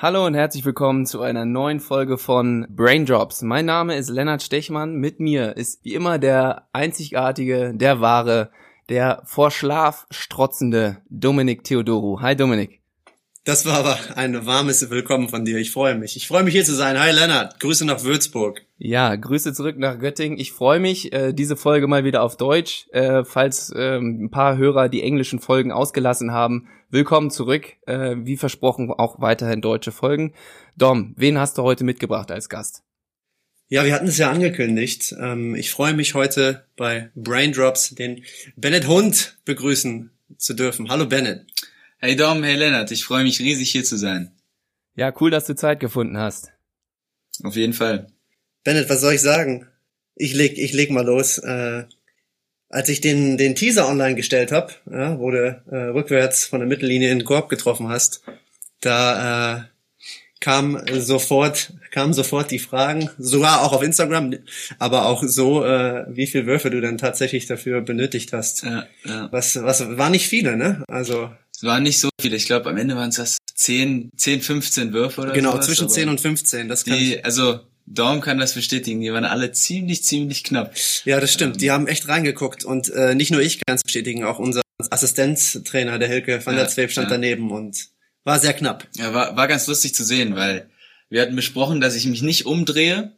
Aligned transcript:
Hallo 0.00 0.24
und 0.24 0.34
herzlich 0.34 0.64
willkommen 0.64 1.06
zu 1.06 1.22
einer 1.22 1.44
neuen 1.44 1.80
Folge 1.80 2.18
von 2.18 2.68
Braindrops. 2.70 3.42
Mein 3.42 3.66
Name 3.66 3.96
ist 3.96 4.08
Lennart 4.08 4.44
Stechmann. 4.44 4.94
Mit 4.94 5.18
mir 5.18 5.56
ist 5.56 5.84
wie 5.84 5.94
immer 5.94 6.20
der 6.20 6.68
einzigartige, 6.72 7.72
der 7.74 8.00
wahre, 8.00 8.52
der 8.88 9.22
vor 9.24 9.50
Schlaf 9.50 10.06
strotzende 10.12 10.98
Dominik 11.10 11.64
Theodoru. 11.64 12.20
Hi 12.20 12.36
Dominik. 12.36 12.77
Das 13.48 13.64
war 13.64 13.78
aber 13.78 13.98
ein 14.14 14.44
warmes 14.44 14.90
Willkommen 14.90 15.30
von 15.30 15.46
dir. 15.46 15.56
Ich 15.56 15.70
freue 15.70 15.94
mich. 15.94 16.16
Ich 16.16 16.28
freue 16.28 16.42
mich 16.42 16.52
hier 16.52 16.66
zu 16.66 16.74
sein. 16.74 17.00
Hi 17.00 17.12
Lennart. 17.12 17.58
Grüße 17.60 17.86
nach 17.86 18.04
Würzburg. 18.04 18.60
Ja, 18.76 19.16
Grüße 19.16 19.54
zurück 19.54 19.78
nach 19.78 19.98
Göttingen. 19.98 20.38
Ich 20.38 20.52
freue 20.52 20.80
mich, 20.80 21.14
äh, 21.14 21.32
diese 21.32 21.56
Folge 21.56 21.86
mal 21.86 22.04
wieder 22.04 22.22
auf 22.22 22.36
Deutsch. 22.36 22.88
Äh, 22.92 23.24
falls 23.24 23.72
äh, 23.74 23.96
ein 23.96 24.28
paar 24.28 24.58
Hörer 24.58 24.90
die 24.90 25.02
englischen 25.02 25.38
Folgen 25.38 25.72
ausgelassen 25.72 26.30
haben, 26.30 26.68
willkommen 26.90 27.30
zurück. 27.30 27.72
Äh, 27.86 28.16
wie 28.18 28.36
versprochen 28.36 28.90
auch 28.90 29.18
weiterhin 29.22 29.62
deutsche 29.62 29.92
Folgen. 29.92 30.34
Dom, 30.76 31.14
wen 31.16 31.38
hast 31.38 31.56
du 31.56 31.62
heute 31.62 31.84
mitgebracht 31.84 32.30
als 32.30 32.50
Gast? 32.50 32.82
Ja, 33.70 33.86
wir 33.86 33.94
hatten 33.94 34.08
es 34.08 34.18
ja 34.18 34.30
angekündigt. 34.30 35.16
Ähm, 35.18 35.54
ich 35.54 35.70
freue 35.70 35.94
mich 35.94 36.12
heute 36.12 36.66
bei 36.76 37.08
Braindrops 37.14 37.94
den 37.94 38.24
Bennett 38.56 38.86
Hund 38.86 39.38
begrüßen 39.46 40.10
zu 40.36 40.52
dürfen. 40.52 40.90
Hallo 40.90 41.06
Bennett. 41.06 41.46
Hey 42.00 42.14
Dom, 42.14 42.44
hey 42.44 42.54
Lennart, 42.54 42.92
ich 42.92 43.04
freue 43.04 43.24
mich 43.24 43.40
riesig 43.40 43.72
hier 43.72 43.82
zu 43.82 43.96
sein. 43.96 44.30
Ja, 44.94 45.12
cool, 45.20 45.32
dass 45.32 45.46
du 45.46 45.56
Zeit 45.56 45.80
gefunden 45.80 46.16
hast. 46.16 46.52
Auf 47.42 47.56
jeden 47.56 47.72
Fall. 47.72 48.06
Bennett, 48.62 48.88
was 48.88 49.00
soll 49.00 49.14
ich 49.14 49.20
sagen? 49.20 49.66
Ich 50.14 50.32
leg, 50.32 50.58
ich 50.58 50.72
leg 50.72 50.92
mal 50.92 51.04
los. 51.04 51.38
Äh, 51.38 51.86
als 52.68 52.88
ich 52.88 53.00
den, 53.00 53.36
den 53.36 53.56
Teaser 53.56 53.88
online 53.88 54.14
gestellt 54.14 54.52
habe, 54.52 54.74
ja, 54.88 55.18
wo 55.18 55.32
du 55.32 55.60
äh, 55.72 55.76
rückwärts 55.76 56.46
von 56.46 56.60
der 56.60 56.68
Mittellinie 56.68 57.10
in 57.10 57.18
den 57.18 57.24
Korb 57.24 57.48
getroffen 57.48 57.88
hast, 57.88 58.22
da 58.80 59.56
äh, 59.56 59.62
kam 60.38 60.80
sofort, 61.00 61.72
kamen 61.90 62.12
sofort 62.12 62.52
die 62.52 62.60
Fragen, 62.60 63.10
sogar 63.18 63.62
auch 63.62 63.72
auf 63.72 63.82
Instagram, 63.82 64.36
aber 64.78 65.06
auch 65.06 65.24
so, 65.24 65.64
äh, 65.64 66.04
wie 66.10 66.28
viel 66.28 66.46
Würfe 66.46 66.70
du 66.70 66.80
dann 66.80 66.96
tatsächlich 66.96 67.46
dafür 67.46 67.80
benötigt 67.80 68.32
hast. 68.32 68.62
Ja, 68.62 68.86
ja. 69.04 69.32
Was, 69.32 69.60
was 69.64 69.98
war 69.98 70.10
nicht 70.10 70.28
viele, 70.28 70.56
ne? 70.56 70.84
Also 70.86 71.32
es 71.58 71.64
waren 71.64 71.82
nicht 71.82 71.98
so 71.98 72.08
viele. 72.20 72.36
Ich 72.36 72.46
glaube, 72.46 72.70
am 72.70 72.76
Ende 72.76 72.94
waren 72.94 73.08
es 73.08 73.16
das 73.16 73.38
10, 73.56 74.12
10, 74.16 74.42
15 74.42 74.92
Würfe 74.92 75.22
oder 75.22 75.30
so. 75.30 75.34
Genau, 75.34 75.50
sowas, 75.50 75.66
zwischen 75.66 75.88
10 75.88 76.08
und 76.08 76.20
15. 76.20 76.68
Das 76.68 76.84
kann 76.84 76.96
die, 76.96 77.14
ich. 77.14 77.24
Also 77.24 77.58
Dorm 77.84 78.20
kann 78.20 78.38
das 78.38 78.54
bestätigen. 78.54 79.00
Die 79.00 79.12
waren 79.12 79.24
alle 79.24 79.50
ziemlich, 79.50 80.04
ziemlich 80.04 80.44
knapp. 80.44 80.72
Ja, 81.04 81.18
das 81.18 81.32
stimmt. 81.32 81.56
Ähm, 81.56 81.58
die 81.58 81.70
haben 81.72 81.88
echt 81.88 82.06
reingeguckt. 82.06 82.64
Und 82.64 82.90
äh, 82.90 83.16
nicht 83.16 83.32
nur 83.32 83.40
ich 83.40 83.58
kann 83.66 83.74
es 83.74 83.82
bestätigen, 83.82 84.22
auch 84.22 84.38
unser 84.38 84.60
Assistenztrainer, 84.88 85.98
der 85.98 86.06
Hilke 86.06 86.46
van 86.46 86.54
der 86.54 86.68
Zweep, 86.68 86.92
stand 86.92 87.08
ja. 87.08 87.16
daneben 87.16 87.50
und 87.50 87.88
war 88.22 88.38
sehr 88.38 88.52
knapp. 88.52 88.86
Ja, 88.94 89.12
war, 89.12 89.36
war 89.36 89.48
ganz 89.48 89.66
lustig 89.66 89.96
zu 89.96 90.04
sehen, 90.04 90.36
weil 90.36 90.70
wir 91.10 91.22
hatten 91.22 91.34
besprochen, 91.34 91.80
dass 91.80 91.96
ich 91.96 92.06
mich 92.06 92.22
nicht 92.22 92.46
umdrehe 92.46 93.16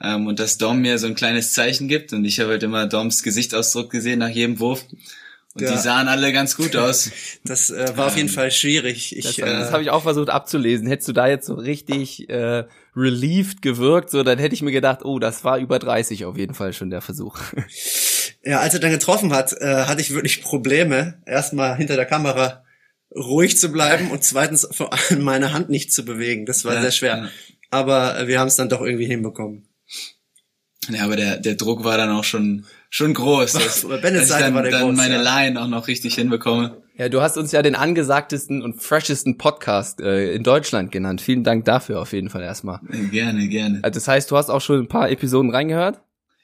ähm, 0.00 0.28
und 0.28 0.38
dass 0.38 0.56
Dom 0.56 0.80
mir 0.80 0.96
so 0.96 1.08
ein 1.08 1.14
kleines 1.14 1.52
Zeichen 1.52 1.88
gibt. 1.88 2.14
Und 2.14 2.24
ich 2.24 2.40
habe 2.40 2.52
halt 2.52 2.62
immer 2.62 2.86
Doms 2.86 3.22
Gesichtsausdruck 3.22 3.90
gesehen 3.90 4.20
nach 4.20 4.30
jedem 4.30 4.60
Wurf. 4.60 4.82
Und 5.54 5.62
ja. 5.62 5.72
die 5.72 5.78
sahen 5.78 6.08
alle 6.08 6.32
ganz 6.32 6.56
gut 6.56 6.76
aus. 6.76 7.10
Das 7.44 7.70
äh, 7.70 7.96
war 7.96 8.06
auf 8.06 8.16
jeden 8.16 8.28
ähm, 8.28 8.34
Fall 8.34 8.50
schwierig. 8.50 9.16
Ich, 9.16 9.24
das, 9.24 9.38
äh, 9.38 9.44
das 9.44 9.72
habe 9.72 9.82
ich 9.82 9.90
auch 9.90 10.02
versucht 10.02 10.30
abzulesen. 10.30 10.86
Hättest 10.86 11.08
du 11.08 11.12
da 11.12 11.26
jetzt 11.26 11.46
so 11.46 11.54
richtig 11.54 12.28
äh, 12.30 12.64
relieved 12.96 13.62
gewirkt, 13.62 14.10
so 14.10 14.22
dann 14.22 14.38
hätte 14.38 14.54
ich 14.54 14.62
mir 14.62 14.72
gedacht, 14.72 15.04
oh, 15.04 15.18
das 15.18 15.44
war 15.44 15.58
über 15.58 15.78
30 15.78 16.24
auf 16.24 16.36
jeden 16.36 16.54
Fall 16.54 16.72
schon 16.72 16.90
der 16.90 17.00
Versuch. 17.00 17.38
Ja, 18.44 18.58
als 18.58 18.74
er 18.74 18.80
dann 18.80 18.90
getroffen 18.90 19.32
hat, 19.32 19.52
äh, 19.60 19.84
hatte 19.84 20.00
ich 20.00 20.12
wirklich 20.12 20.42
Probleme, 20.42 21.22
erstmal 21.26 21.76
hinter 21.76 21.94
der 21.94 22.06
Kamera 22.06 22.64
ruhig 23.14 23.56
zu 23.56 23.70
bleiben 23.70 24.10
und 24.10 24.24
zweitens 24.24 24.66
vor 24.72 24.92
allem 24.92 25.22
meine 25.22 25.52
Hand 25.52 25.70
nicht 25.70 25.92
zu 25.92 26.04
bewegen. 26.04 26.44
Das 26.44 26.64
war 26.64 26.74
ja, 26.74 26.82
sehr 26.82 26.90
schwer. 26.90 27.16
Ja. 27.16 27.28
Aber 27.70 28.26
wir 28.26 28.40
haben 28.40 28.48
es 28.48 28.56
dann 28.56 28.68
doch 28.68 28.80
irgendwie 28.80 29.06
hinbekommen. 29.06 29.68
Ja, 30.88 31.04
aber 31.04 31.14
der, 31.14 31.36
der 31.36 31.54
Druck 31.54 31.84
war 31.84 31.96
dann 31.96 32.10
auch 32.10 32.24
schon 32.24 32.66
schon 32.92 33.14
groß, 33.14 33.52
dass, 33.52 33.62
dass 33.62 33.84
ich 33.84 34.28
dann, 34.28 34.54
dann 34.54 34.70
groß, 34.70 34.96
meine 34.96 35.14
ja. 35.14 35.22
Line 35.22 35.60
auch 35.60 35.66
noch 35.66 35.88
richtig 35.88 36.14
hinbekomme. 36.14 36.82
Ja, 36.98 37.08
du 37.08 37.22
hast 37.22 37.38
uns 37.38 37.50
ja 37.50 37.62
den 37.62 37.74
angesagtesten 37.74 38.60
und 38.60 38.82
freshesten 38.82 39.38
Podcast 39.38 40.02
äh, 40.02 40.34
in 40.34 40.42
Deutschland 40.42 40.92
genannt. 40.92 41.22
Vielen 41.22 41.42
Dank 41.42 41.64
dafür 41.64 42.02
auf 42.02 42.12
jeden 42.12 42.28
Fall 42.28 42.42
erstmal. 42.42 42.80
Gerne, 43.10 43.48
gerne. 43.48 43.80
Also 43.82 43.94
das 43.94 44.08
heißt, 44.08 44.30
du 44.30 44.36
hast 44.36 44.50
auch 44.50 44.60
schon 44.60 44.80
ein 44.80 44.88
paar 44.88 45.10
Episoden 45.10 45.50
reingehört? 45.50 46.02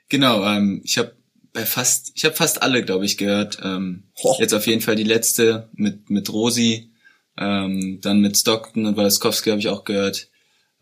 Genau, 0.09 0.43
ähm, 0.43 0.81
ich 0.85 0.97
habe 0.97 1.13
bei 1.53 1.67
fast, 1.67 2.13
ich 2.15 2.25
habe 2.25 2.35
fast 2.35 2.63
alle, 2.63 2.83
glaube 2.83 3.05
ich, 3.05 3.19
gehört. 3.19 3.59
Ähm, 3.63 4.05
jetzt 4.39 4.55
auf 4.55 4.67
jeden 4.67 4.81
Fall 4.81 4.97
die 4.97 5.05
letzte 5.05 5.69
mit 5.75 6.09
mit 6.09 6.33
Rosi, 6.33 6.93
ähm, 7.37 7.99
dann 8.01 8.21
mit 8.21 8.39
Stockton 8.39 8.87
und 8.87 8.97
Walaskowski 8.97 9.51
habe 9.51 9.61
ich 9.61 9.69
auch 9.69 9.85
gehört. 9.85 10.29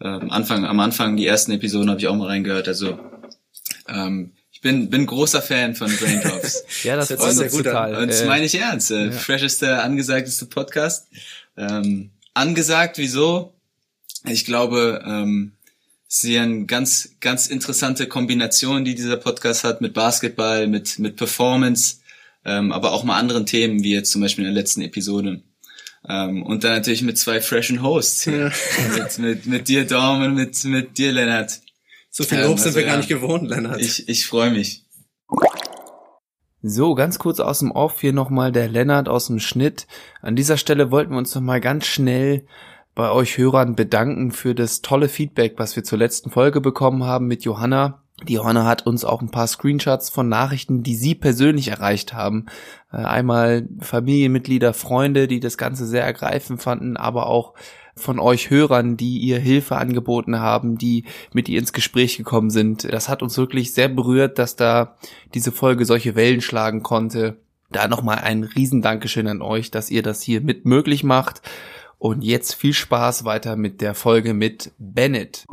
Ähm, 0.00 0.30
Anfang, 0.30 0.64
am 0.64 0.78
Anfang 0.78 1.16
die 1.16 1.26
ersten 1.26 1.50
Episoden 1.50 1.90
habe 1.90 1.98
ich 1.98 2.06
auch 2.06 2.14
mal 2.14 2.28
reingehört. 2.28 2.68
Also 2.68 3.00
ähm, 3.88 4.35
ich 4.56 4.62
bin, 4.62 4.88
bin 4.88 5.04
großer 5.04 5.42
Fan 5.42 5.74
von 5.74 5.94
Braindrops. 5.94 6.64
ja, 6.82 6.96
das, 6.96 7.08
das 7.08 7.20
freut 7.20 7.36
uns 7.36 7.52
total. 7.52 7.94
Und 7.96 8.08
das 8.08 8.22
äh, 8.22 8.26
meine 8.26 8.46
ich 8.46 8.54
ernst. 8.54 8.90
Äh, 8.90 9.08
ja. 9.08 9.10
Fresheste, 9.10 9.82
angesagteste 9.82 10.46
Podcast. 10.46 11.08
Ähm, 11.58 12.08
angesagt, 12.32 12.96
wieso? 12.96 13.52
Ich 14.24 14.46
glaube, 14.46 15.04
ähm, 15.06 15.52
es 16.08 16.24
ist 16.24 16.38
eine 16.38 16.64
ganz, 16.64 17.16
ganz 17.20 17.48
interessante 17.48 18.06
Kombination, 18.06 18.86
die 18.86 18.94
dieser 18.94 19.18
Podcast 19.18 19.62
hat 19.62 19.82
mit 19.82 19.92
Basketball, 19.92 20.66
mit, 20.68 20.98
mit 20.98 21.16
Performance, 21.16 21.96
ähm, 22.46 22.72
aber 22.72 22.92
auch 22.92 23.04
mal 23.04 23.18
anderen 23.18 23.44
Themen, 23.44 23.82
wie 23.82 23.92
jetzt 23.92 24.10
zum 24.10 24.22
Beispiel 24.22 24.46
in 24.46 24.54
der 24.54 24.58
letzten 24.58 24.80
Episode. 24.80 25.42
Ähm, 26.08 26.42
und 26.42 26.64
dann 26.64 26.72
natürlich 26.72 27.02
mit 27.02 27.18
zwei 27.18 27.42
freshen 27.42 27.82
Hosts. 27.82 28.24
Ja. 28.24 28.50
mit, 28.96 29.18
mit, 29.18 29.46
mit 29.46 29.68
dir, 29.68 29.86
und 29.98 30.34
mit, 30.34 30.64
mit 30.64 30.96
dir, 30.96 31.12
Lennart. 31.12 31.60
So 32.18 32.24
viel 32.24 32.38
Lob 32.38 32.46
ähm, 32.46 32.52
also, 32.52 32.64
sind 32.64 32.76
wir 32.76 32.82
ja, 32.82 32.88
gar 32.88 32.96
nicht 32.96 33.10
gewohnt, 33.10 33.50
Lennart. 33.50 33.78
Ich, 33.78 34.08
ich 34.08 34.26
freue 34.26 34.50
mich. 34.50 34.86
So, 36.62 36.94
ganz 36.94 37.18
kurz 37.18 37.40
aus 37.40 37.58
dem 37.58 37.70
Off 37.70 38.00
hier 38.00 38.14
nochmal 38.14 38.52
der 38.52 38.68
Lennart 38.68 39.06
aus 39.06 39.26
dem 39.26 39.38
Schnitt. 39.38 39.86
An 40.22 40.34
dieser 40.34 40.56
Stelle 40.56 40.90
wollten 40.90 41.10
wir 41.10 41.18
uns 41.18 41.34
nochmal 41.34 41.60
ganz 41.60 41.84
schnell 41.84 42.46
bei 42.94 43.10
euch 43.10 43.36
Hörern 43.36 43.76
bedanken 43.76 44.30
für 44.30 44.54
das 44.54 44.80
tolle 44.80 45.10
Feedback, 45.10 45.58
was 45.58 45.76
wir 45.76 45.84
zur 45.84 45.98
letzten 45.98 46.30
Folge 46.30 46.62
bekommen 46.62 47.04
haben 47.04 47.26
mit 47.26 47.44
Johanna. 47.44 48.02
Die 48.26 48.32
Johanna 48.32 48.64
hat 48.64 48.86
uns 48.86 49.04
auch 49.04 49.20
ein 49.20 49.30
paar 49.30 49.46
Screenshots 49.46 50.08
von 50.08 50.26
Nachrichten, 50.26 50.82
die 50.82 50.96
sie 50.96 51.14
persönlich 51.14 51.68
erreicht 51.68 52.14
haben. 52.14 52.46
Äh, 52.90 52.96
einmal 52.96 53.68
Familienmitglieder, 53.80 54.72
Freunde, 54.72 55.28
die 55.28 55.38
das 55.38 55.58
Ganze 55.58 55.84
sehr 55.84 56.04
ergreifend 56.04 56.62
fanden, 56.62 56.96
aber 56.96 57.26
auch 57.26 57.52
von 57.96 58.18
euch 58.18 58.50
Hörern, 58.50 58.96
die 58.96 59.18
ihr 59.18 59.38
Hilfe 59.38 59.76
angeboten 59.76 60.38
haben, 60.38 60.76
die 60.76 61.04
mit 61.32 61.48
ihr 61.48 61.58
ins 61.58 61.72
Gespräch 61.72 62.16
gekommen 62.16 62.50
sind. 62.50 62.84
Das 62.92 63.08
hat 63.08 63.22
uns 63.22 63.38
wirklich 63.38 63.72
sehr 63.72 63.88
berührt, 63.88 64.38
dass 64.38 64.54
da 64.54 64.96
diese 65.34 65.50
Folge 65.50 65.86
solche 65.86 66.14
Wellen 66.14 66.42
schlagen 66.42 66.82
konnte. 66.82 67.38
Da 67.70 67.88
nochmal 67.88 68.18
ein 68.18 68.44
Riesendankeschön 68.44 69.26
an 69.26 69.42
euch, 69.42 69.70
dass 69.70 69.90
ihr 69.90 70.02
das 70.02 70.22
hier 70.22 70.40
mit 70.42 70.66
möglich 70.66 71.04
macht. 71.04 71.40
Und 71.98 72.22
jetzt 72.22 72.54
viel 72.54 72.74
Spaß 72.74 73.24
weiter 73.24 73.56
mit 73.56 73.80
der 73.80 73.94
Folge 73.94 74.34
mit 74.34 74.72
Bennett. 74.78 75.46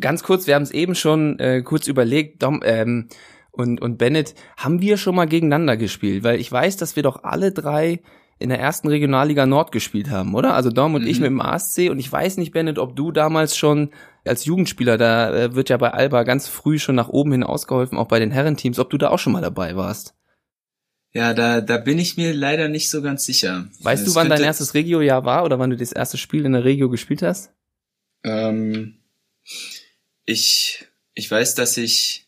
Ganz 0.00 0.24
kurz, 0.24 0.48
wir 0.48 0.56
haben 0.56 0.64
es 0.64 0.72
eben 0.72 0.96
schon 0.96 1.38
äh, 1.38 1.62
kurz 1.62 1.86
überlegt, 1.86 2.42
Dom, 2.42 2.60
ähm, 2.64 3.08
und, 3.52 3.80
und 3.80 3.96
Bennett, 3.96 4.34
haben 4.56 4.80
wir 4.82 4.96
schon 4.96 5.14
mal 5.14 5.26
gegeneinander 5.26 5.76
gespielt? 5.76 6.24
Weil 6.24 6.40
ich 6.40 6.50
weiß, 6.50 6.76
dass 6.76 6.96
wir 6.96 7.04
doch 7.04 7.22
alle 7.22 7.52
drei 7.52 8.00
in 8.38 8.50
der 8.50 8.60
ersten 8.60 8.88
Regionalliga 8.88 9.46
Nord 9.46 9.72
gespielt 9.72 10.10
haben, 10.10 10.34
oder? 10.34 10.54
Also 10.54 10.70
Dom 10.70 10.94
und 10.94 11.02
mhm. 11.02 11.08
ich 11.08 11.20
mit 11.20 11.28
dem 11.28 11.40
ASC 11.40 11.90
und 11.90 11.98
ich 11.98 12.10
weiß 12.10 12.36
nicht, 12.36 12.52
Bennett, 12.52 12.78
ob 12.78 12.94
du 12.94 13.10
damals 13.10 13.56
schon 13.56 13.90
als 14.24 14.44
Jugendspieler, 14.44 14.98
da 14.98 15.34
äh, 15.34 15.54
wird 15.54 15.70
ja 15.70 15.76
bei 15.76 15.92
Alba 15.92 16.22
ganz 16.24 16.48
früh 16.48 16.78
schon 16.78 16.94
nach 16.94 17.08
oben 17.08 17.32
hin 17.32 17.42
ausgeholfen, 17.42 17.96
auch 17.96 18.08
bei 18.08 18.18
den 18.18 18.30
Herrenteams, 18.30 18.78
ob 18.78 18.90
du 18.90 18.98
da 18.98 19.10
auch 19.10 19.18
schon 19.18 19.32
mal 19.32 19.42
dabei 19.42 19.76
warst. 19.76 20.14
Ja, 21.12 21.32
da, 21.32 21.62
da 21.62 21.78
bin 21.78 21.98
ich 21.98 22.18
mir 22.18 22.34
leider 22.34 22.68
nicht 22.68 22.90
so 22.90 23.00
ganz 23.00 23.24
sicher. 23.24 23.68
Weißt 23.80 24.06
das 24.06 24.12
du, 24.12 24.20
wann 24.20 24.28
dein 24.28 24.42
erstes 24.42 24.74
Regio-Jahr 24.74 25.24
war 25.24 25.44
oder 25.44 25.58
wann 25.58 25.70
du 25.70 25.76
das 25.76 25.92
erste 25.92 26.18
Spiel 26.18 26.44
in 26.44 26.52
der 26.52 26.64
Regio 26.64 26.90
gespielt 26.90 27.22
hast? 27.22 27.52
Ähm, 28.22 28.98
ich, 30.26 30.84
ich 31.14 31.30
weiß, 31.30 31.54
dass 31.54 31.78
ich 31.78 32.25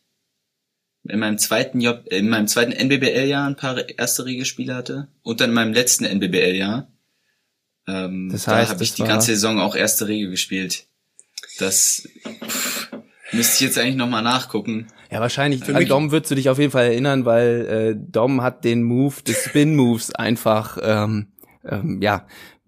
in 1.09 1.19
meinem 1.19 1.39
zweiten 1.39 1.81
Job, 1.81 2.05
in 2.11 2.29
meinem 2.29 2.49
zweiten 2.49 2.73
NBBL-Jahr 2.73 3.47
ein 3.47 3.57
paar 3.57 3.89
erste 3.99 4.25
Regelspiele 4.25 4.75
hatte 4.75 5.09
und 5.23 5.41
dann 5.41 5.51
in 5.51 5.55
meinem 5.55 5.73
letzten 5.73 6.05
NBBL-Jahr. 6.05 6.89
Ähm, 7.87 8.29
das 8.31 8.47
heißt, 8.47 8.71
da 8.71 8.75
habe 8.75 8.85
ich 8.85 8.95
die 8.95 9.05
ganze 9.05 9.29
Saison 9.29 9.59
auch 9.61 9.75
erste 9.75 10.09
Regel 10.09 10.31
gespielt. 10.31 10.87
Das 11.59 12.09
pff, 12.25 12.91
müsste 13.33 13.55
ich 13.55 13.61
jetzt 13.61 13.79
eigentlich 13.79 13.97
nochmal 13.97 14.23
nachgucken. 14.23 14.89
Ja, 15.11 15.21
wahrscheinlich. 15.21 15.65
Für 15.65 15.75
an 15.75 15.87
Dom 15.87 16.11
würdest 16.11 16.31
du 16.31 16.35
dich 16.35 16.51
auf 16.51 16.59
jeden 16.59 16.71
Fall 16.71 16.87
erinnern, 16.87 17.25
weil 17.25 17.67
äh, 17.67 17.95
Dom 17.97 18.43
hat 18.43 18.65
den 18.65 18.83
Move 18.83 19.23
des 19.27 19.45
Spin-Moves 19.45 20.15
einfach 20.15 20.79
ähm, 20.83 21.29
ähm, 21.65 22.01
ja 22.03 22.27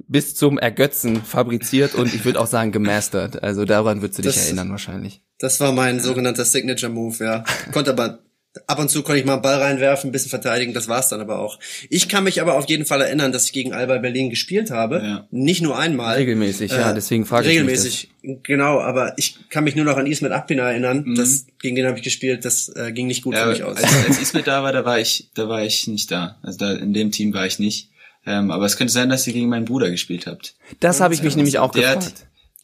bis 0.08 0.34
zum 0.34 0.58
Ergötzen 0.58 1.22
fabriziert 1.22 1.94
und 1.94 2.12
ich 2.14 2.24
würde 2.24 2.40
auch 2.40 2.46
sagen 2.46 2.72
gemastert. 2.72 3.42
Also 3.42 3.64
daran 3.64 4.02
würdest 4.02 4.18
du 4.18 4.22
dich 4.22 4.34
das, 4.34 4.46
erinnern 4.46 4.70
wahrscheinlich. 4.70 5.22
Das 5.38 5.60
war 5.60 5.72
mein 5.72 6.00
sogenannter 6.00 6.44
Signature 6.44 6.90
Move, 6.90 7.24
ja. 7.24 7.44
Konnte 7.72 7.92
aber 7.92 8.18
Ab 8.66 8.80
und 8.80 8.88
zu 8.90 9.04
konnte 9.04 9.20
ich 9.20 9.24
mal 9.24 9.34
einen 9.34 9.42
Ball 9.42 9.58
reinwerfen, 9.62 10.08
ein 10.10 10.12
bisschen 10.12 10.30
verteidigen, 10.30 10.74
das 10.74 10.88
war's 10.88 11.08
dann 11.08 11.20
aber 11.20 11.38
auch. 11.38 11.60
Ich 11.88 12.08
kann 12.08 12.24
mich 12.24 12.40
aber 12.40 12.56
auf 12.58 12.68
jeden 12.68 12.84
Fall 12.84 13.00
erinnern, 13.00 13.30
dass 13.30 13.44
ich 13.46 13.52
gegen 13.52 13.72
Alba 13.72 13.98
Berlin 13.98 14.28
gespielt 14.28 14.72
habe. 14.72 15.00
Ja. 15.04 15.26
Nicht 15.30 15.62
nur 15.62 15.78
einmal. 15.78 16.16
Regelmäßig, 16.16 16.72
ja, 16.72 16.90
Äh, 16.90 16.94
deswegen 16.94 17.26
frage 17.26 17.44
ich 17.48 17.60
mich 17.60 17.60
Regelmäßig, 17.60 18.10
genau, 18.42 18.80
aber 18.80 19.14
ich 19.18 19.38
kann 19.50 19.62
mich 19.62 19.76
nur 19.76 19.84
noch 19.84 19.96
an 19.96 20.06
Ismet 20.06 20.32
Akpina 20.32 20.68
erinnern. 20.70 21.04
Mhm. 21.06 21.14
Das, 21.14 21.46
gegen 21.60 21.76
den 21.76 21.86
habe 21.86 21.98
ich 21.98 22.02
gespielt, 22.02 22.44
das 22.44 22.68
äh, 22.74 22.90
ging 22.90 23.06
nicht 23.06 23.22
gut 23.22 23.34
Ja, 23.34 23.44
für 23.44 23.50
mich 23.50 23.62
aus. 23.62 23.76
als, 23.76 24.06
als 24.08 24.18
Ismet 24.22 24.48
da 24.48 24.64
war, 24.64 24.72
da 24.72 24.84
war 24.84 24.98
ich, 24.98 25.30
da 25.34 25.48
war 25.48 25.62
ich 25.62 25.86
nicht 25.86 26.10
da. 26.10 26.36
Also 26.42 26.58
da 26.58 26.72
in 26.72 26.92
dem 26.92 27.12
Team 27.12 27.32
war 27.32 27.46
ich 27.46 27.60
nicht. 27.60 27.90
Ähm, 28.26 28.50
aber 28.50 28.66
es 28.66 28.76
könnte 28.76 28.92
sein, 28.92 29.08
dass 29.08 29.26
ihr 29.28 29.32
gegen 29.32 29.48
meinen 29.48 29.64
Bruder 29.64 29.90
gespielt 29.90 30.26
habt. 30.26 30.56
Das, 30.80 30.96
das 30.96 31.00
habe 31.00 31.14
ich 31.14 31.22
mich 31.22 31.36
nämlich 31.36 31.58
auch 31.58 31.70
der 31.70 31.82
gefragt. 31.94 32.04
hat, 32.04 32.12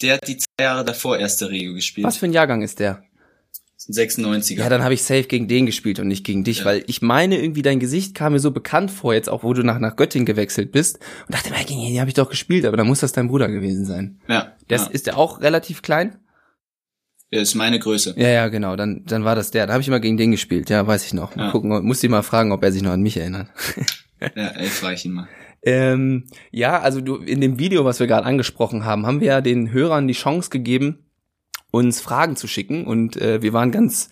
der 0.03 0.15
hat 0.15 0.27
die 0.29 0.37
zwei 0.37 0.65
Jahre 0.65 0.85
davor 0.85 1.17
erste 1.17 1.49
Regio 1.49 1.75
gespielt. 1.75 2.07
Was 2.07 2.17
für 2.17 2.27
ein 2.27 2.33
Jahrgang 2.33 2.63
ist 2.63 2.81
der? 2.81 3.03
96er. 3.89 4.57
Ja, 4.59 4.69
dann 4.69 4.83
habe 4.83 4.95
ich 4.95 5.03
safe 5.03 5.25
gegen 5.25 5.49
den 5.49 5.67
gespielt 5.67 6.01
und 6.01 6.09
nicht 6.09 6.25
gegen 6.25 6.45
dich, 6.45 6.61
Ja. 6.61 6.65
weil 6.67 6.85
ich 6.87 7.03
meine 7.03 7.39
irgendwie 7.41 7.63
dein 7.63 7.79
Gesicht 7.81 8.15
kam 8.15 8.33
mir 8.33 8.39
so 8.41 8.51
bekannt 8.51 8.91
vor 8.91 9.15
jetzt 9.15 9.29
auch, 9.29 9.43
wo 9.45 9.53
du 9.55 9.63
nach 9.63 9.79
nach 9.79 9.97
Göttingen 9.97 10.27
gewechselt 10.27 10.73
bist 10.73 10.99
und 11.27 11.35
dachte, 11.35 11.51
mir, 11.51 11.65
gegen 11.65 11.81
den 11.83 11.99
habe 12.01 12.09
ich 12.09 12.15
doch 12.15 12.29
gespielt, 12.31 12.65
aber 12.65 12.77
dann 12.77 12.87
muss 12.87 13.01
das 13.01 13.13
dein 13.13 13.29
Bruder 13.29 13.49
gewesen 13.49 13.85
sein. 13.85 14.21
ja, 14.29 14.53
Das 14.69 14.87
ja. 14.87 14.91
ist 14.91 15.07
der 15.07 15.17
auch 15.19 15.41
relativ 15.41 15.83
klein? 15.83 16.17
Der 17.33 17.43
ist 17.43 17.55
meine 17.55 17.79
Größe. 17.81 18.15
Ja, 18.17 18.29
ja, 18.29 18.49
genau, 18.49 18.77
dann 18.77 19.03
dann 19.05 19.25
war 19.25 19.35
das 19.35 19.51
der. 19.51 19.67
Da 19.67 19.73
habe 19.73 19.83
ich 19.83 19.89
immer 19.89 19.99
gegen 20.01 20.17
den 20.17 20.31
gespielt. 20.31 20.71
Ja, 20.71 20.87
weiß 20.87 21.05
ich 21.05 21.13
noch. 21.13 21.35
Mal 21.35 21.47
Ja. 21.47 21.51
gucken, 21.51 21.85
muss 21.85 22.03
ihn 22.05 22.11
mal 22.13 22.23
fragen, 22.23 22.53
ob 22.53 22.63
er 22.63 22.71
sich 22.71 22.83
noch 22.83 22.93
an 22.93 23.03
mich 23.03 23.17
erinnert. 23.17 23.49
Ja, 24.21 24.47
ey, 24.49 24.67
frage 24.69 24.95
ich 24.95 25.05
ihn 25.05 25.13
mal. 25.13 25.29
Ähm, 25.69 26.27
ja, 26.53 26.79
also 26.81 27.01
du 27.01 27.17
in 27.17 27.41
dem 27.41 27.59
Video, 27.59 27.85
was 27.85 27.99
wir 27.99 28.07
gerade 28.07 28.25
angesprochen 28.25 28.85
haben, 28.85 29.05
haben 29.05 29.21
wir 29.21 29.27
ja 29.29 29.41
den 29.41 29.73
Hörern 29.73 30.07
die 30.07 30.15
Chance 30.15 30.49
gegeben, 30.51 31.06
uns 31.77 32.01
Fragen 32.01 32.37
zu 32.37 32.47
schicken 32.47 32.87
und 32.87 33.17
äh, 33.17 33.43
wir 33.43 33.53
waren 33.53 33.71
ganz 33.71 34.11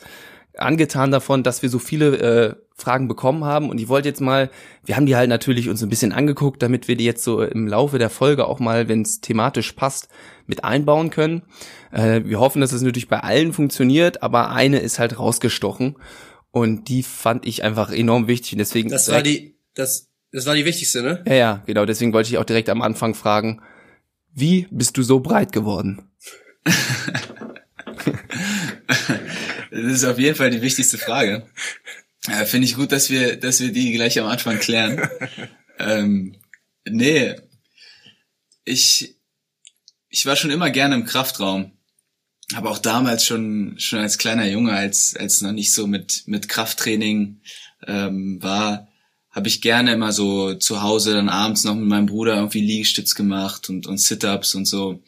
angetan 0.57 1.11
davon, 1.11 1.43
dass 1.43 1.63
wir 1.63 1.69
so 1.69 1.79
viele 1.79 2.17
äh, 2.19 2.55
Fragen 2.77 3.09
bekommen 3.09 3.45
haben 3.45 3.71
und 3.71 3.81
ich 3.81 3.89
wollte 3.89 4.09
jetzt 4.09 4.21
mal, 4.21 4.51
wir 4.85 4.97
haben 4.97 5.07
die 5.07 5.17
halt 5.17 5.29
natürlich 5.29 5.69
uns 5.69 5.83
ein 5.83 5.89
bisschen 5.89 6.13
angeguckt, 6.13 6.63
damit 6.63 6.89
wir 6.89 6.97
die 6.97 7.05
jetzt 7.05 7.25
so 7.25 7.43
im 7.43 7.67
Laufe 7.67 7.99
der 7.99 8.11
Folge 8.11 8.47
auch 8.47 8.61
mal, 8.61 8.89
wenn 8.89 9.03
es 9.03 9.21
thematisch 9.21 9.73
passt, 9.73 10.09
mit 10.47 10.65
einbauen 10.65 11.11
können. 11.11 11.43
Äh, 11.93 12.23
wir 12.25 12.39
hoffen, 12.41 12.61
dass 12.61 12.73
es 12.73 12.83
natürlich 12.83 13.09
bei 13.09 13.21
allen 13.21 13.53
funktioniert, 13.53 14.23
aber 14.23 14.51
eine 14.51 14.79
ist 14.79 14.99
halt 14.99 15.19
rausgestochen 15.19 15.97
und 16.51 16.89
die 16.89 17.03
fand 17.03 17.47
ich 17.47 17.65
einfach 17.65 17.93
enorm 17.93 18.29
wichtig 18.29 18.53
und 18.53 18.59
deswegen 18.59 18.91
Das 18.91 19.11
war 19.11 19.23
die, 19.23 19.57
das, 19.75 20.11
das 20.33 20.47
war 20.47 20.55
die 20.55 20.65
wichtigste, 20.65 21.03
ne? 21.03 21.25
ja, 21.27 21.35
ja, 21.35 21.63
genau. 21.67 21.85
Deswegen 21.87 22.13
wollte 22.13 22.29
ich 22.29 22.39
auch 22.39 22.45
direkt 22.45 22.69
am 22.69 22.83
Anfang 22.83 23.15
fragen, 23.15 23.61
wie 24.33 24.67
bist 24.71 24.97
du 24.97 25.03
so 25.03 25.21
breit 25.21 25.53
geworden? 25.53 26.11
Das 29.71 29.93
ist 29.93 30.05
auf 30.05 30.21
jeden 30.21 30.37
Fall 30.37 30.51
die 30.51 30.63
wichtigste 30.63 30.99
Frage. 30.99 31.47
Äh, 32.29 32.47
Finde 32.47 32.67
ich 32.67 32.77
gut, 32.77 32.93
dass 32.93 33.11
wir, 33.11 33.37
dass 33.37 33.61
wir 33.61 33.73
die 33.73 33.93
gleich 33.93 34.21
am 34.21 34.27
Anfang 34.27 34.59
klären. 34.61 35.09
ähm, 35.79 36.37
nee, 36.89 37.35
ich, 38.65 39.17
ich 40.09 40.27
war 40.27 40.37
schon 40.37 40.51
immer 40.51 40.71
gerne 40.71 40.95
im 40.95 41.05
Kraftraum. 41.05 41.73
Aber 42.55 42.71
auch 42.71 42.79
damals 42.79 43.25
schon, 43.25 43.75
schon 43.79 44.01
als 44.01 44.19
kleiner 44.19 44.47
Junge, 44.47 44.73
als, 44.73 45.17
als 45.17 45.41
noch 45.41 45.53
nicht 45.53 45.73
so 45.73 45.87
mit, 45.87 46.23
mit 46.27 46.49
Krafttraining 46.49 47.41
ähm, 47.87 48.43
war, 48.43 48.89
habe 49.31 49.49
ich 49.49 49.63
gerne 49.63 49.95
immer 49.95 50.13
so 50.13 50.55
zu 50.55 50.83
Hause 50.83 51.15
dann 51.15 51.29
abends 51.29 51.65
noch 51.65 51.75
mit 51.75 51.89
meinem 51.89 52.07
Bruder 52.07 52.37
irgendwie 52.37 52.61
Liegestütz 52.61 53.15
gemacht 53.15 53.69
und, 53.69 53.87
und 53.87 53.99
Sit-Ups 53.99 54.55
und 54.55 54.67
so. 54.67 55.03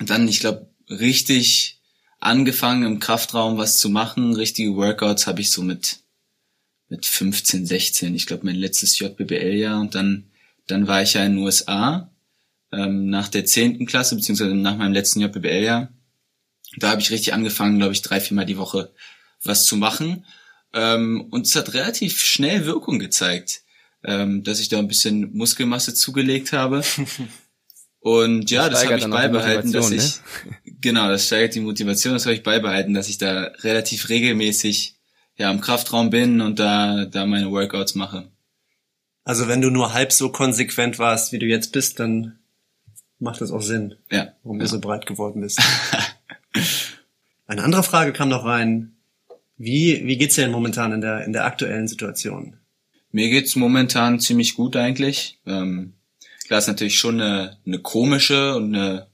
Und 0.00 0.10
dann, 0.10 0.26
ich 0.26 0.40
glaube, 0.40 0.74
richtig 0.88 1.79
angefangen 2.20 2.84
im 2.84 3.00
Kraftraum 3.00 3.58
was 3.58 3.78
zu 3.78 3.88
machen, 3.88 4.34
richtige 4.34 4.76
Workouts 4.76 5.26
habe 5.26 5.40
ich 5.40 5.50
so 5.50 5.62
mit 5.62 6.00
mit 6.88 7.06
15, 7.06 7.66
16, 7.66 8.14
ich 8.16 8.26
glaube 8.26 8.44
mein 8.44 8.56
letztes 8.56 8.98
JBBL-Jahr 8.98 9.80
und 9.80 9.94
dann 9.94 10.30
dann 10.66 10.86
war 10.86 11.02
ich 11.02 11.14
ja 11.14 11.24
in 11.24 11.36
den 11.36 11.44
USA 11.44 12.10
ähm, 12.72 13.10
nach 13.10 13.28
der 13.28 13.44
zehnten 13.44 13.86
Klasse 13.86 14.16
beziehungsweise 14.16 14.54
nach 14.54 14.76
meinem 14.76 14.92
letzten 14.92 15.20
JBL-Jahr. 15.20 15.88
Da 16.76 16.90
habe 16.90 17.00
ich 17.00 17.10
richtig 17.10 17.32
angefangen, 17.32 17.78
glaube 17.78 17.92
ich, 17.92 18.02
drei, 18.02 18.20
viermal 18.20 18.46
die 18.46 18.58
Woche 18.58 18.92
was 19.42 19.64
zu 19.64 19.76
machen 19.76 20.24
ähm, 20.72 21.26
und 21.30 21.46
es 21.46 21.56
hat 21.56 21.74
relativ 21.74 22.20
schnell 22.20 22.64
Wirkung 22.66 22.98
gezeigt, 22.98 23.62
ähm, 24.04 24.44
dass 24.44 24.60
ich 24.60 24.68
da 24.68 24.78
ein 24.78 24.88
bisschen 24.88 25.32
Muskelmasse 25.32 25.94
zugelegt 25.94 26.52
habe. 26.52 26.82
Und 28.00 28.50
ja, 28.50 28.68
Das 28.68 28.80
das 28.80 28.90
habe 28.90 28.98
ich 28.98 29.06
beibehalten, 29.10 29.72
dass 29.72 29.90
ich 29.90 29.98
Motivation, 29.98 30.56
genau, 30.80 31.08
das 31.08 31.26
steigert 31.26 31.54
die 31.54 31.60
Motivation, 31.60 32.14
das 32.14 32.24
habe 32.24 32.34
ich 32.34 32.42
beibehalten, 32.42 32.94
dass 32.94 33.08
ich 33.08 33.18
da 33.18 33.50
relativ 33.60 34.08
regelmäßig 34.08 34.94
ja 35.36 35.50
im 35.50 35.60
Kraftraum 35.60 36.10
bin 36.10 36.40
und 36.40 36.58
da 36.58 37.04
da 37.04 37.26
meine 37.26 37.50
Workouts 37.50 37.94
mache. 37.94 38.30
Also 39.24 39.48
wenn 39.48 39.60
du 39.60 39.70
nur 39.70 39.92
halb 39.92 40.12
so 40.12 40.30
konsequent 40.30 40.98
warst, 40.98 41.32
wie 41.32 41.38
du 41.38 41.46
jetzt 41.46 41.72
bist, 41.72 42.00
dann 42.00 42.38
macht 43.18 43.42
das 43.42 43.50
auch 43.50 43.60
Sinn, 43.62 43.94
Ja. 44.10 44.32
warum 44.42 44.58
ja. 44.58 44.64
du 44.64 44.70
so 44.70 44.80
breit 44.80 45.06
geworden 45.06 45.42
bist. 45.42 45.60
Eine 47.46 47.64
andere 47.64 47.82
Frage 47.82 48.12
kam 48.12 48.28
noch 48.28 48.44
rein. 48.44 48.92
Wie, 49.56 50.06
wie 50.06 50.16
geht's 50.16 50.36
dir 50.36 50.42
denn 50.42 50.52
momentan 50.52 50.92
in 50.92 51.00
der, 51.02 51.24
in 51.24 51.32
der 51.34 51.44
aktuellen 51.44 51.86
Situation? 51.86 52.56
Mir 53.12 53.28
geht's 53.28 53.56
momentan 53.56 54.20
ziemlich 54.20 54.54
gut 54.54 54.74
eigentlich. 54.76 55.38
Ähm, 55.46 55.94
klar 56.50 56.58
ist 56.58 56.66
natürlich 56.66 56.98
schon 56.98 57.20
eine, 57.20 57.58
eine 57.64 57.78
komische 57.78 58.56
und 58.56 58.74
eine 58.74 59.06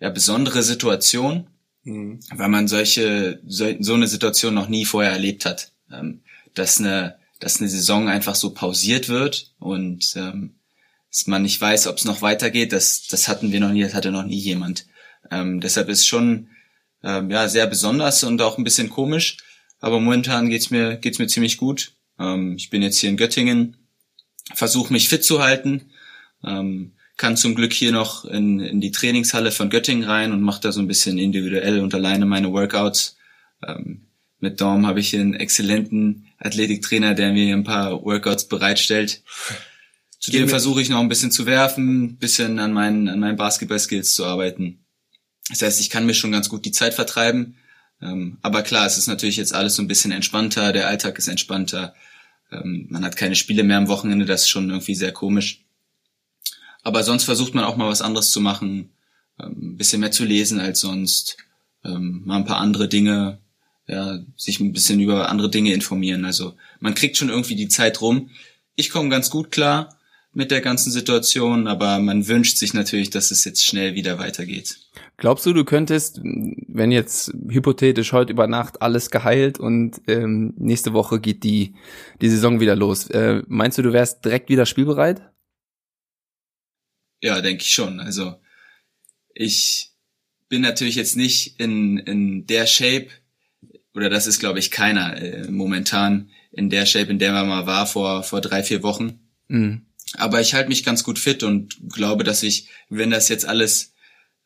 ja, 0.00 0.08
besondere 0.08 0.62
Situation, 0.62 1.46
Hm. 1.84 2.20
weil 2.34 2.48
man 2.48 2.66
solche 2.66 3.42
so, 3.46 3.66
so 3.80 3.92
eine 3.92 4.06
Situation 4.06 4.54
noch 4.54 4.70
nie 4.70 4.86
vorher 4.86 5.12
erlebt 5.12 5.44
hat, 5.44 5.72
ähm, 5.92 6.22
dass 6.54 6.78
eine 6.78 7.16
dass 7.40 7.60
eine 7.60 7.68
Saison 7.68 8.08
einfach 8.08 8.36
so 8.36 8.54
pausiert 8.54 9.10
wird 9.10 9.52
und 9.58 10.14
ähm, 10.16 10.54
dass 11.10 11.26
man 11.26 11.42
nicht 11.42 11.60
weiß, 11.60 11.88
ob 11.88 11.98
es 11.98 12.06
noch 12.06 12.22
weitergeht. 12.22 12.72
Das 12.72 13.06
das 13.06 13.28
hatten 13.28 13.52
wir 13.52 13.60
noch 13.60 13.72
nie, 13.72 13.82
das 13.82 13.92
hatte 13.92 14.10
noch 14.10 14.24
nie 14.24 14.38
jemand. 14.38 14.86
Ähm, 15.30 15.60
deshalb 15.60 15.90
ist 15.90 16.06
schon 16.06 16.48
ähm, 17.02 17.30
ja 17.30 17.48
sehr 17.48 17.66
besonders 17.66 18.24
und 18.24 18.40
auch 18.40 18.56
ein 18.56 18.64
bisschen 18.64 18.88
komisch. 18.88 19.36
Aber 19.78 20.00
momentan 20.00 20.48
geht's 20.48 20.70
mir 20.70 20.96
geht's 20.96 21.18
mir 21.18 21.26
ziemlich 21.26 21.58
gut. 21.58 21.92
Ähm, 22.18 22.54
ich 22.56 22.70
bin 22.70 22.80
jetzt 22.80 22.98
hier 22.98 23.10
in 23.10 23.18
Göttingen, 23.18 23.76
versuche 24.54 24.90
mich 24.90 25.10
fit 25.10 25.22
zu 25.22 25.42
halten. 25.42 25.91
Ähm, 26.44 26.92
kann 27.16 27.36
zum 27.36 27.54
Glück 27.54 27.72
hier 27.72 27.92
noch 27.92 28.24
in, 28.24 28.58
in 28.60 28.80
die 28.80 28.90
Trainingshalle 28.90 29.52
von 29.52 29.70
Göttingen 29.70 30.04
rein 30.04 30.32
und 30.32 30.40
mache 30.40 30.60
da 30.60 30.72
so 30.72 30.80
ein 30.80 30.88
bisschen 30.88 31.18
individuell 31.18 31.80
und 31.80 31.94
alleine 31.94 32.26
meine 32.26 32.52
Workouts. 32.52 33.16
Ähm, 33.66 34.06
mit 34.40 34.60
Dom 34.60 34.86
habe 34.86 34.98
ich 34.98 35.10
hier 35.10 35.20
einen 35.20 35.34
exzellenten 35.34 36.26
Athletiktrainer, 36.38 37.14
der 37.14 37.32
mir 37.32 37.54
ein 37.54 37.62
paar 37.62 38.04
Workouts 38.04 38.48
bereitstellt. 38.48 39.22
Zudem 40.18 40.48
versuche 40.48 40.82
ich 40.82 40.88
noch 40.88 41.00
ein 41.00 41.08
bisschen 41.08 41.30
zu 41.30 41.46
werfen, 41.46 42.04
ein 42.04 42.16
bisschen 42.16 42.58
an 42.58 42.72
meinen, 42.72 43.08
an 43.08 43.20
meinen 43.20 43.36
Basketball-Skills 43.36 44.14
zu 44.14 44.24
arbeiten. 44.24 44.84
Das 45.48 45.62
heißt, 45.62 45.80
ich 45.80 45.90
kann 45.90 46.06
mir 46.06 46.14
schon 46.14 46.32
ganz 46.32 46.48
gut 46.48 46.64
die 46.64 46.72
Zeit 46.72 46.94
vertreiben. 46.94 47.56
Ähm, 48.00 48.38
aber 48.42 48.62
klar, 48.62 48.86
es 48.86 48.98
ist 48.98 49.06
natürlich 49.06 49.36
jetzt 49.36 49.54
alles 49.54 49.76
so 49.76 49.82
ein 49.82 49.88
bisschen 49.88 50.12
entspannter, 50.12 50.72
der 50.72 50.88
Alltag 50.88 51.18
ist 51.18 51.28
entspannter. 51.28 51.94
Ähm, 52.50 52.86
man 52.90 53.04
hat 53.04 53.16
keine 53.16 53.36
Spiele 53.36 53.62
mehr 53.62 53.78
am 53.78 53.88
Wochenende, 53.88 54.24
das 54.24 54.42
ist 54.42 54.48
schon 54.48 54.70
irgendwie 54.70 54.94
sehr 54.94 55.12
komisch. 55.12 55.61
Aber 56.82 57.02
sonst 57.02 57.24
versucht 57.24 57.54
man 57.54 57.64
auch 57.64 57.76
mal 57.76 57.88
was 57.88 58.02
anderes 58.02 58.30
zu 58.30 58.40
machen, 58.40 58.90
ähm, 59.40 59.72
ein 59.72 59.76
bisschen 59.76 60.00
mehr 60.00 60.10
zu 60.10 60.24
lesen 60.24 60.60
als 60.60 60.80
sonst, 60.80 61.36
ähm, 61.84 62.22
mal 62.24 62.36
ein 62.36 62.44
paar 62.44 62.58
andere 62.58 62.88
Dinge, 62.88 63.38
ja, 63.86 64.18
sich 64.36 64.60
ein 64.60 64.72
bisschen 64.72 65.00
über 65.00 65.28
andere 65.28 65.50
Dinge 65.50 65.72
informieren. 65.72 66.24
Also 66.24 66.54
man 66.80 66.94
kriegt 66.94 67.16
schon 67.16 67.28
irgendwie 67.28 67.56
die 67.56 67.68
Zeit 67.68 68.00
rum. 68.00 68.30
Ich 68.76 68.90
komme 68.90 69.08
ganz 69.08 69.30
gut 69.30 69.50
klar 69.50 69.96
mit 70.34 70.50
der 70.50 70.62
ganzen 70.62 70.90
Situation, 70.90 71.66
aber 71.66 71.98
man 71.98 72.26
wünscht 72.26 72.56
sich 72.56 72.72
natürlich, 72.72 73.10
dass 73.10 73.30
es 73.30 73.44
jetzt 73.44 73.66
schnell 73.66 73.94
wieder 73.94 74.18
weitergeht. 74.18 74.78
Glaubst 75.18 75.44
du, 75.44 75.52
du 75.52 75.64
könntest, 75.64 76.20
wenn 76.22 76.90
jetzt 76.90 77.32
hypothetisch 77.48 78.12
heute 78.12 78.32
über 78.32 78.46
Nacht 78.46 78.80
alles 78.80 79.10
geheilt 79.10 79.60
und 79.60 80.00
ähm, 80.08 80.54
nächste 80.56 80.94
Woche 80.94 81.20
geht 81.20 81.44
die, 81.44 81.74
die 82.22 82.30
Saison 82.30 82.60
wieder 82.60 82.74
los, 82.74 83.08
äh, 83.10 83.42
meinst 83.46 83.76
du, 83.76 83.82
du 83.82 83.92
wärst 83.92 84.24
direkt 84.24 84.48
wieder 84.48 84.64
spielbereit? 84.64 85.31
Ja, 87.22 87.40
denke 87.40 87.62
ich 87.62 87.72
schon. 87.72 88.00
Also 88.00 88.34
ich 89.34 89.90
bin 90.48 90.60
natürlich 90.60 90.96
jetzt 90.96 91.16
nicht 91.16 91.58
in, 91.58 91.98
in 91.98 92.46
der 92.46 92.66
Shape, 92.66 93.08
oder 93.94 94.10
das 94.10 94.26
ist, 94.26 94.38
glaube 94.38 94.58
ich, 94.58 94.70
keiner 94.70 95.16
äh, 95.16 95.50
momentan 95.50 96.30
in 96.50 96.68
der 96.68 96.84
Shape, 96.84 97.10
in 97.10 97.18
der 97.18 97.32
man 97.32 97.48
mal 97.48 97.66
war 97.66 97.86
vor, 97.86 98.22
vor 98.22 98.40
drei, 98.40 98.62
vier 98.62 98.82
Wochen. 98.82 99.20
Mhm. 99.48 99.86
Aber 100.14 100.40
ich 100.40 100.52
halte 100.52 100.68
mich 100.68 100.84
ganz 100.84 101.04
gut 101.04 101.18
fit 101.18 101.42
und 101.42 101.78
glaube, 101.90 102.24
dass 102.24 102.42
ich, 102.42 102.68
wenn 102.90 103.10
das 103.10 103.28
jetzt 103.28 103.46
alles 103.46 103.94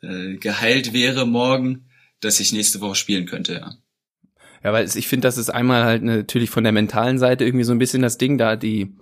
äh, 0.03 0.37
geheilt 0.37 0.93
wäre 0.93 1.27
morgen, 1.27 1.89
dass 2.21 2.41
ich 2.41 2.53
nächste 2.53 2.81
Woche 2.81 2.95
spielen 2.95 3.27
könnte, 3.27 3.55
ja. 3.55 3.77
Ja, 4.63 4.73
weil 4.73 4.89
ich 4.93 5.07
finde, 5.07 5.27
das 5.27 5.39
ist 5.39 5.51
einmal 5.51 5.85
halt 5.85 6.03
natürlich 6.03 6.51
von 6.51 6.65
der 6.65 6.73
mentalen 6.73 7.19
Seite 7.19 7.45
irgendwie 7.45 7.65
so 7.65 7.73
ein 7.73 7.79
bisschen 7.79 8.03
das 8.03 8.19
Ding, 8.19 8.37
da 8.39 8.57
die, 8.57 8.97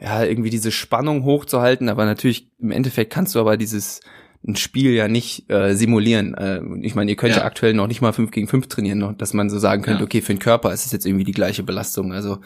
ja, 0.00 0.24
irgendwie 0.24 0.50
diese 0.50 0.70
Spannung 0.70 1.24
hochzuhalten, 1.24 1.88
aber 1.88 2.04
natürlich 2.04 2.48
im 2.58 2.70
Endeffekt 2.70 3.12
kannst 3.12 3.34
du 3.34 3.40
aber 3.40 3.56
dieses 3.56 4.00
ein 4.46 4.56
Spiel 4.56 4.92
ja 4.92 5.08
nicht 5.08 5.50
äh, 5.50 5.74
simulieren. 5.74 6.34
Äh, 6.34 6.60
ich 6.82 6.94
meine, 6.94 7.10
ihr 7.10 7.16
könnt 7.16 7.34
ja. 7.34 7.40
ja. 7.40 7.44
aktuell 7.44 7.74
noch 7.74 7.88
nicht 7.88 8.00
mal 8.00 8.12
5 8.12 8.30
gegen 8.30 8.46
5 8.46 8.68
trainieren, 8.68 8.98
noch, 8.98 9.16
dass 9.16 9.32
man 9.32 9.50
so 9.50 9.58
sagen 9.58 9.82
könnte, 9.82 10.00
ja. 10.00 10.04
okay, 10.04 10.20
für 10.20 10.34
den 10.34 10.38
Körper 10.38 10.72
ist 10.72 10.86
es 10.86 10.92
jetzt 10.92 11.06
irgendwie 11.06 11.24
die 11.24 11.32
gleiche 11.32 11.62
Belastung. 11.62 12.12
Also 12.12 12.38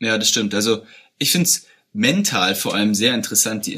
Ja, 0.00 0.18
das 0.18 0.28
stimmt. 0.28 0.54
Also 0.54 0.82
ich 1.18 1.30
find's 1.30 1.66
mental 1.92 2.54
vor 2.54 2.74
allem 2.74 2.94
sehr 2.94 3.14
interessant, 3.14 3.66
die, 3.66 3.76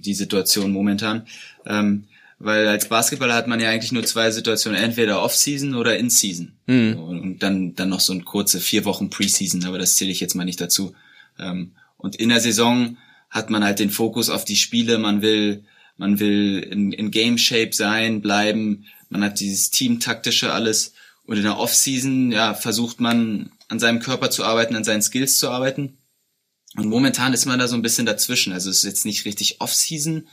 die 0.00 0.14
Situation 0.14 0.70
momentan. 0.70 1.26
Ähm, 1.64 2.04
weil 2.38 2.68
als 2.68 2.88
Basketballer 2.88 3.34
hat 3.34 3.46
man 3.46 3.60
ja 3.60 3.70
eigentlich 3.70 3.92
nur 3.92 4.04
zwei 4.04 4.30
Situationen, 4.30 4.78
entweder 4.78 5.22
Off-Season 5.22 5.74
oder 5.74 5.96
In-Season. 5.96 6.52
Mhm. 6.66 6.94
Und 6.98 7.38
dann, 7.38 7.74
dann 7.74 7.88
noch 7.88 8.00
so 8.00 8.12
ein 8.12 8.26
kurze 8.26 8.60
vier 8.60 8.84
Wochen 8.84 9.08
Preseason, 9.08 9.64
aber 9.64 9.78
das 9.78 9.96
zähle 9.96 10.10
ich 10.10 10.20
jetzt 10.20 10.34
mal 10.34 10.44
nicht 10.44 10.60
dazu. 10.60 10.94
Ähm, 11.38 11.72
und 11.96 12.16
in 12.16 12.28
der 12.28 12.40
Saison 12.40 12.96
hat 13.30 13.50
man 13.50 13.64
halt 13.64 13.78
den 13.78 13.90
Fokus 13.90 14.30
auf 14.30 14.44
die 14.44 14.56
Spiele, 14.56 14.98
man 14.98 15.22
will, 15.22 15.64
man 15.96 16.20
will 16.20 16.60
in, 16.70 16.92
in 16.92 17.10
Game 17.10 17.38
Shape 17.38 17.72
sein, 17.72 18.20
bleiben, 18.20 18.86
man 19.08 19.24
hat 19.24 19.40
dieses 19.40 19.70
Team-taktische 19.70 20.52
alles. 20.52 20.94
Und 21.24 21.36
in 21.36 21.42
der 21.42 21.58
Off-Season, 21.58 22.30
ja, 22.30 22.54
versucht 22.54 23.00
man 23.00 23.50
an 23.68 23.78
seinem 23.78 23.98
Körper 23.98 24.30
zu 24.30 24.44
arbeiten, 24.44 24.76
an 24.76 24.84
seinen 24.84 25.02
Skills 25.02 25.38
zu 25.38 25.50
arbeiten. 25.50 25.98
Und 26.76 26.88
momentan 26.88 27.32
ist 27.32 27.46
man 27.46 27.58
da 27.58 27.66
so 27.66 27.74
ein 27.74 27.82
bisschen 27.82 28.06
dazwischen. 28.06 28.52
Also 28.52 28.70
es 28.70 28.78
ist 28.78 28.84
jetzt 28.84 29.04
nicht 29.04 29.24
richtig 29.24 29.60
Off-Season, 29.60 30.28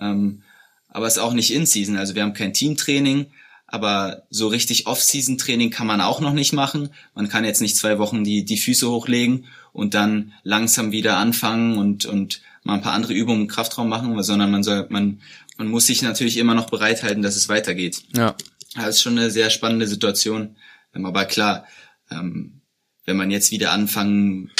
ähm, 0.00 0.42
aber 0.88 1.06
es 1.06 1.14
ist 1.14 1.22
auch 1.22 1.34
nicht 1.34 1.52
In-Season. 1.52 1.96
Also 1.96 2.14
wir 2.14 2.22
haben 2.22 2.34
kein 2.34 2.54
Teamtraining, 2.54 3.26
aber 3.66 4.22
so 4.30 4.48
richtig 4.48 4.86
Off-Season-Training 4.86 5.70
kann 5.70 5.86
man 5.86 6.00
auch 6.00 6.20
noch 6.20 6.32
nicht 6.32 6.52
machen. 6.52 6.90
Man 7.14 7.28
kann 7.28 7.44
jetzt 7.44 7.60
nicht 7.60 7.76
zwei 7.76 7.98
Wochen 7.98 8.24
die, 8.24 8.44
die 8.44 8.56
Füße 8.56 8.88
hochlegen 8.88 9.46
und 9.72 9.94
dann 9.94 10.32
langsam 10.42 10.92
wieder 10.92 11.16
anfangen 11.16 11.78
und, 11.78 12.04
und 12.06 12.42
mal 12.64 12.74
ein 12.74 12.82
paar 12.82 12.92
andere 12.92 13.14
Übungen 13.14 13.42
im 13.42 13.48
Kraftraum 13.48 13.88
machen, 13.88 14.22
sondern 14.22 14.50
man 14.50 14.62
soll, 14.62 14.86
man, 14.90 15.20
man 15.56 15.68
muss 15.68 15.86
sich 15.86 16.02
natürlich 16.02 16.36
immer 16.36 16.54
noch 16.54 16.70
bereithalten, 16.70 17.22
dass 17.22 17.36
es 17.36 17.48
weitergeht. 17.48 18.02
Ja. 18.16 18.34
Das 18.74 18.96
ist 18.96 19.02
schon 19.02 19.18
eine 19.18 19.30
sehr 19.30 19.50
spannende 19.50 19.86
Situation. 19.86 20.56
Ähm, 20.94 21.06
aber 21.06 21.24
klar, 21.24 21.66
ähm, 22.10 22.60
wenn 23.04 23.16
man 23.16 23.30
jetzt 23.30 23.50
wieder 23.50 23.72
anfangen 23.72 24.50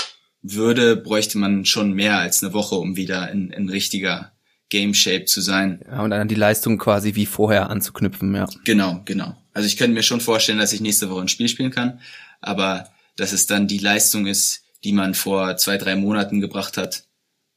würde, 0.43 0.97
bräuchte 0.97 1.39
man 1.39 1.65
schon 1.65 1.93
mehr 1.93 2.19
als 2.19 2.43
eine 2.43 2.53
Woche, 2.53 2.77
um 2.77 2.97
wieder 2.97 3.31
in, 3.31 3.51
in 3.51 3.69
richtiger 3.69 4.33
Game 4.71 4.95
Shape 4.95 5.25
zu 5.25 5.41
sein. 5.41 5.81
Ja, 5.87 6.03
und 6.03 6.11
dann 6.11 6.29
die 6.29 6.35
Leistung 6.35 6.79
quasi 6.79 7.15
wie 7.15 7.27
vorher 7.27 7.71
anzuknüpfen, 7.71 8.35
ja. 8.35 8.47
Genau, 8.65 9.03
genau. 9.05 9.37
Also 9.53 9.67
ich 9.67 9.77
könnte 9.77 9.95
mir 9.95 10.03
schon 10.03 10.21
vorstellen, 10.21 10.59
dass 10.59 10.73
ich 10.73 10.81
nächste 10.81 11.11
Woche 11.11 11.23
ein 11.23 11.29
Spiel 11.29 11.49
spielen 11.49 11.71
kann, 11.71 12.01
aber 12.41 12.89
dass 13.17 13.33
es 13.33 13.47
dann 13.47 13.67
die 13.67 13.79
Leistung 13.79 14.27
ist, 14.27 14.65
die 14.85 14.93
man 14.93 15.15
vor 15.15 15.57
zwei, 15.57 15.79
drei 15.79 15.97
Monaten 15.97 16.41
gebracht 16.41 16.77
hat, 16.77 17.05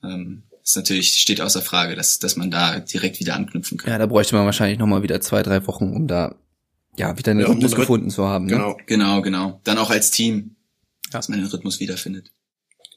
ähm, 0.03 0.43
ist 0.63 0.75
natürlich, 0.75 1.13
steht 1.13 1.41
außer 1.41 1.61
Frage, 1.61 1.95
dass, 1.95 2.19
dass 2.19 2.35
man 2.35 2.51
da 2.51 2.79
direkt 2.79 3.19
wieder 3.19 3.35
anknüpfen 3.35 3.77
kann. 3.77 3.91
Ja, 3.91 3.97
da 3.97 4.05
bräuchte 4.05 4.35
man 4.35 4.45
wahrscheinlich 4.45 4.79
nochmal 4.79 5.03
wieder 5.03 5.21
zwei, 5.21 5.43
drei 5.43 5.65
Wochen, 5.67 5.95
um 5.95 6.07
da, 6.07 6.35
ja, 6.97 7.17
wieder 7.17 7.31
einen 7.31 7.41
ja, 7.41 7.47
Rhythmus 7.47 7.75
gefunden 7.75 8.09
zu 8.09 8.27
haben. 8.27 8.45
Ne? 8.45 8.53
Genau, 8.53 8.77
genau, 8.85 9.21
genau. 9.21 9.61
Dann 9.63 9.77
auch 9.77 9.89
als 9.89 10.11
Team, 10.11 10.55
ja. 11.05 11.11
dass 11.13 11.29
man 11.29 11.39
den 11.39 11.47
Rhythmus 11.47 11.79
wiederfindet. 11.79 12.31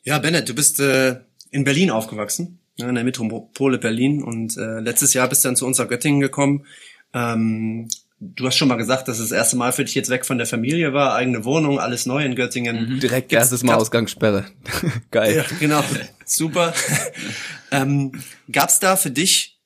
Ja, 0.02 0.18
Bennett, 0.18 0.48
du 0.48 0.54
bist 0.54 0.80
äh, 0.80 1.20
in 1.50 1.64
Berlin 1.64 1.90
aufgewachsen 1.90 2.60
ja, 2.76 2.88
in 2.88 2.94
der 2.94 3.04
Metropole 3.04 3.78
Berlin. 3.78 4.22
Und 4.22 4.56
äh, 4.56 4.80
letztes 4.80 5.14
Jahr 5.14 5.28
bist 5.28 5.44
du 5.44 5.48
dann 5.48 5.56
zu 5.56 5.66
uns 5.66 5.78
nach 5.78 5.88
Göttingen 5.88 6.20
gekommen. 6.20 6.66
Ähm, 7.12 7.88
du 8.20 8.46
hast 8.46 8.56
schon 8.56 8.68
mal 8.68 8.76
gesagt, 8.76 9.08
dass 9.08 9.18
das 9.18 9.32
erste 9.32 9.56
Mal 9.56 9.72
für 9.72 9.84
dich 9.84 9.94
jetzt 9.94 10.10
weg 10.10 10.24
von 10.24 10.38
der 10.38 10.46
Familie 10.46 10.92
war, 10.92 11.14
eigene 11.14 11.44
Wohnung, 11.44 11.78
alles 11.78 12.06
neu 12.06 12.24
in 12.24 12.34
Göttingen. 12.34 12.94
Mhm. 12.94 13.00
Direkt 13.00 13.28
Gibt's, 13.28 13.44
erstes 13.44 13.62
Mal 13.62 13.74
Ausgangssperre. 13.76 14.46
Geil. 15.10 15.36
Ja, 15.36 15.44
genau. 15.58 15.84
Super. 16.24 16.74
ähm, 17.70 18.12
Gab 18.50 18.78
da 18.80 18.96
für 18.96 19.10
dich 19.10 19.60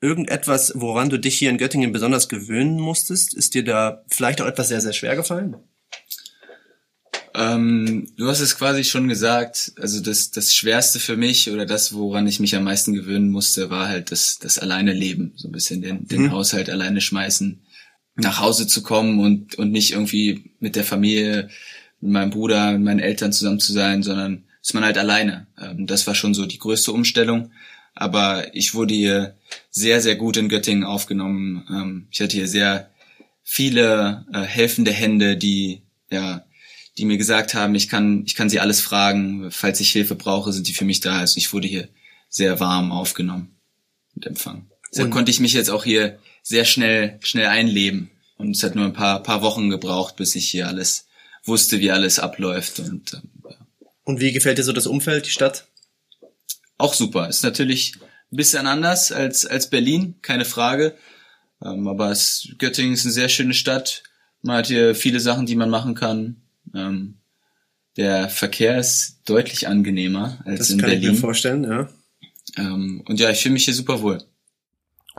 irgendetwas, 0.00 0.72
woran 0.76 1.08
du 1.08 1.18
dich 1.18 1.38
hier 1.38 1.50
in 1.50 1.58
Göttingen 1.58 1.92
besonders 1.92 2.28
gewöhnen 2.28 2.78
musstest? 2.78 3.34
Ist 3.34 3.54
dir 3.54 3.64
da 3.64 4.04
vielleicht 4.08 4.40
auch 4.40 4.46
etwas 4.46 4.68
sehr, 4.68 4.80
sehr 4.80 4.92
schwer 4.92 5.16
gefallen? 5.16 5.56
Ähm, 7.36 8.12
du 8.16 8.28
hast 8.28 8.40
es 8.40 8.56
quasi 8.56 8.84
schon 8.84 9.08
gesagt, 9.08 9.72
also 9.80 10.00
das, 10.00 10.30
das 10.30 10.54
Schwerste 10.54 11.00
für 11.00 11.16
mich 11.16 11.50
oder 11.50 11.66
das, 11.66 11.92
woran 11.92 12.28
ich 12.28 12.38
mich 12.38 12.54
am 12.54 12.62
meisten 12.62 12.94
gewöhnen 12.94 13.30
musste, 13.30 13.70
war 13.70 13.88
halt 13.88 14.12
das, 14.12 14.38
das 14.38 14.60
alleine 14.60 14.92
Leben, 14.92 15.32
so 15.34 15.48
ein 15.48 15.52
bisschen 15.52 15.82
den, 15.82 16.06
den 16.06 16.22
mhm. 16.22 16.30
Haushalt 16.30 16.70
alleine 16.70 17.00
schmeißen, 17.00 17.63
nach 18.16 18.40
Hause 18.40 18.66
zu 18.66 18.82
kommen 18.82 19.18
und, 19.20 19.56
und 19.56 19.72
nicht 19.72 19.92
irgendwie 19.92 20.50
mit 20.60 20.76
der 20.76 20.84
Familie, 20.84 21.48
mit 22.00 22.12
meinem 22.12 22.30
Bruder, 22.30 22.72
mit 22.72 22.82
meinen 22.82 23.00
Eltern 23.00 23.32
zusammen 23.32 23.60
zu 23.60 23.72
sein, 23.72 24.02
sondern 24.02 24.44
ist 24.62 24.74
man 24.74 24.84
halt 24.84 24.98
alleine. 24.98 25.46
Ähm, 25.60 25.86
das 25.86 26.06
war 26.06 26.14
schon 26.14 26.34
so 26.34 26.46
die 26.46 26.58
größte 26.58 26.92
Umstellung. 26.92 27.50
Aber 27.94 28.54
ich 28.54 28.74
wurde 28.74 28.94
hier 28.94 29.36
sehr, 29.70 30.00
sehr 30.00 30.16
gut 30.16 30.36
in 30.36 30.48
Göttingen 30.48 30.84
aufgenommen. 30.84 31.64
Ähm, 31.70 32.08
ich 32.10 32.20
hatte 32.20 32.36
hier 32.36 32.48
sehr 32.48 32.90
viele 33.42 34.26
äh, 34.32 34.40
helfende 34.40 34.90
Hände, 34.90 35.36
die 35.36 35.82
ja 36.10 36.44
die 36.96 37.04
mir 37.04 37.16
gesagt 37.16 37.54
haben, 37.54 37.74
ich 37.74 37.88
kann, 37.88 38.22
ich 38.24 38.34
kann 38.34 38.48
sie 38.48 38.60
alles 38.60 38.80
fragen, 38.80 39.50
falls 39.50 39.80
ich 39.80 39.90
Hilfe 39.90 40.14
brauche, 40.14 40.52
sind 40.52 40.68
die 40.68 40.74
für 40.74 40.84
mich 40.84 41.00
da. 41.00 41.18
Also 41.18 41.38
ich 41.38 41.52
wurde 41.52 41.66
hier 41.66 41.88
sehr 42.28 42.60
warm 42.60 42.92
aufgenommen 42.92 43.56
und 44.14 44.26
empfangen. 44.26 44.70
Deshalb 44.92 45.10
konnte 45.10 45.30
ich 45.30 45.40
mich 45.40 45.54
jetzt 45.54 45.70
auch 45.70 45.84
hier 45.84 46.18
sehr 46.44 46.64
schnell, 46.64 47.18
schnell 47.22 47.46
einleben. 47.46 48.10
Und 48.36 48.54
es 48.54 48.62
hat 48.62 48.76
nur 48.76 48.84
ein 48.84 48.92
paar, 48.92 49.22
paar 49.22 49.42
Wochen 49.42 49.70
gebraucht, 49.70 50.14
bis 50.16 50.36
ich 50.36 50.48
hier 50.48 50.68
alles 50.68 51.06
wusste, 51.44 51.80
wie 51.80 51.90
alles 51.90 52.20
abläuft. 52.20 52.78
Und, 52.78 53.14
ähm, 53.14 53.30
und 54.04 54.20
wie 54.20 54.32
gefällt 54.32 54.58
dir 54.58 54.62
so 54.62 54.72
das 54.72 54.86
Umfeld, 54.86 55.26
die 55.26 55.30
Stadt? 55.30 55.66
Auch 56.78 56.94
super. 56.94 57.28
Ist 57.28 57.42
natürlich 57.42 57.96
ein 58.30 58.36
bisschen 58.36 58.66
anders 58.66 59.10
als, 59.10 59.46
als 59.46 59.70
Berlin, 59.70 60.16
keine 60.22 60.44
Frage. 60.44 60.94
Ähm, 61.62 61.88
aber 61.88 62.10
es, 62.10 62.48
Göttingen 62.58 62.94
ist 62.94 63.04
eine 63.04 63.12
sehr 63.12 63.28
schöne 63.28 63.54
Stadt. 63.54 64.02
Man 64.42 64.58
hat 64.58 64.66
hier 64.66 64.94
viele 64.94 65.20
Sachen, 65.20 65.46
die 65.46 65.56
man 65.56 65.70
machen 65.70 65.94
kann. 65.94 66.42
Ähm, 66.74 67.20
der 67.96 68.28
Verkehr 68.28 68.78
ist 68.78 69.20
deutlich 69.24 69.68
angenehmer 69.68 70.42
als 70.44 70.58
das 70.58 70.70
in 70.70 70.78
Berlin. 70.78 70.94
Das 70.94 71.02
kann 71.02 71.14
ich 71.14 71.16
mir 71.16 71.20
vorstellen, 71.20 71.64
ja. 71.64 71.88
Ähm, 72.58 73.02
und 73.06 73.20
ja, 73.20 73.30
ich 73.30 73.40
fühle 73.40 73.54
mich 73.54 73.64
hier 73.64 73.74
super 73.74 74.02
wohl. 74.02 74.22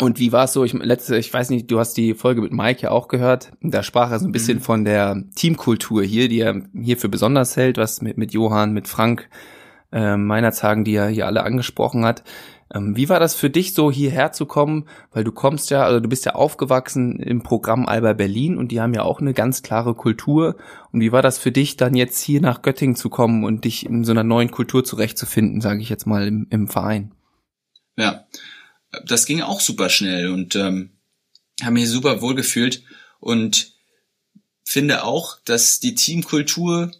Und 0.01 0.19
wie 0.19 0.33
war 0.33 0.43
es 0.43 0.53
so? 0.53 0.65
Ich 0.65 0.73
letzte, 0.73 1.15
ich 1.17 1.33
weiß 1.33 1.49
nicht, 1.49 1.71
du 1.71 1.79
hast 1.79 1.93
die 1.93 2.15
Folge 2.15 2.41
mit 2.41 2.51
Mike 2.51 2.81
ja 2.81 2.91
auch 2.91 3.07
gehört. 3.07 3.53
Da 3.61 3.81
sprach 3.81 4.11
er 4.11 4.19
so 4.19 4.25
ein 4.25 4.33
bisschen 4.33 4.57
mhm. 4.57 4.61
von 4.61 4.85
der 4.85 5.23
Teamkultur 5.35 6.03
hier, 6.03 6.27
die 6.27 6.41
er 6.41 6.63
hierfür 6.73 7.09
besonders 7.09 7.55
hält, 7.55 7.77
was 7.77 8.01
mit, 8.01 8.17
mit 8.17 8.33
Johann, 8.33 8.73
mit 8.73 8.89
Frank, 8.89 9.29
äh, 9.93 10.17
Meinerzagen, 10.17 10.83
die 10.83 10.95
er 10.95 11.07
hier 11.07 11.25
alle 11.25 11.43
angesprochen 11.43 12.03
hat. 12.03 12.23
Ähm, 12.73 12.97
wie 12.97 13.07
war 13.07 13.21
das 13.21 13.35
für 13.35 13.49
dich 13.49 13.73
so 13.73 13.89
hierher 13.89 14.33
zu 14.33 14.45
kommen? 14.45 14.85
Weil 15.11 15.23
du 15.23 15.31
kommst 15.31 15.69
ja, 15.69 15.83
also 15.83 16.01
du 16.01 16.09
bist 16.09 16.25
ja 16.25 16.35
aufgewachsen 16.35 17.19
im 17.19 17.41
Programm 17.41 17.85
Alba 17.85 18.11
Berlin 18.11 18.57
und 18.57 18.71
die 18.73 18.81
haben 18.81 18.93
ja 18.93 19.03
auch 19.03 19.21
eine 19.21 19.33
ganz 19.33 19.61
klare 19.61 19.93
Kultur. 19.93 20.57
Und 20.91 20.99
wie 20.99 21.13
war 21.13 21.21
das 21.21 21.37
für 21.37 21.53
dich 21.53 21.77
dann 21.77 21.95
jetzt 21.95 22.19
hier 22.19 22.41
nach 22.41 22.63
Göttingen 22.63 22.97
zu 22.97 23.09
kommen 23.09 23.45
und 23.45 23.63
dich 23.63 23.85
in 23.85 24.03
so 24.03 24.11
einer 24.11 24.23
neuen 24.23 24.51
Kultur 24.51 24.83
zurechtzufinden, 24.83 25.61
sage 25.61 25.79
ich 25.79 25.87
jetzt 25.87 26.05
mal 26.05 26.27
im, 26.27 26.47
im 26.49 26.67
Verein? 26.67 27.13
Ja, 27.97 28.25
das 29.05 29.25
ging 29.25 29.41
auch 29.41 29.61
super 29.61 29.89
schnell 29.89 30.29
und 30.29 30.55
ähm, 30.55 30.91
habe 31.61 31.73
mich 31.73 31.89
super 31.89 32.21
wohl 32.21 32.35
gefühlt 32.35 32.83
und 33.19 33.73
finde 34.63 35.03
auch, 35.03 35.37
dass 35.45 35.79
die 35.79 35.95
Teamkultur 35.95 36.91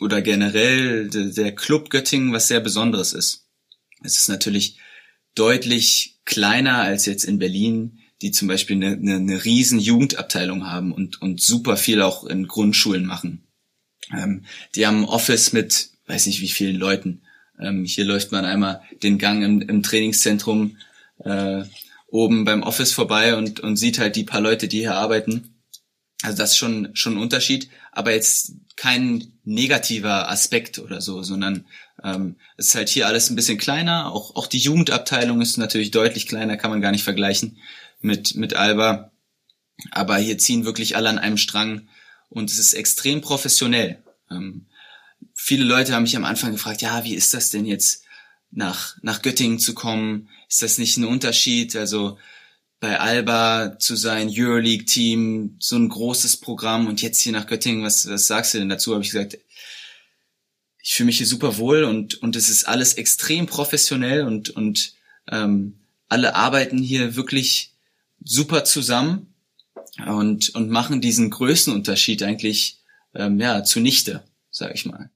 oder 0.00 0.20
generell 0.22 1.08
der 1.08 1.54
Club 1.54 1.90
Göttingen 1.90 2.32
was 2.32 2.48
sehr 2.48 2.60
Besonderes 2.60 3.12
ist. 3.12 3.46
Es 4.02 4.16
ist 4.16 4.28
natürlich 4.28 4.78
deutlich 5.34 6.18
kleiner 6.24 6.78
als 6.78 7.06
jetzt 7.06 7.24
in 7.24 7.38
Berlin, 7.38 8.00
die 8.22 8.30
zum 8.30 8.48
Beispiel 8.48 8.76
eine, 8.76 8.92
eine, 8.92 9.16
eine 9.16 9.44
riesen 9.44 9.78
Jugendabteilung 9.78 10.66
haben 10.66 10.92
und, 10.92 11.20
und 11.20 11.40
super 11.40 11.76
viel 11.76 12.02
auch 12.02 12.24
in 12.24 12.46
Grundschulen 12.48 13.06
machen. 13.06 13.46
Ähm, 14.12 14.44
die 14.74 14.86
haben 14.86 15.02
ein 15.02 15.08
Office 15.08 15.52
mit, 15.52 15.90
weiß 16.06 16.26
nicht 16.26 16.40
wie 16.40 16.48
vielen 16.48 16.76
Leuten. 16.76 17.22
Ähm, 17.58 17.84
hier 17.84 18.04
läuft 18.04 18.32
man 18.32 18.44
einmal 18.44 18.82
den 19.02 19.18
Gang 19.18 19.42
im, 19.42 19.62
im 19.62 19.82
Trainingszentrum 19.82 20.76
äh, 21.18 21.64
oben 22.08 22.44
beim 22.44 22.62
Office 22.62 22.92
vorbei 22.92 23.36
und, 23.36 23.60
und 23.60 23.76
sieht 23.76 23.98
halt 23.98 24.16
die 24.16 24.24
paar 24.24 24.40
Leute, 24.40 24.68
die 24.68 24.80
hier 24.80 24.94
arbeiten. 24.94 25.54
Also 26.22 26.38
das 26.38 26.52
ist 26.52 26.58
schon, 26.58 26.90
schon 26.94 27.14
ein 27.14 27.22
Unterschied, 27.22 27.68
aber 27.92 28.12
jetzt 28.12 28.52
kein 28.76 29.32
negativer 29.44 30.30
Aspekt 30.30 30.78
oder 30.78 31.00
so, 31.00 31.22
sondern 31.22 31.66
ähm, 32.02 32.36
es 32.56 32.68
ist 32.68 32.74
halt 32.74 32.88
hier 32.88 33.06
alles 33.06 33.30
ein 33.30 33.36
bisschen 33.36 33.58
kleiner. 33.58 34.12
Auch, 34.12 34.34
auch 34.36 34.46
die 34.46 34.58
Jugendabteilung 34.58 35.40
ist 35.40 35.58
natürlich 35.58 35.90
deutlich 35.90 36.26
kleiner, 36.26 36.56
kann 36.56 36.70
man 36.70 36.80
gar 36.80 36.92
nicht 36.92 37.04
vergleichen 37.04 37.58
mit, 38.00 38.34
mit 38.36 38.54
Alba. 38.54 39.10
Aber 39.90 40.16
hier 40.16 40.38
ziehen 40.38 40.64
wirklich 40.64 40.96
alle 40.96 41.08
an 41.08 41.18
einem 41.18 41.36
Strang 41.36 41.88
und 42.30 42.50
es 42.50 42.58
ist 42.58 42.74
extrem 42.74 43.20
professionell. 43.20 44.02
Ähm, 44.30 44.66
viele 45.34 45.64
Leute 45.64 45.92
haben 45.92 46.04
mich 46.04 46.16
am 46.16 46.24
Anfang 46.24 46.52
gefragt, 46.52 46.80
ja, 46.80 47.04
wie 47.04 47.14
ist 47.14 47.34
das 47.34 47.50
denn 47.50 47.66
jetzt 47.66 48.03
nach, 48.54 48.96
nach 49.02 49.22
Göttingen 49.22 49.58
zu 49.58 49.74
kommen? 49.74 50.28
Ist 50.48 50.62
das 50.62 50.78
nicht 50.78 50.96
ein 50.96 51.04
Unterschied? 51.04 51.76
Also 51.76 52.18
bei 52.80 53.00
Alba 53.00 53.78
zu 53.78 53.96
sein, 53.96 54.30
Euroleague-Team, 54.30 55.56
so 55.58 55.76
ein 55.76 55.88
großes 55.88 56.38
Programm 56.38 56.86
und 56.86 57.02
jetzt 57.02 57.20
hier 57.20 57.32
nach 57.32 57.46
Göttingen, 57.46 57.82
was, 57.82 58.08
was 58.08 58.26
sagst 58.26 58.54
du 58.54 58.58
denn 58.58 58.68
dazu? 58.68 58.92
Habe 58.92 59.02
ich 59.02 59.10
gesagt, 59.10 59.38
ich 60.82 60.92
fühle 60.92 61.06
mich 61.06 61.16
hier 61.16 61.26
super 61.26 61.56
wohl 61.56 61.84
und, 61.84 62.22
und 62.22 62.36
es 62.36 62.50
ist 62.50 62.68
alles 62.68 62.94
extrem 62.94 63.46
professionell 63.46 64.26
und, 64.26 64.50
und 64.50 64.92
ähm, 65.30 65.78
alle 66.08 66.34
arbeiten 66.34 66.78
hier 66.78 67.16
wirklich 67.16 67.72
super 68.22 68.64
zusammen 68.64 69.34
und, 70.06 70.54
und 70.54 70.68
machen 70.68 71.00
diesen 71.00 71.30
Größenunterschied 71.30 72.22
eigentlich 72.22 72.80
ähm, 73.14 73.40
ja 73.40 73.64
zunichte, 73.64 74.24
sag 74.50 74.74
ich 74.74 74.84
mal. 74.84 75.10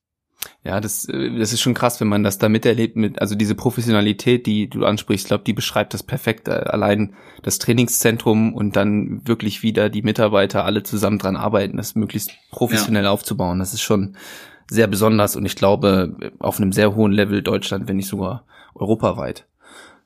Ja, 0.64 0.80
das, 0.80 1.04
äh, 1.06 1.36
das 1.38 1.52
ist 1.52 1.60
schon 1.60 1.74
krass, 1.74 2.00
wenn 2.00 2.08
man 2.08 2.22
das 2.22 2.38
da 2.38 2.48
miterlebt, 2.48 2.96
mit, 2.96 3.20
also 3.20 3.34
diese 3.34 3.54
Professionalität, 3.54 4.46
die 4.46 4.68
du 4.68 4.84
ansprichst, 4.84 5.24
ich 5.24 5.28
glaube, 5.28 5.44
die 5.44 5.52
beschreibt 5.52 5.94
das 5.94 6.02
perfekt. 6.02 6.48
Äh, 6.48 6.52
allein 6.52 7.14
das 7.42 7.58
Trainingszentrum 7.58 8.54
und 8.54 8.76
dann 8.76 9.26
wirklich 9.26 9.62
wieder 9.62 9.88
die 9.88 10.02
Mitarbeiter 10.02 10.64
alle 10.64 10.82
zusammen 10.82 11.18
dran 11.18 11.36
arbeiten, 11.36 11.76
das 11.76 11.94
möglichst 11.94 12.32
professionell 12.50 13.04
ja. 13.04 13.10
aufzubauen. 13.10 13.58
Das 13.58 13.74
ist 13.74 13.82
schon 13.82 14.16
sehr 14.70 14.86
besonders 14.86 15.34
und 15.34 15.46
ich 15.46 15.56
glaube, 15.56 16.32
auf 16.38 16.58
einem 16.58 16.72
sehr 16.72 16.94
hohen 16.94 17.12
Level 17.12 17.42
Deutschland, 17.42 17.88
wenn 17.88 17.96
nicht 17.96 18.08
sogar 18.08 18.44
europaweit. 18.74 19.46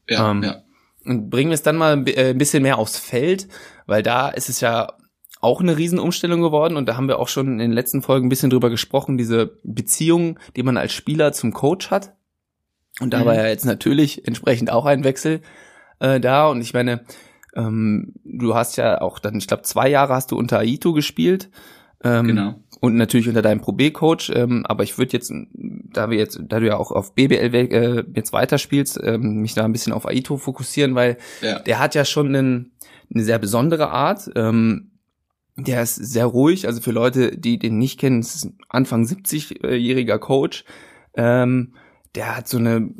Ja, 0.09 0.31
ähm, 0.31 0.43
ja. 0.43 0.63
Und 1.05 1.31
bringen 1.31 1.51
wir 1.51 1.55
es 1.55 1.63
dann 1.63 1.77
mal 1.77 2.09
äh, 2.09 2.31
ein 2.31 2.39
bisschen 2.39 2.63
mehr 2.63 2.79
aufs 2.79 2.97
Feld, 2.97 3.49
weil 3.87 4.03
da 4.03 4.29
ist 4.29 4.49
es 4.49 4.61
ja 4.61 4.93
auch 5.43 5.61
eine 5.61 5.77
Riesenumstellung 5.77 6.41
geworden 6.41 6.77
und 6.77 6.89
da 6.89 6.97
haben 6.97 7.09
wir 7.09 7.19
auch 7.19 7.29
schon 7.29 7.49
in 7.49 7.59
den 7.59 7.73
letzten 7.73 8.01
Folgen 8.01 8.27
ein 8.27 8.29
bisschen 8.31 8.49
drüber 8.49 8.71
gesprochen, 8.71 9.19
diese 9.19 9.59
Beziehung, 9.65 10.39
die 10.57 10.63
man 10.63 10.77
als 10.77 10.93
Spieler 10.93 11.33
zum 11.33 11.53
Coach 11.53 11.91
hat. 11.91 12.15
Und 13.01 13.13
da 13.13 13.21
mhm. 13.21 13.25
war 13.27 13.35
ja 13.35 13.49
jetzt 13.49 13.67
natürlich 13.67 14.27
entsprechend 14.27 14.71
auch 14.71 14.87
ein 14.87 15.03
Wechsel 15.03 15.41
äh, 15.99 16.21
da 16.21 16.47
und 16.47 16.61
ich 16.61 16.73
meine, 16.73 17.05
ähm, 17.57 18.15
du 18.25 18.55
hast 18.55 18.77
ja 18.77 19.01
auch 19.01 19.19
dann, 19.19 19.37
ich 19.37 19.49
glaube, 19.49 19.65
zwei 19.65 19.89
Jahre 19.89 20.15
hast 20.15 20.31
du 20.31 20.39
unter 20.39 20.61
Aito 20.61 20.93
gespielt. 20.93 21.51
Ähm, 22.05 22.27
genau. 22.27 22.55
Und 22.81 22.97
natürlich 22.97 23.29
unter 23.29 23.43
deinem 23.43 23.61
Pro 23.61 23.73
B-Coach, 23.73 24.31
ähm, 24.35 24.65
aber 24.67 24.83
ich 24.83 24.99
würde 24.99 25.13
jetzt, 25.13 25.33
da 25.55 26.11
wir 26.11 26.19
jetzt, 26.19 26.41
da 26.49 26.59
du 26.59 26.67
ja 26.67 26.77
auch 26.77 26.91
auf 26.91 27.15
BBL 27.15 27.55
äh, 27.55 28.05
jetzt 28.15 28.33
weiterspielst, 28.33 29.01
ähm, 29.03 29.41
mich 29.41 29.55
da 29.55 29.65
ein 29.65 29.73
bisschen 29.73 29.93
auf 29.93 30.07
Aito 30.07 30.37
fokussieren, 30.37 30.97
weil 30.97 31.17
ja. 31.43 31.61
der 31.61 31.79
hat 31.79 31.95
ja 31.95 32.05
schon 32.05 32.29
einen, 32.29 32.73
eine 33.13 33.23
sehr 33.23 33.39
besondere 33.39 33.91
Art. 33.91 34.31
Ähm, 34.35 34.92
der 35.57 35.83
ist 35.83 35.97
sehr 35.97 36.27
ruhig, 36.27 36.67
also 36.67 36.81
für 36.81 36.93
Leute, 36.93 37.37
die 37.37 37.59
den 37.59 37.79
nicht 37.79 38.01
kennen, 38.01 38.21
ist 38.21 38.45
ein 38.45 38.59
Anfang 38.69 39.05
70-jähriger 39.05 40.19
Coach. 40.19 40.65
Ähm, 41.15 41.75
der 42.15 42.37
hat 42.37 42.49
so 42.49 42.59
eine 42.59 42.91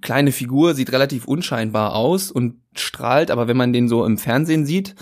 kleine 0.00 0.32
Figur, 0.32 0.74
sieht 0.74 0.92
relativ 0.92 1.26
unscheinbar 1.26 1.94
aus 1.94 2.30
und 2.30 2.56
strahlt, 2.74 3.30
aber 3.30 3.48
wenn 3.48 3.56
man 3.56 3.72
den 3.72 3.88
so 3.88 4.04
im 4.04 4.18
Fernsehen 4.18 4.66
sieht 4.66 4.94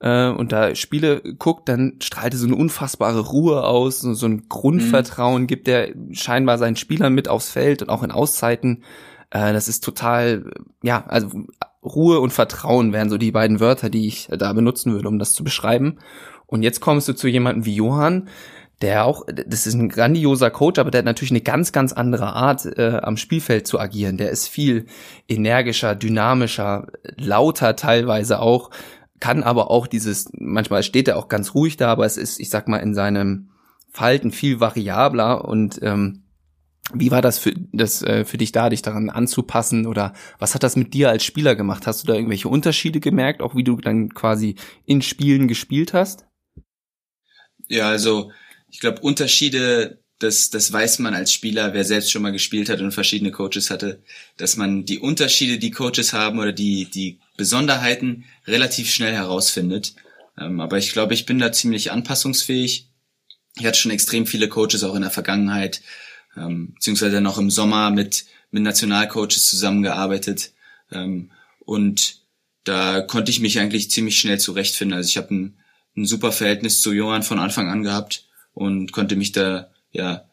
äh, 0.00 0.28
und 0.28 0.52
da 0.52 0.74
Spiele 0.74 1.22
guckt, 1.38 1.68
dann 1.68 1.98
strahlt 2.02 2.34
er 2.34 2.38
so 2.38 2.46
eine 2.46 2.56
unfassbare 2.56 3.20
Ruhe 3.20 3.64
aus, 3.64 4.00
so, 4.00 4.14
so 4.14 4.26
ein 4.26 4.48
Grundvertrauen 4.48 5.42
mhm. 5.42 5.46
gibt 5.46 5.68
er 5.68 5.88
scheinbar 6.12 6.58
seinen 6.58 6.76
Spielern 6.76 7.14
mit 7.14 7.28
aufs 7.28 7.50
Feld 7.50 7.82
und 7.82 7.88
auch 7.88 8.02
in 8.02 8.10
Auszeiten. 8.10 8.82
Äh, 9.30 9.52
das 9.52 9.68
ist 9.68 9.84
total, 9.84 10.50
ja, 10.82 11.04
also 11.06 11.44
Ruhe 11.82 12.20
und 12.20 12.32
Vertrauen 12.32 12.92
wären 12.92 13.10
so 13.10 13.16
die 13.16 13.30
beiden 13.30 13.60
Wörter, 13.60 13.90
die 13.90 14.06
ich 14.08 14.28
da 14.30 14.52
benutzen 14.52 14.92
würde, 14.92 15.08
um 15.08 15.18
das 15.18 15.32
zu 15.32 15.44
beschreiben. 15.44 15.98
Und 16.46 16.62
jetzt 16.62 16.80
kommst 16.80 17.08
du 17.08 17.12
zu 17.12 17.28
jemandem 17.28 17.64
wie 17.64 17.74
Johann, 17.74 18.28
der 18.82 19.06
auch, 19.06 19.24
das 19.26 19.66
ist 19.66 19.74
ein 19.74 19.88
grandioser 19.88 20.50
Coach, 20.50 20.78
aber 20.78 20.90
der 20.90 20.98
hat 20.98 21.06
natürlich 21.06 21.30
eine 21.30 21.40
ganz, 21.40 21.72
ganz 21.72 21.92
andere 21.92 22.34
Art, 22.34 22.66
äh, 22.78 23.00
am 23.02 23.16
Spielfeld 23.16 23.66
zu 23.66 23.80
agieren. 23.80 24.18
Der 24.18 24.30
ist 24.30 24.48
viel 24.48 24.86
energischer, 25.28 25.94
dynamischer, 25.94 26.88
lauter 27.16 27.74
teilweise 27.74 28.40
auch, 28.40 28.70
kann 29.18 29.42
aber 29.42 29.70
auch 29.70 29.86
dieses, 29.86 30.30
manchmal 30.38 30.82
steht 30.82 31.08
er 31.08 31.16
auch 31.16 31.28
ganz 31.28 31.54
ruhig 31.54 31.78
da, 31.78 31.90
aber 31.90 32.04
es 32.04 32.18
ist, 32.18 32.38
ich 32.38 32.50
sag 32.50 32.68
mal, 32.68 32.78
in 32.78 32.94
seinem 32.94 33.50
Falten 33.90 34.30
viel 34.30 34.60
variabler 34.60 35.46
und 35.46 35.80
ähm, 35.82 36.24
wie 36.92 37.10
war 37.10 37.22
das 37.22 37.38
für, 37.38 37.54
das, 37.72 38.02
äh, 38.02 38.26
für 38.26 38.36
dich 38.36 38.52
da, 38.52 38.68
dich 38.68 38.82
daran 38.82 39.08
anzupassen 39.08 39.86
oder 39.86 40.12
was 40.38 40.54
hat 40.54 40.62
das 40.62 40.76
mit 40.76 40.92
dir 40.92 41.08
als 41.08 41.24
Spieler 41.24 41.56
gemacht? 41.56 41.86
Hast 41.86 42.02
du 42.02 42.06
da 42.06 42.14
irgendwelche 42.14 42.48
Unterschiede 42.48 43.00
gemerkt, 43.00 43.40
auch 43.40 43.56
wie 43.56 43.64
du 43.64 43.76
dann 43.76 44.10
quasi 44.10 44.56
in 44.84 45.00
Spielen 45.00 45.48
gespielt 45.48 45.94
hast? 45.94 46.26
Ja, 47.68 47.88
also 47.88 48.32
ich 48.70 48.80
glaube, 48.80 49.00
Unterschiede, 49.00 49.98
das, 50.18 50.50
das 50.50 50.72
weiß 50.72 50.98
man 51.00 51.14
als 51.14 51.32
Spieler, 51.32 51.74
wer 51.74 51.84
selbst 51.84 52.10
schon 52.10 52.22
mal 52.22 52.32
gespielt 52.32 52.68
hat 52.68 52.80
und 52.80 52.92
verschiedene 52.92 53.32
Coaches 53.32 53.70
hatte, 53.70 54.02
dass 54.36 54.56
man 54.56 54.84
die 54.84 54.98
Unterschiede, 54.98 55.58
die 55.58 55.70
Coaches 55.70 56.12
haben 56.12 56.38
oder 56.38 56.52
die, 56.52 56.86
die 56.86 57.18
Besonderheiten 57.36 58.24
relativ 58.46 58.90
schnell 58.90 59.12
herausfindet. 59.12 59.94
Ähm, 60.38 60.60
aber 60.60 60.78
ich 60.78 60.92
glaube, 60.92 61.14
ich 61.14 61.26
bin 61.26 61.38
da 61.38 61.52
ziemlich 61.52 61.92
anpassungsfähig. 61.92 62.88
Ich 63.56 63.66
hatte 63.66 63.78
schon 63.78 63.90
extrem 63.90 64.26
viele 64.26 64.48
Coaches 64.48 64.84
auch 64.84 64.94
in 64.94 65.02
der 65.02 65.10
Vergangenheit, 65.10 65.82
ähm, 66.36 66.74
beziehungsweise 66.74 67.20
noch 67.20 67.38
im 67.38 67.50
Sommer 67.50 67.90
mit, 67.90 68.26
mit 68.50 68.62
Nationalcoaches 68.62 69.48
zusammengearbeitet. 69.48 70.52
Ähm, 70.92 71.30
und 71.60 72.20
da 72.64 73.00
konnte 73.00 73.30
ich 73.30 73.40
mich 73.40 73.58
eigentlich 73.58 73.90
ziemlich 73.90 74.18
schnell 74.18 74.40
zurechtfinden. 74.40 74.96
Also 74.96 75.08
ich 75.08 75.16
habe 75.16 75.34
ein 75.34 75.58
ein 75.96 76.06
super 76.06 76.32
Verhältnis 76.32 76.80
zu 76.80 76.92
Johann 76.92 77.22
von 77.22 77.38
Anfang 77.38 77.68
an 77.68 77.82
gehabt 77.82 78.26
und 78.52 78.92
konnte 78.92 79.16
mich 79.16 79.32
da 79.32 79.70
ja 79.92 80.24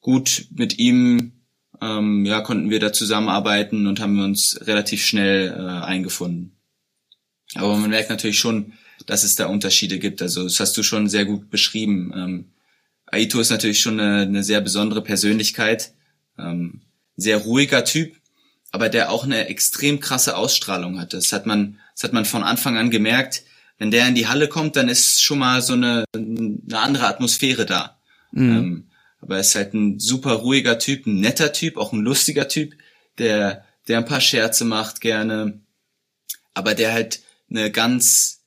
gut 0.00 0.46
mit 0.50 0.78
ihm 0.78 1.32
ähm, 1.80 2.24
ja 2.24 2.40
konnten 2.40 2.70
wir 2.70 2.80
da 2.80 2.92
zusammenarbeiten 2.92 3.86
und 3.86 4.00
haben 4.00 4.20
uns 4.20 4.58
relativ 4.62 5.04
schnell 5.04 5.50
äh, 5.50 5.84
eingefunden. 5.84 6.56
Aber 7.54 7.76
man 7.76 7.90
merkt 7.90 8.10
natürlich 8.10 8.38
schon, 8.38 8.72
dass 9.06 9.24
es 9.24 9.36
da 9.36 9.46
Unterschiede 9.46 9.98
gibt. 9.98 10.22
Also 10.22 10.44
das 10.44 10.60
hast 10.60 10.76
du 10.76 10.82
schon 10.82 11.08
sehr 11.08 11.24
gut 11.24 11.50
beschrieben. 11.50 12.12
Ähm, 12.14 12.52
Aito 13.06 13.40
ist 13.40 13.50
natürlich 13.50 13.80
schon 13.80 14.00
eine, 14.00 14.22
eine 14.22 14.42
sehr 14.42 14.60
besondere 14.60 15.02
Persönlichkeit, 15.02 15.92
ähm, 16.38 16.82
sehr 17.16 17.38
ruhiger 17.38 17.84
Typ, 17.84 18.16
aber 18.70 18.88
der 18.88 19.10
auch 19.10 19.24
eine 19.24 19.48
extrem 19.48 20.00
krasse 20.00 20.36
Ausstrahlung 20.36 20.98
hat. 20.98 21.12
Das 21.12 21.32
hat 21.32 21.46
man, 21.46 21.78
das 21.94 22.04
hat 22.04 22.12
man 22.14 22.24
von 22.24 22.42
Anfang 22.42 22.78
an 22.78 22.90
gemerkt 22.90 23.42
wenn 23.82 23.90
der 23.90 24.06
in 24.06 24.14
die 24.14 24.28
Halle 24.28 24.46
kommt, 24.46 24.76
dann 24.76 24.88
ist 24.88 25.24
schon 25.24 25.40
mal 25.40 25.60
so 25.60 25.72
eine, 25.72 26.04
eine 26.14 26.60
andere 26.78 27.08
Atmosphäre 27.08 27.66
da. 27.66 27.98
Mhm. 28.30 28.56
Ähm, 28.56 28.90
aber 29.20 29.34
er 29.34 29.40
ist 29.40 29.56
halt 29.56 29.74
ein 29.74 29.98
super 29.98 30.34
ruhiger 30.34 30.78
Typ, 30.78 31.04
ein 31.04 31.18
netter 31.18 31.52
Typ, 31.52 31.76
auch 31.76 31.92
ein 31.92 31.98
lustiger 31.98 32.46
Typ, 32.46 32.74
der, 33.18 33.64
der 33.88 33.98
ein 33.98 34.04
paar 34.04 34.20
Scherze 34.20 34.64
macht 34.64 35.00
gerne, 35.00 35.62
aber 36.54 36.76
der 36.76 36.92
halt 36.92 37.22
eine 37.50 37.72
ganz 37.72 38.44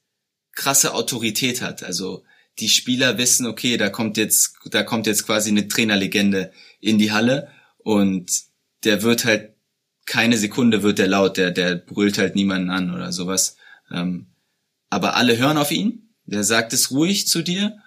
krasse 0.54 0.94
Autorität 0.94 1.62
hat. 1.62 1.84
Also 1.84 2.24
die 2.60 2.70
Spieler 2.70 3.18
wissen, 3.18 3.46
okay, 3.46 3.76
da 3.76 3.90
kommt 3.90 4.16
jetzt, 4.16 4.54
da 4.72 4.84
kommt 4.84 5.06
jetzt 5.06 5.26
quasi 5.26 5.50
eine 5.50 5.68
Trainerlegende 5.68 6.54
in 6.80 6.98
die 6.98 7.12
Halle 7.12 7.50
und 7.80 8.32
der 8.86 9.02
wird 9.02 9.26
halt 9.26 9.54
keine 10.06 10.38
Sekunde 10.38 10.82
wird 10.82 10.98
der 10.98 11.08
laut, 11.08 11.36
der, 11.36 11.52
der 11.52 11.76
brüllt 11.76 12.18
halt 12.20 12.36
niemanden 12.36 12.70
an 12.70 12.94
oder 12.94 13.12
sowas. 13.12 13.58
Ähm, 13.92 14.28
aber 14.96 15.18
alle 15.18 15.38
hören 15.38 15.58
auf 15.58 15.72
ihn. 15.72 16.14
Der 16.24 16.46
sagt 16.46 16.72
es 16.72 16.90
ruhig 16.90 17.28
zu 17.28 17.42
dir. 17.42 17.78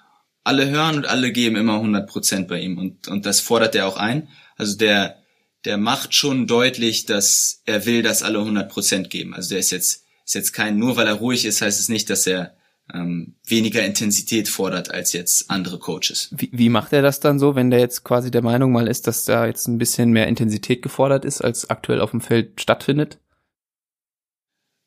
Alle 0.44 0.68
hören 0.68 0.96
und 0.96 1.06
alle 1.06 1.32
geben 1.32 1.56
immer 1.56 1.76
100 1.76 2.06
Prozent 2.06 2.48
bei 2.48 2.60
ihm 2.60 2.76
und, 2.76 3.08
und 3.08 3.24
das 3.24 3.40
fordert 3.40 3.74
er 3.74 3.86
auch 3.86 3.96
ein. 3.96 4.28
Also 4.56 4.76
der, 4.76 5.16
der 5.64 5.78
macht 5.78 6.14
schon 6.14 6.46
deutlich, 6.46 7.06
dass 7.06 7.62
er 7.64 7.86
will, 7.86 8.02
dass 8.02 8.22
alle 8.22 8.38
100 8.38 8.70
Prozent 8.70 9.08
geben. 9.08 9.34
Also 9.34 9.50
der 9.50 9.58
ist 9.58 9.70
jetzt, 9.70 10.04
ist 10.26 10.34
jetzt 10.34 10.52
kein, 10.52 10.78
nur 10.78 10.96
weil 10.96 11.06
er 11.06 11.14
ruhig 11.14 11.46
ist, 11.46 11.62
heißt 11.62 11.80
es 11.80 11.88
nicht, 11.88 12.10
dass 12.10 12.26
er 12.26 12.54
ähm, 12.92 13.36
weniger 13.46 13.84
Intensität 13.84 14.48
fordert 14.48 14.90
als 14.90 15.14
jetzt 15.14 15.50
andere 15.50 15.78
Coaches. 15.78 16.28
Wie, 16.36 16.50
wie 16.52 16.68
macht 16.68 16.92
er 16.92 17.00
das 17.00 17.20
dann 17.20 17.38
so, 17.38 17.54
wenn 17.54 17.70
der 17.70 17.80
jetzt 17.80 18.04
quasi 18.04 18.30
der 18.30 18.42
Meinung 18.42 18.70
mal 18.70 18.86
ist, 18.86 19.06
dass 19.06 19.24
da 19.24 19.46
jetzt 19.46 19.66
ein 19.66 19.78
bisschen 19.78 20.10
mehr 20.10 20.26
Intensität 20.26 20.82
gefordert 20.82 21.24
ist, 21.24 21.40
als 21.40 21.70
aktuell 21.70 22.02
auf 22.02 22.10
dem 22.10 22.20
Feld 22.20 22.60
stattfindet? 22.60 23.18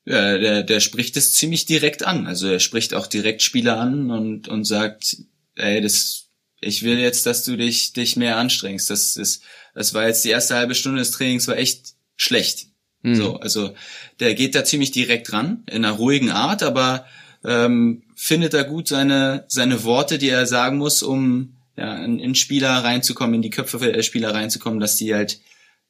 Ja, 0.05 0.37
der, 0.37 0.63
der 0.63 0.79
spricht 0.79 1.15
es 1.15 1.33
ziemlich 1.33 1.65
direkt 1.65 2.03
an. 2.03 2.25
Also 2.25 2.47
er 2.47 2.59
spricht 2.59 2.93
auch 2.93 3.07
direkt 3.07 3.41
Spieler 3.41 3.79
an 3.79 4.09
und, 4.09 4.47
und 4.47 4.63
sagt, 4.65 5.17
ey, 5.55 5.79
das, 5.81 6.29
ich 6.59 6.83
will 6.83 6.97
jetzt, 6.97 7.25
dass 7.25 7.43
du 7.43 7.55
dich, 7.55 7.93
dich 7.93 8.15
mehr 8.15 8.37
anstrengst. 8.37 8.89
Das 8.89 9.15
ist, 9.15 9.43
das 9.75 9.93
war 9.93 10.07
jetzt 10.07 10.25
die 10.25 10.29
erste 10.29 10.55
halbe 10.55 10.75
Stunde 10.75 10.99
des 10.99 11.11
Trainings 11.11 11.47
war 11.47 11.57
echt 11.57 11.93
schlecht. 12.15 12.67
Mhm. 13.03 13.15
So, 13.15 13.35
also 13.37 13.73
der 14.19 14.33
geht 14.33 14.55
da 14.55 14.63
ziemlich 14.63 14.91
direkt 14.91 15.33
ran, 15.33 15.63
in 15.67 15.85
einer 15.85 15.95
ruhigen 15.95 16.31
Art, 16.31 16.63
aber 16.63 17.05
ähm, 17.43 18.03
findet 18.15 18.53
da 18.53 18.63
gut 18.63 18.87
seine, 18.87 19.45
seine 19.47 19.83
Worte, 19.83 20.17
die 20.17 20.29
er 20.29 20.45
sagen 20.45 20.77
muss, 20.77 21.03
um 21.03 21.57
ja, 21.77 22.03
in, 22.03 22.19
in 22.19 22.35
Spieler 22.35 22.83
reinzukommen, 22.83 23.35
in 23.35 23.41
die 23.41 23.49
Köpfe 23.49 23.79
der 23.79 24.03
Spieler 24.03 24.33
reinzukommen, 24.33 24.79
dass 24.79 24.97
die 24.97 25.13
halt 25.13 25.39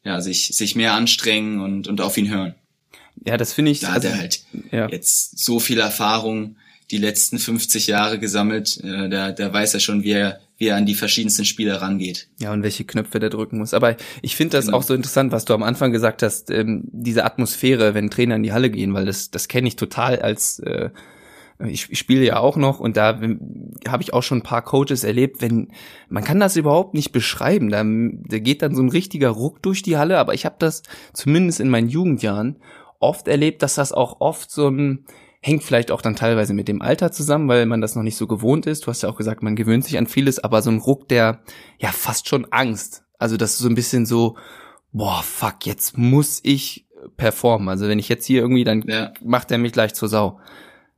ja, 0.04 0.22
sich, 0.22 0.48
sich 0.48 0.76
mehr 0.76 0.94
anstrengen 0.94 1.60
und, 1.60 1.88
und 1.88 2.02
auf 2.02 2.18
ihn 2.18 2.30
hören. 2.30 2.56
Ja, 3.26 3.38
das 3.38 3.54
finde 3.54 3.72
ich. 3.72 3.82
Da 3.82 3.94
also, 3.94 4.10
hat 4.10 4.16
er 4.16 4.20
halt 4.20 4.44
ja. 4.72 4.90
jetzt 4.90 5.44
so 5.44 5.60
viel 5.60 5.80
Erfahrung 5.80 6.56
die 6.90 6.98
letzten 6.98 7.40
50 7.40 7.88
Jahre 7.88 8.20
gesammelt. 8.20 8.80
Äh, 8.84 9.10
da, 9.10 9.32
da 9.32 9.54
weiß 9.54 9.74
er 9.74 9.80
schon, 9.80 10.04
wie 10.04 10.12
er, 10.12 10.42
wie 10.58 10.68
er 10.68 10.76
an 10.76 10.86
die 10.86 10.96
verschiedensten 10.96 11.46
Spieler 11.46 11.82
rangeht. 11.82 12.28
Ja, 12.40 12.52
und 12.52 12.64
welche 12.64 12.84
Knöpfe 12.84 13.20
der 13.20 13.30
drücken 13.30 13.58
muss. 13.58 13.74
Aber 13.74 13.96
ich 14.22 14.36
finde 14.36 14.58
das 14.58 14.66
genau. 14.66 14.78
auch 14.78 14.84
so 14.84 14.94
interessant, 14.94 15.32
was 15.32 15.46
du 15.46 15.54
am 15.54 15.64
Anfang 15.64 15.92
gesagt 15.92 16.22
hast, 16.22 16.52
ähm, 16.52 16.84
diese 16.92 17.24
Atmosphäre, 17.24 17.94
wenn 17.94 18.10
Trainer 18.10 18.36
in 18.36 18.44
die 18.44 18.52
Halle 18.52 18.70
gehen, 18.70 18.94
weil 18.94 19.06
das, 19.06 19.32
das 19.32 19.48
kenne 19.48 19.70
ich 19.70 19.78
total 19.78 20.20
als 20.20 20.60
äh, 20.60 20.90
ich, 21.68 21.92
ich 21.92 22.00
spiele 22.00 22.26
ja 22.26 22.38
auch 22.38 22.58
noch 22.58 22.80
und 22.80 22.98
da 22.98 23.20
habe 23.88 24.04
ich 24.04 24.14
auch 24.14 24.24
schon 24.24 24.40
ein 24.40 24.44
paar 24.44 24.64
Coaches 24.64 25.04
erlebt, 25.04 25.42
wenn 25.42 25.68
man 26.10 26.24
kann 26.24 26.40
das 26.40 26.56
überhaupt 26.56 26.94
nicht 26.94 27.12
beschreiben, 27.12 27.70
da, 27.70 27.84
da 27.84 28.40
geht 28.40 28.62
dann 28.62 28.76
so 28.76 28.82
ein 28.82 28.90
richtiger 28.90 29.30
Ruck 29.30 29.62
durch 29.62 29.84
die 29.84 29.98
Halle, 29.98 30.18
aber 30.18 30.34
ich 30.34 30.46
habe 30.46 30.56
das 30.60 30.84
zumindest 31.14 31.60
in 31.60 31.70
meinen 31.70 31.90
Jugendjahren 31.90 32.58
oft 33.02 33.28
erlebt, 33.28 33.64
dass 33.64 33.76
das 33.76 33.92
auch 33.92 34.22
oft 34.22 34.52
so 34.52 34.70
ein, 34.70 35.06
hängt 35.42 35.64
vielleicht 35.64 35.92
auch 35.92 36.02
dann 36.02 36.16
teilweise 36.16 36.54
mit 36.54 36.68
dem 36.68 36.82
Alter 36.82 37.12
zusammen, 37.12 37.48
weil 37.48 37.66
man 37.66 37.82
das 37.82 37.96
noch 37.96 38.04
nicht 38.04 38.18
so 38.18 38.28
gewohnt 38.28 38.68
ist. 38.68 38.86
Du 38.86 38.88
hast 38.88 39.02
ja 39.02 39.10
auch 39.10 39.18
gesagt, 39.18 39.44
man 39.44 39.56
gewöhnt 39.56 39.84
sich 39.84 39.98
an 39.98 40.08
vieles, 40.08 40.40
aber 40.40 40.62
so 40.62 40.70
ein 40.70 40.80
Ruck, 40.80 41.10
der 41.10 41.42
ja 41.80 41.90
fast 41.90 42.28
schon 42.28 42.46
Angst. 42.52 43.04
Also 43.18 43.38
das 43.38 43.54
ist 43.54 43.60
so 43.60 43.70
ein 43.70 43.76
bisschen 43.76 44.06
so, 44.06 44.38
boah, 44.92 45.22
fuck, 45.24 45.66
jetzt 45.66 45.98
muss 45.98 46.40
ich 46.44 46.88
performen. 47.18 47.70
Also 47.70 47.88
wenn 47.88 48.00
ich 48.00 48.10
jetzt 48.10 48.26
hier 48.26 48.42
irgendwie, 48.42 48.64
dann 48.64 48.84
ja. 48.88 49.12
macht 49.24 49.52
er 49.52 49.58
mich 49.58 49.72
gleich 49.72 49.94
zur 49.94 50.10
Sau. 50.10 50.40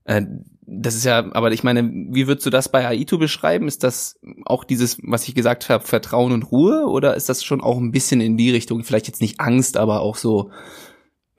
Äh, 0.03 0.23
das 0.65 0.95
ist 0.95 1.05
ja, 1.05 1.25
aber 1.33 1.51
ich 1.51 1.63
meine, 1.63 1.83
wie 1.83 2.27
würdest 2.27 2.45
du 2.45 2.49
das 2.49 2.69
bei 2.69 2.87
Aito 2.87 3.17
beschreiben? 3.17 3.67
Ist 3.67 3.83
das 3.83 4.19
auch 4.45 4.63
dieses, 4.63 4.97
was 5.03 5.27
ich 5.27 5.35
gesagt 5.35 5.69
habe, 5.69 5.85
Vertrauen 5.85 6.31
und 6.31 6.51
Ruhe? 6.51 6.85
Oder 6.87 7.15
ist 7.15 7.29
das 7.29 7.43
schon 7.43 7.61
auch 7.61 7.77
ein 7.77 7.91
bisschen 7.91 8.21
in 8.21 8.37
die 8.37 8.51
Richtung, 8.51 8.83
vielleicht 8.83 9.07
jetzt 9.07 9.21
nicht 9.21 9.39
Angst, 9.39 9.77
aber 9.77 10.01
auch 10.01 10.15
so, 10.15 10.51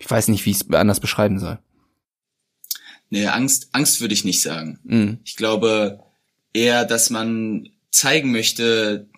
ich 0.04 0.10
weiß 0.10 0.28
nicht, 0.28 0.44
wie 0.44 0.50
ich 0.50 0.60
es 0.60 0.70
anders 0.70 1.00
beschreiben 1.00 1.38
soll. 1.38 1.58
Nee, 3.08 3.26
Angst, 3.26 3.68
Angst 3.72 4.00
würde 4.00 4.12
ich 4.12 4.24
nicht 4.24 4.42
sagen. 4.42 4.78
Mhm. 4.84 5.18
Ich 5.24 5.36
glaube 5.36 6.02
eher, 6.52 6.84
dass 6.84 7.08
man 7.08 7.70
zeigen 7.90 8.30
möchte, 8.30 9.08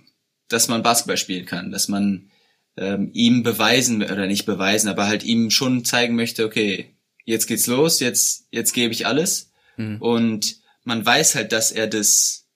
dass 0.49 0.69
man 0.69 0.85
Basketball 0.85 1.17
spielen 1.17 1.45
kann, 1.45 1.73
dass 1.73 1.89
man 1.89 2.31
ähm, 2.77 3.11
ihm 3.15 3.43
beweisen 3.43 4.03
oder 4.03 4.27
nicht 4.29 4.47
beweisen, 4.47 4.89
aber 4.89 5.07
halt 5.07 5.25
ihm 5.25 5.51
schon 5.51 5.85
zeigen 5.85 6.15
möchte, 6.15 6.45
okay, 6.45 6.95
jetzt 7.25 7.47
geht's 7.47 7.67
los, 7.67 7.99
jetzt 7.99 8.47
jetzt 8.51 8.73
gebe 8.73 8.93
ich 8.93 9.07
alles 9.07 9.51
mhm. 9.77 10.01
und 10.01 10.57
man 10.85 11.05
weiß 11.05 11.35
halt, 11.35 11.51
dass 11.51 11.73
er 11.73 11.89
das 11.89 12.47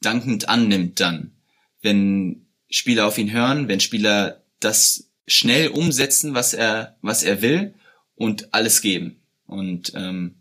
dankend 0.00 0.48
annimmt 0.48 0.98
dann, 0.98 1.36
wenn 1.82 2.46
Spieler 2.68 3.06
auf 3.06 3.18
ihn 3.18 3.30
hören, 3.30 3.68
wenn 3.68 3.80
Spieler 3.80 4.42
das 4.58 5.09
schnell 5.32 5.68
umsetzen, 5.68 6.34
was 6.34 6.54
er 6.54 6.96
was 7.02 7.22
er 7.22 7.42
will 7.42 7.74
und 8.14 8.52
alles 8.52 8.80
geben 8.82 9.20
und 9.46 9.92
ähm, 9.94 10.36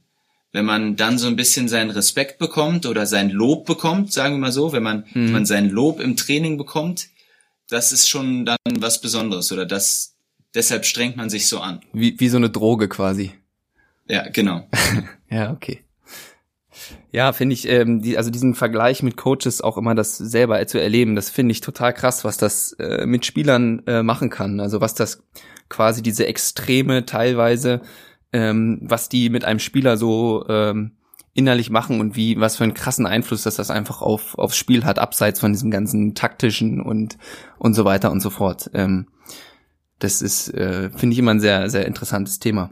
wenn 0.52 0.66
man 0.66 0.96
dann 0.96 1.18
so 1.18 1.28
ein 1.28 1.36
bisschen 1.36 1.68
seinen 1.68 1.92
Respekt 1.92 2.40
bekommt 2.40 2.86
oder 2.86 3.06
sein 3.06 3.30
Lob 3.30 3.66
bekommt, 3.66 4.12
sagen 4.12 4.36
wir 4.36 4.40
mal 4.40 4.52
so, 4.52 4.74
wenn 4.74 4.84
man, 4.84 5.06
mhm. 5.14 5.26
wenn 5.26 5.32
man 5.32 5.46
sein 5.46 5.70
Lob 5.70 6.00
im 6.00 6.16
Training 6.16 6.58
bekommt, 6.58 7.10
das 7.70 7.92
ist 7.92 8.10
schon 8.10 8.46
dann 8.46 8.58
was 8.80 9.00
Besonderes 9.00 9.52
oder 9.52 9.66
das, 9.66 10.16
deshalb 10.56 10.86
strengt 10.86 11.18
man 11.18 11.30
sich 11.30 11.48
so 11.48 11.60
an. 11.60 11.82
Wie, 11.94 12.20
wie 12.20 12.30
so 12.30 12.38
eine 12.38 12.50
Droge 12.50 12.90
quasi. 12.90 13.32
Ja, 14.08 14.28
genau. 14.30 14.68
ja, 15.30 15.52
okay. 15.52 15.84
Ja, 17.12 17.34
finde 17.34 17.54
ich, 17.54 17.68
ähm, 17.68 18.02
die, 18.02 18.18
also 18.18 18.30
diesen 18.30 18.54
Vergleich 18.54 19.02
mit 19.02 19.18
Coaches 19.18 19.62
auch 19.62 19.78
immer 19.78 19.96
das 19.96 20.18
selber 20.18 20.66
zu 20.68 20.80
erleben, 20.80 21.16
das 21.16 21.30
finde 21.30 21.54
ich 21.54 21.62
total 21.62 21.94
krass, 21.94 22.24
was 22.24 22.38
das 22.38 22.74
äh, 22.74 23.06
mit 23.08 23.26
Spielern 23.26 23.82
äh, 23.88 24.04
machen 24.04 24.30
kann. 24.30 24.60
Also 24.60 24.80
was 24.80 24.94
das 24.94 25.24
quasi 25.70 26.04
diese 26.04 26.28
Extreme 26.28 27.06
teilweise, 27.06 27.82
ähm, 28.32 28.80
was 28.84 29.10
die 29.10 29.30
mit 29.30 29.44
einem 29.44 29.60
Spieler 29.60 29.98
so 29.98 30.46
ähm, 30.50 30.92
innerlich 31.34 31.72
machen 31.72 32.00
und 32.00 32.16
wie, 32.16 32.40
was 32.40 32.58
für 32.58 32.64
einen 32.64 32.74
krassen 32.74 33.06
Einfluss 33.06 33.44
dass 33.44 33.56
das 33.56 33.72
einfach 33.72 34.02
auf, 34.02 34.38
aufs 34.38 34.58
Spiel 34.58 34.86
hat, 34.86 35.00
abseits 35.00 35.40
von 35.40 35.52
diesem 35.54 35.72
ganzen 35.72 36.14
taktischen 36.14 36.82
und, 36.82 37.18
und 37.58 37.74
so 37.74 37.86
weiter 37.86 38.12
und 38.12 38.20
so 38.20 38.30
fort. 38.30 38.70
Ähm, 38.74 39.08
das 40.00 40.22
ist, 40.22 40.50
äh, 40.54 40.92
finde 40.92 41.14
ich 41.14 41.20
immer 41.20 41.32
ein 41.32 41.40
sehr, 41.40 41.70
sehr 41.70 41.86
interessantes 41.86 42.40
Thema. 42.40 42.72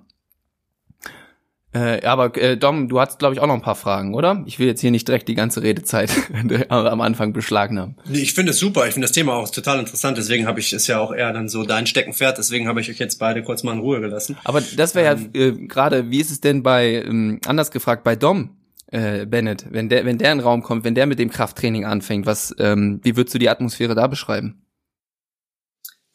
Äh, 1.74 2.06
aber 2.06 2.36
äh, 2.38 2.58
Dom, 2.58 2.88
du 2.88 3.00
hast, 3.00 3.20
glaube 3.20 3.36
ich, 3.36 3.42
auch 3.42 3.48
noch 3.48 3.54
ein 3.54 3.62
paar 3.62 3.76
Fragen, 3.76 4.14
oder? 4.14 4.44
Ich 4.46 4.58
will 4.58 4.68
jetzt 4.68 4.80
hier 4.80 4.92
nicht 4.92 5.08
direkt 5.08 5.28
die 5.28 5.36
ganze 5.36 5.62
Redezeit 5.64 6.10
am 6.70 7.02
Anfang 7.02 7.34
beschlagnahmen. 7.34 7.96
Nee, 8.06 8.20
ich 8.20 8.34
finde 8.34 8.52
es 8.52 8.60
super. 8.60 8.88
Ich 8.88 8.94
finde 8.94 9.06
das 9.06 9.12
Thema 9.12 9.34
auch 9.34 9.50
total 9.50 9.80
interessant. 9.80 10.18
Deswegen 10.18 10.48
habe 10.48 10.60
ich 10.60 10.72
es 10.72 10.88
ja 10.88 11.00
auch 11.00 11.14
eher 11.14 11.34
dann 11.34 11.50
so 11.50 11.64
dein 11.64 11.86
Steckenpferd. 11.86 12.38
Deswegen 12.38 12.68
habe 12.68 12.80
ich 12.80 12.90
euch 12.90 13.00
jetzt 13.00 13.18
beide 13.18 13.44
kurz 13.44 13.64
mal 13.64 13.74
in 13.74 13.80
Ruhe 13.80 14.00
gelassen. 14.00 14.38
Aber 14.46 14.62
das 14.62 14.96
wäre 14.96 15.16
ähm, 15.16 15.30
ja 15.36 15.42
äh, 15.42 15.52
gerade, 15.68 16.10
wie 16.10 16.22
ist 16.22 16.32
es 16.32 16.40
denn 16.40 16.64
bei, 16.64 17.04
ähm, 17.06 17.42
anders 17.46 17.72
gefragt, 17.72 18.04
bei 18.04 18.16
Dom? 18.16 18.52
Äh, 18.90 19.26
Bennett, 19.26 19.66
wenn 19.70 19.90
der, 19.90 20.06
wenn 20.06 20.18
der 20.18 20.32
in 20.32 20.38
den 20.38 20.46
Raum 20.46 20.64
kommt, 20.64 20.86
wenn 20.86 20.96
der 20.96 21.08
mit 21.08 21.20
dem 21.20 21.30
Krafttraining 21.30 21.84
anfängt, 21.84 22.26
was, 22.26 22.56
ähm, 22.58 23.02
wie 23.04 23.18
würdest 23.18 23.36
du 23.36 23.40
die 23.40 23.50
Atmosphäre 23.50 23.96
da 23.96 24.08
beschreiben? 24.08 24.62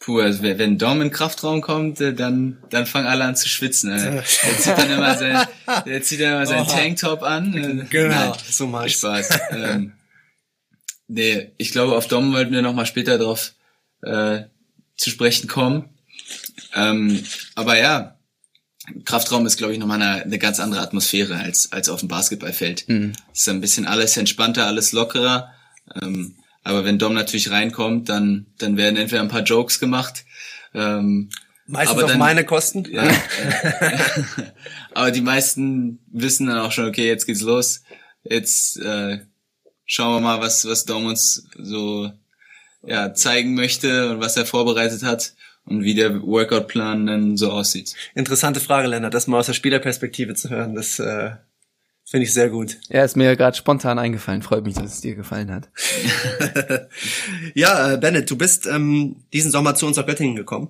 Puh, 0.02 0.18
also 0.18 0.42
wenn 0.42 0.78
Dom 0.78 0.94
in 0.94 1.08
den 1.08 1.10
Kraftraum 1.12 1.60
kommt, 1.60 2.00
äh, 2.00 2.12
dann, 2.12 2.58
dann 2.70 2.86
fangen 2.86 3.06
alle 3.06 3.22
an 3.22 3.36
zu 3.36 3.48
schwitzen. 3.48 3.90
Der 3.90 4.24
zieht 4.24 4.76
dann 4.76 4.90
immer 4.90 5.16
sein, 5.16 5.46
der 5.86 6.02
zieht 6.02 6.20
dann 6.20 6.32
immer 6.32 6.46
seinen 6.46 6.66
Tanktop 6.66 7.22
an. 7.22 7.54
Äh. 7.54 7.86
Genau, 7.88 8.08
Nein, 8.08 8.32
so 8.50 8.66
mal 8.66 8.88
Spaß. 8.88 9.28
ähm, 9.52 9.92
nee, 11.06 11.52
ich 11.56 11.70
glaube, 11.70 11.96
auf 11.96 12.08
Dom 12.08 12.32
wollten 12.32 12.52
wir 12.52 12.62
nochmal 12.62 12.86
später 12.86 13.16
drauf 13.16 13.52
äh, 14.02 14.40
zu 14.96 15.10
sprechen 15.10 15.46
kommen. 15.46 15.88
Ähm, 16.74 17.24
aber 17.54 17.78
ja, 17.78 18.18
Kraftraum 19.04 19.46
ist, 19.46 19.56
glaube 19.56 19.72
ich, 19.72 19.78
nochmal 19.78 20.02
eine, 20.02 20.22
eine 20.24 20.38
ganz 20.38 20.58
andere 20.58 20.80
Atmosphäre 20.80 21.36
als, 21.36 21.70
als 21.70 21.88
auf 21.88 22.00
dem 22.00 22.08
Basketballfeld. 22.08 22.88
Mhm. 22.88 23.12
Es 23.32 23.42
ist 23.42 23.48
ein 23.48 23.60
bisschen 23.60 23.86
alles 23.86 24.16
entspannter, 24.16 24.66
alles 24.66 24.90
lockerer. 24.90 25.52
Ähm, 26.02 26.34
aber 26.62 26.84
wenn 26.84 26.98
Dom 26.98 27.14
natürlich 27.14 27.50
reinkommt, 27.50 28.08
dann, 28.08 28.46
dann 28.58 28.76
werden 28.76 28.96
entweder 28.96 29.22
ein 29.22 29.28
paar 29.28 29.42
Jokes 29.42 29.80
gemacht. 29.80 30.24
Ähm, 30.74 31.30
Meistens 31.66 31.98
aber 31.98 32.12
auf 32.12 32.16
meine 32.16 32.44
Kosten. 32.44 32.84
Ja, 32.90 33.04
äh, 33.04 33.12
aber 34.94 35.10
die 35.10 35.20
meisten 35.20 36.00
wissen 36.10 36.46
dann 36.46 36.58
auch 36.58 36.72
schon, 36.72 36.86
okay, 36.86 37.06
jetzt 37.06 37.26
geht's 37.26 37.40
los. 37.40 37.82
Jetzt 38.24 38.78
äh, 38.78 39.20
schauen 39.84 40.16
wir 40.16 40.20
mal, 40.20 40.40
was, 40.40 40.64
was 40.64 40.84
Dom 40.84 41.06
uns 41.06 41.48
so 41.58 42.10
ja, 42.84 43.14
zeigen 43.14 43.54
möchte 43.54 44.10
und 44.10 44.20
was 44.20 44.36
er 44.36 44.46
vorbereitet 44.46 45.02
hat 45.02 45.34
und 45.64 45.82
wie 45.82 45.94
der 45.94 46.22
Workout-Plan 46.22 47.06
dann 47.06 47.36
so 47.36 47.50
aussieht. 47.50 47.94
Interessante 48.14 48.60
Frage, 48.60 48.88
Lennart, 48.88 49.14
das 49.14 49.26
mal 49.26 49.38
aus 49.38 49.46
der 49.46 49.52
Spielerperspektive 49.52 50.34
zu 50.34 50.50
hören. 50.50 50.74
Das 50.74 50.98
äh, 50.98 51.32
Finde 52.12 52.26
ich 52.26 52.34
sehr 52.34 52.50
gut. 52.50 52.76
Ja, 52.90 53.04
ist 53.04 53.16
mir 53.16 53.34
gerade 53.36 53.56
spontan 53.56 53.98
eingefallen. 53.98 54.42
Freut 54.42 54.64
mich, 54.64 54.74
dass 54.74 54.92
es 54.92 55.00
dir 55.00 55.14
gefallen 55.14 55.50
hat. 55.50 55.70
ja, 57.54 57.94
äh, 57.94 57.96
Bennett, 57.96 58.30
du 58.30 58.36
bist 58.36 58.66
ähm, 58.66 59.24
diesen 59.32 59.50
Sommer 59.50 59.74
zu 59.76 59.86
uns 59.86 59.96
nach 59.96 60.04
Göttingen 60.04 60.36
gekommen. 60.36 60.68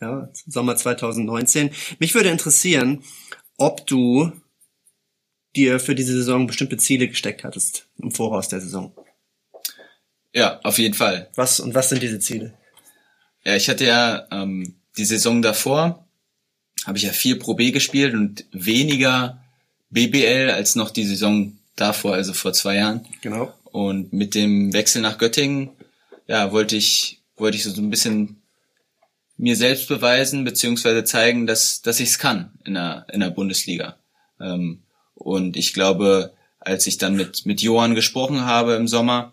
Ja, 0.00 0.28
Sommer 0.32 0.74
2019. 0.74 1.70
Mich 2.00 2.16
würde 2.16 2.30
interessieren, 2.30 3.04
ob 3.58 3.86
du 3.86 4.32
dir 5.54 5.78
für 5.78 5.94
diese 5.94 6.14
Saison 6.14 6.48
bestimmte 6.48 6.78
Ziele 6.78 7.06
gesteckt 7.06 7.44
hattest 7.44 7.86
im 7.98 8.10
Voraus 8.10 8.48
der 8.48 8.60
Saison. 8.60 8.92
Ja, 10.32 10.58
auf 10.64 10.78
jeden 10.78 10.94
Fall. 10.94 11.30
Was 11.36 11.60
und 11.60 11.76
was 11.76 11.90
sind 11.90 12.02
diese 12.02 12.18
Ziele? 12.18 12.58
Ja, 13.44 13.54
ich 13.54 13.68
hatte 13.68 13.84
ja 13.84 14.26
ähm, 14.32 14.80
die 14.96 15.04
Saison 15.04 15.42
davor 15.42 16.08
habe 16.84 16.98
ich 16.98 17.04
ja 17.04 17.12
viel 17.12 17.36
Pro 17.36 17.54
B 17.54 17.70
gespielt 17.70 18.14
und 18.14 18.46
weniger 18.50 19.41
BBL 19.92 20.50
als 20.50 20.74
noch 20.74 20.90
die 20.90 21.04
Saison 21.04 21.56
davor, 21.76 22.14
also 22.14 22.32
vor 22.32 22.52
zwei 22.52 22.76
Jahren. 22.76 23.06
Genau. 23.20 23.52
Und 23.64 24.12
mit 24.12 24.34
dem 24.34 24.72
Wechsel 24.72 25.02
nach 25.02 25.18
Göttingen, 25.18 25.70
ja, 26.26 26.52
wollte 26.52 26.76
ich, 26.76 27.20
wollte 27.36 27.56
ich 27.56 27.64
so 27.64 27.80
ein 27.80 27.90
bisschen 27.90 28.42
mir 29.36 29.56
selbst 29.56 29.88
beweisen, 29.88 30.44
beziehungsweise 30.44 31.04
zeigen, 31.04 31.46
dass, 31.46 31.82
dass 31.82 32.00
ich 32.00 32.10
es 32.10 32.18
kann 32.18 32.52
in 32.64 32.74
der, 32.74 33.06
in 33.12 33.20
der 33.20 33.30
Bundesliga. 33.30 33.96
Ähm, 34.40 34.82
und 35.14 35.56
ich 35.56 35.74
glaube, 35.74 36.32
als 36.60 36.86
ich 36.86 36.98
dann 36.98 37.16
mit, 37.16 37.44
mit 37.46 37.60
Johann 37.60 37.94
gesprochen 37.94 38.44
habe 38.44 38.74
im 38.74 38.88
Sommer 38.88 39.32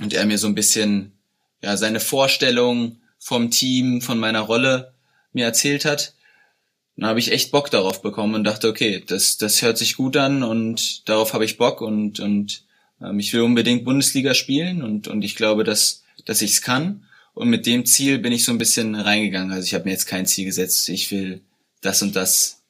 und 0.00 0.12
er 0.12 0.26
mir 0.26 0.38
so 0.38 0.46
ein 0.46 0.54
bisschen, 0.54 1.12
ja, 1.62 1.76
seine 1.76 2.00
Vorstellung 2.00 2.98
vom 3.18 3.50
Team, 3.50 4.00
von 4.00 4.18
meiner 4.18 4.40
Rolle 4.40 4.92
mir 5.32 5.46
erzählt 5.46 5.84
hat, 5.84 6.14
dann 6.96 7.08
habe 7.08 7.18
ich 7.18 7.32
echt 7.32 7.50
Bock 7.50 7.70
darauf 7.70 8.02
bekommen 8.02 8.34
und 8.34 8.44
dachte, 8.44 8.68
okay, 8.68 9.02
das, 9.04 9.36
das 9.36 9.62
hört 9.62 9.78
sich 9.78 9.96
gut 9.96 10.16
an 10.16 10.42
und 10.42 11.08
darauf 11.08 11.32
habe 11.32 11.44
ich 11.44 11.56
Bock 11.56 11.80
und, 11.80 12.20
und 12.20 12.64
ähm, 13.02 13.18
ich 13.18 13.32
will 13.32 13.42
unbedingt 13.42 13.84
Bundesliga 13.84 14.34
spielen 14.34 14.82
und, 14.82 15.08
und 15.08 15.22
ich 15.22 15.34
glaube, 15.34 15.64
dass, 15.64 16.04
dass 16.24 16.42
ich 16.42 16.52
es 16.52 16.62
kann. 16.62 17.06
Und 17.34 17.48
mit 17.48 17.66
dem 17.66 17.84
Ziel 17.84 18.18
bin 18.18 18.32
ich 18.32 18.44
so 18.44 18.52
ein 18.52 18.58
bisschen 18.58 18.94
reingegangen. 18.94 19.50
Also 19.50 19.66
ich 19.66 19.74
habe 19.74 19.86
mir 19.86 19.90
jetzt 19.90 20.06
kein 20.06 20.26
Ziel 20.26 20.44
gesetzt, 20.44 20.88
ich 20.88 21.10
will 21.10 21.40
das 21.80 22.00
und 22.00 22.14
das, 22.14 22.62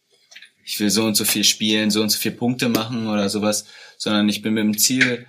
ich 0.64 0.80
will 0.80 0.88
so 0.88 1.04
und 1.04 1.16
so 1.16 1.26
viel 1.26 1.44
spielen, 1.44 1.90
so 1.90 2.00
und 2.00 2.08
so 2.08 2.18
viel 2.18 2.32
Punkte 2.32 2.70
machen 2.70 3.06
oder 3.08 3.28
sowas, 3.28 3.66
sondern 3.98 4.26
ich 4.30 4.40
bin 4.40 4.54
mit 4.54 4.64
dem 4.64 4.78
Ziel 4.78 5.26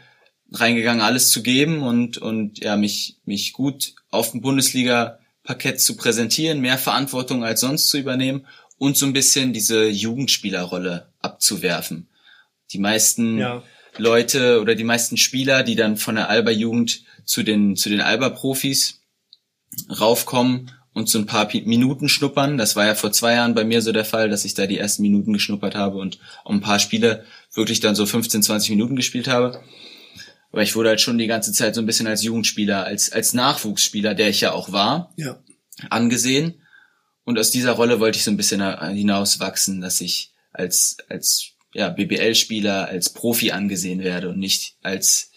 reingegangen, 0.54 1.02
alles 1.02 1.32
zu 1.32 1.44
geben 1.44 1.82
und, 1.82 2.18
und 2.18 2.64
ja, 2.64 2.78
mich, 2.78 3.18
mich 3.26 3.52
gut 3.52 3.94
auf 4.10 4.32
dem 4.32 4.40
Bundesliga-Parkett 4.40 5.82
zu 5.82 5.98
präsentieren, 5.98 6.62
mehr 6.62 6.78
Verantwortung 6.78 7.44
als 7.44 7.60
sonst 7.60 7.90
zu 7.90 7.98
übernehmen 7.98 8.46
und 8.78 8.98
so 8.98 9.06
ein 9.06 9.14
bisschen 9.14 9.54
diese 9.54 9.88
Jugendspielerrolle 9.88 11.12
abzuwerfen. 11.22 12.08
Die 12.72 12.80
meisten 12.80 13.38
ja. 13.38 13.64
Leute 13.98 14.62
oder 14.62 14.76
die 14.76 14.84
meisten 14.84 15.18
Spieler, 15.18 15.64
die 15.64 15.76
dann 15.76 15.98
von 15.98 16.16
der 16.16 16.30
Alba-Jugend 16.30 17.04
zu 17.24 17.44
den, 17.44 17.76
zu 17.76 17.90
den 17.90 18.02
Alba-Profis 18.02 19.02
raufkommen 20.00 20.72
und 20.94 21.10
so 21.10 21.20
ein 21.20 21.26
paar 21.26 21.50
Minuten 21.66 22.10
schnuppern. 22.10 22.58
Das 22.58 22.76
war 22.76 22.86
ja 22.86 22.96
vor 22.96 23.12
zwei 23.12 23.34
Jahren 23.34 23.54
bei 23.54 23.64
mir 23.64 23.82
so 23.82 23.92
der 23.92 24.06
Fall, 24.06 24.30
dass 24.30 24.46
ich 24.46 24.54
da 24.54 24.66
die 24.66 24.78
ersten 24.78 25.02
Minuten 25.02 25.34
geschnuppert 25.34 25.76
habe 25.76 25.98
und 25.98 26.20
ein 26.46 26.62
paar 26.62 26.80
Spiele 26.80 27.26
wirklich 27.54 27.82
dann 27.82 27.96
so 27.96 28.06
15, 28.06 28.44
20 28.44 28.70
Minuten 28.72 28.96
gespielt 28.96 29.28
habe. 29.28 29.62
Aber 30.52 30.64
ich 30.64 30.76
wurde 30.76 30.90
halt 30.90 31.02
schon 31.02 31.18
die 31.18 31.28
ganze 31.28 31.52
Zeit 31.52 31.76
so 31.76 31.82
ein 31.82 31.86
bisschen 31.86 32.08
als 32.08 32.24
Jugendspieler, 32.24 32.86
als, 32.86 33.12
als 33.12 33.34
Nachwuchsspieler, 33.34 34.16
der 34.16 34.30
ich 34.30 34.40
ja 34.40 34.54
auch 34.54 34.72
war, 34.72 35.14
ja. 35.18 35.38
angesehen. 35.90 36.62
Und 37.26 37.40
aus 37.40 37.52
dieser 37.52 37.72
Rolle 37.72 38.00
wollte 38.00 38.18
ich 38.18 38.24
so 38.24 38.32
ein 38.32 38.38
bisschen 38.38 38.62
hinauswachsen, 38.80 39.82
dass 39.82 40.00
ich 40.00 40.32
als, 40.54 40.98
als 41.10 41.56
ja, 41.74 41.90
BBL-Spieler, 41.90 42.88
als 42.88 43.10
Profi 43.10 43.52
angesehen 43.52 44.02
werde 44.02 44.30
und 44.30 44.40
nicht 44.40 44.78
als 44.82 45.32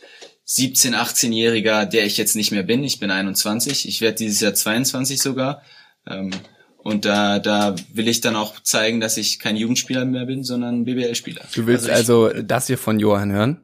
17, 0.44 0.94
18-Jähriger, 0.94 1.84
der 1.86 2.06
ich 2.06 2.16
jetzt 2.16 2.36
nicht 2.36 2.52
mehr 2.52 2.62
bin. 2.62 2.84
Ich 2.84 3.00
bin 3.00 3.10
21, 3.10 3.88
ich 3.88 4.00
werde 4.00 4.16
dieses 4.16 4.40
Jahr 4.40 4.54
22 4.54 5.20
sogar. 5.20 5.62
Ähm, 6.06 6.30
und 6.78 7.04
da, 7.04 7.38
da 7.38 7.74
will 7.92 8.08
ich 8.08 8.20
dann 8.20 8.36
auch 8.36 8.60
zeigen, 8.60 9.00
dass 9.00 9.16
ich 9.16 9.40
kein 9.40 9.56
Jugendspieler 9.56 10.04
mehr 10.04 10.26
bin, 10.26 10.44
sondern 10.44 10.84
BBL-Spieler. 10.84 11.42
Du 11.54 11.66
willst 11.66 11.90
also, 11.90 12.26
also 12.26 12.42
das 12.42 12.66
hier 12.68 12.78
von 12.78 13.00
Johann 13.00 13.32
hören? 13.32 13.60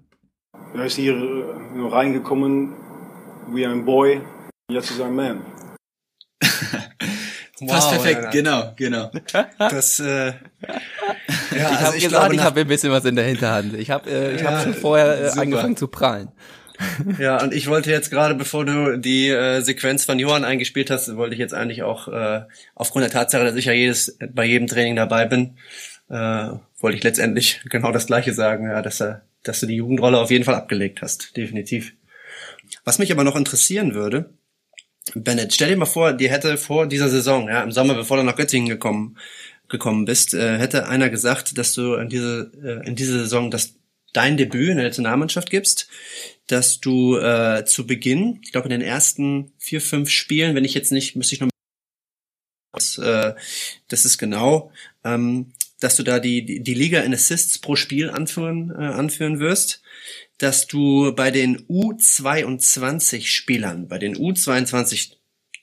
Er 0.75 0.85
ist 0.85 0.97
hier 0.97 1.15
äh, 1.15 1.89
reingekommen, 1.89 2.75
wie 3.53 3.65
ein 3.65 3.85
Boy, 3.85 4.21
jetzt 4.71 4.91
ist 4.91 4.99
er 4.99 5.07
ein 5.07 5.15
Man. 5.15 5.43
Wow, 7.67 7.75
Passt 7.75 7.91
perfekt, 7.91 8.25
ja, 8.25 8.31
genau, 8.31 8.73
genau. 8.77 9.11
Das, 9.59 10.01
äh, 10.01 10.27
ja, 10.27 10.35
ich 11.51 11.61
also 11.61 11.87
habe 11.87 11.95
gesagt, 11.95 12.11
glaube, 12.11 12.35
ich 12.35 12.41
habe 12.41 12.61
ein 12.61 12.69
bisschen 12.69 12.93
was 12.93 13.05
in 13.05 13.17
der 13.17 13.25
Hinterhand. 13.25 13.75
Ich 13.75 13.91
habe 13.91 14.11
äh, 14.11 14.35
ich 14.35 14.43
ja, 14.43 14.51
hab 14.51 14.63
schon 14.63 14.75
vorher 14.75 15.35
äh, 15.37 15.39
angefangen 15.39 15.77
zu 15.77 15.89
prallen. 15.89 16.29
Ja, 17.19 17.41
und 17.41 17.55
ich 17.55 17.69
wollte 17.69 17.91
jetzt 17.91 18.11
gerade, 18.11 18.35
bevor 18.35 18.65
du 18.65 18.99
die 18.99 19.29
äh, 19.29 19.61
Sequenz 19.61 20.05
von 20.05 20.19
Johann 20.19 20.45
eingespielt 20.45 20.91
hast, 20.91 21.15
wollte 21.17 21.35
ich 21.35 21.39
jetzt 21.39 21.55
eigentlich 21.55 21.85
auch 21.85 22.09
äh, 22.09 22.43
aufgrund 22.75 23.05
der 23.05 23.13
Tatsache, 23.13 23.45
dass 23.45 23.55
ich 23.55 23.67
ja 23.67 23.73
jedes 23.73 24.19
bei 24.33 24.45
jedem 24.45 24.67
Training 24.67 24.97
dabei 24.97 25.27
bin, 25.27 25.57
äh, 26.11 26.49
wollte 26.81 26.97
ich 26.97 27.05
letztendlich 27.05 27.61
genau 27.71 27.93
das 27.93 28.07
Gleiche 28.07 28.33
sagen, 28.33 28.69
ja, 28.69 28.83
dass 28.83 29.01
er, 29.01 29.23
dass 29.43 29.61
du 29.61 29.67
die 29.67 29.77
Jugendrolle 29.77 30.19
auf 30.19 30.31
jeden 30.31 30.45
Fall 30.45 30.57
abgelegt 30.57 31.01
hast, 31.03 31.37
definitiv. 31.37 31.95
Was 32.85 32.99
mich 32.99 33.13
aber 33.13 33.25
noch 33.25 33.37
interessieren 33.37 33.95
würde, 33.95 34.31
Bennett, 35.15 35.53
stell 35.53 35.69
dir 35.69 35.77
mal 35.77 35.87
vor, 35.87 36.15
dir 36.15 36.31
hätte 36.31 36.57
vor 36.57 36.87
dieser 36.87 37.09
Saison, 37.11 37.49
ja, 37.49 37.63
im 37.63 37.73
Sommer, 37.73 37.95
bevor 37.95 38.17
du 38.17 38.23
nach 38.23 38.37
Göttingen 38.37 38.69
gekommen 38.69 39.19
gekommen 39.69 40.05
bist, 40.05 40.35
äh, 40.35 40.59
hätte 40.59 40.89
einer 40.89 41.09
gesagt, 41.11 41.57
dass 41.59 41.73
du 41.75 41.95
in 41.95 42.09
diese 42.09 42.53
äh, 42.63 42.87
in 42.87 42.97
dieser 42.97 43.19
Saison 43.19 43.51
das 43.51 43.75
dein 44.13 44.37
Debüt 44.37 44.71
in 44.71 44.77
der 44.77 44.87
Nationalmannschaft 44.87 45.51
gibst, 45.51 45.89
dass 46.47 46.81
du 46.81 47.17
äh, 47.17 47.65
zu 47.65 47.87
Beginn, 47.87 48.41
ich 48.43 48.53
glaube 48.53 48.67
in 48.67 48.79
den 48.79 48.83
ersten 48.83 49.53
vier, 49.59 49.81
fünf 49.81 50.11
Spielen, 50.11 50.55
wenn 50.55 50.65
ich 50.65 50.75
jetzt 50.75 50.93
nicht, 50.93 51.17
müsste 51.17 51.35
ich 51.35 51.41
noch 51.41 51.49
das, 52.73 52.99
äh, 52.99 53.35
das 53.89 54.05
ist 54.05 54.19
genau, 54.19 54.71
ähm, 55.05 55.53
dass 55.81 55.97
du 55.97 56.03
da 56.03 56.21
die, 56.21 56.45
die, 56.45 56.63
die 56.63 56.75
Liga 56.75 57.01
in 57.01 57.15
Assists 57.15 57.59
pro 57.59 57.77
Spiel 57.77 58.11
anführen, 58.11 58.71
äh, 58.71 58.85
anführen 58.85 59.39
wirst, 59.39 59.83
dass 60.39 60.67
du 60.67 61.13
bei 61.15 61.31
den 61.31 61.67
U22 61.67 63.27
Spielern, 63.27 63.89
bei 63.89 63.99
den 63.99 64.17
U22 64.17 65.13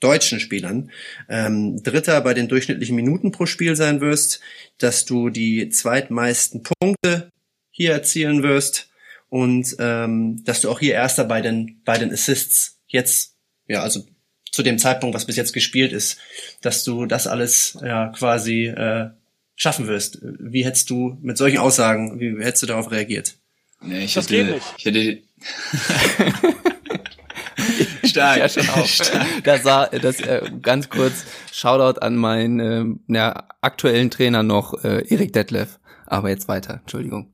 deutschen 0.02 0.40
Spielern 0.40 0.92
ähm, 1.30 1.82
Dritter 1.84 2.20
bei 2.22 2.34
den 2.34 2.50
durchschnittlichen 2.50 2.96
Minuten 2.96 3.32
pro 3.32 3.46
Spiel 3.46 3.76
sein 3.76 4.02
wirst, 4.02 4.42
dass 4.78 5.06
du 5.06 5.30
die 5.30 5.70
zweitmeisten 5.70 6.64
Punkte 6.64 7.32
hier 7.70 7.92
erzielen 7.94 8.44
wirst 8.44 8.90
und 9.30 9.76
ähm, 9.80 10.44
dass 10.44 10.62
du 10.62 10.70
auch 10.70 10.80
hier 10.80 10.96
Erster 10.96 11.24
bei 11.24 11.42
den 11.42 11.82
bei 11.86 11.98
den 11.98 12.12
Assists 12.12 12.80
jetzt 12.88 13.38
ja 13.68 13.82
also 13.82 14.06
zu 14.52 14.64
dem 14.64 14.78
Zeitpunkt, 14.78 15.16
was 15.16 15.26
bis 15.26 15.38
jetzt 15.38 15.54
gespielt 15.54 15.94
ist, 15.94 16.18
dass 16.62 16.84
du 16.84 17.06
das 17.06 17.28
alles 17.28 17.78
ja 17.82 18.10
quasi 18.10 18.66
äh, 18.66 19.12
schaffen 19.56 19.88
wirst. 19.88 20.20
Wie 20.22 20.66
hättest 20.66 20.90
du 20.90 21.18
mit 21.22 21.38
solchen 21.38 21.60
Aussagen, 21.60 22.20
wie 22.20 22.44
hättest 22.44 22.64
du 22.64 22.68
darauf 22.68 22.92
reagiert? 22.92 23.38
Nee, 23.82 24.06
ich 24.06 24.14
das 24.14 24.30
hätte, 24.30 24.46
geht 24.46 24.54
nicht. 24.54 24.66
Ich 24.78 24.86
hätte 24.86 25.22
Stark. 28.08 28.38
Ja, 28.40 28.50
schon 28.50 28.70
auch. 28.70 28.88
Das 29.44 29.66
war 29.66 29.90
das 29.90 30.20
äh, 30.22 30.50
ganz 30.62 30.90
kurz 30.90 31.26
Shoutout 31.52 32.00
an 32.00 32.16
meinen 32.16 32.60
äh, 33.10 33.14
ja, 33.14 33.48
aktuellen 33.62 34.12
Trainer 34.12 34.44
noch 34.44 34.84
äh, 34.84 35.06
Erik 35.08 35.34
Detlef. 35.34 35.80
Aber 36.06 36.30
jetzt 36.30 36.48
weiter, 36.48 36.80
Entschuldigung. 36.82 37.34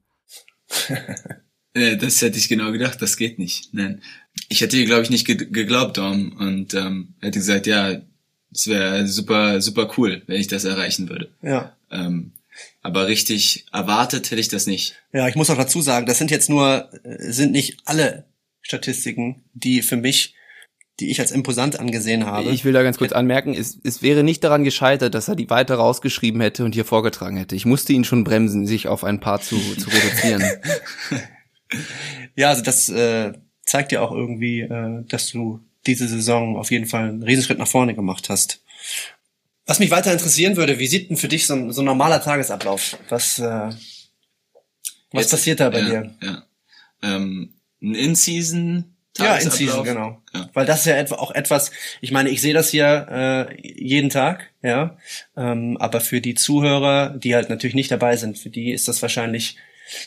das 1.74 2.22
hätte 2.22 2.38
ich 2.38 2.50
genau 2.50 2.72
gedacht, 2.72 3.02
das 3.02 3.18
geht 3.18 3.40
nicht. 3.40 3.74
Nein. 3.74 4.02
Ich 4.50 4.62
hätte 4.62 4.84
glaube 4.86 5.04
ich 5.04 5.10
nicht 5.10 5.26
ge 5.26 5.36
geglaubt, 5.36 5.98
Dom, 5.98 6.34
und 6.34 6.74
ähm, 6.74 7.16
hätte 7.22 7.40
gesagt, 7.40 7.66
ja, 7.66 8.02
es 8.54 8.68
wäre 8.68 9.08
super, 9.08 9.62
super 9.62 9.92
cool, 9.98 10.22
wenn 10.28 10.40
ich 10.40 10.48
das 10.48 10.64
erreichen 10.64 11.10
würde. 11.10 11.30
Ja. 11.42 11.76
Ähm, 11.90 12.34
aber 12.82 13.08
richtig 13.08 13.66
erwartet 13.72 14.32
hätte 14.32 14.42
ich 14.42 14.48
das 14.48 14.68
nicht. 14.68 14.96
Ja, 15.14 15.28
ich 15.28 15.36
muss 15.36 15.50
auch 15.50 15.58
dazu 15.58 15.82
sagen, 15.82 16.06
das 16.06 16.18
sind 16.18 16.32
jetzt 16.32 16.50
nur, 16.50 16.90
äh, 17.04 17.32
sind 17.32 17.52
nicht 17.52 17.78
alle 17.86 18.26
Statistiken, 18.62 19.44
die 19.54 19.82
für 19.82 19.98
mich 19.98 20.36
die 21.00 21.12
ich 21.12 21.20
als 21.20 21.32
imposant 21.32 21.80
angesehen 21.80 22.26
habe. 22.26 22.50
Ich 22.50 22.66
will 22.66 22.74
da 22.74 22.82
ganz 22.82 22.98
kurz 22.98 23.12
anmerken, 23.12 23.54
es, 23.54 23.80
es 23.84 24.02
wäre 24.02 24.24
nicht 24.24 24.44
daran 24.44 24.64
gescheitert, 24.64 25.14
dass 25.14 25.28
er 25.28 25.36
die 25.36 25.50
weiter 25.50 25.76
rausgeschrieben 25.76 26.42
hätte 26.42 26.66
und 26.66 26.74
hier 26.74 26.86
vorgetragen 26.86 27.38
hätte. 27.38 27.56
Ich 27.56 27.66
musste 27.66 27.94
ihn 27.94 28.04
schon 28.04 28.24
bremsen, 28.24 28.66
sich 28.66 28.88
auf 28.88 29.04
ein 29.04 29.20
paar 29.20 29.40
zu, 29.40 29.58
zu 29.76 29.90
reduzieren. 29.90 30.44
ja, 32.36 32.50
also 32.50 32.64
das 32.64 32.90
äh, 32.90 33.34
zeigt 33.64 33.92
ja 33.92 34.02
auch 34.02 34.12
irgendwie, 34.12 34.62
äh, 34.62 35.04
dass 35.08 35.30
du 35.30 35.60
diese 35.86 36.08
Saison 36.08 36.58
auf 36.58 36.72
jeden 36.72 36.88
Fall 36.88 37.10
einen 37.10 37.24
Riesenschritt 37.24 37.60
nach 37.60 37.68
vorne 37.68 37.94
gemacht 37.94 38.30
hast. 38.30 38.64
Was 39.68 39.80
mich 39.80 39.92
weiter 39.92 40.12
interessieren 40.12 40.56
würde, 40.56 40.80
wie 40.80 40.88
sieht 40.88 41.10
denn 41.10 41.18
für 41.18 41.28
dich 41.28 41.46
so 41.46 41.54
ein, 41.54 41.72
so 41.72 41.82
ein 41.82 41.86
normaler 41.86 42.22
Tagesablauf? 42.22 42.98
Was, 43.10 43.38
äh, 43.38 43.44
was 43.44 43.76
Jetzt, 45.12 45.32
passiert 45.32 45.60
da 45.60 45.70
bei 45.70 45.82
ja, 45.82 45.86
dir? 45.86 46.16
Ja. 46.24 46.44
Ähm, 47.04 47.54
ein 47.82 47.96
In-Season 47.96 48.98
ja, 49.20 49.38
in 49.38 49.52
Season, 49.52 49.84
genau. 49.84 50.22
Ja. 50.34 50.50
Weil 50.54 50.66
das 50.66 50.82
ist 50.82 50.86
ja 50.86 50.96
etwa 50.96 51.16
auch 51.16 51.32
etwas, 51.32 51.72
ich 52.02 52.12
meine, 52.12 52.30
ich 52.30 52.42
sehe 52.42 52.54
das 52.54 52.70
hier 52.70 53.08
äh, 53.10 53.62
jeden 53.62 54.10
Tag, 54.10 54.52
ja. 54.62 54.98
Ähm, 55.36 55.78
aber 55.78 56.02
für 56.02 56.22
die 56.22 56.36
Zuhörer, 56.36 57.18
die 57.18 57.36
halt 57.36 57.50
natürlich 57.50 57.76
nicht 57.76 57.92
dabei 57.92 58.16
sind, 58.16 58.38
für 58.38 58.50
die 58.50 58.72
ist 58.72 58.88
das 58.88 59.02
wahrscheinlich, 59.02 59.58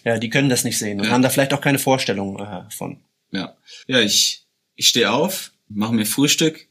ja, 0.05 0.19
die 0.19 0.31
können 0.31 0.49
das 0.49 0.65
nicht 0.65 0.79
sehen 0.79 1.01
und 1.01 1.07
ja. 1.07 1.13
haben 1.13 1.23
da 1.23 1.31
vielleicht 1.31 1.55
auch 1.55 1.61
keine 1.61 1.79
Vorstellung 1.79 2.39
äh, 2.39 2.71
von. 2.71 3.01
Ja. 3.33 3.57
Ja, 3.87 4.01
ich, 4.01 4.45
ich 4.77 4.89
stehe 4.89 5.11
auf, 5.11 5.53
mache 5.69 5.95
mir 5.95 6.07
Frühstück, 6.07 6.69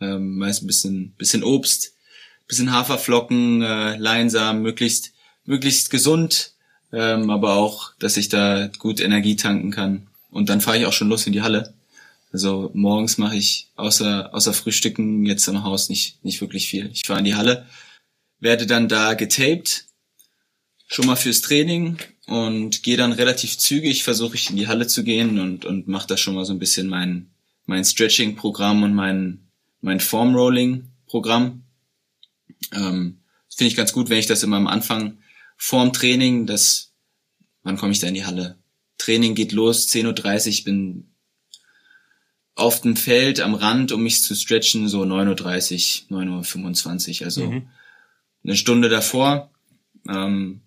ähm, 0.00 0.38
meist 0.38 0.62
ein 0.62 0.66
bisschen, 0.66 1.14
bisschen 1.16 1.44
Obst, 1.44 1.94
bisschen 2.46 2.72
Haferflocken, 2.72 3.62
äh, 3.62 3.96
Leinsamen, 3.96 4.62
möglichst, 4.62 5.12
möglichst 5.44 5.90
gesund, 5.90 6.52
ähm, 6.92 7.30
aber 7.30 7.54
auch, 7.54 7.92
dass 7.98 8.16
ich 8.16 8.28
da 8.28 8.68
gut 8.78 9.00
Energie 9.00 9.36
tanken 9.36 9.70
kann. 9.70 10.06
Und 10.30 10.48
dann 10.48 10.60
fahre 10.60 10.78
ich 10.78 10.86
auch 10.86 10.92
schon 10.92 11.08
los 11.08 11.26
in 11.26 11.32
die 11.32 11.42
Halle. 11.42 11.74
Also 12.32 12.70
morgens 12.74 13.18
mache 13.18 13.36
ich 13.36 13.70
außer, 13.76 14.34
außer 14.34 14.52
Frühstücken 14.52 15.24
jetzt 15.24 15.48
im 15.48 15.64
Haus 15.64 15.88
nicht, 15.88 16.22
nicht 16.24 16.40
wirklich 16.40 16.68
viel. 16.68 16.90
Ich 16.92 17.06
fahre 17.06 17.20
in 17.20 17.24
die 17.24 17.34
Halle, 17.34 17.66
werde 18.40 18.66
dann 18.66 18.88
da 18.88 19.14
getaped, 19.14 19.86
schon 20.86 21.06
mal 21.06 21.16
fürs 21.16 21.40
Training 21.40 21.98
und 22.26 22.82
gehe 22.82 22.96
dann 22.96 23.12
relativ 23.12 23.58
zügig, 23.58 24.04
versuche 24.04 24.34
ich 24.34 24.50
in 24.50 24.56
die 24.56 24.68
Halle 24.68 24.86
zu 24.86 25.04
gehen 25.04 25.38
und, 25.40 25.64
und 25.64 25.88
mache 25.88 26.08
da 26.08 26.16
schon 26.16 26.34
mal 26.34 26.44
so 26.44 26.52
ein 26.52 26.58
bisschen 26.58 26.88
mein, 26.88 27.30
mein 27.64 27.84
Stretching-Programm 27.84 28.82
und 28.82 28.94
mein, 28.94 29.48
mein 29.80 30.00
Form-Rolling-Programm. 30.00 31.62
Ähm, 32.72 33.18
Finde 33.48 33.68
ich 33.68 33.76
ganz 33.76 33.92
gut, 33.92 34.10
wenn 34.10 34.18
ich 34.18 34.26
das 34.26 34.42
immer 34.42 34.58
am 34.58 34.66
Anfang 34.66 35.18
vorm 35.56 35.92
Training, 35.92 36.46
das, 36.46 36.92
wann 37.62 37.76
komme 37.76 37.92
ich 37.92 38.00
da 38.00 38.08
in 38.08 38.14
die 38.14 38.26
Halle? 38.26 38.58
Training 38.98 39.34
geht 39.34 39.52
los, 39.52 39.88
10.30 39.88 40.36
Uhr, 40.36 40.46
ich 40.46 40.64
bin 40.64 41.10
auf 42.54 42.80
dem 42.80 42.96
Feld 42.96 43.40
am 43.40 43.54
Rand, 43.54 43.92
um 43.92 44.02
mich 44.02 44.22
zu 44.22 44.34
stretchen, 44.34 44.88
so 44.88 45.02
9.30 45.02 46.10
Uhr, 46.10 46.20
9.25 46.20 47.20
Uhr, 47.20 47.26
also 47.26 47.46
mhm. 47.46 47.68
eine 48.44 48.56
Stunde 48.56 48.88
davor. 48.88 49.50
Ähm, 50.08 50.62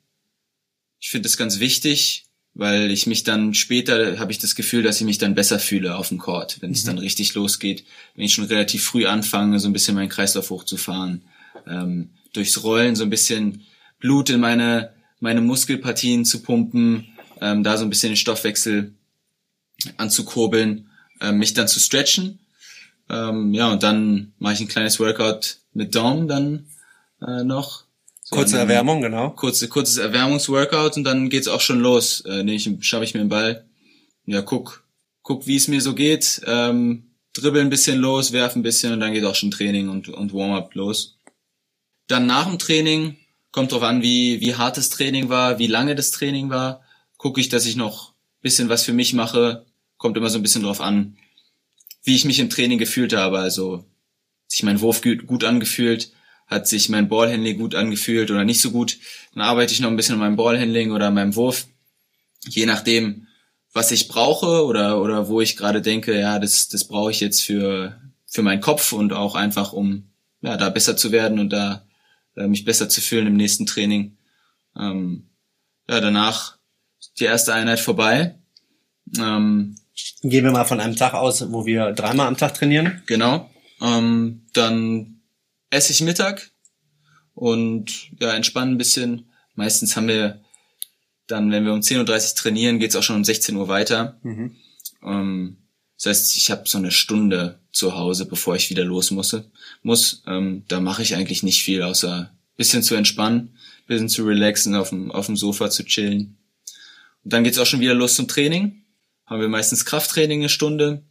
ich 1.00 1.10
finde 1.10 1.28
das 1.28 1.38
ganz 1.38 1.60
wichtig, 1.60 2.26
weil 2.54 2.92
ich 2.92 3.08
mich 3.08 3.24
dann 3.24 3.54
später 3.54 4.20
habe 4.20 4.32
ich 4.32 4.38
das 4.38 4.56
Gefühl, 4.56 4.84
dass 4.84 5.00
ich 5.00 5.06
mich 5.06 5.18
dann 5.18 5.36
besser 5.36 5.60
fühle 5.60 5.96
auf 5.96 6.10
dem 6.10 6.18
Court, 6.18 6.62
wenn 6.62 6.70
mhm. 6.70 6.76
es 6.76 6.84
dann 6.84 6.98
richtig 6.98 7.34
losgeht, 7.34 7.86
wenn 8.16 8.26
ich 8.26 8.34
schon 8.34 8.46
relativ 8.46 8.84
früh 8.84 9.06
anfange, 9.06 9.60
so 9.60 9.68
ein 9.68 9.74
bisschen 9.74 9.96
meinen 9.96 10.10
Kreislauf 10.10 10.50
hochzufahren, 10.50 11.24
ähm, 11.68 12.12
durchs 12.34 12.64
Rollen 12.64 12.96
so 12.96 13.04
ein 13.04 13.10
bisschen 13.10 13.64
Blut 14.00 14.30
in 14.30 14.40
meine 14.40 14.94
meine 15.20 15.42
Muskelpartien 15.42 16.26
zu 16.26 16.42
pumpen, 16.42 17.08
ähm, 17.42 17.64
da 17.64 17.78
so 17.78 17.84
ein 17.84 17.90
bisschen 17.90 18.12
den 18.12 18.18
Stoffwechsel 18.18 18.94
anzukurbeln 19.98 20.90
äh, 21.22 21.32
mich 21.32 21.54
dann 21.54 21.68
zu 21.68 21.80
stretchen. 21.80 22.40
Ähm, 23.10 23.54
ja, 23.54 23.72
und 23.72 23.84
dann 23.84 24.34
mache 24.40 24.54
ich 24.54 24.60
ein 24.62 24.68
kleines 24.68 25.00
Workout 25.00 25.58
mit 25.74 25.96
Dom 25.96 26.28
dann 26.28 26.68
äh, 27.26 27.44
noch. 27.44 27.84
So 28.24 28.36
Kurze 28.36 28.54
dann, 28.54 28.62
Erwärmung, 28.68 29.02
genau. 29.02 29.32
Kurze, 29.32 29.68
kurzes 29.68 29.98
Erwärmungsworkout 29.98 30.96
und 30.98 31.04
dann 31.04 31.30
geht's 31.30 31.48
auch 31.48 31.62
schon 31.62 31.80
los. 31.80 32.22
Äh, 32.22 32.44
nehme 32.44 32.54
ich, 32.54 32.70
schaffe 32.82 33.04
ich 33.04 33.14
mir 33.14 33.22
den 33.22 33.30
Ball. 33.30 33.66
Ja, 34.26 34.42
guck, 34.42 34.84
guck, 35.24 35.48
wie 35.48 35.56
es 35.56 35.68
mir 35.68 35.82
so 35.82 35.96
geht. 35.96 36.42
Ähm, 36.46 37.12
dribbel 37.34 37.62
ein 37.62 37.70
bisschen 37.70 38.00
los, 38.00 38.32
werf 38.32 38.56
ein 38.56 38.64
bisschen 38.64 38.94
und 38.94 39.00
dann 39.00 39.14
geht 39.14 39.26
auch 39.26 39.36
schon 39.36 39.52
Training 39.52 39.90
und, 39.90 40.10
und 40.10 40.34
Warm-up 40.34 40.76
los. 40.76 41.18
Dann 42.10 42.26
nach 42.26 42.48
dem 42.48 42.58
Training 42.60 43.18
kommt 43.52 43.72
drauf 43.72 43.84
an, 43.84 44.02
wie, 44.02 44.42
wie 44.42 44.56
hart 44.56 44.78
das 44.78 44.90
Training 44.90 45.30
war, 45.30 45.60
wie 45.60 45.68
lange 45.68 45.96
das 45.96 46.12
Training 46.12 46.50
war. 46.50 46.82
Gucke 47.18 47.40
ich, 47.40 47.50
dass 47.50 47.66
ich 47.66 47.76
noch 47.76 48.14
bisschen 48.42 48.68
was 48.68 48.84
für 48.84 48.94
mich 48.94 49.14
mache, 49.14 49.66
kommt 49.98 50.18
immer 50.18 50.30
so 50.30 50.40
ein 50.40 50.42
bisschen 50.42 50.64
drauf 50.64 50.82
an, 50.82 51.18
wie 52.04 52.16
ich 52.16 52.26
mich 52.26 52.40
im 52.40 52.50
Training 52.50 52.80
gefühlt 52.80 53.14
habe. 53.14 53.40
Also 53.40 53.86
sich 54.48 54.64
mein 54.64 54.82
Wurf 54.82 55.02
gut, 55.02 55.28
gut 55.28 55.44
angefühlt, 55.44 56.12
hat 56.48 56.68
sich 56.68 56.90
mein 56.90 57.10
Ballhandling 57.10 57.60
gut 57.60 57.76
angefühlt 57.76 58.32
oder 58.32 58.44
nicht 58.44 58.62
so 58.62 58.72
gut, 58.72 58.98
dann 59.34 59.44
arbeite 59.44 59.74
ich 59.74 59.80
noch 59.80 59.90
ein 59.90 59.96
bisschen 59.96 60.16
an 60.16 60.22
meinem 60.22 60.36
Ballhandling 60.36 60.92
oder 60.92 61.08
an 61.08 61.14
meinem 61.14 61.36
Wurf. 61.36 61.68
Je 62.48 62.66
nachdem, 62.66 63.28
was 63.72 63.92
ich 63.92 64.08
brauche 64.08 64.66
oder, 64.66 65.00
oder 65.00 65.28
wo 65.28 65.42
ich 65.42 65.58
gerade 65.58 65.84
denke, 65.84 66.18
ja, 66.18 66.40
das, 66.40 66.70
das 66.70 66.86
brauche 66.86 67.12
ich 67.12 67.20
jetzt 67.20 67.44
für, 67.44 68.02
für 68.26 68.42
meinen 68.42 68.62
Kopf 68.62 68.94
und 68.94 69.14
auch 69.14 69.36
einfach, 69.36 69.74
um 69.74 70.10
ja, 70.42 70.58
da 70.58 70.70
besser 70.70 70.98
zu 70.98 71.12
werden 71.12 71.38
und 71.38 71.52
da 71.52 71.86
äh, 72.40 72.48
mich 72.48 72.66
besser 72.66 72.90
zu 72.90 73.02
fühlen 73.02 73.28
im 73.28 73.36
nächsten 73.36 73.66
Training. 73.66 74.18
Ähm, 74.76 75.30
ja, 75.88 76.00
danach 76.00 76.58
die 77.20 77.26
erste 77.26 77.54
Einheit 77.54 77.80
vorbei. 77.80 78.40
Ähm, 79.18 79.76
Gehen 80.22 80.46
wir 80.46 80.52
mal 80.52 80.66
von 80.66 80.80
einem 80.80 80.96
Tag 80.96 81.14
aus, 81.14 81.52
wo 81.52 81.66
wir 81.66 81.92
dreimal 81.92 82.28
am 82.28 82.38
Tag 82.38 82.54
trainieren. 82.54 83.04
Genau. 83.06 83.50
Ähm, 83.82 84.46
dann 84.54 85.22
esse 85.70 85.92
ich 85.92 86.02
Mittag 86.02 86.52
und 87.34 88.12
ja, 88.20 88.34
entspannen 88.34 88.76
ein 88.76 88.78
bisschen. 88.78 89.30
Meistens 89.56 89.96
haben 89.96 90.08
wir 90.08 90.42
dann, 91.28 91.52
wenn 91.52 91.66
wir 91.66 91.74
um 91.74 91.82
10.30 91.82 92.00
Uhr 92.30 92.36
trainieren, 92.36 92.80
geht's 92.80 92.96
auch 92.96 93.04
schon 93.04 93.18
um 93.18 93.24
16 93.24 93.56
Uhr 93.56 93.68
weiter. 93.68 94.20
Mhm. 94.24 94.56
Ähm, 95.04 95.58
das 96.02 96.06
heißt, 96.06 96.38
ich 96.38 96.50
habe 96.50 96.64
so 96.66 96.78
eine 96.78 96.92
Stunde 96.92 97.60
zu 97.74 97.96
Hause, 97.96 98.26
bevor 98.26 98.56
ich 98.56 98.70
wieder 98.70 98.86
los 98.86 99.12
muss. 99.12 99.36
muss. 99.84 100.24
Ähm, 100.26 100.64
da 100.70 100.80
mache 100.80 101.02
ich 101.02 101.16
eigentlich 101.16 101.44
nicht 101.44 101.62
viel, 101.62 101.84
außer 101.84 102.34
bisschen 102.56 102.84
zu 102.84 102.96
entspannen, 102.96 103.58
bisschen 103.86 104.08
zu 104.08 104.24
relaxen, 104.26 104.76
auf 104.76 104.90
dem, 104.90 105.12
auf 105.12 105.26
dem 105.26 105.36
Sofa 105.36 105.70
zu 105.70 105.84
chillen. 105.84 106.38
Und 107.26 107.34
dann 107.34 107.44
geht's 107.44 107.58
auch 107.58 107.66
schon 107.66 107.82
wieder 107.82 107.94
los 107.94 108.16
zum 108.16 108.30
Training. 108.30 108.86
Haben 109.26 109.42
wir 109.42 109.50
meistens 109.50 109.86
Krafttraining 109.86 110.40
eine 110.40 110.50
Stunde. 110.50 111.04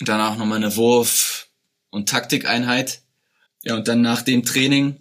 Danach 0.00 0.36
nochmal 0.36 0.58
eine 0.58 0.76
Wurf- 0.76 1.48
und 1.88 2.08
Taktikeinheit. 2.08 3.00
Ja, 3.62 3.74
und 3.74 3.88
dann 3.88 4.02
nach 4.02 4.20
dem 4.20 4.44
Training 4.44 5.00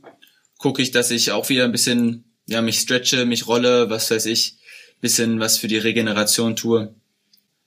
gucke 0.58 0.82
ich, 0.82 0.92
dass 0.92 1.12
ich 1.12 1.32
auch 1.32 1.50
wieder 1.50 1.66
ein 1.66 1.74
bisschen, 1.74 2.36
ja, 2.48 2.62
mich 2.62 2.80
stretche, 2.80 3.26
mich 3.26 3.48
rolle, 3.48 3.90
was 3.90 4.12
weiß 4.12 4.26
ich, 4.28 4.58
bisschen 5.02 5.42
was 5.42 5.58
für 5.58 5.68
die 5.68 5.78
Regeneration 5.78 6.56
tue. 6.56 6.96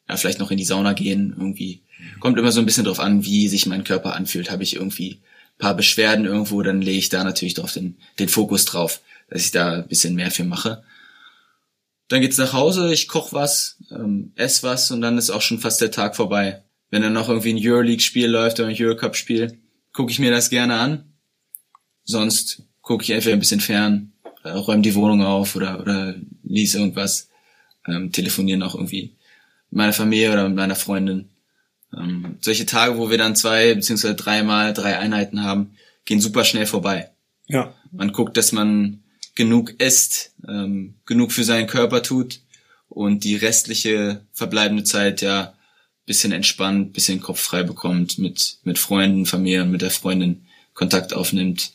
Ja, 0.09 0.17
vielleicht 0.17 0.39
noch 0.39 0.51
in 0.51 0.59
die 0.59 0.65
Sauna 0.65 0.93
gehen, 0.93 1.35
irgendwie. 1.37 1.83
Kommt 2.21 2.39
immer 2.39 2.53
so 2.53 2.61
ein 2.61 2.67
bisschen 2.67 2.85
drauf 2.85 3.01
an, 3.01 3.25
wie 3.25 3.49
sich 3.49 3.67
mein 3.67 3.85
Körper 3.85 4.15
anfühlt. 4.15 4.51
Habe 4.51 4.63
ich 4.63 4.77
irgendwie 4.77 5.21
paar 5.63 5.77
Beschwerden 5.77 6.25
irgendwo, 6.25 6.61
dann 6.63 6.83
lege 6.83 6.99
ich 6.99 7.09
da 7.09 7.23
natürlich 7.23 7.55
drauf 7.55 7.73
den, 7.73 7.97
den 8.19 8.29
Fokus 8.29 8.65
drauf, 8.65 9.01
dass 9.31 9.45
ich 9.45 9.53
da 9.53 9.75
ein 9.75 9.89
bisschen 9.89 10.17
mehr 10.17 10.33
für 10.33 10.43
mache. 10.43 10.83
Dann 12.09 12.21
geht's 12.21 12.37
nach 12.37 12.53
Hause, 12.53 12.93
ich 12.93 13.07
koch 13.07 13.33
was, 13.33 13.79
ähm, 13.93 14.33
ess 14.35 14.65
was 14.65 14.91
und 14.91 15.01
dann 15.01 15.17
ist 15.19 15.31
auch 15.31 15.41
schon 15.41 15.61
fast 15.61 15.81
der 15.81 15.93
Tag 15.93 16.17
vorbei. 16.17 16.63
Wenn 16.91 17.03
dann 17.03 17.13
noch 17.13 17.29
irgendwie 17.29 17.55
ein 17.55 17.61
Euroleague-Spiel 17.61 18.27
läuft 18.27 18.59
oder 18.59 18.69
ein 18.69 18.77
Eurocup-Spiel, 18.77 19.57
gucke 19.93 20.11
ich 20.11 20.19
mir 20.19 20.33
das 20.33 20.51
gerne 20.51 20.75
an. 20.75 21.15
Sonst 22.03 22.65
gucke 22.81 23.05
ich 23.05 23.15
einfach 23.15 23.31
ein 23.31 23.39
bisschen 23.39 23.61
fern, 23.61 24.13
äh, 24.43 24.51
räume 24.51 24.83
die 24.83 24.97
Wohnung 24.97 25.23
auf 25.23 25.55
oder, 25.55 25.81
oder 25.81 26.17
lies 26.43 26.75
irgendwas, 26.75 27.29
ähm, 27.87 28.11
telefonieren 28.11 28.65
auch 28.65 28.75
irgendwie 28.75 29.15
mit 29.73 29.79
meiner 29.79 29.93
Familie 29.95 30.33
oder 30.33 30.47
mit 30.49 30.57
meiner 30.57 30.77
Freundin. 30.77 31.31
Ähm, 31.97 32.37
solche 32.41 32.67
Tage, 32.67 32.99
wo 32.99 33.09
wir 33.09 33.17
dann 33.17 33.35
zwei 33.35 33.75
beziehungsweise 33.75 34.15
dreimal 34.15 34.75
drei 34.75 34.99
Einheiten 34.99 35.43
haben, 35.43 35.77
gehen 36.05 36.21
super 36.21 36.45
schnell 36.45 36.67
vorbei. 36.67 37.11
Ja. 37.49 37.75
Man 37.91 38.13
guckt, 38.13 38.37
dass 38.37 38.53
man 38.53 39.03
genug 39.35 39.81
isst, 39.81 40.35
ähm, 40.47 40.97
genug 41.07 41.33
für 41.33 41.45
seinen 41.45 41.67
Körper 41.67 42.03
tut 42.03 42.41
und 42.89 43.25
die 43.25 43.37
restliche 43.37 44.27
verbleibende 44.33 44.85
Zeit 44.85 45.23
ja 45.23 45.55
bisschen 46.05 46.33
entspannt, 46.33 46.93
bisschen 46.93 47.21
Kopf 47.21 47.41
frei 47.41 47.63
bekommt, 47.63 48.19
mit, 48.19 48.59
mit 48.65 48.79
Freunden, 48.79 49.25
Familie, 49.25 49.65
mit 49.65 49.81
der 49.81 49.91
Freundin 49.91 50.47
Kontakt 50.75 51.15
aufnimmt, 51.15 51.73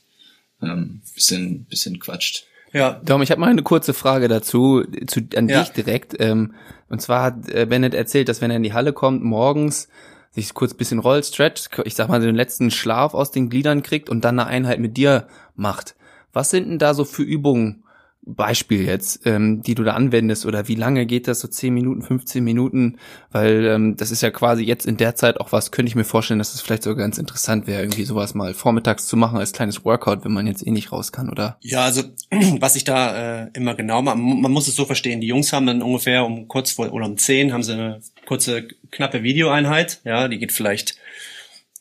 ähm, 0.61 1.01
bisschen, 1.15 1.65
bisschen 1.65 1.99
quatscht. 1.99 2.45
Ja. 2.73 2.99
Dom, 3.03 3.21
ich 3.21 3.31
habe 3.31 3.41
mal 3.41 3.49
eine 3.49 3.63
kurze 3.63 3.93
Frage 3.93 4.27
dazu, 4.27 4.83
zu, 5.07 5.21
an 5.35 5.47
ja. 5.47 5.61
dich 5.61 5.71
direkt. 5.71 6.15
Ähm, 6.19 6.53
und 6.89 7.01
zwar 7.01 7.23
hat 7.23 7.49
äh, 7.49 7.65
Bennett 7.65 7.93
erzählt, 7.93 8.29
dass 8.29 8.41
wenn 8.41 8.51
er 8.51 8.57
in 8.57 8.63
die 8.63 8.73
Halle 8.73 8.93
kommt, 8.93 9.23
morgens 9.23 9.87
sich 10.31 10.53
kurz 10.53 10.73
bisschen 10.73 10.99
rollt, 10.99 11.25
stretcht, 11.25 11.69
ich 11.85 11.95
sag 11.95 12.09
mal, 12.09 12.19
den 12.19 12.35
letzten 12.35 12.69
Schlaf 12.69 13.13
aus 13.13 13.31
den 13.31 13.49
Gliedern 13.49 13.81
kriegt 13.81 14.09
und 14.09 14.23
dann 14.23 14.39
eine 14.39 14.47
Einheit 14.47 14.79
mit 14.79 14.97
dir 14.97 15.27
macht. 15.55 15.95
Was 16.33 16.51
sind 16.51 16.69
denn 16.69 16.79
da 16.79 16.93
so 16.93 17.05
für 17.05 17.23
Übungen, 17.23 17.83
Beispiel 18.27 18.85
jetzt, 18.85 19.25
ähm, 19.25 19.61
die 19.61 19.73
du 19.73 19.83
da 19.83 19.93
anwendest 19.93 20.45
oder 20.45 20.67
wie 20.67 20.75
lange 20.75 21.05
geht 21.05 21.27
das, 21.27 21.39
so 21.39 21.47
10 21.47 21.73
Minuten, 21.73 22.01
15 22.01 22.43
Minuten, 22.43 22.97
weil 23.31 23.65
ähm, 23.65 23.95
das 23.95 24.11
ist 24.11 24.21
ja 24.21 24.31
quasi 24.31 24.63
jetzt 24.63 24.85
in 24.85 24.97
der 24.97 25.15
Zeit 25.15 25.39
auch 25.39 25.51
was, 25.51 25.71
könnte 25.71 25.89
ich 25.89 25.95
mir 25.95 26.03
vorstellen, 26.03 26.37
dass 26.37 26.49
es 26.49 26.55
das 26.55 26.61
vielleicht 26.61 26.83
sogar 26.83 27.03
ganz 27.05 27.17
interessant 27.17 27.67
wäre, 27.67 27.81
irgendwie 27.81 28.03
sowas 28.03 28.33
mal 28.33 28.53
vormittags 28.53 29.07
zu 29.07 29.15
machen 29.15 29.37
als 29.37 29.53
kleines 29.53 29.85
Workout, 29.85 30.25
wenn 30.25 30.33
man 30.33 30.45
jetzt 30.45 30.65
eh 30.65 30.71
nicht 30.71 30.91
raus 30.91 31.11
kann, 31.11 31.29
oder? 31.29 31.57
Ja, 31.61 31.85
also 31.85 32.03
was 32.59 32.75
ich 32.75 32.83
da 32.83 33.45
äh, 33.45 33.49
immer 33.53 33.75
genau 33.75 34.01
mache, 34.01 34.17
man 34.17 34.51
muss 34.51 34.67
es 34.67 34.75
so 34.75 34.85
verstehen, 34.85 35.21
die 35.21 35.27
Jungs 35.27 35.53
haben 35.53 35.65
dann 35.65 35.81
ungefähr 35.81 36.25
um 36.25 36.47
kurz 36.47 36.71
vor 36.71 36.91
oder 36.91 37.05
um 37.05 37.17
10 37.17 37.53
haben 37.53 37.63
sie 37.63 37.73
eine 37.73 38.01
kurze, 38.25 38.67
knappe 38.91 39.23
Videoeinheit, 39.23 40.01
ja, 40.03 40.27
die 40.27 40.37
geht 40.37 40.51
vielleicht 40.51 40.97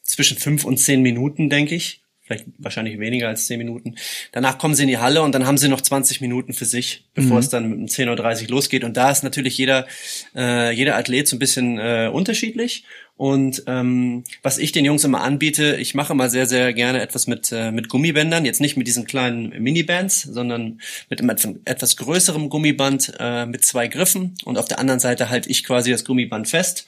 zwischen 0.02 0.38
fünf 0.38 0.64
und 0.64 0.78
zehn 0.78 1.02
Minuten, 1.02 1.50
denke 1.50 1.74
ich 1.74 2.05
vielleicht 2.26 2.46
wahrscheinlich 2.58 2.98
weniger 2.98 3.28
als 3.28 3.46
zehn 3.46 3.58
Minuten. 3.58 3.94
Danach 4.32 4.58
kommen 4.58 4.74
sie 4.74 4.82
in 4.82 4.88
die 4.88 4.98
Halle 4.98 5.22
und 5.22 5.34
dann 5.34 5.46
haben 5.46 5.58
sie 5.58 5.68
noch 5.68 5.80
20 5.80 6.20
Minuten 6.20 6.52
für 6.52 6.64
sich, 6.64 7.04
bevor 7.14 7.34
mhm. 7.34 7.38
es 7.38 7.48
dann 7.48 7.72
um 7.72 7.84
10.30 7.86 8.42
Uhr 8.42 8.48
losgeht. 8.48 8.84
Und 8.84 8.96
da 8.96 9.10
ist 9.10 9.22
natürlich 9.22 9.56
jeder, 9.56 9.86
äh, 10.34 10.72
jeder 10.72 10.96
Athlet 10.96 11.28
so 11.28 11.36
ein 11.36 11.38
bisschen 11.38 11.78
äh, 11.78 12.10
unterschiedlich. 12.12 12.84
Und 13.16 13.62
ähm, 13.66 14.24
was 14.42 14.58
ich 14.58 14.72
den 14.72 14.84
Jungs 14.84 15.04
immer 15.04 15.22
anbiete, 15.22 15.76
ich 15.76 15.94
mache 15.94 16.14
mal 16.14 16.28
sehr, 16.28 16.46
sehr 16.46 16.74
gerne 16.74 17.00
etwas 17.00 17.26
mit, 17.26 17.50
äh, 17.50 17.70
mit 17.70 17.88
Gummibändern. 17.88 18.44
Jetzt 18.44 18.60
nicht 18.60 18.76
mit 18.76 18.86
diesen 18.86 19.06
kleinen 19.06 19.50
Minibands, 19.62 20.22
sondern 20.22 20.80
mit 21.08 21.20
einem 21.20 21.60
etwas 21.64 21.96
größerem 21.96 22.50
Gummiband 22.50 23.14
äh, 23.18 23.46
mit 23.46 23.64
zwei 23.64 23.88
Griffen. 23.88 24.34
Und 24.44 24.58
auf 24.58 24.66
der 24.66 24.80
anderen 24.80 25.00
Seite 25.00 25.30
halte 25.30 25.48
ich 25.48 25.64
quasi 25.64 25.90
das 25.90 26.04
Gummiband 26.04 26.48
fest. 26.48 26.86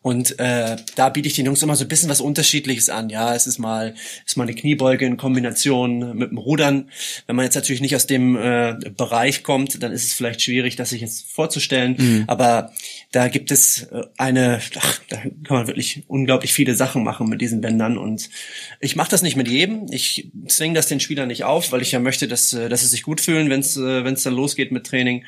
Und 0.00 0.38
äh, 0.38 0.76
da 0.94 1.08
biete 1.08 1.26
ich 1.26 1.34
den 1.34 1.46
Jungs 1.46 1.62
immer 1.62 1.74
so 1.74 1.84
ein 1.84 1.88
bisschen 1.88 2.08
was 2.08 2.20
Unterschiedliches 2.20 2.88
an. 2.88 3.10
Ja, 3.10 3.34
es 3.34 3.48
ist 3.48 3.58
mal, 3.58 3.94
ist 4.24 4.36
mal 4.36 4.44
eine 4.44 4.54
Kniebeuge 4.54 5.04
in 5.04 5.16
Kombination 5.16 6.16
mit 6.16 6.30
dem 6.30 6.38
Rudern. 6.38 6.90
Wenn 7.26 7.34
man 7.34 7.44
jetzt 7.44 7.56
natürlich 7.56 7.80
nicht 7.80 7.96
aus 7.96 8.06
dem 8.06 8.36
äh, 8.36 8.76
Bereich 8.96 9.42
kommt, 9.42 9.82
dann 9.82 9.90
ist 9.90 10.04
es 10.04 10.14
vielleicht 10.14 10.40
schwierig, 10.40 10.76
das 10.76 10.90
sich 10.90 11.00
jetzt 11.00 11.32
vorzustellen. 11.32 11.96
Mhm. 11.98 12.24
Aber 12.28 12.72
da 13.10 13.26
gibt 13.26 13.50
es 13.50 13.82
äh, 13.84 14.02
eine, 14.16 14.60
ach, 14.78 15.00
da 15.08 15.16
kann 15.16 15.56
man 15.56 15.66
wirklich 15.66 16.04
unglaublich 16.06 16.52
viele 16.52 16.76
Sachen 16.76 17.02
machen 17.02 17.28
mit 17.28 17.40
diesen 17.40 17.60
Bändern. 17.60 17.98
Und 17.98 18.30
ich 18.78 18.94
mache 18.94 19.10
das 19.10 19.22
nicht 19.22 19.36
mit 19.36 19.48
jedem. 19.48 19.86
Ich 19.90 20.30
zwinge 20.46 20.74
das 20.74 20.86
den 20.86 21.00
Spielern 21.00 21.26
nicht 21.26 21.42
auf, 21.42 21.72
weil 21.72 21.82
ich 21.82 21.90
ja 21.90 21.98
möchte, 21.98 22.28
dass, 22.28 22.52
äh, 22.52 22.68
dass 22.68 22.82
sie 22.82 22.86
sich 22.86 23.02
gut 23.02 23.20
fühlen, 23.20 23.50
wenn 23.50 23.60
es 23.60 23.76
äh, 23.76 24.04
dann 24.04 24.34
losgeht 24.34 24.70
mit 24.70 24.86
Training. 24.86 25.24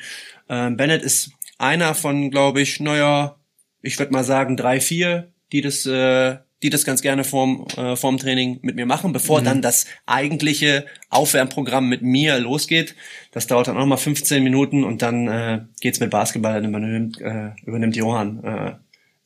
Äh, 0.47 0.71
Bennett 0.71 1.03
ist 1.03 1.31
einer 1.57 1.93
von, 1.93 2.31
glaube 2.31 2.61
ich, 2.61 2.79
naja, 2.79 3.35
ich 3.81 3.97
würde 3.99 4.13
mal 4.13 4.23
sagen, 4.23 4.57
drei, 4.57 4.79
vier, 4.79 5.31
die 5.51 5.61
das, 5.61 5.85
äh, 5.85 6.37
die 6.63 6.69
das 6.69 6.85
ganz 6.85 7.01
gerne 7.01 7.23
vorm, 7.23 7.65
äh, 7.75 7.95
vorm 7.95 8.17
Training 8.17 8.59
mit 8.61 8.75
mir 8.75 8.85
machen, 8.85 9.13
bevor 9.13 9.41
mhm. 9.41 9.45
dann 9.45 9.61
das 9.61 9.85
eigentliche 10.05 10.85
Aufwärmprogramm 11.09 11.89
mit 11.89 12.01
mir 12.01 12.39
losgeht. 12.39 12.95
Das 13.31 13.47
dauert 13.47 13.67
dann 13.67 13.77
auch 13.77 13.85
mal 13.85 13.97
15 13.97 14.43
Minuten 14.43 14.83
und 14.83 15.01
dann 15.01 15.27
äh, 15.27 15.61
geht's 15.81 15.99
mit 15.99 16.11
Basketball, 16.11 16.61
dann 16.61 16.69
übernimmt, 16.69 17.19
äh, 17.21 17.51
übernimmt 17.65 17.95
Johann 17.95 18.43
äh, 18.43 18.73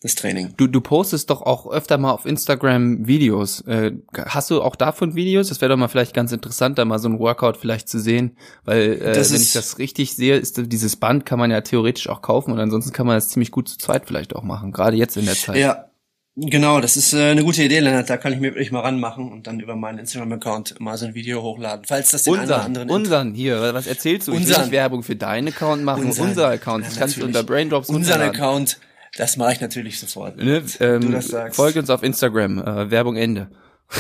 das 0.02 0.16
Training. 0.16 0.54
Du, 0.58 0.68
du 0.68 0.82
postest 0.82 1.30
doch 1.30 1.42
auch 1.42 1.72
öfter 1.72 1.98
mal 1.98 2.12
auf 2.12 2.26
Instagram 2.26 3.08
Videos. 3.08 3.62
Äh, 3.62 3.94
hast 4.14 4.52
du 4.52 4.62
auch 4.62 4.76
davon 4.76 5.16
Videos? 5.16 5.50
Das 5.50 5.62
wäre 5.62 5.70
doch 5.70 5.78
mal 5.78 5.88
vielleicht 5.88 6.14
ganz 6.14 6.32
interessant, 6.32 6.78
da 6.78 6.86
mal 6.86 7.00
so 7.00 7.10
ein 7.10 7.20
Workout 7.20 7.58
vielleicht 7.58 7.90
zu 7.90 8.00
sehen, 8.00 8.38
weil 8.66 9.02
äh, 9.02 9.16
wenn 9.16 9.42
ich 9.42 9.54
das 9.54 9.80
richtig 9.80 10.16
sehe, 10.16 10.36
ist 10.36 10.62
dieses 10.72 10.96
Band 10.96 11.26
kann 11.26 11.40
man 11.40 11.50
ja 11.50 11.62
theoretisch 11.62 12.10
auch 12.10 12.22
kaufen 12.22 12.52
und 12.52 12.60
ansonsten 12.60 12.92
kann 12.92 13.08
man 13.08 13.16
das 13.16 13.30
ziemlich 13.30 13.52
gut 13.52 13.70
zu 13.70 13.78
zweit 13.78 14.06
vielleicht 14.06 14.36
auch 14.36 14.44
machen, 14.44 14.72
gerade 14.72 14.98
jetzt 14.98 15.18
in 15.18 15.26
der 15.26 15.36
Zeit. 15.36 15.58
Ja, 15.58 15.86
Genau, 16.38 16.82
das 16.82 16.98
ist 16.98 17.14
äh, 17.14 17.32
eine 17.32 17.46
gute 17.46 17.64
Idee, 17.64 17.80
Lennart. 17.80 18.10
Da 18.10 18.18
kann 18.18 18.34
ich 18.34 18.40
mir 18.40 18.50
wirklich 18.50 18.70
mal 18.70 18.82
ranmachen 18.82 19.32
und 19.32 19.48
dann 19.48 19.62
über 19.62 19.78
meinen 19.78 20.00
Instagram-Account 20.00 20.82
mal 20.82 20.98
so 20.98 21.06
ein 21.06 21.14
Video 21.14 21.42
hochladen, 21.42 21.86
falls 21.88 22.12
das 22.12 22.24
den 22.24 22.34
unseren, 22.34 22.50
einen 22.50 22.52
oder 22.52 22.66
anderen 22.66 22.90
Unseren 22.90 23.34
hier, 23.34 23.74
was 23.74 23.88
erzählst 23.88 24.28
du? 24.28 24.34
Unseren. 24.34 24.66
Ich 24.66 24.68
will 24.68 24.72
Werbung 24.74 25.02
für 25.02 25.16
deinen 25.16 25.48
Account 25.48 25.86
machen, 25.86 26.08
unseren, 26.08 26.30
unser 26.30 26.50
Account. 26.50 26.86
Das 26.86 26.96
ja, 26.96 27.00
kannst 27.00 27.22
du 27.22 27.24
unter 27.24 27.44
Braindrops 27.44 27.88
Unseren 27.88 28.20
Account 28.20 28.80
das 29.16 29.38
mache 29.38 29.54
ich 29.54 29.62
natürlich 29.62 30.00
sofort. 30.00 30.38
Ne? 30.38 30.64
Ähm, 30.80 31.02
du 31.02 31.12
das 31.12 31.28
sagst. 31.28 31.56
Folgt 31.56 31.78
uns 31.78 31.90
auf 31.90 32.04
Instagram. 32.04 32.60
Äh, 32.60 32.92
Werbung 32.92 33.16
Ende. 33.16 33.50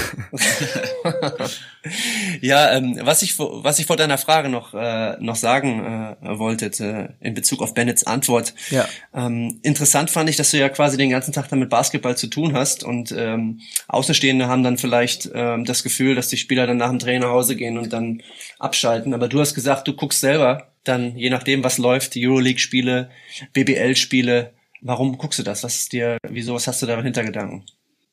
ja, 2.41 2.74
ähm, 2.74 2.97
was 3.01 3.22
ich 3.22 3.38
was 3.38 3.78
ich 3.78 3.86
vor 3.86 3.97
deiner 3.97 4.18
Frage 4.18 4.49
noch 4.49 4.74
äh, 4.74 5.16
noch 5.20 5.36
sagen 5.36 6.16
äh, 6.22 6.39
wollte 6.39 6.66
äh, 6.66 7.09
in 7.26 7.36
Bezug 7.36 7.61
auf 7.61 7.76
Bennets 7.76 8.07
Antwort. 8.07 8.55
Ja. 8.72 8.88
Ähm, 9.13 9.59
interessant 9.61 10.09
fand 10.09 10.28
ich, 10.30 10.38
dass 10.38 10.49
du 10.49 10.57
ja 10.57 10.70
quasi 10.70 10.97
den 10.97 11.11
ganzen 11.11 11.34
Tag 11.34 11.49
damit 11.49 11.70
Basketball 11.70 12.18
zu 12.18 12.26
tun 12.28 12.53
hast 12.53 12.84
und 12.84 13.13
ähm, 13.16 13.61
Außenstehende 13.88 14.47
haben 14.47 14.63
dann 14.63 14.80
vielleicht 14.80 15.30
ähm, 15.34 15.66
das 15.66 15.84
Gefühl, 15.84 16.16
dass 16.16 16.30
die 16.30 16.38
Spieler 16.38 16.66
dann 16.66 16.78
nach 16.78 16.89
dem 16.89 16.97
Training 16.97 17.22
nach 17.22 17.30
Hause 17.30 17.55
gehen 17.55 17.78
und 17.78 17.93
dann 17.93 18.24
abschalten. 18.57 19.13
Aber 19.13 19.28
du 19.28 19.39
hast 19.39 19.53
gesagt, 19.53 19.88
du 19.88 19.93
guckst 19.93 20.20
selber 20.20 20.72
dann 20.84 21.16
je 21.18 21.30
nachdem, 21.30 21.63
was 21.63 21.78
läuft, 21.78 22.16
die 22.16 22.28
Euroleague-Spiele, 22.28 23.11
BBL-Spiele 23.53 24.55
Warum 24.86 25.17
guckst 25.17 25.39
du 25.39 25.43
das? 25.43 25.63
Was 25.63 25.77
ist 25.77 25.93
dir, 25.93 26.19
wieso, 26.29 26.53
was 26.53 26.67
hast 26.67 26.83
du 26.83 26.86
da 26.86 27.01
Hintergedanken? 27.01 27.63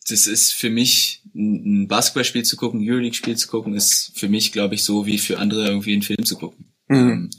Das 0.09 0.27
ist 0.27 0.55
für 0.55 0.71
mich 0.71 1.21
ein 1.35 1.87
Basketballspiel 1.87 2.45
zu 2.45 2.57
gucken, 2.57 2.81
Euroleague-Spiel 2.83 3.37
zu 3.37 3.47
gucken, 3.47 3.75
ist 3.75 4.13
für 4.15 4.31
mich, 4.31 4.53
glaube 4.53 4.75
ich, 4.75 4.83
so 4.83 5.05
wie 5.05 5.19
für 5.19 5.39
andere 5.39 5.67
irgendwie 5.67 5.93
einen 5.93 6.01
Film 6.01 6.25
zu 6.25 6.37
gucken. 6.37 6.73
Mhm. 6.89 6.97
Ähm, 6.97 7.31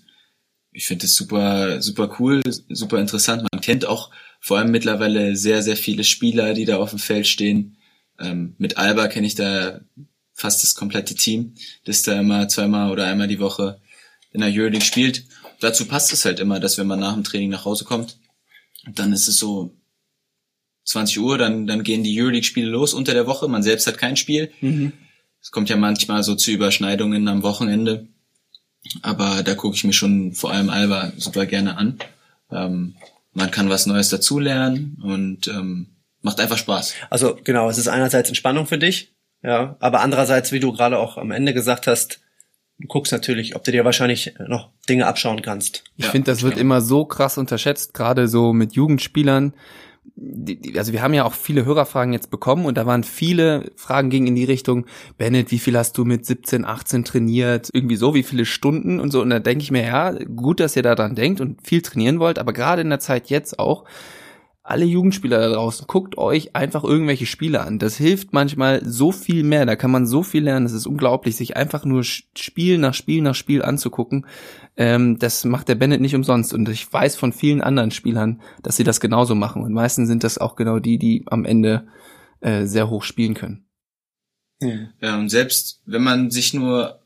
ich 0.72 0.86
finde 0.86 1.08
es 1.08 1.16
super, 1.16 1.82
super 1.82 2.16
cool, 2.20 2.42
super 2.70 3.00
interessant. 3.00 3.48
Man 3.52 3.62
kennt 3.62 3.88
auch 3.88 4.12
vor 4.40 4.60
allem 4.60 4.70
mittlerweile 4.70 5.36
sehr, 5.36 5.64
sehr 5.64 5.78
viele 5.78 6.04
Spieler, 6.04 6.54
die 6.54 6.66
da 6.66 6.78
auf 6.78 6.92
dem 6.92 7.00
Feld 7.00 7.26
stehen. 7.26 7.78
Ähm, 8.20 8.54
mit 8.60 8.78
Alba 8.78 9.08
kenne 9.08 9.26
ich 9.26 9.34
da 9.34 9.82
fast 10.36 10.62
das 10.62 10.76
komplette 10.76 11.16
Team, 11.16 11.56
das 11.86 12.04
da 12.04 12.20
immer 12.20 12.48
zweimal 12.50 12.92
oder 12.92 13.08
einmal 13.08 13.28
die 13.28 13.40
Woche 13.40 13.82
in 14.32 14.42
der 14.42 14.52
Euroleague 14.52 14.86
spielt. 14.86 15.26
Dazu 15.60 15.86
passt 15.86 16.14
es 16.14 16.24
halt 16.24 16.40
immer, 16.40 16.60
dass 16.60 16.78
wenn 16.78 16.88
man 16.88 17.00
nach 17.00 17.16
dem 17.16 17.24
Training 17.24 17.50
nach 17.50 17.66
Hause 17.66 17.84
kommt, 17.84 18.20
dann 18.86 19.14
ist 19.14 19.28
es 19.28 19.38
so 19.38 19.76
20 20.86 21.20
Uhr, 21.20 21.38
dann, 21.38 21.68
dann 21.68 21.84
gehen 21.84 22.04
die 22.04 22.20
Euroleague-Spiele 22.20 22.70
los 22.70 22.94
unter 22.94 23.14
der 23.14 23.28
Woche. 23.28 23.48
Man 23.48 23.64
selbst 23.64 23.88
hat 23.88 23.98
kein 23.98 24.18
Spiel. 24.18 24.52
Mhm. 24.62 24.94
Es 25.42 25.52
kommt 25.52 25.70
ja 25.70 25.78
manchmal 25.78 26.24
so 26.24 26.36
zu 26.36 26.52
Überschneidungen 26.52 27.28
am 27.28 27.44
Wochenende. 27.44 28.08
Aber 29.02 29.44
da 29.44 29.56
gucke 29.56 29.76
ich 29.76 29.84
mir 29.84 29.94
schon 29.94 30.34
vor 30.34 30.52
allem 30.52 30.70
Alba 30.70 31.14
super 31.18 31.46
gerne 31.46 31.78
an. 31.78 32.00
Ähm, 32.52 32.96
man 33.34 33.52
kann 33.52 33.70
was 33.70 33.86
Neues 33.86 34.10
dazulernen 34.10 34.98
und 35.02 35.48
ähm, 35.48 35.88
macht 36.22 36.40
einfach 36.40 36.58
Spaß. 36.58 36.94
Also 37.10 37.38
genau, 37.44 37.70
es 37.70 37.78
ist 37.78 37.88
einerseits 37.88 38.30
Entspannung 38.30 38.68
für 38.68 38.78
dich, 38.78 39.14
ja, 39.42 39.76
aber 39.80 40.02
andererseits, 40.02 40.52
wie 40.52 40.60
du 40.60 40.72
gerade 40.72 40.98
auch 40.98 41.18
am 41.18 41.32
Ende 41.32 41.54
gesagt 41.54 41.88
hast, 41.88 42.22
guckst 42.88 43.12
natürlich, 43.12 43.56
ob 43.56 43.64
du 43.64 43.72
dir 43.72 43.86
wahrscheinlich 43.86 44.34
noch 44.48 44.70
Dinge 44.90 45.08
abschauen 45.08 45.42
kannst. 45.42 45.84
Ich 45.98 46.06
ja, 46.06 46.12
finde, 46.12 46.32
das 46.32 46.44
wird 46.44 46.58
immer 46.58 46.82
so 46.82 47.06
krass 47.06 47.38
unterschätzt, 47.38 47.94
gerade 47.94 48.28
so 48.28 48.54
mit 48.54 48.74
Jugendspielern 48.74 49.54
also 50.76 50.94
wir 50.94 51.02
haben 51.02 51.14
ja 51.14 51.24
auch 51.24 51.34
viele 51.34 51.66
Hörerfragen 51.66 52.14
jetzt 52.14 52.30
bekommen 52.30 52.66
und 52.66 52.78
da 52.78 52.86
waren 52.86 53.04
viele 53.04 53.72
Fragen 53.76 54.10
gingen 54.10 54.28
in 54.28 54.36
die 54.36 54.44
Richtung, 54.44 54.86
Bennett, 55.18 55.52
wie 55.52 55.60
viel 55.60 55.78
hast 55.78 55.98
du 55.98 56.06
mit 56.06 56.26
17, 56.26 56.66
18 56.66 57.04
trainiert? 57.04 57.70
Irgendwie 57.74 57.96
so, 57.96 58.14
wie 58.14 58.24
viele 58.24 58.46
Stunden 58.46 59.00
und 59.00 59.12
so. 59.12 59.22
Und 59.22 59.30
da 59.30 59.40
denke 59.40 59.64
ich 59.64 59.72
mir, 59.72 59.84
ja, 59.84 60.12
gut, 60.12 60.60
dass 60.60 60.76
ihr 60.76 60.84
da 60.84 60.96
dran 60.96 61.16
denkt 61.16 61.42
und 61.42 61.66
viel 61.66 61.82
trainieren 61.82 62.20
wollt, 62.20 62.38
aber 62.38 62.54
gerade 62.54 62.82
in 62.82 62.90
der 62.90 63.00
Zeit 63.00 63.30
jetzt 63.30 63.58
auch, 63.60 63.86
alle 64.64 64.86
Jugendspieler 64.86 65.40
da 65.40 65.50
draußen, 65.50 65.88
guckt 65.88 66.18
euch 66.18 66.56
einfach 66.56 66.86
irgendwelche 66.86 67.26
Spiele 67.26 67.62
an. 67.62 67.80
Das 67.80 67.98
hilft 67.98 68.32
manchmal 68.32 68.82
so 68.86 69.12
viel 69.12 69.44
mehr. 69.44 69.66
Da 69.66 69.76
kann 69.76 69.92
man 69.92 70.08
so 70.08 70.24
viel 70.24 70.44
lernen. 70.44 70.66
Es 70.66 70.72
ist 70.72 70.88
unglaublich, 70.88 71.36
sich 71.36 71.58
einfach 71.58 71.84
nur 71.84 72.04
Spiel 72.04 72.78
nach 72.78 72.94
Spiel 72.94 73.22
nach 73.22 73.36
Spiel 73.36 73.62
anzugucken. 73.62 74.26
Ähm, 74.78 75.20
das 75.20 75.44
macht 75.44 75.68
der 75.68 75.76
Bennett 75.76 76.00
nicht 76.00 76.16
umsonst. 76.16 76.54
Und 76.54 76.70
ich 76.70 76.92
weiß 76.92 77.18
von 77.18 77.34
vielen 77.34 77.62
anderen 77.62 77.92
Spielern, 77.92 78.42
dass 78.62 78.78
sie 78.78 78.86
das 78.86 79.02
genauso 79.02 79.36
machen. 79.36 79.64
Und 79.64 79.74
meistens 79.74 80.08
sind 80.08 80.24
das 80.24 80.38
auch 80.38 80.56
genau 80.56 80.80
die, 80.80 80.98
die 80.98 81.26
am 81.28 81.44
Ende 81.44 81.86
äh, 82.40 82.66
sehr 82.66 82.90
hoch 82.90 83.04
spielen 83.04 83.34
können. 83.34 83.66
Ja, 85.02 85.18
und 85.18 85.28
selbst 85.28 85.82
wenn 85.86 86.04
man 86.04 86.32
sich 86.32 86.54
nur 86.54 87.02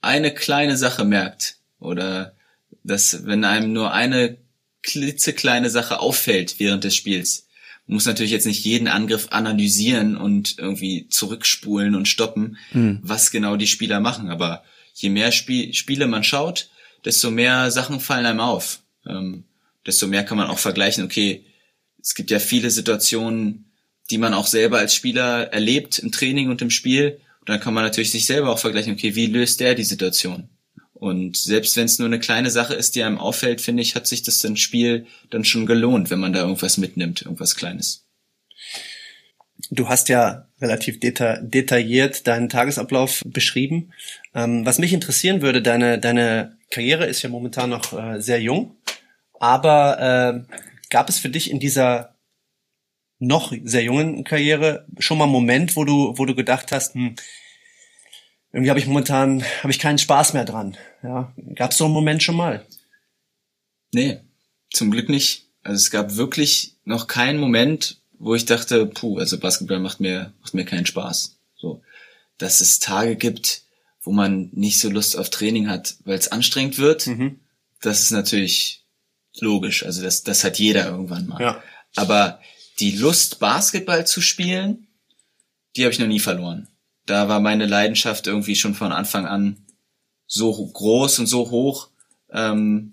eine 0.00 0.34
kleine 0.34 0.76
Sache 0.76 1.04
merkt 1.04 1.58
oder 1.78 2.34
dass 2.82 3.24
wenn 3.24 3.44
einem 3.44 3.72
nur 3.72 3.92
eine 3.92 4.38
klitzekleine 4.88 5.68
Sache 5.70 6.00
auffällt 6.00 6.56
während 6.58 6.84
des 6.84 6.96
Spiels. 6.96 7.46
Man 7.86 7.94
muss 7.94 8.06
natürlich 8.06 8.32
jetzt 8.32 8.46
nicht 8.46 8.64
jeden 8.64 8.88
Angriff 8.88 9.28
analysieren 9.30 10.16
und 10.16 10.58
irgendwie 10.58 11.08
zurückspulen 11.08 11.94
und 11.94 12.08
stoppen, 12.08 12.56
mhm. 12.72 12.98
was 13.02 13.30
genau 13.30 13.56
die 13.56 13.66
Spieler 13.66 14.00
machen. 14.00 14.30
Aber 14.30 14.64
je 14.94 15.10
mehr 15.10 15.30
Spie 15.30 15.74
Spiele 15.74 16.06
man 16.06 16.24
schaut, 16.24 16.70
desto 17.04 17.30
mehr 17.30 17.70
Sachen 17.70 18.00
fallen 18.00 18.26
einem 18.26 18.40
auf. 18.40 18.80
Ähm, 19.06 19.44
desto 19.86 20.06
mehr 20.06 20.24
kann 20.24 20.38
man 20.38 20.48
auch 20.48 20.58
vergleichen, 20.58 21.04
okay, 21.04 21.44
es 22.00 22.14
gibt 22.14 22.30
ja 22.30 22.38
viele 22.38 22.70
Situationen, 22.70 23.70
die 24.10 24.18
man 24.18 24.34
auch 24.34 24.46
selber 24.46 24.78
als 24.78 24.94
Spieler 24.94 25.52
erlebt 25.52 25.98
im 25.98 26.12
Training 26.12 26.50
und 26.50 26.62
im 26.62 26.70
Spiel. 26.70 27.20
Und 27.40 27.48
dann 27.48 27.60
kann 27.60 27.74
man 27.74 27.84
natürlich 27.84 28.10
sich 28.10 28.26
selber 28.26 28.50
auch 28.50 28.58
vergleichen, 28.58 28.92
okay, 28.92 29.14
wie 29.14 29.26
löst 29.26 29.60
der 29.60 29.74
die 29.74 29.84
Situation? 29.84 30.48
Und 30.98 31.36
selbst 31.36 31.76
wenn 31.76 31.84
es 31.84 31.98
nur 31.98 32.06
eine 32.06 32.18
kleine 32.18 32.50
Sache 32.50 32.74
ist, 32.74 32.96
die 32.96 33.02
einem 33.02 33.18
auffällt, 33.18 33.60
finde 33.60 33.82
ich, 33.82 33.94
hat 33.94 34.06
sich 34.06 34.22
das 34.22 34.38
dann 34.40 34.56
Spiel 34.56 35.06
dann 35.30 35.44
schon 35.44 35.66
gelohnt, 35.66 36.10
wenn 36.10 36.18
man 36.18 36.32
da 36.32 36.40
irgendwas 36.40 36.76
mitnimmt, 36.76 37.22
irgendwas 37.22 37.54
Kleines. 37.54 38.04
Du 39.70 39.88
hast 39.88 40.08
ja 40.08 40.48
relativ 40.60 40.98
deta 41.00 41.36
detailliert 41.40 42.26
deinen 42.26 42.48
Tagesablauf 42.48 43.22
beschrieben. 43.26 43.92
Ähm, 44.34 44.64
was 44.64 44.78
mich 44.78 44.92
interessieren 44.92 45.42
würde, 45.42 45.62
deine, 45.62 45.98
deine 45.98 46.56
Karriere 46.70 47.06
ist 47.06 47.22
ja 47.22 47.28
momentan 47.28 47.70
noch 47.70 47.92
äh, 47.92 48.20
sehr 48.20 48.40
jung, 48.40 48.76
aber 49.38 50.46
äh, 50.48 50.54
gab 50.90 51.08
es 51.08 51.18
für 51.18 51.28
dich 51.28 51.50
in 51.50 51.60
dieser 51.60 52.14
noch 53.18 53.52
sehr 53.64 53.82
jungen 53.82 54.24
Karriere 54.24 54.86
schon 54.98 55.18
mal 55.18 55.24
einen 55.24 55.32
Moment, 55.32 55.76
wo 55.76 55.84
du, 55.84 56.14
wo 56.16 56.24
du 56.24 56.34
gedacht 56.34 56.72
hast, 56.72 56.94
hm, 56.94 57.16
irgendwie 58.52 58.70
habe 58.70 58.80
ich 58.80 58.86
momentan 58.86 59.42
habe 59.62 59.70
ich 59.70 59.78
keinen 59.78 59.98
Spaß 59.98 60.32
mehr 60.32 60.44
dran. 60.44 60.76
Ja, 61.02 61.32
gab 61.54 61.72
es 61.72 61.78
so 61.78 61.84
einen 61.84 61.94
Moment 61.94 62.22
schon 62.22 62.36
mal? 62.36 62.64
Nee, 63.92 64.20
zum 64.70 64.90
Glück 64.90 65.08
nicht. 65.08 65.46
Also 65.62 65.76
es 65.76 65.90
gab 65.90 66.16
wirklich 66.16 66.76
noch 66.84 67.06
keinen 67.06 67.38
Moment, 67.38 68.00
wo 68.18 68.34
ich 68.34 68.46
dachte, 68.46 68.86
puh, 68.86 69.18
also 69.18 69.38
Basketball 69.38 69.80
macht 69.80 70.00
mir 70.00 70.32
macht 70.40 70.54
mir 70.54 70.64
keinen 70.64 70.86
Spaß. 70.86 71.38
So, 71.56 71.82
dass 72.38 72.60
es 72.60 72.78
Tage 72.78 73.16
gibt, 73.16 73.62
wo 74.00 74.12
man 74.12 74.50
nicht 74.52 74.80
so 74.80 74.88
Lust 74.88 75.16
auf 75.16 75.30
Training 75.30 75.68
hat, 75.68 75.96
weil 76.04 76.18
es 76.18 76.32
anstrengend 76.32 76.78
wird. 76.78 77.06
Mhm. 77.06 77.40
Das 77.82 78.00
ist 78.00 78.10
natürlich 78.10 78.84
logisch. 79.40 79.84
Also 79.84 80.02
das 80.02 80.22
das 80.22 80.42
hat 80.42 80.58
jeder 80.58 80.86
irgendwann 80.86 81.26
mal. 81.26 81.40
Ja. 81.40 81.62
Aber 81.96 82.40
die 82.80 82.92
Lust 82.92 83.40
Basketball 83.40 84.06
zu 84.06 84.22
spielen, 84.22 84.86
die 85.76 85.84
habe 85.84 85.92
ich 85.92 85.98
noch 85.98 86.06
nie 86.06 86.20
verloren 86.20 86.68
da 87.08 87.28
war 87.28 87.40
meine 87.40 87.66
Leidenschaft 87.66 88.26
irgendwie 88.26 88.56
schon 88.56 88.74
von 88.74 88.92
Anfang 88.92 89.26
an 89.26 89.56
so 90.26 90.52
groß 90.52 91.20
und 91.20 91.26
so 91.26 91.50
hoch, 91.50 91.88
ähm, 92.30 92.92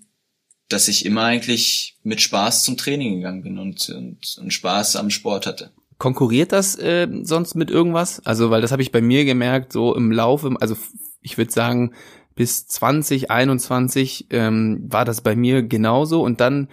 dass 0.68 0.88
ich 0.88 1.04
immer 1.04 1.24
eigentlich 1.24 1.96
mit 2.02 2.20
Spaß 2.20 2.64
zum 2.64 2.76
Training 2.76 3.16
gegangen 3.16 3.42
bin 3.42 3.58
und, 3.58 3.88
und, 3.90 4.38
und 4.40 4.52
Spaß 4.52 4.96
am 4.96 5.10
Sport 5.10 5.46
hatte. 5.46 5.70
Konkurriert 5.98 6.52
das 6.52 6.76
äh, 6.76 7.08
sonst 7.22 7.54
mit 7.54 7.70
irgendwas? 7.70 8.24
Also, 8.24 8.50
weil 8.50 8.62
das 8.62 8.72
habe 8.72 8.82
ich 8.82 8.92
bei 8.92 9.00
mir 9.00 9.24
gemerkt, 9.24 9.72
so 9.72 9.94
im 9.94 10.10
Laufe, 10.10 10.54
also 10.60 10.76
ich 11.20 11.38
würde 11.38 11.52
sagen, 11.52 11.92
bis 12.34 12.66
2021 12.66 14.26
ähm, 14.30 14.86
war 14.88 15.04
das 15.04 15.20
bei 15.20 15.36
mir 15.36 15.62
genauso 15.62 16.22
und 16.22 16.40
dann 16.40 16.68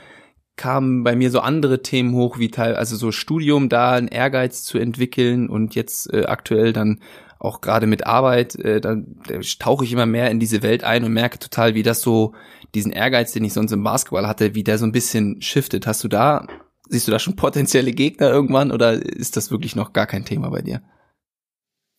kamen 0.55 1.03
bei 1.03 1.15
mir 1.15 1.31
so 1.31 1.39
andere 1.39 1.81
Themen 1.81 2.13
hoch, 2.13 2.37
wie 2.37 2.51
Teil, 2.51 2.75
also 2.75 2.95
so 2.95 3.11
Studium, 3.11 3.69
da 3.69 3.93
einen 3.93 4.07
Ehrgeiz 4.07 4.63
zu 4.63 4.77
entwickeln 4.77 5.49
und 5.49 5.75
jetzt 5.75 6.11
äh, 6.13 6.25
aktuell 6.25 6.73
dann 6.73 6.99
auch 7.43 7.59
gerade 7.59 7.87
mit 7.87 8.07
Arbeit, 8.07 8.55
äh, 8.55 8.79
dann 8.79 9.17
tauche 9.59 9.83
ich 9.83 9.91
immer 9.91 10.05
mehr 10.05 10.31
in 10.31 10.39
diese 10.39 10.61
Welt 10.63 10.83
ein 10.83 11.03
und 11.03 11.11
merke 11.11 11.39
total, 11.39 11.75
wie 11.75 11.83
das 11.83 12.01
so 12.01 12.33
diesen 12.73 12.93
Ehrgeiz, 12.93 13.33
den 13.33 13.43
ich 13.43 13.53
sonst 13.53 13.73
im 13.73 13.83
Basketball 13.83 14.27
hatte, 14.27 14.55
wie 14.55 14.63
der 14.63 14.77
so 14.77 14.85
ein 14.85 14.93
bisschen 14.93 15.41
shiftet. 15.41 15.85
Hast 15.85 16.03
du 16.03 16.07
da, 16.07 16.47
siehst 16.87 17.07
du 17.07 17.11
da 17.11 17.19
schon 17.19 17.35
potenzielle 17.37 17.91
Gegner 17.91 18.29
irgendwann 18.29 18.71
oder 18.71 18.93
ist 18.93 19.35
das 19.35 19.51
wirklich 19.51 19.75
noch 19.75 19.91
gar 19.91 20.07
kein 20.07 20.23
Thema 20.23 20.49
bei 20.49 20.61
dir? 20.61 20.81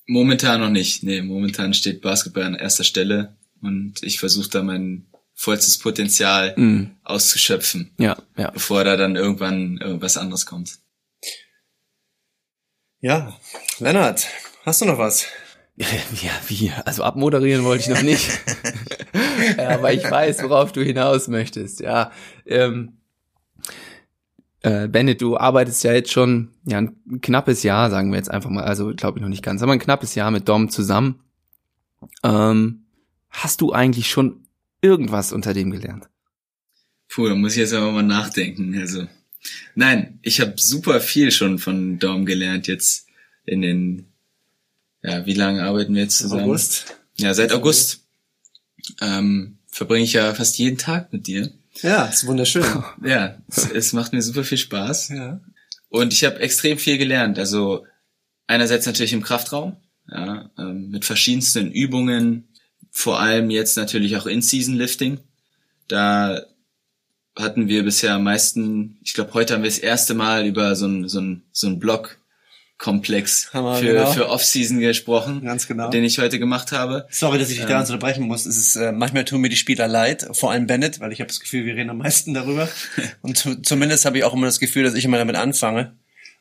Momentan 0.07 0.61
noch 0.61 0.71
nicht. 0.71 1.03
Nee, 1.03 1.21
momentan 1.21 1.75
steht 1.75 2.01
Basketball 2.01 2.45
an 2.45 2.55
erster 2.55 2.85
Stelle 2.85 3.37
und 3.61 4.03
ich 4.03 4.19
versuche 4.19 4.49
da 4.49 4.63
mein 4.63 5.07
vollstes 5.35 5.79
Potenzial 5.79 6.55
mm. 6.57 6.97
auszuschöpfen. 7.03 7.91
Ja, 7.99 8.17
ja. 8.37 8.51
Bevor 8.51 8.85
da 8.85 8.97
dann 8.97 9.17
irgendwann 9.17 9.79
irgendwas 9.79 10.17
anderes 10.17 10.47
kommt. 10.47 10.79
Ja, 13.01 13.39
Lennart, 13.79 14.27
Hast 14.65 14.81
du 14.81 14.87
noch 14.87 14.99
was? 14.99 15.27
Ja, 15.77 16.31
wie? 16.47 16.71
Also 16.85 17.03
abmoderieren 17.03 17.65
wollte 17.65 17.83
ich 17.83 17.89
noch 17.89 18.03
nicht. 18.03 18.31
ja, 19.59 19.71
aber 19.71 19.93
ich 19.93 20.09
weiß, 20.09 20.45
worauf 20.45 20.71
du 20.71 20.85
hinaus 20.85 21.27
möchtest. 21.27 21.81
Ja, 21.81 22.13
ähm, 22.47 22.99
äh, 24.61 24.87
Bennett, 24.87 25.21
du 25.21 25.37
arbeitest 25.37 25.83
ja 25.83 25.93
jetzt 25.93 26.13
schon 26.13 26.51
ja 26.65 26.79
ein 26.79 27.21
knappes 27.21 27.65
Jahr, 27.65 27.91
sagen 27.91 28.13
wir 28.13 28.19
jetzt 28.19 28.31
einfach 28.31 28.51
mal, 28.51 28.63
also 28.63 28.95
glaube 28.95 29.19
ich 29.19 29.23
noch 29.23 29.29
nicht 29.29 29.43
ganz, 29.43 29.63
aber 29.63 29.73
ein 29.73 29.81
knappes 29.81 30.15
Jahr 30.15 30.31
mit 30.31 30.49
Dom 30.49 30.71
zusammen. 30.71 31.25
Ähm, 32.23 32.85
hast 33.31 33.61
du 33.61 33.73
eigentlich 33.73 34.09
schon 34.09 34.47
irgendwas 34.81 35.33
unter 35.33 35.55
dem 35.55 35.73
gelernt? 35.73 36.09
Puh, 37.09 37.29
da 37.29 37.35
muss 37.35 37.55
ich 37.55 37.59
jetzt 37.59 37.75
aber 37.75 37.91
mal 37.91 38.03
nachdenken. 38.05 38.79
Also, 38.79 39.09
nein, 39.75 40.21
ich 40.23 40.41
habe 40.41 40.55
super 40.57 41.01
viel 41.01 41.33
schon 41.33 41.59
von 41.59 41.99
Dom 41.99 42.25
gelernt 42.27 42.69
jetzt 42.69 43.09
in 43.45 43.61
den 43.61 44.14
ja, 45.05 45.27
wie 45.27 45.35
lange 45.35 45.63
arbeiten 45.63 45.95
wir 45.95 46.03
jetzt 46.03 46.19
zusammen? 46.19 46.45
August. 46.45 46.97
Ja, 47.17 47.35
seit 47.35 47.53
August 47.53 48.01
ähm, 49.03 49.59
verbringe 49.71 50.05
ich 50.05 50.15
ja 50.15 50.33
fast 50.35 50.59
jeden 50.59 50.79
Tag 50.79 51.13
mit 51.13 51.27
dir. 51.27 51.53
Ja, 51.83 52.07
ist 52.07 52.27
wunderschön. 52.27 52.65
ja, 53.05 53.37
es, 53.49 53.71
es 53.71 53.93
macht 53.93 54.15
mir 54.15 54.23
super 54.23 54.45
viel 54.45 54.59
Spaß. 54.59 55.11
Ja. 55.11 55.41
Und 55.91 56.15
ich 56.15 56.25
habe 56.25 56.41
extrem 56.41 56.79
viel 56.79 56.97
gelernt. 56.97 57.39
Also 57.39 57.85
einerseits 58.47 58.87
natürlich 58.87 59.13
im 59.13 59.23
Kraftraum, 59.23 59.77
ja, 60.11 60.51
ähm, 60.59 60.91
mit 60.91 61.05
verschiedensten 61.05 61.71
Übungen, 61.71 62.49
vor 62.91 63.21
allem 63.21 63.51
jetzt 63.51 63.77
natürlich 63.77 64.17
auch 64.17 64.27
In-Season-Lifting. 64.27 65.19
Da 65.87 66.41
hatten 67.37 67.69
wir 67.69 67.83
bisher 67.83 68.15
am 68.15 68.25
meisten, 68.25 68.97
ich 69.03 69.13
glaube, 69.13 69.35
heute 69.35 69.53
haben 69.53 69.65
wir 69.65 69.71
das 69.71 69.79
erste 69.79 70.15
Mal 70.15 70.47
über 70.47 70.77
so 70.77 70.87
ein 70.87 71.09
so 71.09 71.21
ein 71.21 71.43
so 71.53 71.67
ein 71.67 71.79
Block 71.79 72.19
Komplex 72.79 73.45
für, 73.45 73.81
genau. 73.81 74.13
für 74.13 74.29
Off-Season 74.29 74.81
gesprochen, 74.81 75.43
Ganz 75.45 75.69
genau. 75.69 75.91
den 75.91 76.03
ich 76.03 76.19
heute 76.19 76.39
gemacht 76.39 76.73
habe. 76.73 77.07
Sorry, 77.09 77.39
dass 77.39 77.49
ich 77.49 77.57
dich 77.57 77.65
ähm, 77.65 77.71
da 77.71 77.81
unterbrechen 77.81 78.27
muss. 78.27 78.47
Es 78.47 78.57
ist, 78.57 78.77
äh, 78.77 78.91
manchmal 78.91 79.25
tun 79.25 79.41
mir 79.41 79.49
die 79.49 79.57
Spieler 79.57 79.87
leid, 79.87 80.27
vor 80.33 80.51
allem 80.51 80.67
Bennett, 80.67 80.99
weil 80.99 81.13
ich 81.13 81.21
habe 81.21 81.29
das 81.29 81.39
Gefühl, 81.39 81.65
wir 81.67 81.77
reden 81.77 81.91
am 81.91 81.99
meisten 81.99 82.35
darüber. 82.35 82.69
Und 83.23 83.39
zu, 83.39 83.63
zumindest 83.63 84.05
habe 84.05 84.19
ich 84.19 84.25
auch 84.25 84.35
immer 84.35 84.47
das 84.47 84.59
Gefühl, 84.59 84.83
dass 84.83 84.95
ich 84.95 85.05
immer 85.05 85.19
damit 85.19 85.37
anfange, 85.37 85.97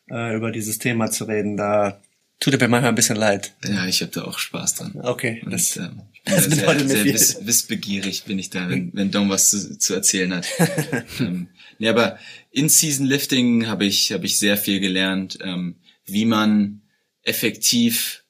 äh, 0.10 0.36
über 0.36 0.52
dieses 0.52 0.80
Thema 0.80 1.12
zu 1.12 1.26
reden. 1.26 1.56
Da 1.56 2.02
tut 2.40 2.54
er 2.54 2.60
mir 2.60 2.68
manchmal 2.68 2.92
ein 2.92 2.96
bisschen 2.96 3.16
leid. 3.16 3.54
Ja, 3.64 3.86
ich 3.86 4.02
habe 4.02 4.12
da 4.12 4.24
auch 4.24 4.40
Spaß 4.40 4.76
dran. 4.76 5.00
Okay, 5.02 5.42
Und, 5.46 5.54
das, 5.54 5.78
ähm, 5.78 6.02
das 6.26 6.46
sehr, 6.46 6.80
sehr 6.80 7.06
wiss, 7.06 7.38
wissbegierig 7.42 8.24
bin 8.26 8.40
ich 8.40 8.50
da, 8.50 8.70
wenn, 8.70 8.92
wenn 8.94 9.12
Dom 9.12 9.30
was 9.30 9.52
zu, 9.52 9.78
zu 9.78 9.94
erzählen 9.94 10.34
hat. 10.34 10.48
ähm, 11.20 11.48
nee, 11.78 11.90
aber 11.90 12.18
In-Season-Lifting 12.52 13.68
habe 13.68 13.86
ich, 13.86 14.12
hab 14.12 14.24
ich 14.24 14.40
sehr 14.40 14.58
viel 14.58 14.80
gelernt, 14.80 15.38
ähm, 15.42 15.76
wie 16.06 16.26
man 16.26 16.82
effektiv 17.24 18.24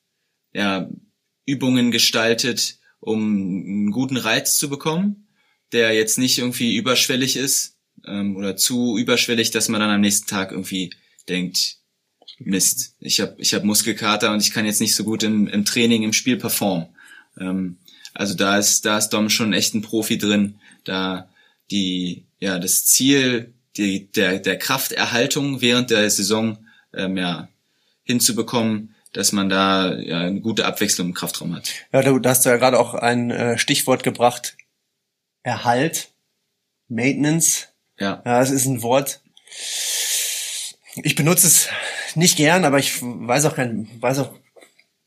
ja, 0.54 0.90
Übungen 1.46 1.92
gestaltet, 1.92 2.78
um 3.00 3.20
einen 3.20 3.92
guten 3.92 4.18
Reiz 4.18 4.58
zu 4.58 4.70
bekommen, 4.70 5.28
der 5.72 5.94
jetzt 5.94 6.18
nicht 6.18 6.38
irgendwie 6.38 6.76
überschwellig 6.76 7.36
ist 7.36 7.78
ähm, 8.06 8.38
oder 8.38 8.56
zu 8.56 8.98
überschwellig, 8.98 9.52
dass 9.52 9.70
man 9.70 9.82
dann 9.82 9.90
am 9.90 10.02
nächsten 10.02 10.28
Tag 10.28 10.52
irgendwie 10.52 10.92
denkt, 11.28 11.78
Mist, 12.40 12.96
ich 13.00 13.20
habe 13.20 13.36
ich 13.38 13.54
hab 13.54 13.64
Muskelkater 13.64 14.32
und 14.32 14.42
ich 14.42 14.52
kann 14.52 14.66
jetzt 14.66 14.82
nicht 14.82 14.96
so 14.96 15.04
gut 15.04 15.24
im, 15.24 15.48
im 15.48 15.66
Training, 15.66 16.04
im 16.04 16.14
Spiel 16.14 16.38
performen. 16.38 16.88
Ähm, 17.40 17.78
also 18.14 18.36
da 18.36 18.58
ist, 18.58 18.86
da 18.86 18.98
ist 18.98 19.10
Dom 19.10 19.30
schon 19.30 19.54
echt 19.54 19.74
ein 19.74 19.82
Profi 19.82 20.18
drin, 20.18 20.56
da 20.84 21.30
die, 21.72 22.26
ja, 22.40 22.60
das 22.60 22.86
Ziel 22.86 23.54
die, 23.78 24.12
der, 24.12 24.40
der 24.40 24.58
Krafterhaltung 24.58 25.62
während 25.62 25.90
der 25.90 26.10
Saison 26.10 26.60
ähm, 26.94 27.18
ja, 27.18 27.50
hinzubekommen, 28.04 28.96
dass 29.14 29.32
man 29.32 29.50
da 29.50 29.94
ja, 29.96 30.20
eine 30.22 30.42
gute 30.42 30.66
Abwechslung 30.66 31.08
im 31.08 31.14
Kraftraum 31.14 31.56
hat. 31.56 31.70
Ja, 31.92 32.02
du, 32.02 32.20
da 32.20 32.32
hast 32.32 32.46
du 32.46 32.50
ja 32.50 32.58
gerade 32.58 32.80
auch 32.80 32.94
ein 32.94 33.32
äh, 33.32 33.58
Stichwort 33.58 34.04
gebracht. 34.04 34.58
Erhalt, 35.44 36.10
Maintenance. 36.88 37.70
Ja. 38.00 38.22
Ja, 38.26 38.40
das 38.40 38.50
ist 38.50 38.66
ein 38.66 38.82
Wort. 38.82 39.22
Ich 40.96 41.16
benutze 41.16 41.48
es 41.48 41.70
nicht 42.16 42.38
gern, 42.38 42.66
aber 42.66 42.80
ich 42.80 43.02
weiß 43.02 43.46
auch 43.46 43.56
kein, 43.56 43.90
weiß 44.00 44.20
auch, 44.20 44.34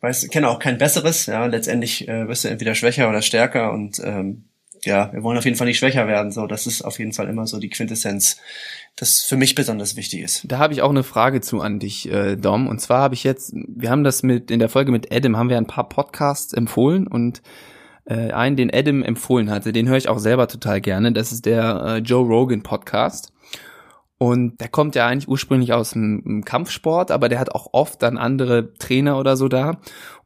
weiß, 0.00 0.28
kenne 0.28 0.48
auch 0.48 0.58
kein 0.58 0.78
besseres. 0.78 1.26
Ja, 1.26 1.46
letztendlich 1.46 2.08
äh, 2.08 2.28
wirst 2.28 2.44
du 2.44 2.48
entweder 2.48 2.74
schwächer 2.74 3.08
oder 3.08 3.22
stärker 3.22 3.72
und 3.72 4.00
ähm, 4.00 4.45
ja, 4.86 5.12
wir 5.12 5.22
wollen 5.22 5.36
auf 5.36 5.44
jeden 5.44 5.56
Fall 5.56 5.66
nicht 5.66 5.78
schwächer 5.78 6.06
werden. 6.06 6.32
So, 6.32 6.46
das 6.46 6.66
ist 6.66 6.82
auf 6.82 6.98
jeden 6.98 7.12
Fall 7.12 7.28
immer 7.28 7.46
so 7.46 7.58
die 7.58 7.68
Quintessenz, 7.68 8.38
das 8.96 9.20
für 9.20 9.36
mich 9.36 9.54
besonders 9.54 9.96
wichtig 9.96 10.22
ist. 10.22 10.44
Da 10.48 10.58
habe 10.58 10.72
ich 10.72 10.82
auch 10.82 10.90
eine 10.90 11.02
Frage 11.02 11.40
zu 11.40 11.60
an 11.60 11.78
dich, 11.78 12.10
äh, 12.10 12.36
Dom. 12.36 12.66
Und 12.66 12.80
zwar 12.80 13.00
habe 13.00 13.14
ich 13.14 13.24
jetzt, 13.24 13.52
wir 13.54 13.90
haben 13.90 14.04
das 14.04 14.22
mit 14.22 14.50
in 14.50 14.58
der 14.58 14.68
Folge 14.68 14.92
mit 14.92 15.14
Adam 15.14 15.36
haben 15.36 15.50
wir 15.50 15.58
ein 15.58 15.66
paar 15.66 15.88
Podcasts 15.88 16.52
empfohlen 16.52 17.06
und 17.06 17.42
äh, 18.06 18.30
einen, 18.30 18.56
den 18.56 18.72
Adam 18.72 19.02
empfohlen 19.02 19.50
hatte, 19.50 19.72
den 19.72 19.88
höre 19.88 19.96
ich 19.96 20.08
auch 20.08 20.18
selber 20.18 20.48
total 20.48 20.80
gerne. 20.80 21.12
Das 21.12 21.32
ist 21.32 21.44
der 21.44 21.82
äh, 21.84 21.98
Joe 21.98 22.24
Rogan 22.26 22.62
Podcast. 22.62 23.32
Und 24.18 24.60
der 24.62 24.68
kommt 24.68 24.94
ja 24.94 25.06
eigentlich 25.06 25.28
ursprünglich 25.28 25.74
aus 25.74 25.90
dem, 25.90 26.42
Kampfsport, 26.44 27.10
aber 27.10 27.28
der 27.28 27.38
hat 27.38 27.54
auch 27.54 27.68
oft 27.72 28.02
dann 28.02 28.16
andere 28.16 28.72
Trainer 28.74 29.18
oder 29.18 29.36
so 29.36 29.48
da. 29.48 29.78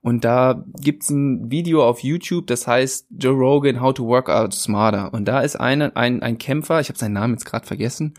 Und 0.03 0.25
da 0.25 0.65
gibt's 0.81 1.11
ein 1.11 1.51
Video 1.51 1.87
auf 1.87 2.03
YouTube, 2.03 2.47
das 2.47 2.67
heißt 2.67 3.09
Joe 3.11 3.35
Rogan 3.35 3.81
How 3.81 3.93
to 3.93 4.07
Work 4.07 4.31
Out 4.31 4.55
Smarter. 4.55 5.13
Und 5.13 5.27
da 5.27 5.41
ist 5.41 5.57
eine, 5.57 5.95
ein, 5.95 6.23
ein 6.23 6.39
Kämpfer, 6.39 6.81
ich 6.81 6.89
habe 6.89 6.99
seinen 6.99 7.13
Namen 7.13 7.35
jetzt 7.35 7.45
gerade 7.45 7.67
vergessen, 7.67 8.15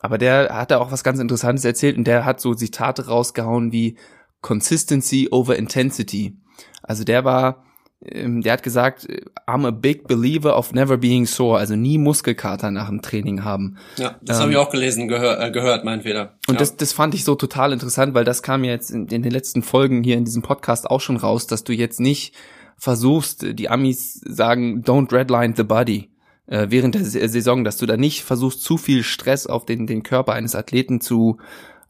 aber 0.00 0.18
der 0.18 0.48
hat 0.52 0.72
da 0.72 0.78
auch 0.78 0.90
was 0.90 1.04
ganz 1.04 1.20
Interessantes 1.20 1.64
erzählt 1.64 1.96
und 1.96 2.04
der 2.04 2.24
hat 2.24 2.40
so 2.40 2.54
Zitate 2.54 3.06
rausgehauen 3.06 3.70
wie 3.70 3.96
Consistency 4.40 5.28
over 5.30 5.56
Intensity. 5.56 6.36
Also 6.82 7.04
der 7.04 7.24
war 7.24 7.64
der 8.04 8.52
hat 8.54 8.62
gesagt, 8.64 9.06
I'm 9.46 9.66
a 9.66 9.70
big 9.70 10.08
believer 10.08 10.56
of 10.56 10.72
never 10.72 10.96
being 10.96 11.24
sore, 11.26 11.58
also 11.58 11.76
nie 11.76 11.98
Muskelkater 11.98 12.70
nach 12.70 12.88
dem 12.88 13.00
Training 13.00 13.44
haben. 13.44 13.76
Ja, 13.96 14.16
das 14.22 14.38
ähm, 14.38 14.42
habe 14.42 14.52
ich 14.52 14.58
auch 14.58 14.70
gelesen, 14.70 15.06
gehör, 15.06 15.40
äh, 15.40 15.50
gehört, 15.52 15.84
mein 15.84 16.00
Fehler. 16.00 16.34
Und 16.48 16.54
ja. 16.54 16.58
das, 16.58 16.76
das 16.76 16.92
fand 16.92 17.14
ich 17.14 17.24
so 17.24 17.36
total 17.36 17.72
interessant, 17.72 18.14
weil 18.14 18.24
das 18.24 18.42
kam 18.42 18.64
jetzt 18.64 18.90
in, 18.90 19.06
in 19.06 19.22
den 19.22 19.30
letzten 19.30 19.62
Folgen 19.62 20.02
hier 20.02 20.16
in 20.16 20.24
diesem 20.24 20.42
Podcast 20.42 20.90
auch 20.90 21.00
schon 21.00 21.16
raus, 21.16 21.46
dass 21.46 21.62
du 21.62 21.72
jetzt 21.72 22.00
nicht 22.00 22.34
versuchst, 22.76 23.56
die 23.56 23.68
Amis 23.68 24.20
sagen, 24.24 24.82
don't 24.82 25.12
redline 25.12 25.54
the 25.56 25.62
body 25.62 26.10
äh, 26.46 26.66
während 26.70 26.94
der 26.94 27.04
Saison, 27.04 27.64
dass 27.64 27.76
du 27.76 27.86
da 27.86 27.96
nicht 27.96 28.22
versuchst, 28.22 28.62
zu 28.62 28.76
viel 28.76 29.02
Stress 29.02 29.46
auf 29.46 29.64
den, 29.64 29.86
den 29.86 30.02
Körper 30.02 30.32
eines 30.32 30.54
Athleten 30.54 31.00
zu 31.00 31.38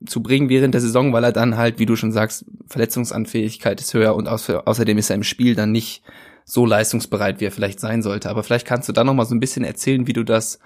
zu 0.07 0.23
bringen 0.23 0.49
während 0.49 0.75
der 0.75 0.81
Saison, 0.81 1.13
weil 1.13 1.25
er 1.25 1.33
dann 1.33 1.57
halt, 1.57 1.79
wie 1.79 1.87
du 1.87 1.97
schon 1.97 2.13
sagst, 2.13 2.45
Verletzungsanfähigkeit 2.67 3.81
ist 3.81 3.95
höher 3.95 4.15
und 4.15 4.29
außerdem 4.29 4.99
ist 4.99 5.11
er 5.11 5.17
im 5.17 5.23
Spiel 5.23 5.55
dann 5.55 5.73
nicht 5.73 6.03
so 6.45 6.67
leistungsbereit, 6.67 7.41
wie 7.41 7.47
er 7.47 7.53
vielleicht 7.53 7.81
sein 7.81 8.03
sollte. 8.03 8.29
Aber 8.29 8.43
vielleicht 8.43 8.67
kannst 8.67 8.89
du 8.89 8.93
da 8.93 9.05
noch 9.05 9.15
mal 9.15 9.25
so 9.25 9.35
ein 9.35 9.41
bisschen 9.41 9.65
erzählen, 9.65 10.07
wie 10.07 10.13
du 10.13 10.25
das 10.25 10.59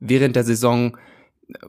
während 0.00 0.36
der 0.36 0.44
Saison, 0.44 0.96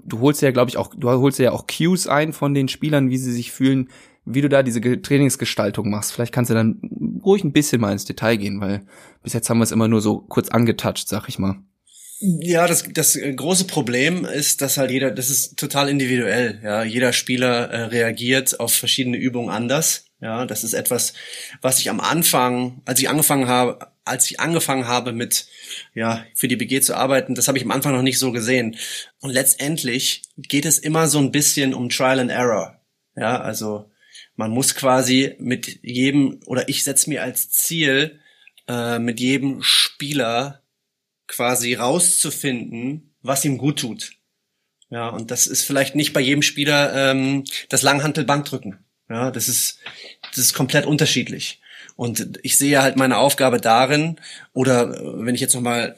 du 0.04 0.20
holst 0.20 0.42
ja, 0.42 0.52
glaube 0.52 0.70
ich, 0.70 0.78
auch, 0.78 0.94
du 0.96 1.10
holst 1.10 1.40
ja 1.40 1.52
auch 1.52 1.66
Cues 1.68 2.08
ein 2.08 2.34
von 2.34 2.54
den 2.54 2.68
Spielern, 2.68 3.10
wie 3.10 3.18
sie 3.18 3.32
sich 3.32 3.52
fühlen, 3.52 3.90
wie 4.26 4.42
du 4.42 4.50
da 4.50 4.64
diese 4.64 4.82
Trainingsgestaltung 4.82 5.90
machst. 5.90 6.12
Vielleicht 6.12 6.34
kannst 6.34 6.50
du 6.50 6.56
dann 6.56 6.80
ruhig 7.24 7.44
ein 7.44 7.54
bisschen 7.54 7.82
mal 7.82 7.92
ins 7.92 8.06
Detail 8.06 8.38
gehen, 8.38 8.60
weil 8.60 8.86
bis 9.24 9.34
jetzt 9.34 9.50
haben 9.50 9.60
wir 9.60 9.64
es 9.64 9.72
immer 9.72 9.88
nur 9.88 10.02
so 10.02 10.20
kurz 10.20 10.50
angetouched, 10.50 11.08
sag 11.08 11.28
ich 11.30 11.40
mal. 11.40 11.58
Ja, 12.20 12.68
das, 12.68 12.86
das 12.94 13.20
große 13.36 13.66
Problem 13.66 14.24
ist, 14.26 14.62
dass 14.62 14.78
halt 14.78 14.92
jeder, 14.92 15.12
das 15.12 15.30
ist 15.30 15.58
total 15.58 15.90
individuell. 15.90 16.60
Ja, 16.64 16.84
jeder 16.84 17.12
Spieler 17.12 17.70
äh, 17.70 17.84
reagiert 17.86 18.60
auf 18.60 18.74
verschiedene 18.74 19.18
Übungen 19.18 19.50
anders. 19.50 20.06
Ja, 20.22 20.46
das 20.46 20.64
ist 20.64 20.74
etwas, 20.74 21.14
was 21.62 21.80
ich 21.80 21.90
am 21.90 22.00
Anfang, 22.00 22.82
als 22.86 23.00
ich 23.00 23.10
angefangen 23.10 23.48
habe, 23.48 23.92
als 24.06 24.30
ich 24.30 24.40
angefangen 24.40 24.88
habe 24.88 25.12
mit, 25.12 25.48
ja, 25.94 26.26
für 26.36 26.48
die 26.48 26.56
BG 26.56 26.80
zu 26.82 26.96
arbeiten, 26.96 27.36
das 27.36 27.48
habe 27.48 27.58
ich 27.58 27.66
am 27.66 27.72
Anfang 27.72 27.94
noch 27.94 28.02
nicht 28.02 28.20
so 28.20 28.32
gesehen. 28.32 28.78
Und 29.20 29.32
letztendlich 29.32 30.22
geht 30.38 30.66
es 30.66 30.80
immer 30.80 31.08
so 31.08 31.20
ein 31.20 31.32
bisschen 31.32 31.74
um 31.74 31.90
Trial 31.90 32.20
and 32.20 32.32
Error. 32.32 32.80
Ja, 33.16 33.42
also 33.42 33.92
man 34.36 34.52
muss 34.52 34.76
quasi 34.76 35.36
mit 35.40 35.80
jedem, 35.84 36.40
oder 36.46 36.70
ich 36.70 36.84
setze 36.84 37.10
mir 37.10 37.24
als 37.24 37.50
Ziel, 37.50 38.20
äh, 38.68 39.00
mit 39.00 39.20
jedem 39.20 39.62
Spieler 39.62 40.62
quasi 41.28 41.74
rauszufinden, 41.74 43.16
was 43.22 43.46
ihm 43.46 43.58
gut 43.58 43.80
tut. 43.80 44.12
Ja, 44.90 45.10
und 45.10 45.32
das 45.32 45.48
ist 45.48 45.64
vielleicht 45.64 45.96
nicht 45.96 46.14
bei 46.14 46.22
jedem 46.22 46.42
Spieler 46.42 47.12
ähm, 47.12 47.44
das 47.70 47.82
Langhantelbankdrücken. 47.82 48.86
Ja, 49.10 49.32
das 49.32 49.48
ist, 49.48 49.80
das 50.30 50.38
ist 50.38 50.54
komplett 50.54 50.86
unterschiedlich. 50.86 51.62
Und 51.96 52.40
ich 52.44 52.58
sehe 52.58 52.82
halt 52.82 52.98
meine 52.98 53.18
Aufgabe 53.18 53.60
darin, 53.60 54.20
oder 54.54 54.96
äh, 54.96 55.26
wenn 55.26 55.36
ich 55.36 55.42
jetzt 55.42 55.56
nochmal 55.56 55.96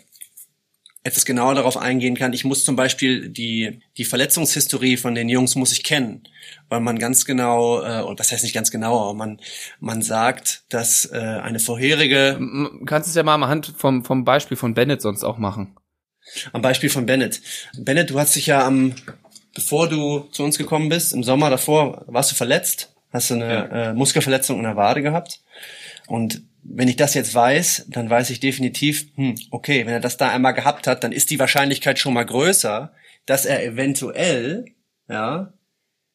etwas 1.07 1.25
genauer 1.25 1.55
darauf 1.55 1.77
eingehen 1.77 2.15
kann. 2.15 2.33
Ich 2.33 2.43
muss 2.43 2.65
zum 2.65 2.75
Beispiel 2.75 3.29
die, 3.29 3.79
die 3.97 4.03
Verletzungshistorie 4.03 4.97
von 4.97 5.15
den 5.15 5.29
Jungs 5.29 5.55
muss 5.55 5.71
ich 5.71 5.83
kennen, 5.83 6.23
weil 6.67 6.81
man 6.81 6.99
ganz 6.99 7.23
genau, 7.23 7.81
äh, 7.81 8.01
und 8.01 8.19
das 8.19 8.31
heißt 8.31 8.43
nicht 8.43 8.53
ganz 8.53 8.71
genau, 8.71 9.01
aber 9.01 9.13
man, 9.13 9.39
man 9.79 10.01
sagt, 10.01 10.63
dass 10.69 11.05
äh, 11.05 11.17
eine 11.17 11.59
vorherige... 11.59 12.39
Kannst 12.85 13.07
du 13.07 13.09
es 13.11 13.15
ja 13.15 13.23
mal 13.23 13.35
am 13.35 13.47
Hand 13.47 13.73
vom, 13.77 14.03
vom 14.03 14.25
Beispiel 14.25 14.57
von 14.57 14.73
Bennett 14.73 15.01
sonst 15.01 15.23
auch 15.23 15.37
machen. 15.37 15.77
Am 16.51 16.61
Beispiel 16.61 16.89
von 16.89 17.05
Bennett. 17.05 17.41
Bennett, 17.77 18.09
du 18.09 18.19
hast 18.19 18.35
dich 18.35 18.47
ja 18.47 18.65
am, 18.65 18.93
bevor 19.55 19.87
du 19.87 20.27
zu 20.31 20.43
uns 20.43 20.57
gekommen 20.57 20.89
bist, 20.89 21.13
im 21.13 21.23
Sommer 21.23 21.49
davor, 21.49 22.03
warst 22.07 22.31
du 22.31 22.35
verletzt, 22.35 22.93
hast 23.13 23.29
du 23.29 23.35
eine 23.35 23.47
ja. 23.47 23.65
äh, 23.91 23.93
Muskelverletzung 23.93 24.57
in 24.57 24.63
der 24.63 24.75
Wade 24.75 25.01
gehabt. 25.01 25.39
Und 26.07 26.41
wenn 26.69 26.87
ich 26.87 26.97
das 26.97 27.13
jetzt 27.13 27.33
weiß, 27.33 27.85
dann 27.89 28.09
weiß 28.09 28.29
ich 28.29 28.39
definitiv, 28.39 29.07
hm, 29.15 29.35
okay, 29.51 29.85
wenn 29.85 29.93
er 29.93 29.99
das 29.99 30.17
da 30.17 30.29
einmal 30.29 30.53
gehabt 30.53 30.87
hat, 30.87 31.03
dann 31.03 31.11
ist 31.11 31.29
die 31.29 31.39
Wahrscheinlichkeit 31.39 31.97
schon 31.97 32.13
mal 32.13 32.25
größer, 32.25 32.93
dass 33.25 33.45
er 33.45 33.63
eventuell, 33.63 34.65
ja, 35.09 35.53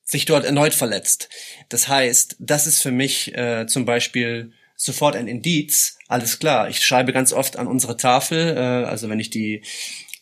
sich 0.05 0.25
dort 0.27 0.45
erneut 0.45 0.75
verletzt. 0.75 1.31
Das 1.69 1.89
heißt, 1.89 2.37
das 2.39 2.67
ist 2.67 2.83
für 2.83 2.91
mich 2.91 3.35
äh, 3.35 3.67
zum 3.67 3.87
Beispiel 3.87 4.53
sofort 4.77 5.17
ein 5.17 5.29
Indiz. 5.29 5.99
Alles 6.09 6.39
klar, 6.39 6.69
ich 6.69 6.85
schreibe 6.85 7.13
ganz 7.13 7.33
oft 7.33 7.57
an 7.57 7.67
unsere 7.67 7.97
Tafel, 7.97 8.57
äh, 8.57 8.61
also 8.61 9.09
wenn 9.09 9.21
ich 9.21 9.31
die 9.31 9.63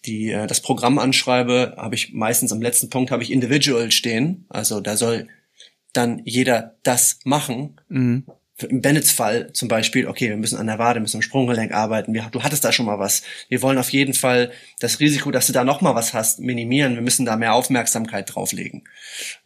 die 0.06 0.30
äh, 0.30 0.46
das 0.46 0.60
Programm 0.60 0.98
anschreibe, 0.98 1.74
habe 1.76 1.94
ich 1.94 2.12
meistens 2.12 2.52
am 2.52 2.62
letzten 2.62 2.88
Punkt 2.88 3.10
habe 3.10 3.22
ich 3.22 3.32
Individual 3.32 3.90
stehen. 3.90 4.46
Also 4.48 4.80
da 4.80 4.96
soll 4.96 5.28
dann 5.92 6.22
jeder 6.24 6.76
das 6.82 7.18
machen. 7.24 7.80
Mhm 7.88 8.24
im 8.64 8.80
Bennets 8.80 9.10
Fall 9.10 9.52
zum 9.52 9.68
Beispiel, 9.68 10.06
okay, 10.06 10.28
wir 10.28 10.36
müssen 10.36 10.58
an 10.58 10.66
der 10.66 10.78
Wade, 10.78 11.00
müssen 11.00 11.18
am 11.18 11.22
Sprunggelenk 11.22 11.72
arbeiten, 11.72 12.14
wir, 12.14 12.28
du 12.30 12.42
hattest 12.42 12.64
da 12.64 12.72
schon 12.72 12.86
mal 12.86 12.98
was. 12.98 13.22
Wir 13.48 13.62
wollen 13.62 13.78
auf 13.78 13.90
jeden 13.90 14.14
Fall 14.14 14.52
das 14.80 15.00
Risiko, 15.00 15.30
dass 15.30 15.46
du 15.46 15.52
da 15.52 15.64
noch 15.64 15.80
mal 15.80 15.94
was 15.94 16.14
hast, 16.14 16.40
minimieren. 16.40 16.94
Wir 16.94 17.02
müssen 17.02 17.26
da 17.26 17.36
mehr 17.36 17.54
Aufmerksamkeit 17.54 18.34
drauflegen. 18.34 18.84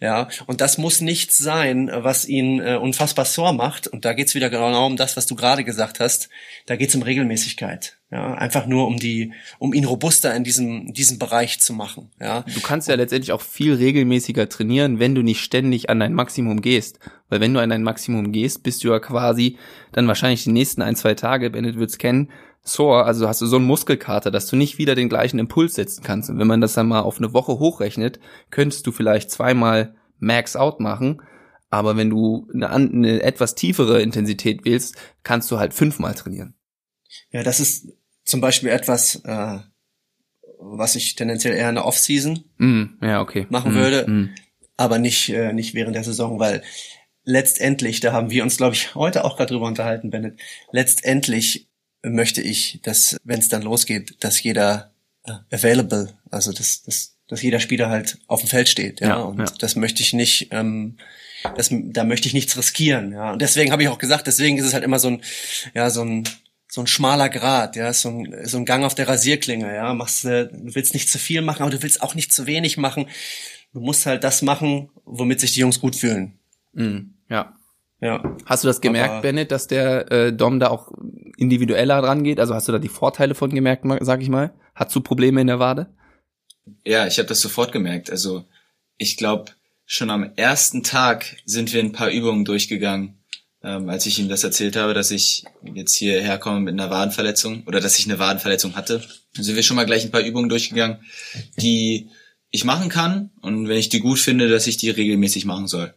Ja, 0.01 0.29
und 0.47 0.61
das 0.61 0.79
muss 0.79 1.01
nichts 1.01 1.39
sein, 1.39 1.91
was 1.93 2.27
ihn 2.27 2.61
äh, 2.61 2.77
unfassbar 2.77 3.25
sore 3.25 3.55
macht. 3.55 3.87
Und 3.87 4.05
da 4.05 4.13
geht's 4.13 4.35
wieder 4.35 4.51
genau 4.51 4.87
um 4.87 4.97
das, 4.97 5.17
was 5.17 5.27
du 5.27 5.35
gerade 5.35 5.65
gesagt 5.65 6.01
hast. 6.01 6.29
Da 6.67 6.77
geht's 6.77 6.95
um 6.95 7.03
Regelmäßigkeit. 7.03 7.97
Ja, 8.15 8.35
einfach 8.35 8.67
nur 8.67 8.87
um 8.87 8.97
die, 8.97 9.33
um 9.59 9.75
ihn 9.75 9.85
robuster 9.85 10.33
in 10.37 10.45
diesem, 10.45 10.95
diesem 10.95 11.19
Bereich 11.19 11.59
zu 11.59 11.73
machen. 11.73 12.13
Ja. 12.21 12.43
Du 12.43 12.61
kannst 12.61 12.87
ja 12.87 12.95
letztendlich 12.95 13.33
auch 13.33 13.41
viel 13.41 13.75
regelmäßiger 13.75 14.49
trainieren, 14.49 15.01
wenn 15.01 15.17
du 15.17 15.23
nicht 15.23 15.41
ständig 15.41 15.91
an 15.91 15.99
dein 15.99 16.15
Maximum 16.15 16.61
gehst. 16.61 17.01
Weil 17.29 17.41
wenn 17.41 17.53
du 17.53 17.61
an 17.61 17.71
dein 17.71 17.83
Maximum 17.83 18.31
gehst, 18.31 18.63
bist 18.63 18.85
du 18.85 18.91
ja 18.91 19.01
quasi 19.01 19.59
dann 19.91 20.07
wahrscheinlich 20.07 20.45
die 20.45 20.53
nächsten 20.53 20.81
ein, 20.81 20.95
zwei 20.95 21.15
Tage, 21.15 21.51
Bennett 21.51 21.77
wird's 21.77 21.99
kennen, 21.99 22.31
sore, 22.63 23.03
also 23.03 23.27
hast 23.27 23.41
du 23.41 23.47
so 23.47 23.57
einen 23.57 23.67
Muskelkater, 23.67 24.31
dass 24.31 24.47
du 24.47 24.55
nicht 24.55 24.79
wieder 24.79 24.95
den 24.95 25.09
gleichen 25.09 25.41
Impuls 25.41 25.75
setzen 25.75 26.05
kannst. 26.05 26.31
Und 26.31 26.39
wenn 26.39 26.47
man 26.47 26.61
das 26.61 26.75
dann 26.75 26.87
mal 26.87 27.01
auf 27.01 27.19
eine 27.19 27.33
Woche 27.33 27.59
hochrechnet, 27.59 28.21
könntest 28.51 28.87
du 28.87 28.93
vielleicht 28.93 29.33
zweimal 29.33 29.97
Max 30.21 30.55
out 30.55 30.79
machen. 30.79 31.21
Aber 31.69 31.97
wenn 31.97 32.11
du 32.11 32.47
eine, 32.55 32.71
eine 32.71 33.23
etwas 33.23 33.57
tiefere 33.57 34.01
Intensität 34.01 34.65
wählst, 34.65 34.95
kannst 35.25 35.51
du 35.51 35.59
halt 35.59 35.75
fünfmal 35.75 36.15
trainieren. 36.15 36.55
Ja, 37.33 37.43
das 37.43 37.59
ist 37.59 37.89
zum 38.25 38.41
Beispiel 38.41 38.71
etwas, 38.71 39.17
äh, 39.25 39.59
was 40.59 40.97
ich 40.97 41.15
tendenziell 41.15 41.55
eher 41.55 41.69
in 41.69 41.75
der 41.75 41.85
Off-Season 41.85 42.45
mm, 42.59 42.85
ja, 43.03 43.21
okay. 43.21 43.47
machen 43.51 43.73
mm, 43.73 43.77
würde, 43.77 44.11
mm. 44.11 44.35
aber 44.77 44.99
nicht, 44.99 45.29
äh, 45.29 45.53
nicht 45.53 45.75
während 45.75 45.95
der 45.95 46.05
Saison, 46.05 46.39
weil 46.39 46.63
letztendlich, 47.25 48.01
da 48.01 48.13
haben 48.13 48.31
wir 48.31 48.43
uns, 48.43 48.57
glaube 48.57 48.75
ich, 48.75 48.95
heute 48.95 49.25
auch 49.25 49.37
gerade 49.37 49.53
drüber 49.53 49.67
unterhalten, 49.67 50.11
Bennett, 50.11 50.39
letztendlich 50.73 51.69
möchte 52.03 52.43
ich, 52.43 52.81
dass, 52.83 53.17
wenn 53.25 53.41
es 53.41 53.49
dann 53.49 53.63
losgeht, 53.63 54.17
dass 54.21 54.43
jeder 54.43 54.93
äh, 55.25 55.33
available, 55.51 56.15
also 56.31 56.53
dass, 56.53 56.83
dass, 56.83 57.17
dass 57.29 57.43
jeder 57.43 57.61
Spieler 57.61 57.89
halt 57.89 58.19
auf 58.27 58.41
dem 58.41 58.49
Feld 58.49 58.69
steht, 58.69 59.01
ja, 59.01 59.09
Ja, 59.09 59.17
und 59.23 59.39
ja. 59.39 59.47
das 59.59 59.77
möchte 59.77 60.03
ich 60.03 60.13
nicht, 60.13 60.49
ähm, 60.51 60.99
das, 61.57 61.71
da 61.71 62.05
möchte 62.05 62.29
ich 62.29 62.35
nichts 62.35 62.57
riskieren, 62.57 63.13
ja, 63.13 63.33
und 63.33 63.43
deswegen 63.43 63.73
habe 63.73 63.83
ich 63.83 63.89
auch 63.89 63.99
gesagt, 63.99 64.27
deswegen 64.27 64.59
ist 64.59 64.67
es 64.67 64.75
halt 64.75 64.85
immer 64.85 64.99
so 64.99 65.09
ein, 65.09 65.23
ja, 65.75 65.91
so 65.91 66.03
ein 66.03 66.25
so 66.75 66.81
ein 66.81 66.89
schmaler 66.89 67.29
Grad, 67.29 67.77
ja, 67.77 67.93
so 67.93 68.09
ein, 68.09 68.37
so 68.47 68.57
ein 68.57 68.65
Gang 68.65 68.83
auf 68.83 68.97
der 68.97 69.07
Rasierklinge, 69.07 69.73
ja, 69.73 69.95
machst 69.95 70.25
äh, 70.25 70.49
du 70.49 70.75
willst 70.75 70.93
nicht 70.93 71.09
zu 71.09 71.19
viel 71.21 71.41
machen, 71.41 71.63
aber 71.63 71.71
du 71.71 71.81
willst 71.85 72.03
auch 72.03 72.17
nicht 72.17 72.33
zu 72.33 72.49
wenig 72.49 72.79
machen. 72.79 73.07
Du 73.73 73.79
musst 73.79 74.07
halt 74.07 74.25
das 74.25 74.43
machen, 74.43 74.91
womit 75.05 75.39
sich 75.39 75.53
die 75.53 75.61
Jungs 75.61 75.79
gut 75.81 75.95
fühlen. 75.95 76.37
Mm, 76.73 77.13
ja. 77.31 77.55
Ja. 78.01 78.37
Hast 78.45 78.65
du 78.65 78.67
das 78.67 78.81
gemerkt, 78.81 79.13
Aber- 79.13 79.23
Bennett, 79.23 79.53
dass 79.53 79.69
der 79.69 80.11
äh, 80.11 80.33
Dom 80.33 80.59
da 80.59 80.71
auch 80.71 80.91
individueller 81.37 82.03
dran 82.03 82.25
geht? 82.25 82.41
Also 82.41 82.57
hast 82.57 82.67
du 82.67 82.73
da 82.73 82.81
die 82.81 82.89
Vorteile 82.89 83.37
von 83.37 83.55
gemerkt, 83.55 83.85
sag 84.01 84.21
ich 84.21 84.29
mal? 84.29 84.53
Hast 84.75 84.97
du 84.97 85.01
Probleme 85.01 85.41
in 85.43 85.47
der 85.47 85.61
Wade? 85.61 85.87
Ja, 86.85 87.07
ich 87.07 87.19
habe 87.19 87.29
das 87.29 87.41
sofort 87.41 87.71
gemerkt. 87.71 88.11
Also 88.11 88.47
ich 88.99 89.17
glaube, 89.17 89.53
schon 89.87 90.11
am 90.11 90.29
ersten 90.35 90.83
Tag 90.83 91.37
sind 91.45 91.73
wir 91.73 91.79
ein 91.81 91.93
paar 91.93 92.11
Übungen 92.11 92.45
durchgegangen, 92.45 93.15
ähm, 93.65 93.89
als 93.89 94.05
ich 94.05 94.19
ihm 94.19 94.29
das 94.29 94.45
erzählt 94.45 94.77
habe, 94.77 94.93
dass 94.93 95.11
ich 95.11 95.45
jetzt 95.63 95.95
hierher 95.95 96.39
komme 96.39 96.61
mit 96.61 96.75
einer 96.75 96.91
Wadenverletzung 96.91 97.63
oder 97.67 97.81
dass 97.81 97.99
ich 97.99 98.05
eine 98.05 98.19
Wadenverletzung 98.19 98.77
hatte. 98.77 99.03
Sind 99.33 99.57
wir 99.57 99.63
schon 99.63 99.77
mal 99.77 99.87
gleich 99.87 100.05
ein 100.05 100.11
paar 100.11 100.21
Übungen 100.21 100.51
durchgegangen, 100.51 100.99
die 101.57 102.11
ich 102.51 102.65
machen 102.65 102.91
kann 102.91 103.31
und 103.41 103.67
wenn 103.67 103.79
ich 103.79 103.89
die 103.89 104.01
gut 104.01 104.19
finde, 104.19 104.49
dass 104.49 104.67
ich 104.67 104.77
die 104.77 104.91
regelmäßig 104.91 105.47
machen 105.47 105.67
soll 105.67 105.95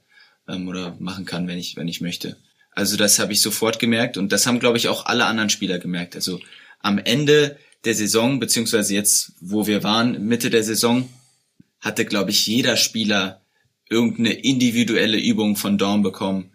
ähm, 0.47 0.67
oder 0.67 0.95
machen 0.99 1.25
kann, 1.25 1.47
wenn 1.47 1.57
ich 1.57 1.75
wenn 1.75 1.89
ich 1.89 1.99
möchte. 1.99 2.37
Also 2.71 2.95
das 2.95 3.19
habe 3.19 3.33
ich 3.33 3.41
sofort 3.41 3.79
gemerkt 3.79 4.17
und 4.17 4.31
das 4.31 4.47
haben 4.47 4.59
glaube 4.59 4.77
ich 4.77 4.87
auch 4.87 5.05
alle 5.05 5.25
anderen 5.25 5.49
Spieler 5.49 5.77
gemerkt. 5.77 6.15
Also 6.15 6.39
am 6.79 6.97
Ende 6.99 7.57
der 7.83 7.95
Saison 7.95 8.39
beziehungsweise 8.39 8.93
jetzt, 8.93 9.33
wo 9.41 9.67
wir 9.67 9.83
waren, 9.83 10.25
Mitte 10.25 10.49
der 10.49 10.63
Saison, 10.63 11.09
hatte 11.81 12.05
glaube 12.05 12.31
ich 12.31 12.47
jeder 12.47 12.77
Spieler 12.77 13.41
irgendeine 13.89 14.33
individuelle 14.33 15.17
Übung 15.17 15.57
von 15.57 15.77
Dawn 15.77 16.01
bekommen 16.01 16.51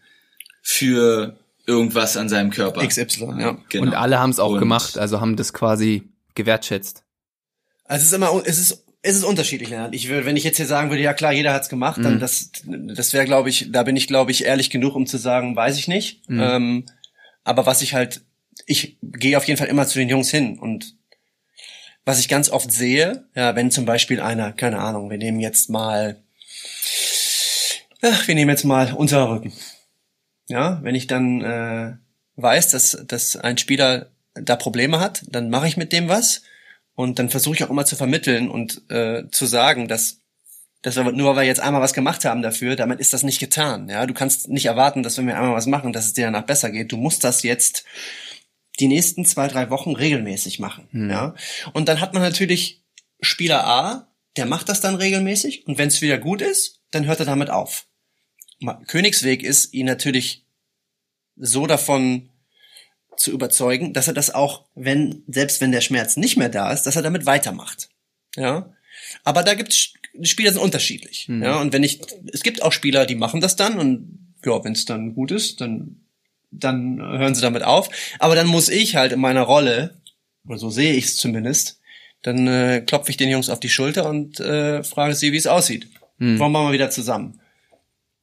für 0.62 1.36
irgendwas 1.66 2.16
an 2.16 2.28
seinem 2.28 2.50
Körper. 2.50 2.86
XY, 2.86 3.34
ja. 3.38 3.58
Genau. 3.68 3.82
Und 3.86 3.94
alle 3.94 4.18
haben 4.18 4.30
es 4.30 4.38
auch 4.40 4.52
Und- 4.52 4.58
gemacht, 4.60 4.96
also 4.98 5.20
haben 5.20 5.36
das 5.36 5.52
quasi 5.52 6.02
gewertschätzt. 6.34 7.02
Also 7.84 8.02
es 8.02 8.08
ist 8.08 8.14
immer, 8.14 8.42
es 8.46 8.58
ist, 8.58 8.84
es 9.02 9.16
ist 9.16 9.24
unterschiedlich, 9.24 9.68
Lennart. 9.68 9.94
Ich 9.94 10.08
würde, 10.08 10.24
wenn 10.24 10.36
ich 10.36 10.44
jetzt 10.44 10.56
hier 10.56 10.66
sagen 10.66 10.90
würde, 10.90 11.02
ja 11.02 11.12
klar, 11.12 11.32
jeder 11.32 11.52
hat's 11.52 11.68
gemacht, 11.68 11.98
dann 12.02 12.14
Mhm. 12.14 12.20
das, 12.20 12.50
das 12.64 13.12
wäre, 13.12 13.24
glaube 13.26 13.50
ich, 13.50 13.70
da 13.70 13.82
bin 13.82 13.96
ich, 13.96 14.06
glaube 14.06 14.30
ich, 14.30 14.44
ehrlich 14.44 14.70
genug, 14.70 14.94
um 14.94 15.06
zu 15.06 15.18
sagen, 15.18 15.54
weiß 15.56 15.76
ich 15.78 15.88
nicht. 15.88 16.28
Mhm. 16.30 16.40
Ähm, 16.40 16.86
aber 17.44 17.66
was 17.66 17.82
ich 17.82 17.94
halt, 17.94 18.22
ich 18.66 18.96
gehe 19.02 19.36
auf 19.36 19.44
jeden 19.44 19.58
Fall 19.58 19.66
immer 19.68 19.86
zu 19.86 19.98
den 19.98 20.08
Jungs 20.08 20.30
hin 20.30 20.58
und 20.58 20.94
was 22.04 22.18
ich 22.20 22.28
ganz 22.28 22.48
oft 22.50 22.70
sehe, 22.72 23.24
ja, 23.34 23.54
wenn 23.56 23.70
zum 23.70 23.84
Beispiel 23.84 24.20
einer, 24.20 24.52
keine 24.52 24.78
Ahnung, 24.78 25.10
wir 25.10 25.18
nehmen 25.18 25.38
jetzt 25.40 25.68
mal, 25.70 26.16
ach, 28.02 28.26
wir 28.26 28.34
nehmen 28.34 28.50
jetzt 28.50 28.64
mal 28.64 28.92
Unterrücken. 28.94 29.52
Ja, 30.48 30.80
wenn 30.82 30.94
ich 30.94 31.06
dann 31.06 31.40
äh, 31.42 31.96
weiß, 32.36 32.70
dass, 32.70 33.04
dass 33.06 33.36
ein 33.36 33.58
Spieler 33.58 34.10
da 34.34 34.56
Probleme 34.56 35.00
hat, 35.00 35.24
dann 35.28 35.50
mache 35.50 35.68
ich 35.68 35.76
mit 35.76 35.92
dem 35.92 36.08
was 36.08 36.42
und 36.94 37.18
dann 37.18 37.28
versuche 37.28 37.54
ich 37.54 37.64
auch 37.64 37.70
immer 37.70 37.84
zu 37.84 37.96
vermitteln 37.96 38.48
und 38.50 38.90
äh, 38.90 39.28
zu 39.30 39.46
sagen, 39.46 39.88
dass, 39.88 40.20
dass 40.82 40.96
wir, 40.96 41.12
nur 41.12 41.30
weil 41.30 41.42
wir 41.42 41.48
jetzt 41.48 41.60
einmal 41.60 41.82
was 41.82 41.92
gemacht 41.92 42.24
haben 42.24 42.42
dafür, 42.42 42.76
damit 42.76 43.00
ist 43.00 43.12
das 43.12 43.22
nicht 43.22 43.40
getan. 43.40 43.88
Ja, 43.88 44.06
du 44.06 44.14
kannst 44.14 44.48
nicht 44.48 44.66
erwarten, 44.66 45.02
dass 45.02 45.18
wenn 45.18 45.26
wir 45.26 45.36
einmal 45.36 45.54
was 45.54 45.66
machen, 45.66 45.92
dass 45.92 46.06
es 46.06 46.12
dir 46.14 46.26
danach 46.26 46.44
besser 46.44 46.70
geht. 46.70 46.92
Du 46.92 46.96
musst 46.96 47.24
das 47.24 47.42
jetzt 47.42 47.84
die 48.80 48.88
nächsten 48.88 49.24
zwei, 49.24 49.48
drei 49.48 49.70
Wochen 49.70 49.92
regelmäßig 49.92 50.58
machen. 50.58 50.88
Hm. 50.92 51.10
Ja, 51.10 51.34
und 51.72 51.88
dann 51.88 52.00
hat 52.00 52.14
man 52.14 52.22
natürlich 52.22 52.82
Spieler 53.20 53.66
A, 53.66 54.08
der 54.36 54.46
macht 54.46 54.68
das 54.68 54.80
dann 54.80 54.94
regelmäßig 54.94 55.66
und 55.66 55.78
wenn 55.78 55.88
es 55.88 56.00
wieder 56.00 56.18
gut 56.18 56.40
ist, 56.40 56.80
dann 56.90 57.06
hört 57.06 57.20
er 57.20 57.26
damit 57.26 57.50
auf. 57.50 57.86
Königsweg 58.86 59.42
ist, 59.42 59.72
ihn 59.74 59.86
natürlich 59.86 60.44
so 61.36 61.66
davon 61.66 62.28
zu 63.16 63.30
überzeugen, 63.30 63.92
dass 63.92 64.08
er 64.08 64.14
das 64.14 64.34
auch, 64.34 64.64
wenn, 64.74 65.22
selbst 65.26 65.60
wenn 65.60 65.72
der 65.72 65.80
Schmerz 65.80 66.16
nicht 66.16 66.36
mehr 66.36 66.48
da 66.48 66.72
ist, 66.72 66.84
dass 66.84 66.96
er 66.96 67.02
damit 67.02 67.26
weitermacht. 67.26 67.88
Ja. 68.36 68.72
Aber 69.24 69.42
da 69.42 69.54
gibt's, 69.54 69.94
Spieler 70.22 70.52
sind 70.52 70.62
unterschiedlich. 70.62 71.28
Mhm. 71.28 71.42
Ja. 71.42 71.60
Und 71.60 71.72
wenn 71.72 71.82
ich, 71.82 72.00
es 72.32 72.42
gibt 72.42 72.62
auch 72.62 72.72
Spieler, 72.72 73.06
die 73.06 73.14
machen 73.14 73.40
das 73.40 73.56
dann 73.56 73.78
und, 73.78 74.34
ja, 74.44 74.64
wenn 74.64 74.72
es 74.72 74.84
dann 74.84 75.14
gut 75.14 75.30
ist, 75.30 75.60
dann, 75.60 76.00
dann 76.50 77.00
hören 77.00 77.34
sie 77.34 77.42
damit 77.42 77.62
auf. 77.62 77.88
Aber 78.18 78.34
dann 78.34 78.46
muss 78.46 78.68
ich 78.68 78.96
halt 78.96 79.12
in 79.12 79.20
meiner 79.20 79.42
Rolle, 79.42 80.00
oder 80.46 80.58
so 80.58 80.70
sehe 80.70 80.94
ich 80.94 81.04
es 81.06 81.16
zumindest, 81.16 81.80
dann 82.22 82.46
äh, 82.46 82.82
klopfe 82.86 83.10
ich 83.10 83.16
den 83.16 83.30
Jungs 83.30 83.50
auf 83.50 83.60
die 83.60 83.68
Schulter 83.68 84.08
und 84.08 84.40
äh, 84.40 84.82
frage 84.82 85.14
sie, 85.14 85.32
wie 85.32 85.36
es 85.36 85.46
aussieht. 85.46 85.88
Hm. 86.18 86.38
Wollen 86.38 86.52
wir 86.52 86.62
mal 86.62 86.72
wieder 86.72 86.90
zusammen? 86.90 87.40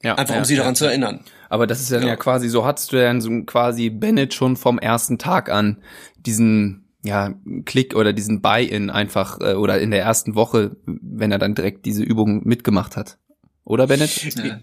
Ja, 0.02 0.16
Einfach 0.16 0.36
ja, 0.36 0.40
um 0.40 0.46
sie 0.46 0.54
ja. 0.56 0.62
daran 0.62 0.76
zu 0.76 0.86
erinnern. 0.86 1.22
Aber 1.50 1.68
das 1.68 1.82
ist 1.82 1.92
dann 1.92 2.04
ja. 2.04 2.10
Ja. 2.10 2.16
quasi, 2.16 2.48
so 2.48 2.66
hattest 2.66 2.94
du 2.94 2.98
dann 2.98 3.20
so 3.22 3.30
quasi 3.44 3.90
Bennett 3.90 4.34
schon 4.34 4.56
vom 4.56 4.80
ersten 4.80 5.18
Tag 5.18 5.50
an 5.50 5.82
diesen 6.18 6.86
ja, 7.04 7.34
Klick 7.66 7.96
oder 7.96 8.14
diesen 8.14 8.42
Buy-in 8.42 8.90
einfach 8.90 9.40
äh, 9.42 9.54
oder 9.56 9.80
in 9.80 9.92
der 9.92 10.02
ersten 10.02 10.36
Woche, 10.36 10.76
wenn 10.86 11.32
er 11.32 11.38
dann 11.40 11.56
direkt 11.56 11.86
diese 11.86 12.04
Übung 12.04 12.42
mitgemacht 12.46 12.96
hat. 12.98 13.18
Oder 13.64 13.88
Bennett? 13.88 14.16
Ja. 14.36 14.60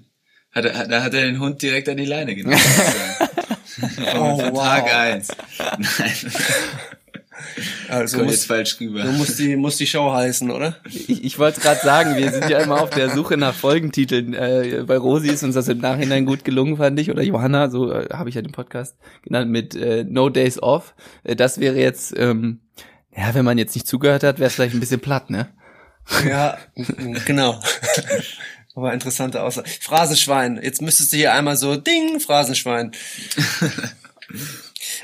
Hat 0.53 0.65
er, 0.65 0.79
hat- 0.79 0.91
da 0.91 1.03
hat 1.03 1.13
er 1.15 1.23
den 1.23 1.39
Hund 1.41 1.61
direkt 1.63 1.89
an 1.89 1.97
die 1.97 2.05
Leine 2.07 2.35
genommen. 2.35 2.57
Oh, 4.15 4.39
wow. 4.39 4.65
Tag 4.65 4.95
eins. 4.95 5.29
Nein, 5.79 6.33
Also 7.89 8.17
kommt 8.17 8.29
muss, 8.29 8.37
jetzt 8.37 8.47
falsch 8.47 8.81
rüber. 8.81 9.05
so 9.05 9.13
muss 9.13 9.37
die, 9.37 9.57
muss 9.57 9.77
die 9.77 9.87
Show 9.87 10.13
heißen, 10.13 10.51
oder? 10.51 10.77
Ich, 10.85 11.25
ich 11.25 11.39
wollte 11.39 11.61
gerade 11.61 11.81
sagen, 11.81 12.17
wir 12.17 12.31
sind 12.31 12.49
ja 12.49 12.59
immer 12.61 12.81
auf 12.81 12.91
der 12.91 13.11
Suche 13.11 13.37
nach 13.37 13.55
Folgentiteln. 13.55 14.35
Äh, 14.35 14.85
bei 14.87 14.97
Rosi 14.97 15.29
ist 15.29 15.43
uns 15.43 15.55
das 15.55 15.69
im 15.69 15.79
Nachhinein 15.79 16.27
gut 16.27 16.45
gelungen, 16.45 16.77
fand 16.77 16.99
ich. 16.99 17.11
Oder 17.11 17.23
Johanna, 17.23 17.71
so 17.71 17.93
äh, 17.93 18.09
habe 18.13 18.29
ich 18.29 18.35
ja 18.35 18.43
den 18.43 18.53
Podcast 18.53 18.97
genannt, 19.23 19.51
mit 19.51 19.75
äh, 19.75 20.05
No 20.05 20.29
Days 20.29 20.63
Off. 20.63 20.95
Äh, 21.25 21.37
das 21.37 21.61
wäre 21.61 21.77
jetzt, 21.77 22.15
ähm, 22.17 22.61
ja, 23.17 23.35
wenn 23.35 23.45
man 23.45 23.59
jetzt 23.59 23.75
nicht 23.75 23.87
zugehört 23.87 24.23
hat, 24.23 24.39
wäre 24.39 24.49
es 24.49 24.55
vielleicht 24.55 24.75
ein 24.75 24.81
bisschen 24.81 25.01
platt, 25.01 25.31
ne? 25.31 25.49
Ja, 26.27 26.59
genau. 27.25 27.61
Aber 28.75 28.93
interessante 28.93 29.43
Aussage. 29.43 29.71
Phrasenschwein. 29.81 30.61
Jetzt 30.63 30.83
müsstest 30.83 31.13
du 31.13 31.17
hier 31.17 31.33
einmal 31.33 31.57
so, 31.57 31.77
ding, 31.77 32.21
Phrasenschwein. 32.21 32.93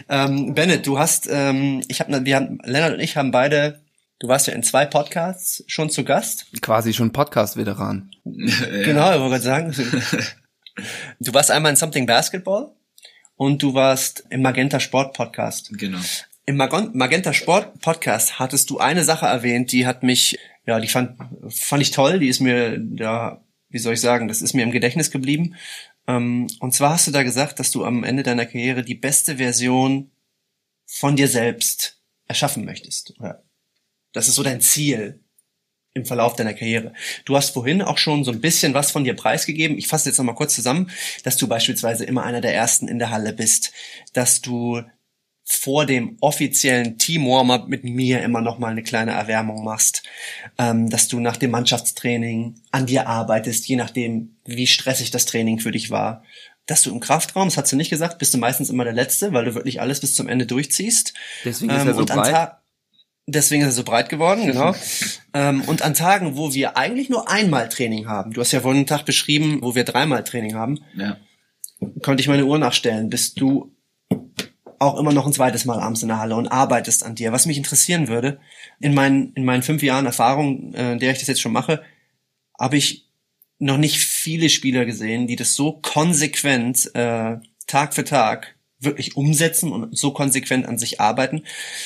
ähm, 0.09 0.55
Bennett, 0.55 0.86
du 0.86 0.99
hast, 0.99 1.28
ähm, 1.30 1.82
ich 1.88 2.01
habe, 2.01 2.24
wir 2.24 2.36
haben, 2.36 2.59
Lennart 2.64 2.95
und 2.95 3.01
ich 3.01 3.16
haben 3.16 3.30
beide, 3.30 3.80
du 4.18 4.28
warst 4.28 4.47
ja 4.47 4.55
in 4.55 4.62
zwei 4.62 4.86
Podcasts 4.86 5.64
schon 5.66 5.90
zu 5.90 6.05
Gast. 6.05 6.47
Quasi 6.61 6.93
schon 6.93 7.12
Podcast-Veteran. 7.12 8.11
Genau, 8.24 9.14
ich 9.14 9.20
wollte 9.20 9.43
gerade 9.43 9.72
sagen. 9.72 9.74
Du 11.20 11.34
warst 11.34 11.51
einmal 11.51 11.70
in 11.70 11.76
Something 11.76 12.07
Basketball 12.07 12.74
und 13.36 13.62
du 13.62 13.74
warst 13.74 14.24
im 14.30 14.40
Magenta 14.40 14.80
Sport 14.80 15.14
Podcast. 15.14 15.70
Genau. 15.78 15.99
Im 16.47 16.57
Magenta 16.57 17.32
Sport 17.32 17.80
Podcast 17.80 18.38
hattest 18.38 18.70
du 18.70 18.78
eine 18.78 19.05
Sache 19.05 19.26
erwähnt, 19.26 19.70
die 19.72 19.86
hat 19.86 20.03
mich, 20.03 20.38
ja, 20.66 20.80
die 20.80 20.88
fand, 20.88 21.18
fand 21.49 21.82
ich 21.82 21.90
toll, 21.90 22.18
die 22.18 22.28
ist 22.28 22.40
mir, 22.40 22.80
ja, 22.97 23.43
wie 23.68 23.78
soll 23.78 23.95
ich 23.95 24.01
sagen, 24.01 24.28
das 24.28 24.43
ist 24.43 24.55
mir 24.55 24.62
im 24.62 24.70
Gedächtnis 24.70 25.11
geblieben. 25.11 25.57
Ähm, 26.07 26.47
und 26.61 26.73
zwar 26.73 26.91
hast 26.91 27.07
du 27.07 27.11
da 27.11 27.23
gesagt, 27.23 27.59
dass 27.59 27.71
du 27.71 27.85
am 27.85 28.05
Ende 28.05 28.23
deiner 28.23 28.47
Karriere 28.47 28.83
die 28.83 28.95
beste 28.95 29.37
Version 29.37 30.11
von 30.87 31.17
dir 31.17 31.29
selbst 31.29 32.01
erschaffen 32.27 32.65
möchtest. 32.65 33.15
Das 34.13 34.29
ist 34.29 34.35
so 34.35 34.43
dein 34.43 34.61
Ziel 34.61 35.21
im 35.95 36.07
Verlauf 36.07 36.37
deiner 36.37 36.55
Karriere. 36.55 36.93
Du 37.25 37.37
hast 37.37 37.51
vorhin 37.51 37.83
auch 37.83 37.99
schon 37.99 38.25
so 38.25 38.31
ein 38.31 38.41
bisschen 38.41 38.75
was 38.75 38.91
von 38.91 39.05
dir 39.05 39.15
preisgegeben. 39.15 39.77
Ich 39.77 39.89
fasse 39.89 40.09
jetzt 40.09 40.19
noch 40.19 40.25
mal 40.25 40.35
kurz 40.35 40.55
zusammen, 40.55 40.91
dass 41.25 41.37
du 41.37 41.47
beispielsweise 41.49 42.05
immer 42.05 42.25
einer 42.25 42.41
der 42.41 42.55
ersten 42.55 42.89
in 42.89 42.99
der 42.99 43.11
Halle 43.11 43.33
bist, 43.33 43.73
dass 44.13 44.41
du 44.41 44.83
vor 45.45 45.86
dem 45.86 46.16
offiziellen 46.20 46.99
Team 46.99 47.26
Warm-up 47.26 47.68
mit 47.68 47.84
mir 47.84 48.22
immer 48.22 48.40
noch 48.40 48.59
mal 48.59 48.70
eine 48.70 48.82
kleine 48.82 49.12
Erwärmung 49.12 49.64
machst, 49.64 50.03
ähm, 50.59 50.88
dass 50.88 51.09
du 51.09 51.20
nach 51.20 51.36
dem 51.36 51.51
Mannschaftstraining 51.51 52.55
an 52.70 52.86
dir 52.86 53.09
arbeitest, 53.09 53.66
je 53.66 53.76
nachdem, 53.76 54.36
wie 54.45 54.66
stressig 54.66 55.11
das 55.11 55.26
Training 55.26 55.59
für 55.59 55.72
dich 55.72 55.90
war. 55.90 56.22
dass 56.66 56.82
du 56.82 56.93
im 56.93 57.01
Kraftraum, 57.01 57.49
das 57.49 57.57
hat 57.57 57.66
sie 57.66 57.74
nicht 57.74 57.90
gesagt, 57.90 58.18
bist 58.18 58.32
du 58.32 58.38
meistens 58.38 58.70
immer 58.70 58.84
der 58.84 58.93
Letzte, 58.93 59.32
weil 59.32 59.45
du 59.45 59.55
wirklich 59.57 59.80
alles 59.80 59.99
bis 59.99 60.14
zum 60.14 60.28
Ende 60.28 60.47
durchziehst. 60.47 61.12
Deswegen 61.45 61.72
ist 61.72 61.82
ähm, 61.82 61.88
er 61.88 61.95
so 61.95 62.05
breit. 62.07 62.53
Deswegen 63.26 63.62
ist 63.62 63.68
er 63.68 63.72
so 63.72 63.84
breit 63.84 64.09
geworden, 64.09 64.47
genau. 64.47 64.74
ähm, 65.34 65.62
und 65.62 65.82
an 65.82 65.95
Tagen, 65.95 66.36
wo 66.36 66.55
wir 66.55 66.76
eigentlich 66.76 67.09
nur 67.09 67.28
einmal 67.28 67.68
Training 67.68 68.07
haben, 68.07 68.32
du 68.32 68.40
hast 68.40 68.53
ja 68.53 68.61
vorhin 68.61 68.78
einen 68.78 68.86
Tag 68.86 69.05
beschrieben, 69.05 69.59
wo 69.61 69.74
wir 69.74 69.84
dreimal 69.84 70.22
Training 70.22 70.55
haben, 70.55 70.78
ja. 70.97 71.16
konnte 72.01 72.20
ich 72.20 72.28
meine 72.28 72.45
Uhr 72.45 72.59
nachstellen, 72.59 73.11
bist 73.11 73.40
du 73.40 73.72
auch 74.83 74.99
immer 74.99 75.12
noch 75.12 75.26
ein 75.26 75.33
zweites 75.33 75.64
Mal 75.64 75.80
abends 75.80 76.03
in 76.03 76.09
der 76.09 76.18
Halle 76.18 76.37
und 76.37 76.49
arbeitest 76.49 77.05
an 77.05 77.14
dir. 77.14 77.33
Was 77.33 77.47
mich 77.47 77.57
interessieren 77.57 78.09
würde, 78.09 78.41
in 78.80 78.95
meinen, 78.95 79.33
in 79.35 79.45
meinen 79.45 79.62
fünf 79.62 79.83
Jahren 79.83 80.07
Erfahrung, 80.07 80.74
äh, 80.74 80.93
in 80.93 80.99
der 80.99 81.12
ich 81.12 81.18
das 81.18 81.28
jetzt 81.28 81.41
schon 81.41 81.53
mache, 81.53 81.83
habe 82.59 82.76
ich 82.76 83.09
noch 83.59 83.78
nicht 83.78 83.99
viele 83.99 84.49
Spieler 84.49 84.85
gesehen, 84.85 85.26
die 85.26 85.37
das 85.37 85.55
so 85.55 85.72
konsequent 85.80 86.95
äh, 86.95 87.37
Tag 87.66 87.95
für 87.95 88.05
Tag 88.05 88.57
wirklich 88.80 89.16
umsetzen 89.16 89.70
und 89.70 89.97
so 89.97 90.12
konsequent 90.12 90.66
an 90.66 90.78
sich 90.78 91.01
arbeiten. 91.01 91.45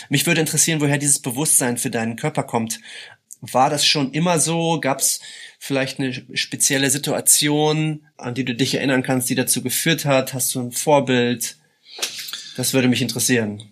Mich 0.09 0.27
würde 0.27 0.41
interessieren, 0.41 0.81
woher 0.81 0.97
dieses 0.97 1.21
Bewusstsein 1.21 1.77
für 1.77 1.91
deinen 1.91 2.17
Körper 2.17 2.43
kommt. 2.43 2.81
War 3.43 3.69
das 3.69 3.87
schon 3.87 4.13
immer 4.13 4.41
so? 4.41 4.81
Gab 4.81 5.01
es 5.01 5.21
vielleicht 5.59 6.01
eine 6.01 6.15
spezielle 6.33 6.89
Situation, 6.89 8.07
an 8.17 8.35
die 8.35 8.47
du 8.47 8.55
dich 8.55 8.75
erinnern 8.75 9.03
kannst, 9.03 9.29
die 9.29 9.35
dazu 9.35 9.63
geführt 9.63 10.07
hat? 10.07 10.33
Hast 10.33 10.55
du 10.55 10.61
ein 10.61 10.73
Vorbild? 10.73 11.57
Das 12.57 12.73
würde 12.73 12.89
mich 12.89 13.03
interessieren. 13.03 13.63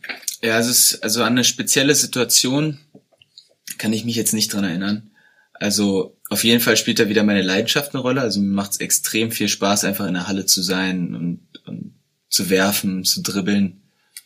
Ja, 0.43 0.59
es 0.59 0.66
ist 0.66 1.03
also 1.03 1.22
an 1.22 1.32
eine 1.32 1.45
spezielle 1.45 1.95
Situation 1.95 2.78
kann 3.78 3.93
ich 3.93 4.05
mich 4.05 4.16
jetzt 4.16 4.35
nicht 4.35 4.53
dran 4.53 4.64
erinnern. 4.64 5.11
Also 5.55 6.16
auf 6.30 6.45
jeden 6.45 6.61
Fall 6.61 6.76
spielt 6.76 6.99
da 6.99 7.09
wieder 7.09 7.22
meine 7.22 7.43
Leidenschaft 7.43 7.95
eine 7.95 8.03
Rolle. 8.03 8.20
Also 8.20 8.41
mir 8.41 8.55
macht 8.55 8.72
es 8.72 8.80
extrem 8.80 9.30
viel 9.30 9.49
Spaß, 9.49 9.85
einfach 9.85 10.07
in 10.07 10.14
der 10.14 10.28
Halle 10.28 10.47
zu 10.47 10.62
sein 10.62 11.14
und, 11.14 11.41
und 11.66 11.95
zu 12.28 12.51
werfen, 12.51 13.05
zu 13.05 13.22
dribbeln. 13.22 13.82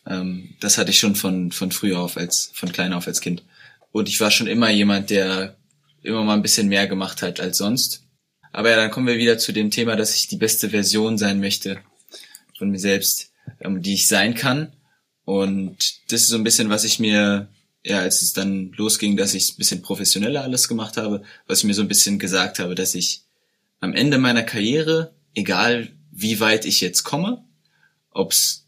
Ähm, 0.06 0.54
das 0.60 0.78
hatte 0.78 0.90
ich 0.90 0.98
schon 0.98 1.14
von, 1.14 1.52
von 1.52 1.70
früher 1.70 2.00
auf 2.00 2.16
als, 2.16 2.50
von 2.54 2.72
klein 2.72 2.92
auf 2.92 3.06
als 3.06 3.20
Kind. 3.20 3.42
Und 3.92 4.08
ich 4.08 4.20
war 4.20 4.30
schon 4.30 4.46
immer 4.46 4.70
jemand, 4.70 5.10
der 5.10 5.56
immer 6.02 6.24
mal 6.24 6.34
ein 6.34 6.42
bisschen 6.42 6.68
mehr 6.68 6.86
gemacht 6.86 7.22
hat 7.22 7.40
als 7.40 7.58
sonst. 7.58 8.04
Aber 8.52 8.70
ja, 8.70 8.76
dann 8.76 8.90
kommen 8.90 9.06
wir 9.06 9.18
wieder 9.18 9.38
zu 9.38 9.52
dem 9.52 9.70
Thema, 9.70 9.96
dass 9.96 10.14
ich 10.14 10.28
die 10.28 10.36
beste 10.36 10.70
Version 10.70 11.18
sein 11.18 11.40
möchte 11.40 11.78
von 12.56 12.70
mir 12.70 12.78
selbst, 12.78 13.27
ähm, 13.60 13.82
die 13.82 13.94
ich 13.94 14.08
sein 14.08 14.34
kann. 14.34 14.72
Und 15.24 16.12
das 16.12 16.22
ist 16.22 16.28
so 16.28 16.36
ein 16.36 16.44
bisschen, 16.44 16.70
was 16.70 16.84
ich 16.84 16.98
mir 16.98 17.48
ja, 17.84 18.00
als 18.00 18.22
es 18.22 18.32
dann 18.32 18.72
losging, 18.72 19.16
dass 19.16 19.34
ich 19.34 19.52
ein 19.52 19.56
bisschen 19.56 19.82
professioneller 19.82 20.42
alles 20.42 20.68
gemacht 20.68 20.96
habe, 20.96 21.22
was 21.46 21.58
ich 21.58 21.64
mir 21.64 21.74
so 21.74 21.82
ein 21.82 21.88
bisschen 21.88 22.18
gesagt 22.18 22.58
habe, 22.58 22.74
dass 22.74 22.94
ich 22.94 23.22
am 23.80 23.94
Ende 23.94 24.18
meiner 24.18 24.42
Karriere, 24.42 25.14
egal 25.34 25.88
wie 26.10 26.40
weit 26.40 26.64
ich 26.64 26.80
jetzt 26.80 27.04
komme, 27.04 27.44
ob's 28.10 28.66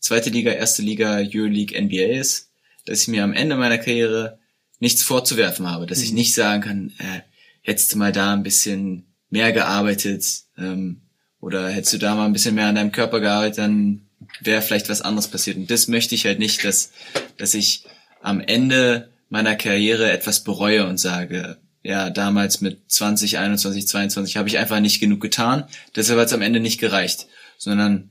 zweite 0.00 0.30
Liga, 0.30 0.52
erste 0.52 0.82
Liga, 0.82 1.18
Euroleague, 1.18 1.80
NBA 1.80 2.18
ist, 2.18 2.50
dass 2.86 3.02
ich 3.02 3.08
mir 3.08 3.24
am 3.24 3.34
Ende 3.34 3.56
meiner 3.56 3.78
Karriere 3.78 4.38
nichts 4.80 5.02
vorzuwerfen 5.02 5.68
habe, 5.70 5.86
dass 5.86 5.98
mhm. 5.98 6.04
ich 6.04 6.12
nicht 6.12 6.34
sagen 6.34 6.62
kann, 6.62 6.92
äh, 6.98 7.20
hättest 7.62 7.92
du 7.92 7.98
mal 7.98 8.12
da 8.12 8.32
ein 8.32 8.42
bisschen 8.42 9.06
mehr 9.28 9.52
gearbeitet 9.52 10.24
ähm, 10.56 11.02
oder 11.40 11.68
hättest 11.68 11.92
du 11.92 11.98
da 11.98 12.14
mal 12.14 12.24
ein 12.24 12.32
bisschen 12.32 12.54
mehr 12.54 12.66
an 12.66 12.76
deinem 12.76 12.92
Körper 12.92 13.20
gearbeitet, 13.20 13.58
dann 13.58 14.07
wäre 14.40 14.62
vielleicht 14.62 14.88
was 14.88 15.02
anderes 15.02 15.28
passiert. 15.28 15.56
Und 15.56 15.70
das 15.70 15.88
möchte 15.88 16.14
ich 16.14 16.26
halt 16.26 16.38
nicht, 16.38 16.64
dass, 16.64 16.92
dass 17.36 17.54
ich 17.54 17.84
am 18.20 18.40
Ende 18.40 19.10
meiner 19.28 19.56
Karriere 19.56 20.10
etwas 20.10 20.42
bereue 20.44 20.86
und 20.86 20.98
sage, 20.98 21.58
ja, 21.82 22.10
damals 22.10 22.60
mit 22.60 22.90
20, 22.90 23.38
21, 23.38 23.86
22 23.86 24.36
habe 24.36 24.48
ich 24.48 24.58
einfach 24.58 24.80
nicht 24.80 25.00
genug 25.00 25.20
getan, 25.20 25.64
deshalb 25.94 26.18
hat 26.18 26.26
es 26.26 26.32
am 26.32 26.42
Ende 26.42 26.60
nicht 26.60 26.80
gereicht, 26.80 27.28
sondern 27.56 28.10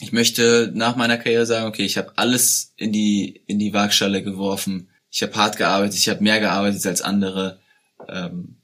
ich 0.00 0.12
möchte 0.12 0.70
nach 0.74 0.96
meiner 0.96 1.18
Karriere 1.18 1.46
sagen, 1.46 1.66
okay, 1.66 1.84
ich 1.84 1.98
habe 1.98 2.12
alles 2.16 2.72
in 2.76 2.92
die 2.92 3.42
in 3.46 3.58
die 3.58 3.74
Waagschale 3.74 4.22
geworfen, 4.22 4.88
ich 5.10 5.22
habe 5.22 5.34
hart 5.34 5.56
gearbeitet, 5.56 5.98
ich 5.98 6.08
habe 6.08 6.22
mehr 6.22 6.40
gearbeitet 6.40 6.86
als 6.86 7.02
andere. 7.02 7.60
Ähm, 8.08 8.56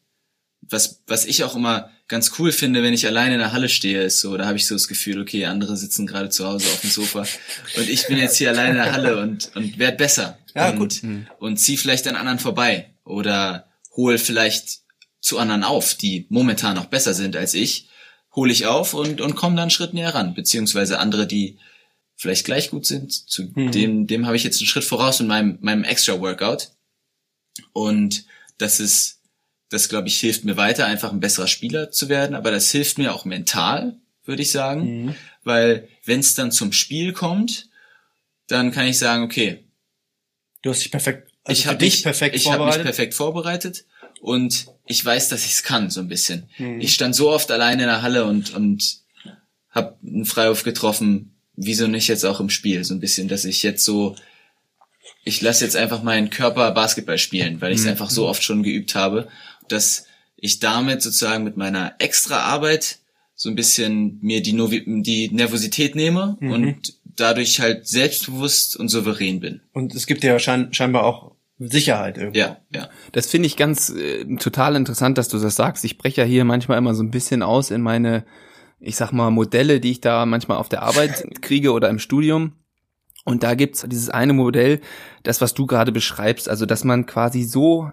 was 0.63 1.03
was 1.07 1.27
ich 1.27 1.45
auch 1.45 1.55
immer 1.55 1.91
ganz 2.09 2.33
cool 2.39 2.53
finde, 2.53 2.83
wenn 2.83 2.95
ich 2.95 3.07
alleine 3.07 3.35
in 3.35 3.41
der 3.41 3.53
Halle 3.53 3.69
stehe, 3.69 4.03
ist 4.03 4.21
so, 4.21 4.37
da 4.37 4.47
habe 4.47 4.57
ich 4.57 4.67
so 4.67 4.75
das 4.75 4.89
Gefühl, 4.89 5.21
okay, 5.21 5.47
andere 5.47 5.77
sitzen 5.77 6.07
gerade 6.07 6.29
zu 6.29 6.47
Hause 6.47 6.67
auf 6.69 6.81
dem 6.81 6.91
Sofa 6.91 7.27
und 7.77 7.89
ich 7.89 8.07
bin 8.07 8.19
jetzt 8.19 8.37
hier 8.37 8.51
alleine 8.51 8.71
in 8.71 8.77
der 8.77 8.93
Halle 8.93 9.21
und, 9.21 9.51
und 9.55 9.79
werd 9.79 9.99
besser. 9.99 10.39
Ja, 10.55 10.71
und, 10.71 10.79
gut. 10.79 11.03
Und 11.39 11.59
zieh 11.59 11.77
vielleicht 11.77 12.07
an 12.07 12.17
anderen 12.17 12.39
vorbei 12.39 12.95
oder 13.05 13.69
hol 13.97 14.19
vielleicht 14.19 14.81
zu 15.21 15.39
anderen 15.39 15.65
auf, 15.65 15.95
die 15.95 16.27
momentan 16.29 16.77
noch 16.77 16.87
besser 16.87 17.13
sind 17.13 17.37
als 17.37 17.55
ich, 17.55 17.89
hole 18.35 18.53
ich 18.53 18.67
auf 18.67 18.95
und, 18.95 19.21
und 19.21 19.35
komme 19.35 19.57
dann 19.57 19.63
einen 19.63 19.71
Schritt 19.71 19.95
näher 19.95 20.15
ran, 20.15 20.35
beziehungsweise 20.35 20.99
andere, 20.99 21.27
die 21.27 21.59
vielleicht 22.15 22.45
gleich 22.45 22.71
gut 22.71 22.87
sind, 22.87 23.13
zu 23.13 23.51
mhm. 23.55 23.73
dem, 23.73 24.07
dem 24.07 24.27
habe 24.27 24.37
ich 24.37 24.45
jetzt 24.45 24.61
einen 24.61 24.69
Schritt 24.69 24.85
voraus 24.85 25.21
in 25.21 25.27
meinem, 25.27 25.59
meinem 25.61 25.85
extra 25.85 26.21
Workout. 26.21 26.71
Und 27.73 28.25
das 28.59 28.81
ist 28.81 29.16
das, 29.69 29.89
glaube 29.89 30.09
ich, 30.09 30.21
hilft 30.21 30.45
mir 30.45 30.57
weiter, 30.57 30.87
einfach 30.87 31.13
ein 31.13 31.21
besserer 31.21 31.49
Spieler 31.49 31.91
zu 31.91 32.09
werden. 32.09 32.37
Aber 32.37 32.51
das 32.51 32.71
hilft 32.71 32.99
mir 32.99 33.15
auch 33.15 33.25
mental, 33.25 33.97
würde 34.25 34.43
ich 34.43 34.51
sagen. 34.51 35.05
Mhm. 35.05 35.15
Weil 35.45 35.89
wenn 36.05 36.21
es 36.21 36.35
dann 36.35 36.53
zum 36.53 36.73
Spiel 36.73 37.13
kommt, 37.13 37.69
dann 38.49 38.71
kann 38.71 38.87
ich 38.87 38.99
sagen, 38.99 39.25
okay. 39.25 39.65
Du 40.63 40.71
hast 40.71 40.83
dich 40.83 40.91
perfekt, 40.91 41.31
also 41.45 41.59
ich 41.59 41.67
habe 41.67 41.79
dich 41.79 42.03
perfekt 42.03 42.37
ich 42.37 42.45
vorbereitet. 42.45 42.69
Ich 42.69 42.75
habe 42.75 42.85
mich 42.85 42.97
perfekt 42.97 43.15
vorbereitet 43.15 43.85
und 44.21 44.67
ich 44.87 45.05
weiß, 45.05 45.29
dass 45.29 45.45
ich 45.45 45.53
es 45.53 45.63
kann, 45.63 45.91
so 45.91 46.01
ein 46.01 46.09
bisschen. 46.09 46.49
Mhm. 46.59 46.81
Ich 46.81 46.95
stand 46.95 47.15
so 47.15 47.31
oft 47.31 47.51
alleine 47.51 47.83
in 47.83 47.89
der 47.89 48.03
Halle 48.03 48.25
und, 48.25 48.55
und 48.55 48.99
habe 49.71 49.97
einen 50.05 50.25
Freiwurf 50.25 50.63
getroffen, 50.63 51.37
wieso 51.55 51.87
nicht 51.87 52.09
jetzt 52.09 52.25
auch 52.25 52.41
im 52.41 52.51
Spiel, 52.51 52.85
so 52.85 52.95
ein 52.95 53.01
bisschen, 53.01 53.29
dass 53.29 53.45
ich 53.45 53.63
jetzt 53.63 53.85
so 53.85 54.17
ich 55.25 55.41
lasse 55.41 55.65
jetzt 55.65 55.77
einfach 55.77 56.03
meinen 56.03 56.31
Körper 56.31 56.71
Basketball 56.71 57.19
spielen, 57.19 57.61
weil 57.61 57.73
ich 57.73 57.79
es 57.79 57.85
mhm. 57.85 57.91
einfach 57.91 58.11
so 58.11 58.29
oft 58.29 58.45
schon 58.45 58.63
geübt 58.63 58.95
habe 58.95 59.29
dass 59.69 60.07
ich 60.37 60.59
damit 60.59 61.03
sozusagen 61.03 61.45
mit 61.45 61.57
meiner 61.57 61.95
extra 61.99 62.41
Arbeit 62.41 62.99
so 63.35 63.51
ein 63.51 63.55
bisschen 63.55 64.19
mir 64.23 64.43
die, 64.43 64.53
Novi 64.53 64.85
die 65.03 65.29
Nervosität 65.31 65.95
nehme 65.95 66.37
mhm. 66.41 66.51
und 66.51 66.95
dadurch 67.05 67.61
halt 67.61 67.87
selbstbewusst 67.87 68.77
und 68.77 68.89
souverän 68.89 69.41
bin. 69.41 69.61
Und 69.73 69.95
es 69.95 70.07
gibt 70.07 70.25
ja 70.25 70.39
schein 70.39 70.73
scheinbar 70.73 71.05
auch 71.05 71.33
Sicherheit 71.59 72.19
irgendwie. 72.19 72.41
Ja, 72.41 72.59
ja. 72.71 72.89
Das 73.13 73.27
finde 73.27 73.47
ich 73.47 73.57
ganz 73.57 73.91
äh, 73.91 74.25
total 74.37 74.77
interessant, 74.77 75.17
dass 75.17 75.29
du 75.29 75.39
das 75.39 75.57
sagst. 75.57 75.85
Ich 75.85 75.97
breche 75.97 76.23
ja 76.23 76.27
hier 76.27 76.45
manchmal 76.45 76.79
immer 76.79 76.95
so 76.95 77.03
ein 77.03 77.11
bisschen 77.11 77.43
aus 77.43 77.71
in 77.71 77.81
meine, 77.81 78.25
ich 78.79 78.97
sag 78.97 79.13
mal, 79.13 79.31
Modelle, 79.31 79.81
die 79.81 79.93
ich 79.93 80.01
da 80.01 80.27
manchmal 80.27 80.59
auf 80.59 80.69
der 80.69 80.83
Arbeit 80.83 81.27
kriege 81.41 81.73
oder 81.73 81.89
im 81.89 81.99
Studium. 81.99 82.53
Und 83.25 83.43
da 83.43 83.55
gibt's 83.55 83.85
dieses 83.89 84.11
eine 84.11 84.35
Modell, 84.35 84.81
das, 85.23 85.41
was 85.41 85.55
du 85.55 85.67
gerade 85.67 85.93
beschreibst, 85.93 86.49
also 86.49 86.67
dass 86.67 86.85
man 86.85 87.07
quasi 87.07 87.43
so 87.43 87.91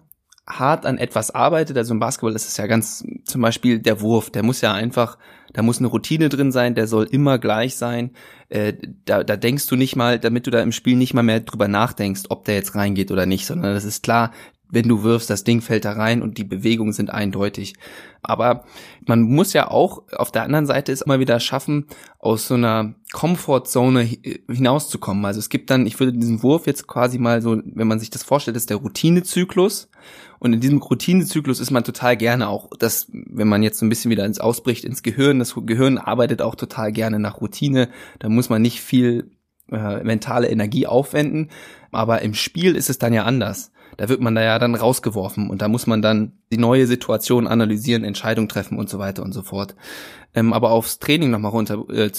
hart 0.48 0.86
an 0.86 0.98
etwas 0.98 1.32
arbeitet, 1.32 1.78
also 1.78 1.94
im 1.94 2.00
Basketball 2.00 2.36
ist 2.36 2.48
es 2.48 2.58
ja 2.58 2.68
ganz 2.68 3.06
zum 3.24 3.42
Beispiel 3.42 3.80
der 3.80 4.02
Wurf, 4.02 4.30
der 4.30 4.44
muss 4.44 4.62
ja 4.62 4.74
einfach, 4.74 5.18
da 5.54 5.62
muss 5.62 5.80
eine 5.80 5.88
Routine 5.88 6.30
drin 6.30 6.52
sein, 6.52 6.76
der 6.76 6.88
soll 6.88 7.06
immer 7.06 7.40
gleich 7.40 7.76
sein. 7.76 8.12
Äh, 8.50 8.74
da, 9.06 9.24
da 9.24 9.38
denkst 9.38 9.68
du 9.68 9.76
nicht 9.76 9.96
mal, 9.96 10.20
damit 10.20 10.46
du 10.46 10.52
da 10.52 10.62
im 10.62 10.74
Spiel 10.74 10.98
nicht 10.98 11.14
mal 11.14 11.24
mehr 11.24 11.40
drüber 11.40 11.68
nachdenkst, 11.68 12.24
ob 12.30 12.44
der 12.46 12.56
jetzt 12.56 12.76
reingeht 12.76 13.12
oder 13.12 13.26
nicht, 13.26 13.46
sondern 13.46 13.74
das 13.74 13.86
ist 13.86 14.04
klar, 14.04 14.32
wenn 14.74 14.88
du 14.88 15.04
wirfst, 15.04 15.30
das 15.30 15.44
Ding 15.44 15.62
fällt 15.62 15.86
da 15.86 15.92
rein 15.92 16.24
und 16.24 16.40
die 16.40 16.44
Bewegungen 16.44 16.94
sind 16.94 17.12
eindeutig. 17.12 17.76
Aber 18.24 18.64
man 19.06 19.22
muss 19.22 19.54
ja 19.54 19.70
auch 19.70 20.02
auf 20.14 20.32
der 20.32 20.44
anderen 20.44 20.66
Seite 20.66 20.92
es 20.92 21.04
immer 21.04 21.20
wieder 21.20 21.40
schaffen, 21.40 21.86
aus 22.18 22.48
so 22.48 22.56
einer 22.56 22.96
Comfortzone 23.12 24.10
hinauszukommen. 24.50 25.26
Also 25.26 25.40
es 25.40 25.50
gibt 25.50 25.70
dann, 25.70 25.86
ich 25.86 26.00
würde 26.00 26.14
diesen 26.14 26.42
Wurf 26.42 26.66
jetzt 26.66 26.88
quasi 26.88 27.20
mal 27.20 27.44
so, 27.44 27.62
wenn 27.64 27.88
man 27.88 28.00
sich 28.00 28.10
das 28.10 28.24
vorstellt, 28.24 28.58
ist 28.58 28.72
der 28.72 28.78
Routinezyklus. 28.78 29.90
Und 30.40 30.54
in 30.54 30.60
diesem 30.60 30.80
Routinezyklus 30.80 31.60
ist 31.60 31.70
man 31.70 31.84
total 31.84 32.18
gerne 32.18 32.50
auch, 32.50 32.72
das, 32.80 33.08
wenn 33.12 33.48
man 33.48 33.62
jetzt 33.62 33.78
so 33.78 33.86
ein 33.86 33.90
bisschen 33.90 34.10
wieder 34.10 34.26
ins 34.26 34.40
Ausbricht, 34.40 34.86
ins 34.86 35.04
Gehirn, 35.04 35.38
das 35.38 35.54
Gehirn 35.56 36.00
arbeitet 36.00 36.42
auch 36.42 36.56
total 36.56 36.92
gerne 36.92 37.20
nach 37.20 37.42
Routine. 37.42 37.90
Da 38.18 38.28
muss 38.28 38.50
man 38.50 38.64
nicht 38.64 38.82
viel 38.82 39.30
äh, 39.72 40.04
mentale 40.04 40.50
Energie 40.50 40.88
aufwenden. 40.88 41.50
Aber 41.92 42.24
im 42.24 42.34
Spiel 42.34 42.76
ist 42.76 42.90
es 42.90 42.98
dann 42.98 43.14
ja 43.14 43.24
anders 43.24 43.73
da 43.98 44.10
wird 44.10 44.22
man 44.22 44.36
da 44.36 44.42
ja 44.42 44.60
dann 44.60 44.76
rausgeworfen 44.76 45.50
und 45.50 45.62
da 45.62 45.68
muss 45.68 45.88
man 45.88 46.02
dann 46.02 46.34
die 46.52 46.58
neue 46.58 46.88
Situation 46.88 47.48
analysieren, 47.48 48.04
Entscheidungen 48.04 48.50
treffen 48.50 48.78
und 48.78 48.90
so 48.90 49.00
weiter 49.00 49.24
und 49.24 49.34
so 49.34 49.42
fort. 49.42 49.76
Ähm, 50.34 50.54
aber 50.54 50.72
aufs 50.72 51.00
Training 51.00 51.32
nochmal 51.32 51.52
runter 51.52 51.86
äh. 51.90 52.10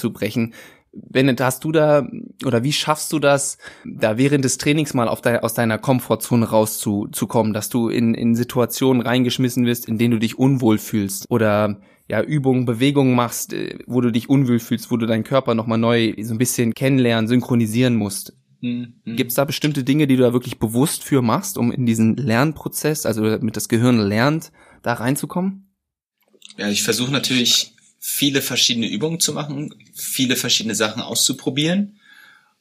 Bennett, 0.96 1.40
hast 1.40 1.64
du 1.64 1.72
da 1.72 2.06
oder 2.44 2.62
wie 2.62 2.72
schaffst 2.72 3.12
du 3.12 3.18
das, 3.18 3.58
da 3.84 4.16
während 4.16 4.44
des 4.44 4.58
Trainings 4.58 4.94
mal 4.94 5.08
auf 5.08 5.20
de, 5.20 5.38
aus 5.38 5.54
deiner 5.54 5.78
Komfortzone 5.78 6.48
rauszukommen, 6.48 7.52
dass 7.52 7.68
du 7.68 7.88
in, 7.88 8.14
in 8.14 8.36
Situationen 8.36 9.02
reingeschmissen 9.02 9.66
wirst, 9.66 9.88
in 9.88 9.98
denen 9.98 10.12
du 10.12 10.18
dich 10.18 10.38
unwohl 10.38 10.78
fühlst 10.78 11.26
oder 11.30 11.80
ja 12.08 12.22
Übungen, 12.22 12.64
Bewegungen 12.64 13.14
machst, 13.14 13.52
äh, 13.52 13.78
wo 13.86 14.00
du 14.00 14.12
dich 14.12 14.28
unwohl 14.28 14.58
fühlst, 14.60 14.90
wo 14.90 14.96
du 14.96 15.06
deinen 15.06 15.24
Körper 15.24 15.54
nochmal 15.54 15.78
neu 15.78 16.14
so 16.22 16.34
ein 16.34 16.38
bisschen 16.38 16.74
kennenlernen, 16.74 17.28
synchronisieren 17.28 17.96
musst. 17.96 18.34
Mhm. 18.64 19.16
Gibt 19.16 19.30
es 19.30 19.34
da 19.34 19.44
bestimmte 19.44 19.84
Dinge, 19.84 20.06
die 20.06 20.16
du 20.16 20.22
da 20.22 20.32
wirklich 20.32 20.58
bewusst 20.58 21.04
für 21.04 21.20
machst, 21.20 21.58
um 21.58 21.70
in 21.70 21.84
diesen 21.84 22.16
Lernprozess, 22.16 23.04
also 23.04 23.22
damit 23.22 23.56
das 23.56 23.68
Gehirn 23.68 23.98
lernt, 23.98 24.52
da 24.82 24.94
reinzukommen? 24.94 25.68
Ja, 26.56 26.70
ich 26.70 26.82
versuche 26.82 27.12
natürlich 27.12 27.72
viele 27.98 28.40
verschiedene 28.40 28.88
Übungen 28.88 29.20
zu 29.20 29.34
machen, 29.34 29.74
viele 29.92 30.36
verschiedene 30.36 30.74
Sachen 30.74 31.02
auszuprobieren. 31.02 32.00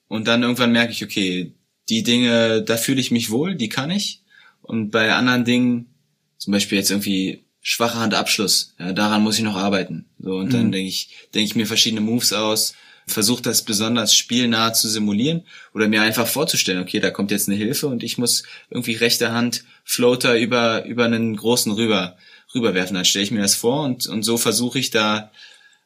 Und 0.10 0.28
dann 0.28 0.43
irgendwann 0.43 0.74
merke 0.74 0.91
ich, 0.91 1.04
okay, 1.04 1.54
die 1.88 2.04
Dinge, 2.04 2.64
da 2.64 2.76
fühle 2.76 2.99
ich 2.99 3.12
mich 3.12 3.30
wohl, 3.30 3.56
die 3.56 3.70
kann 3.70 3.89
ich. 3.89 4.24
Und 4.62 4.91
bei 4.91 5.14
anderen 5.14 5.45
Dingen, 5.45 5.95
zum 6.38 6.51
Beispiel 6.51 6.78
jetzt 6.78 6.91
irgendwie 6.91 7.45
schwache 7.62 7.99
Handabschluss, 7.99 8.76
ja, 8.78 8.91
daran 8.91 9.24
muss 9.24 9.38
ich 9.38 9.43
noch 9.43 9.56
arbeiten. 9.56 10.06
So, 10.20 10.36
und 10.36 10.47
mhm. 10.47 10.51
dann 10.51 10.72
denke 10.74 10.89
ich, 10.89 11.12
denke 11.34 11.45
ich 11.45 11.56
mir 11.56 11.66
verschiedene 11.66 12.01
Moves 12.01 12.34
aus, 12.34 12.76
versuche 13.08 13.41
das 13.41 13.64
besonders 13.64 14.16
spielnah 14.16 14.74
zu 14.74 14.88
simulieren 14.89 15.43
oder 15.74 15.88
mir 15.88 16.01
einfach 16.01 16.28
vorzustellen, 16.28 16.82
okay, 16.82 16.99
da 16.99 17.12
kommt 17.12 17.32
jetzt 17.32 17.47
eine 17.47 17.58
Hilfe 17.58 17.88
und 17.88 18.04
ich 18.04 18.18
muss 18.18 18.43
irgendwie 18.70 18.93
rechte 18.93 19.32
Hand 19.32 19.64
Floater 19.84 20.38
über, 20.38 20.86
über 20.86 21.06
einen 21.06 21.36
großen 21.36 21.72
rüber, 21.72 22.18
rüberwerfen. 22.56 22.95
Dann 22.95 23.06
stelle 23.06 23.24
ich 23.24 23.32
mir 23.32 23.41
das 23.41 23.56
vor 23.56 23.84
und, 23.84 24.08
und 24.08 24.24
so 24.24 24.38
versuche 24.38 24.80
ich 24.80 24.89
da 24.89 25.32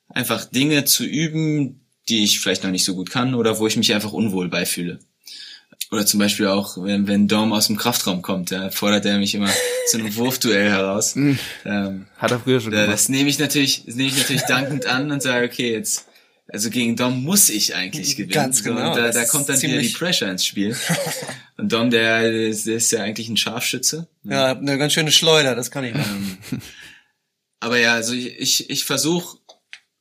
einfach 0.09 0.45
Dinge 0.45 0.85
zu 0.85 1.03
üben, 1.03 1.81
die 2.09 2.23
ich 2.23 2.39
vielleicht 2.39 2.63
noch 2.63 2.71
nicht 2.71 2.85
so 2.85 2.95
gut 2.95 3.09
kann 3.09 3.33
oder 3.33 3.59
wo 3.59 3.67
ich 3.67 3.77
mich 3.77 3.93
einfach 3.93 4.13
unwohl 4.13 4.47
beifühle. 4.47 4.99
Oder 5.89 6.05
zum 6.05 6.19
Beispiel 6.19 6.47
auch, 6.47 6.77
wenn, 6.83 7.07
wenn 7.07 7.27
Dom 7.27 7.53
aus 7.53 7.67
dem 7.67 7.77
Kraftraum 7.77 8.21
kommt, 8.21 8.51
ja, 8.51 8.69
fordert 8.71 9.05
er 9.05 9.19
mich 9.19 9.35
immer 9.35 9.49
zu 9.89 9.97
einem 9.97 10.13
Wurfduell 10.17 10.69
heraus. 10.69 11.15
Hm. 11.15 11.39
ähm, 11.65 12.07
Hat 12.17 12.31
er 12.31 12.39
früher 12.39 12.59
schon 12.59 12.71
gemacht. 12.71 12.89
Das 12.89 13.07
nehme 13.07 13.29
ich 13.29 13.39
natürlich, 13.39 13.85
das 13.85 13.95
nehme 13.95 14.09
ich 14.09 14.17
natürlich 14.17 14.41
dankend 14.43 14.85
an 14.85 15.11
und 15.11 15.21
sage, 15.21 15.45
okay, 15.45 15.71
jetzt 15.71 16.05
also 16.49 16.69
gegen 16.69 16.95
Dom 16.95 17.23
muss 17.23 17.49
ich 17.49 17.75
eigentlich 17.75 18.15
gewinnen. 18.15 18.33
Ganz 18.33 18.63
genau. 18.63 18.91
Und 18.91 18.97
da, 18.97 19.11
da 19.11 19.25
kommt 19.25 19.49
dann 19.49 19.61
wieder 19.61 19.79
die 19.79 19.89
Pressure 19.89 20.29
ins 20.29 20.45
Spiel. 20.45 20.75
und 21.57 21.71
Dom, 21.71 21.89
der, 21.89 22.21
der 22.21 22.49
ist 22.49 22.91
ja 22.91 23.03
eigentlich 23.03 23.27
ein 23.27 23.37
Scharfschütze. 23.37 24.07
Ja, 24.23 24.57
eine 24.57 24.77
ganz 24.77 24.93
schöne 24.93 25.11
Schleuder, 25.11 25.55
das 25.55 25.71
kann 25.71 25.83
ich 25.83 25.93
nicht. 25.93 26.07
Ähm, 26.07 26.61
aber 27.59 27.79
ja, 27.79 27.95
also 27.95 28.13
ich, 28.13 28.39
ich, 28.39 28.69
ich 28.69 28.85
versuche 28.85 29.39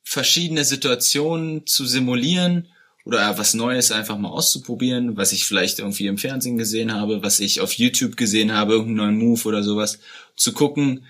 verschiedene 0.03 0.63
Situationen 0.63 1.65
zu 1.67 1.85
simulieren 1.85 2.69
oder 3.03 3.37
was 3.37 3.53
Neues 3.53 3.91
einfach 3.91 4.17
mal 4.17 4.29
auszuprobieren, 4.29 5.17
was 5.17 5.33
ich 5.33 5.45
vielleicht 5.45 5.79
irgendwie 5.79 6.07
im 6.07 6.17
Fernsehen 6.17 6.57
gesehen 6.57 6.93
habe, 6.93 7.23
was 7.23 7.39
ich 7.39 7.59
auf 7.61 7.73
YouTube 7.73 8.15
gesehen 8.15 8.53
habe, 8.53 8.73
irgendeinen 8.73 9.17
neuen 9.17 9.29
Move 9.29 9.43
oder 9.45 9.63
sowas, 9.63 9.99
zu 10.35 10.53
gucken, 10.53 11.05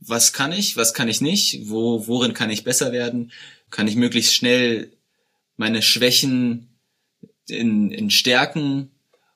was 0.00 0.32
kann 0.32 0.52
ich, 0.52 0.76
was 0.76 0.94
kann 0.94 1.08
ich 1.08 1.20
nicht, 1.20 1.68
wo, 1.68 2.06
worin 2.06 2.32
kann 2.32 2.50
ich 2.50 2.64
besser 2.64 2.92
werden, 2.92 3.32
kann 3.70 3.88
ich 3.88 3.96
möglichst 3.96 4.34
schnell 4.34 4.92
meine 5.56 5.82
Schwächen 5.82 6.78
in, 7.48 7.90
in 7.90 8.10
Stärken 8.10 8.90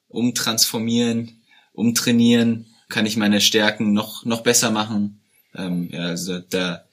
umtransformieren, 0.09 1.43
umtrainieren, 1.72 2.66
kann 2.89 3.07
ich 3.07 3.16
meine 3.16 3.41
Stärken 3.41 3.93
noch, 3.93 4.24
noch 4.24 4.43
besser 4.43 4.70
machen. 4.70 5.20
Ähm, 5.55 5.89
ja, 5.91 6.07
also 6.07 6.39
da, 6.39 6.85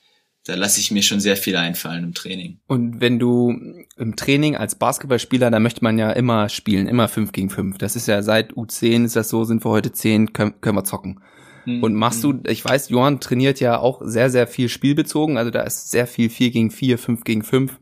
da 0.45 0.55
lasse 0.55 0.79
ich 0.79 0.91
mir 0.91 1.03
schon 1.03 1.19
sehr 1.19 1.37
viel 1.37 1.55
einfallen 1.55 2.05
im 2.05 2.13
Training. 2.13 2.59
Und 2.67 3.01
wenn 3.01 3.19
du 3.19 3.85
im 3.97 4.15
Training 4.15 4.55
als 4.55 4.75
Basketballspieler, 4.75 5.51
da 5.51 5.59
möchte 5.59 5.83
man 5.83 5.99
ja 5.99 6.11
immer 6.11 6.49
spielen, 6.49 6.87
immer 6.87 7.07
5 7.07 7.31
gegen 7.31 7.49
5. 7.49 7.77
Das 7.77 7.95
ist 7.95 8.07
ja 8.07 8.21
seit 8.21 8.53
U10 8.53 9.05
ist 9.05 9.15
das 9.15 9.29
so, 9.29 9.43
sind 9.43 9.63
wir 9.65 9.69
heute 9.69 9.91
10, 9.91 10.33
können, 10.33 10.59
können 10.61 10.77
wir 10.77 10.85
zocken. 10.85 11.21
Mhm. 11.69 11.83
Und 11.83 11.93
machst 11.93 12.23
du, 12.23 12.41
ich 12.47 12.63
weiß, 12.63 12.89
Johann 12.89 13.19
trainiert 13.19 13.59
ja 13.59 13.79
auch 13.79 14.01
sehr, 14.03 14.29
sehr 14.29 14.47
viel 14.47 14.69
spielbezogen, 14.69 15.37
also 15.37 15.51
da 15.51 15.61
ist 15.61 15.91
sehr 15.91 16.07
viel 16.07 16.29
4 16.29 16.51
gegen 16.51 16.71
4, 16.71 16.97
5 16.97 17.23
gegen 17.23 17.43
5 17.43 17.79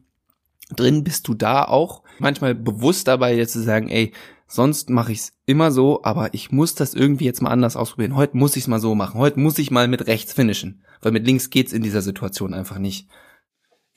drin. 0.76 1.04
Bist 1.04 1.28
du 1.28 1.34
da 1.34 1.64
auch 1.64 2.04
manchmal 2.20 2.56
bewusst 2.56 3.08
dabei, 3.08 3.36
jetzt 3.36 3.54
zu 3.54 3.62
sagen, 3.62 3.90
ey, 3.90 4.12
sonst 4.48 4.90
mache 4.90 5.12
ich 5.12 5.20
es 5.20 5.34
immer 5.46 5.72
so, 5.72 6.04
aber 6.04 6.34
ich 6.34 6.52
muss 6.52 6.76
das 6.76 6.94
irgendwie 6.94 7.26
jetzt 7.26 7.42
mal 7.42 7.52
anders 7.52 7.76
ausprobieren. 7.76 8.16
Heute 8.16 8.38
muss 8.38 8.56
ich 8.56 8.64
es 8.64 8.68
mal 8.68 8.80
so 8.80 8.96
machen. 8.96 9.20
Heute 9.20 9.40
muss 9.40 9.60
ich 9.60 9.72
mal 9.72 9.88
mit 9.88 10.08
rechts 10.08 10.34
finishen, 10.34 10.84
weil 11.02 11.12
mit 11.12 11.26
links 11.26 11.50
geht's 11.50 11.74
in 11.74 11.84
dieser 11.84 12.02
Situation 12.02 12.54
einfach 12.54 12.80
nicht. 12.80 13.08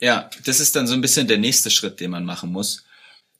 Ja, 0.00 0.30
das 0.46 0.60
ist 0.60 0.76
dann 0.76 0.86
so 0.86 0.94
ein 0.94 1.02
bisschen 1.02 1.28
der 1.28 1.38
nächste 1.38 1.70
Schritt, 1.70 2.00
den 2.00 2.10
man 2.10 2.24
machen 2.24 2.52
muss 2.52 2.84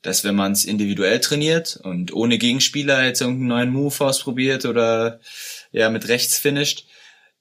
dass 0.03 0.25
wenn 0.25 0.35
man 0.35 0.53
es 0.53 0.65
individuell 0.65 1.21
trainiert 1.21 1.79
und 1.83 2.13
ohne 2.13 2.39
Gegenspieler 2.39 3.05
jetzt 3.05 3.21
irgendeinen 3.21 3.49
neuen 3.49 3.71
Move 3.71 4.05
ausprobiert 4.05 4.65
oder 4.65 5.21
ja 5.73 5.91
mit 5.91 6.09
rechts 6.09 6.39
finisht, 6.39 6.87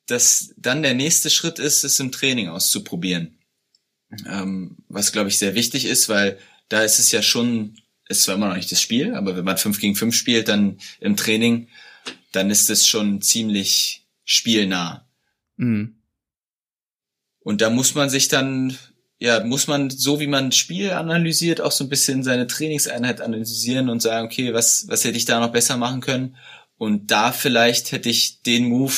dass 0.07 0.53
dann 0.57 0.81
der 0.81 0.93
nächste 0.93 1.29
Schritt 1.29 1.59
ist, 1.59 1.83
es 1.83 1.99
im 1.99 2.11
Training 2.11 2.49
auszuprobieren. 2.49 3.39
Ähm, 4.27 4.77
was 4.87 5.11
glaube 5.11 5.29
ich 5.29 5.37
sehr 5.37 5.55
wichtig 5.55 5.85
ist, 5.85 6.09
weil 6.09 6.39
da 6.67 6.81
ist 6.81 6.99
es 6.99 7.11
ja 7.11 7.21
schon, 7.21 7.77
ist 8.07 8.23
zwar 8.23 8.35
immer 8.35 8.49
noch 8.49 8.55
nicht 8.55 8.71
das 8.71 8.81
Spiel, 8.81 9.13
aber 9.13 9.35
wenn 9.35 9.45
man 9.45 9.57
5 9.57 9.79
gegen 9.79 9.95
5 9.95 10.15
spielt, 10.15 10.47
dann 10.47 10.79
im 10.99 11.15
Training, 11.15 11.67
dann 12.31 12.49
ist 12.49 12.69
es 12.69 12.87
schon 12.87 13.21
ziemlich 13.21 14.07
spielnah. 14.23 15.07
Mhm. 15.57 15.95
Und 17.41 17.61
da 17.61 17.69
muss 17.69 17.95
man 17.95 18.09
sich 18.09 18.27
dann 18.27 18.77
ja, 19.19 19.43
muss 19.43 19.67
man, 19.67 19.89
so 19.89 20.21
wie 20.21 20.27
man 20.27 20.53
Spiel 20.53 20.91
analysiert, 20.91 21.59
auch 21.59 21.73
so 21.73 21.83
ein 21.83 21.89
bisschen 21.89 22.23
seine 22.23 22.47
Trainingseinheit 22.47 23.19
analysieren 23.19 23.89
und 23.89 24.01
sagen, 24.01 24.25
okay, 24.25 24.53
was, 24.53 24.87
was 24.87 25.03
hätte 25.03 25.17
ich 25.17 25.25
da 25.25 25.41
noch 25.41 25.51
besser 25.51 25.75
machen 25.75 25.99
können? 25.99 26.37
Und 26.79 27.11
da 27.11 27.33
vielleicht 27.33 27.91
hätte 27.91 28.09
ich 28.09 28.41
den 28.41 28.69
Move 28.69 28.93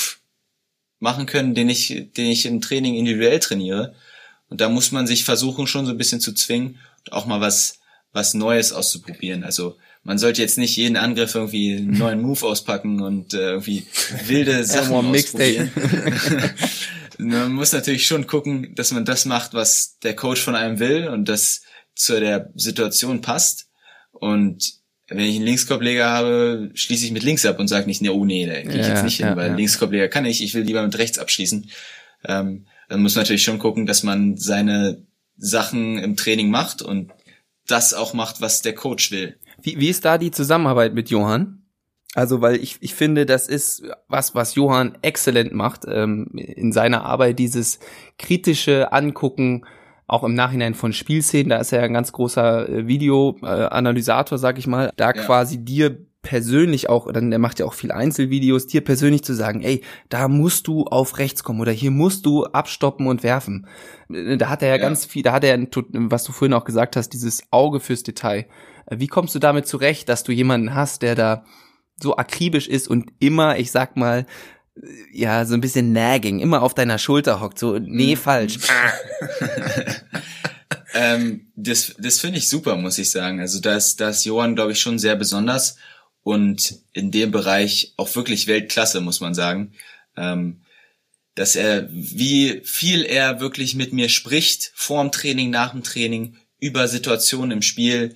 machen 1.00 1.26
können, 1.26 1.56
den 1.56 1.68
ich, 1.68 2.12
den 2.16 2.28
ich 2.28 2.46
im 2.46 2.62
Training 2.62 2.94
individuell 2.94 3.40
trainiere. 3.40 3.96
Und 4.50 4.62
da 4.62 4.70
muss 4.70 4.92
man 4.92 5.08
sich 5.08 5.26
versuchen, 5.26 5.66
schon 5.66 5.88
so 5.88 5.92
ein 5.92 5.98
bisschen 5.98 6.22
zu 6.22 6.32
zwingen 6.34 6.78
und 7.00 7.12
auch 7.12 7.26
mal 7.26 7.42
was, 7.42 7.80
was 8.14 8.36
Neues 8.36 8.72
auszuprobieren. 8.72 9.44
Also 9.44 9.78
man 10.04 10.20
sollte 10.20 10.44
jetzt 10.44 10.60
nicht 10.60 10.78
jeden 10.78 10.96
Angriff 10.96 11.34
irgendwie 11.34 11.76
einen 11.76 11.98
neuen 11.98 12.22
Move 12.22 12.46
auspacken 12.46 13.02
und 13.02 13.34
äh, 13.34 13.50
irgendwie 13.50 13.88
wilde 14.28 14.64
Sachen 14.64 14.94
ausprobieren. 14.94 15.72
man 17.18 17.52
muss 17.52 17.74
natürlich 17.74 18.06
schon 18.06 18.28
gucken, 18.28 18.76
dass 18.76 18.92
man 18.92 19.06
das 19.06 19.26
macht, 19.26 19.56
was 19.56 19.98
der 20.04 20.16
Coach 20.16 20.42
von 20.42 20.56
einem 20.56 20.78
will 20.78 21.08
und 21.08 21.28
das 21.28 21.64
zu 21.96 22.20
der 22.20 22.52
Situation 22.54 23.22
passt. 23.22 23.70
Und 24.12 24.81
wenn 25.14 25.26
ich 25.26 25.36
einen 25.36 25.46
Linkskorbleger 25.46 26.10
habe, 26.10 26.72
schließe 26.74 27.06
ich 27.06 27.12
mit 27.12 27.24
links 27.24 27.46
ab 27.46 27.60
und 27.60 27.68
sage 27.68 27.86
nicht, 27.86 28.02
ne, 28.02 28.14
oh 28.14 28.24
nee, 28.24 28.46
da 28.46 28.54
gehe 28.62 28.80
ich 28.80 28.88
ja, 28.88 28.94
jetzt 28.94 29.04
nicht 29.04 29.20
ja, 29.20 29.28
hin, 29.28 29.36
weil 29.36 29.50
ja. 29.50 29.56
Linkskorbleger 29.56 30.08
kann 30.08 30.26
ich, 30.26 30.42
ich 30.42 30.54
will 30.54 30.64
lieber 30.64 30.82
mit 30.84 30.98
rechts 30.98 31.20
abschließen. 31.20 31.70
Ähm, 32.26 32.66
dann 32.88 33.02
muss 33.02 33.16
man 33.16 33.24
natürlich 33.24 33.44
schon 33.44 33.60
gucken, 33.60 33.86
dass 33.86 34.04
man 34.04 34.38
seine 34.38 35.06
Sachen 35.38 35.98
im 35.98 36.16
Training 36.16 36.50
macht 36.50 36.82
und 36.82 37.12
das 37.68 37.94
auch 37.94 38.14
macht, 38.14 38.42
was 38.42 38.62
der 38.62 38.74
Coach 38.74 39.12
will. 39.12 39.38
Wie, 39.62 39.80
wie 39.80 39.90
ist 39.90 40.06
da 40.06 40.18
die 40.18 40.32
Zusammenarbeit 40.32 40.94
mit 40.94 41.10
Johann? 41.10 41.64
Also, 42.14 42.42
weil 42.42 42.56
ich, 42.56 42.78
ich 42.82 42.94
finde, 42.94 43.26
das 43.26 43.48
ist 43.48 43.84
was, 44.08 44.36
was 44.36 44.56
Johann 44.56 44.98
exzellent 45.02 45.54
macht, 45.54 45.86
ähm, 45.88 46.28
in 46.34 46.72
seiner 46.72 47.06
Arbeit, 47.06 47.40
dieses 47.40 47.80
kritische 48.18 48.92
Angucken, 48.92 49.66
auch 50.12 50.24
im 50.26 50.34
Nachhinein 50.34 50.74
von 50.74 50.92
Spielszenen, 50.92 51.50
da 51.50 51.58
ist 51.58 51.72
er 51.72 51.80
ja 51.80 51.86
ein 51.86 51.94
ganz 51.94 52.12
großer 52.12 52.68
äh, 52.68 52.88
Videoanalysator, 52.88 54.38
sag 54.38 54.58
ich 54.58 54.68
mal, 54.68 54.92
da 54.98 55.08
ja. 55.08 55.14
quasi 55.14 55.64
dir 55.64 56.06
persönlich 56.22 56.90
auch, 56.90 57.10
dann 57.12 57.30
der 57.30 57.40
macht 57.40 57.60
ja 57.60 57.66
auch 57.66 57.74
viel 57.74 57.94
Einzelvideos, 57.94 58.68
dir 58.68 58.82
persönlich 58.82 59.24
zu 59.24 59.34
sagen, 59.34 59.62
ey, 59.62 59.82
da 60.10 60.28
musst 60.28 60.68
du 60.68 60.84
auf 60.84 61.18
rechts 61.18 61.46
kommen 61.46 61.62
oder 61.62 61.72
hier 61.72 61.92
musst 61.92 62.26
du 62.26 62.44
abstoppen 62.44 63.08
und 63.08 63.24
werfen. 63.24 63.68
Äh, 64.10 64.36
da 64.36 64.50
hat 64.50 64.62
er 64.62 64.68
ja, 64.68 64.76
ja. 64.76 64.82
ganz 64.82 65.06
viel, 65.06 65.24
da 65.24 65.32
hat 65.32 65.46
er, 65.46 65.58
was 65.94 66.26
du 66.26 66.34
vorhin 66.34 66.56
auch 66.56 66.66
gesagt 66.66 66.98
hast, 66.98 67.12
dieses 67.12 67.44
Auge 67.50 67.80
fürs 67.80 68.04
Detail. 68.04 68.48
Äh, 68.88 69.00
wie 69.00 69.08
kommst 69.08 69.34
du 69.34 69.40
damit 69.40 69.66
zurecht, 69.66 70.10
dass 70.10 70.24
du 70.24 70.34
jemanden 70.34 70.76
hast, 70.76 71.04
der 71.04 71.16
da 71.16 71.46
so 72.02 72.18
akribisch 72.18 72.68
ist 72.68 72.90
und 72.90 73.14
immer, 73.20 73.58
ich 73.60 73.72
sag 73.72 73.96
mal, 73.96 74.26
ja, 75.12 75.46
so 75.46 75.54
ein 75.54 75.62
bisschen 75.62 75.92
nagging, 75.92 76.40
immer 76.40 76.62
auf 76.62 76.74
deiner 76.74 76.98
Schulter 76.98 77.40
hockt, 77.40 77.60
so, 77.60 77.78
nee, 77.78 78.16
mhm. 78.16 78.20
falsch. 78.20 78.56
ähm, 80.94 81.52
das 81.56 81.96
das 81.98 82.20
finde 82.20 82.40
ich 82.40 82.50
super, 82.50 82.76
muss 82.76 82.98
ich 82.98 83.12
sagen. 83.12 83.40
Also 83.40 83.60
da 83.60 83.76
ist, 83.76 84.02
da 84.02 84.10
ist 84.10 84.26
Johann, 84.26 84.56
glaube 84.56 84.72
ich, 84.72 84.80
schon 84.80 85.00
sehr 85.00 85.16
besonders 85.16 85.78
und 86.24 86.80
in 86.94 87.12
dem 87.12 87.32
Bereich 87.32 87.94
auch 87.98 88.14
wirklich 88.16 88.48
Weltklasse, 88.48 89.02
muss 89.02 89.22
man 89.22 89.34
sagen. 89.34 89.74
Ähm, 90.18 90.62
dass 91.36 91.56
er, 91.56 91.88
wie 91.92 92.62
viel 92.66 93.04
er 93.04 93.40
wirklich 93.40 93.76
mit 93.76 93.94
mir 93.94 94.10
spricht, 94.10 94.72
vorm 94.76 95.12
Training, 95.12 95.50
nach 95.50 95.72
dem 95.72 95.84
Training, 95.84 96.36
über 96.60 96.88
Situationen 96.88 97.52
im 97.52 97.62
Spiel. 97.62 98.16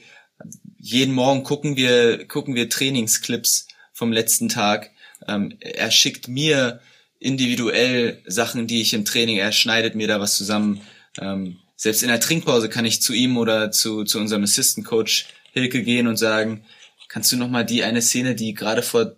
Jeden 0.78 1.14
Morgen 1.14 1.44
gucken 1.44 1.78
wir, 1.78 2.28
gucken 2.28 2.56
wir 2.56 2.70
Trainingsclips 2.70 3.68
vom 3.94 4.12
letzten 4.12 4.50
Tag. 4.50 4.92
Ähm, 5.28 5.56
er 5.60 5.92
schickt 5.92 6.28
mir 6.28 6.80
individuell 7.20 8.22
Sachen, 8.26 8.68
die 8.68 8.82
ich 8.82 8.94
im 8.94 9.06
Training, 9.06 9.38
er 9.38 9.52
schneidet 9.52 9.96
mir 9.96 10.08
da 10.08 10.20
was 10.20 10.38
zusammen. 10.38 10.82
Ähm, 11.20 11.58
selbst 11.76 12.04
in 12.04 12.10
der 12.10 12.20
Trinkpause 12.20 12.70
kann 12.70 12.86
ich 12.86 13.02
zu 13.02 13.14
ihm 13.14 13.38
oder 13.38 13.72
zu, 13.72 14.04
zu 14.04 14.20
unserem 14.20 14.44
Assistant 14.44 14.86
Coach 14.86 15.28
Hilke 15.52 15.84
gehen 15.84 16.08
und 16.08 16.18
sagen, 16.18 16.66
kannst 17.08 17.32
du 17.32 17.38
nochmal 17.38 17.66
die 17.66 17.84
eine 17.84 18.02
Szene, 18.02 18.36
die 18.36 18.54
gerade 18.54 18.82
vor 18.82 19.16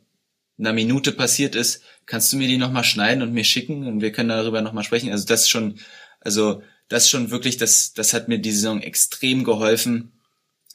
einer 0.60 0.74
Minute 0.74 1.12
passiert 1.12 1.56
ist, 1.56 1.82
kannst 2.06 2.32
du 2.32 2.38
mir 2.38 2.48
die 2.48 2.58
nochmal 2.58 2.84
schneiden 2.84 3.22
und 3.22 3.34
mir 3.34 3.44
schicken 3.44 3.88
und 3.88 4.02
wir 4.02 4.12
können 4.12 4.30
darüber 4.30 4.62
nochmal 4.62 4.84
sprechen. 4.84 5.12
Also 5.12 5.26
das 5.26 5.42
ist 5.42 5.50
schon, 5.50 5.80
also 6.22 6.62
das 6.90 7.04
ist 7.04 7.10
schon 7.10 7.32
wirklich, 7.32 7.58
das, 7.58 7.94
das 7.94 8.14
hat 8.14 8.28
mir 8.28 8.40
die 8.40 8.52
Saison 8.52 8.82
extrem 8.82 9.44
geholfen, 9.44 10.12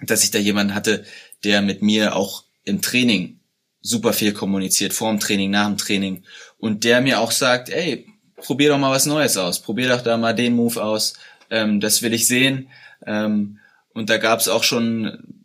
dass 0.01 0.25
ich 0.25 0.31
da 0.31 0.39
jemanden 0.39 0.75
hatte, 0.75 1.05
der 1.45 1.63
mit 1.63 1.83
mir 1.83 2.15
auch 2.17 2.45
im 2.65 2.83
Training 2.83 3.41
super 3.83 4.13
viel 4.13 4.33
kommuniziert, 4.33 4.93
vor 4.93 5.11
dem 5.11 5.21
Training, 5.21 5.51
nach 5.51 5.67
dem 5.67 5.77
Training. 5.77 6.23
Und 6.59 6.85
der 6.85 7.01
mir 7.01 7.21
auch 7.21 7.33
sagt, 7.33 7.69
ey, 7.69 8.07
probier 8.37 8.71
doch 8.71 8.79
mal 8.79 8.93
was 8.93 9.07
Neues 9.07 9.37
aus, 9.37 9.61
probier 9.61 9.89
doch 9.89 10.03
da 10.03 10.17
mal 10.17 10.35
den 10.35 10.55
Move 10.55 10.83
aus, 10.83 11.15
ähm, 11.51 11.81
das 11.81 12.03
will 12.03 12.15
ich 12.15 12.27
sehen. 12.27 12.69
Ähm, 13.07 13.59
und 13.93 14.09
da 14.09 14.17
gab 14.17 14.41
es 14.41 14.49
auch 14.49 14.63
schon 14.63 15.45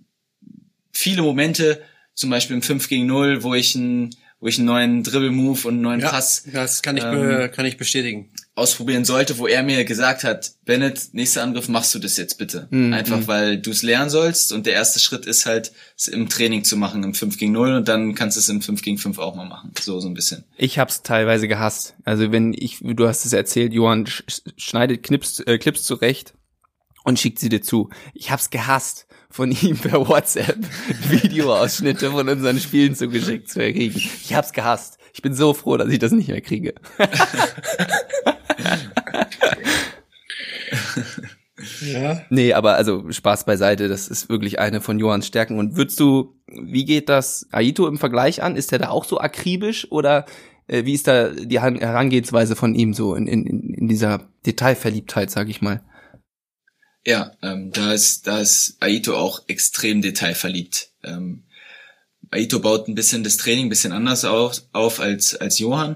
viele 0.93 1.21
Momente, 1.21 1.81
zum 2.13 2.29
Beispiel 2.29 2.55
im 2.55 2.61
5 2.61 2.87
gegen 2.87 3.05
0, 3.05 3.43
wo 3.43 3.53
ich 3.53 3.75
einen, 3.75 4.15
wo 4.39 4.47
ich 4.47 4.57
einen 4.59 4.67
neuen 4.67 5.03
Dribble-Move 5.03 5.67
und 5.67 5.73
einen 5.75 5.81
neuen 5.81 5.99
Ja, 5.99 6.09
Pass 6.11 6.43
das 6.53 6.81
kann 6.83 6.95
ich, 6.95 7.03
ähm, 7.03 7.11
be- 7.11 7.49
kann 7.53 7.65
ich 7.65 7.77
bestätigen. 7.77 8.29
ausprobieren 8.53 9.03
sollte, 9.05 9.37
wo 9.39 9.47
er 9.47 9.63
mir 9.63 9.83
gesagt 9.83 10.23
hat, 10.23 10.51
Bennett, 10.65 11.09
nächster 11.13 11.41
Angriff, 11.43 11.67
machst 11.69 11.93
du 11.95 11.99
das 11.99 12.17
jetzt 12.17 12.37
bitte. 12.37 12.67
Mhm. 12.69 12.93
Einfach 12.93 13.27
weil 13.27 13.57
du 13.59 13.71
es 13.71 13.81
lernen 13.83 14.09
sollst 14.11 14.51
und 14.51 14.65
der 14.67 14.73
erste 14.73 14.99
Schritt 14.99 15.25
ist 15.25 15.45
halt, 15.47 15.71
es 15.97 16.07
im 16.07 16.29
Training 16.29 16.63
zu 16.63 16.77
machen, 16.77 17.03
im 17.03 17.13
5 17.15 17.37
gegen 17.37 17.51
0 17.53 17.73
und 17.75 17.87
dann 17.87 18.13
kannst 18.15 18.37
du 18.37 18.39
es 18.39 18.49
im 18.49 18.61
5 18.61 18.81
gegen 18.83 18.97
5 18.99 19.17
auch 19.19 19.35
mal 19.35 19.47
machen. 19.47 19.71
So, 19.79 19.99
so 19.99 20.07
ein 20.07 20.13
bisschen. 20.13 20.43
Ich 20.55 20.77
hab's 20.79 21.01
teilweise 21.03 21.47
gehasst. 21.47 21.95
Also 22.03 22.31
wenn 22.31 22.53
ich, 22.53 22.77
du 22.81 23.07
hast 23.07 23.25
es 23.25 23.33
erzählt, 23.33 23.73
Johann 23.73 24.05
sch 24.05 24.23
schneidet 24.57 25.01
Clips, 25.03 25.39
äh, 25.41 25.57
Clips 25.57 25.83
zurecht 25.83 26.33
und 27.03 27.19
schickt 27.19 27.39
sie 27.39 27.49
dir 27.49 27.61
zu. 27.61 27.89
Ich 28.13 28.29
hab's 28.31 28.49
gehasst, 28.49 29.07
von 29.29 29.51
ihm 29.51 29.77
per 29.77 30.07
WhatsApp 30.07 30.57
Videoausschnitte 31.09 32.11
von 32.11 32.27
unseren 32.29 32.59
Spielen 32.59 32.95
zugeschickt 32.95 33.49
zu 33.49 33.59
kriegen. 33.59 33.97
Ich 33.97 34.33
hab's 34.33 34.53
gehasst. 34.53 34.97
Ich 35.13 35.21
bin 35.21 35.33
so 35.33 35.53
froh, 35.53 35.77
dass 35.77 35.89
ich 35.89 35.99
das 35.99 36.11
nicht 36.11 36.29
mehr 36.29 36.41
kriege. 36.41 36.73
Ja. 41.81 42.21
Nee, 42.29 42.53
aber 42.53 42.75
also 42.75 43.11
Spaß 43.11 43.45
beiseite, 43.45 43.87
das 43.87 44.07
ist 44.07 44.29
wirklich 44.29 44.59
eine 44.59 44.81
von 44.81 44.99
Johanns 44.99 45.27
Stärken. 45.27 45.57
Und 45.59 45.75
würdest 45.75 45.99
du, 45.99 46.35
wie 46.47 46.85
geht 46.85 47.09
das 47.09 47.47
Aito 47.51 47.87
im 47.87 47.97
Vergleich 47.97 48.43
an? 48.43 48.55
Ist 48.55 48.71
er 48.71 48.79
da 48.79 48.89
auch 48.89 49.05
so 49.05 49.19
akribisch 49.19 49.91
oder 49.91 50.25
äh, 50.67 50.85
wie 50.85 50.93
ist 50.93 51.07
da 51.07 51.29
die 51.29 51.59
Herangehensweise 51.59 52.55
von 52.55 52.75
ihm 52.75 52.93
so 52.93 53.15
in, 53.15 53.27
in, 53.27 53.45
in 53.45 53.87
dieser 53.87 54.27
Detailverliebtheit, 54.45 55.31
sag 55.31 55.49
ich 55.49 55.61
mal? 55.61 55.81
Ja, 57.07 57.31
ähm, 57.41 57.71
da 57.71 57.93
ist, 57.93 58.27
da 58.27 58.41
ist 58.41 58.75
Aito 58.81 59.15
auch 59.15 59.43
extrem 59.47 60.01
detailverliebt. 60.01 60.89
Ähm, 61.05 61.43
Aito 62.31 62.59
baut 62.59 62.89
ein 62.89 62.95
bisschen 62.95 63.23
das 63.23 63.37
Training 63.37 63.67
ein 63.67 63.69
bisschen 63.69 63.93
anders 63.93 64.25
auf, 64.25 64.61
auf 64.73 64.99
als, 64.99 65.33
als 65.33 65.57
Johann. 65.57 65.95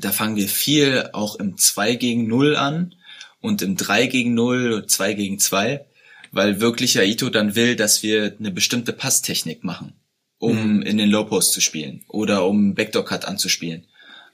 Da 0.00 0.12
fangen 0.12 0.36
wir 0.36 0.48
viel 0.48 1.10
auch 1.12 1.36
im 1.36 1.58
2 1.58 1.96
gegen 1.96 2.28
0 2.28 2.56
an 2.56 2.94
und 3.42 3.60
im 3.60 3.76
3 3.76 4.06
gegen 4.06 4.32
0, 4.32 4.86
2 4.86 5.12
gegen 5.12 5.38
2, 5.38 5.84
weil 6.32 6.60
wirklich 6.62 6.98
Aito 6.98 7.28
dann 7.28 7.54
will, 7.54 7.76
dass 7.76 8.02
wir 8.02 8.36
eine 8.38 8.50
bestimmte 8.50 8.94
Passtechnik 8.94 9.64
machen, 9.64 9.92
um 10.38 10.80
in 10.80 10.96
den 10.96 11.10
Low 11.10 11.24
Post 11.24 11.52
zu 11.52 11.60
spielen 11.60 12.06
oder 12.08 12.46
um 12.46 12.74
Backdoor 12.74 13.04
Cut 13.04 13.26
anzuspielen. 13.26 13.86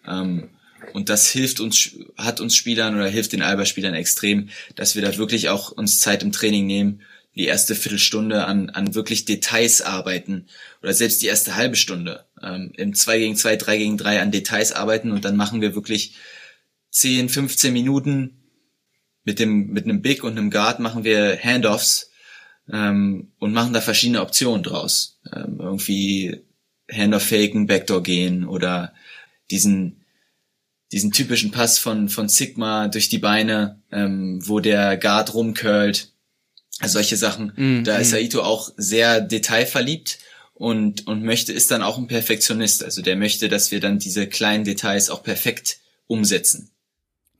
Ähm, 0.07 0.51
und 0.95 1.09
das 1.09 1.29
hilft 1.31 1.61
uns, 1.61 1.97
hat 2.17 2.41
uns 2.41 2.57
Spielern 2.57 2.95
oder 2.95 3.09
hilft 3.09 3.33
den 3.33 3.43
Alba-Spielern 3.43 3.95
extrem, 3.95 4.49
dass 4.77 4.95
wir 4.95 5.03
da 5.03 5.17
wirklich 5.17 5.49
auch 5.49 5.71
uns 5.71 6.01
Zeit 6.01 6.23
im 6.23 6.33
Training 6.33 6.67
nehmen, 6.67 7.03
die 7.35 7.47
erste 7.47 7.75
Viertelstunde 7.75 8.45
an, 8.45 8.71
an 8.71 8.95
wirklich 8.95 9.25
Details 9.25 9.81
arbeiten 9.81 10.47
oder 10.83 10.93
selbst 10.93 11.23
die 11.23 11.27
erste 11.27 11.57
halbe 11.57 11.77
Stunde 11.77 12.27
ähm, 12.43 12.73
im 12.77 12.95
2 12.95 13.19
gegen 13.19 13.37
2, 13.37 13.57
3 13.57 13.79
gegen 13.79 13.97
3 13.97 14.21
an 14.21 14.31
Details 14.31 14.73
arbeiten 14.73 15.11
und 15.11 15.25
dann 15.25 15.37
machen 15.37 15.61
wir 15.61 15.75
wirklich 15.75 16.17
10, 16.91 17.29
15 17.31 17.73
Minuten 17.73 18.43
mit 19.25 19.39
dem 19.39 19.69
mit 19.69 19.85
einem 19.85 20.03
Big 20.03 20.25
und 20.25 20.37
einem 20.37 20.51
Guard 20.51 20.81
machen 20.81 21.05
wir 21.05 21.39
Handoffs 21.43 22.11
ähm, 22.71 23.33
und 23.39 23.53
machen 23.53 23.73
da 23.73 23.81
verschiedene 23.81 24.21
Optionen 24.21 24.63
draus. 24.63 25.21
Ähm, 25.33 25.59
irgendwie 25.59 26.43
Handoff 26.91 27.23
faken, 27.29 27.67
Backdoor 27.67 28.03
gehen 28.03 28.47
oder 28.47 28.93
diesen 29.51 30.02
diesen 30.93 31.11
typischen 31.11 31.51
Pass 31.51 31.79
von 31.79 32.09
von 32.09 32.29
Sigma 32.29 32.89
durch 32.89 33.09
die 33.09 33.19
Beine, 33.19 33.81
ähm, 33.91 34.41
wo 34.45 34.61
der 34.61 34.97
Guard 34.97 35.35
rumcurlt. 35.35 36.13
Also 36.81 36.95
solche 36.95 37.17
Sachen. 37.17 37.53
Mm, 37.57 37.85
da 37.85 37.97
ist 37.97 38.13
mm. 38.13 38.17
Aito 38.17 38.43
auch 38.43 38.73
sehr 38.77 39.21
detailverliebt 39.21 40.19
und 40.55 41.07
und 41.07 41.23
möchte 41.23 41.53
ist 41.53 41.71
dann 41.71 41.83
auch 41.83 41.99
ein 41.99 42.09
Perfektionist. 42.09 42.85
Also 42.85 43.03
der 43.03 43.17
möchte, 43.17 43.49
dass 43.49 43.71
wir 43.71 43.81
dann 43.81 43.99
diese 43.99 44.27
kleinen 44.27 44.65
Details 44.65 45.11
auch 45.11 45.23
perfekt 45.23 45.79
umsetzen. 46.07 46.71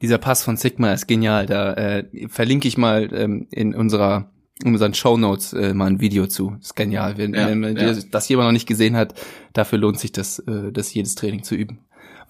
Dieser 0.01 0.19
Pass 0.19 0.43
von 0.43 0.57
Sigma 0.57 0.93
ist 0.93 1.07
genial. 1.07 1.47
Da 1.47 1.75
äh, 1.75 2.29
verlinke 2.29 2.67
ich 2.69 2.77
mal 2.77 3.09
ähm, 3.13 3.47
in 3.51 3.75
unserer 3.75 4.33
in 4.65 4.73
unseren 4.73 4.95
Show 4.95 5.17
Notes 5.17 5.53
äh, 5.53 5.75
mal 5.75 5.87
ein 5.87 6.01
Video 6.01 6.27
zu. 6.27 6.57
ist 6.61 6.77
genial. 6.77 7.17
Wenn, 7.19 7.35
Ja, 7.35 7.49
wenn 7.49 7.77
ja. 7.77 7.95
das 8.11 8.29
jemand 8.29 8.49
noch 8.49 8.53
nicht 8.53 8.69
gesehen 8.69 8.97
hat, 8.97 9.15
dafür 9.53 9.79
lohnt 9.79 9.99
sich 9.99 10.13
das, 10.13 10.39
äh, 10.41 10.73
das 10.73 10.93
jedes 10.95 11.15
Training 11.15 11.43
zu 11.43 11.55
üben. 11.55 11.81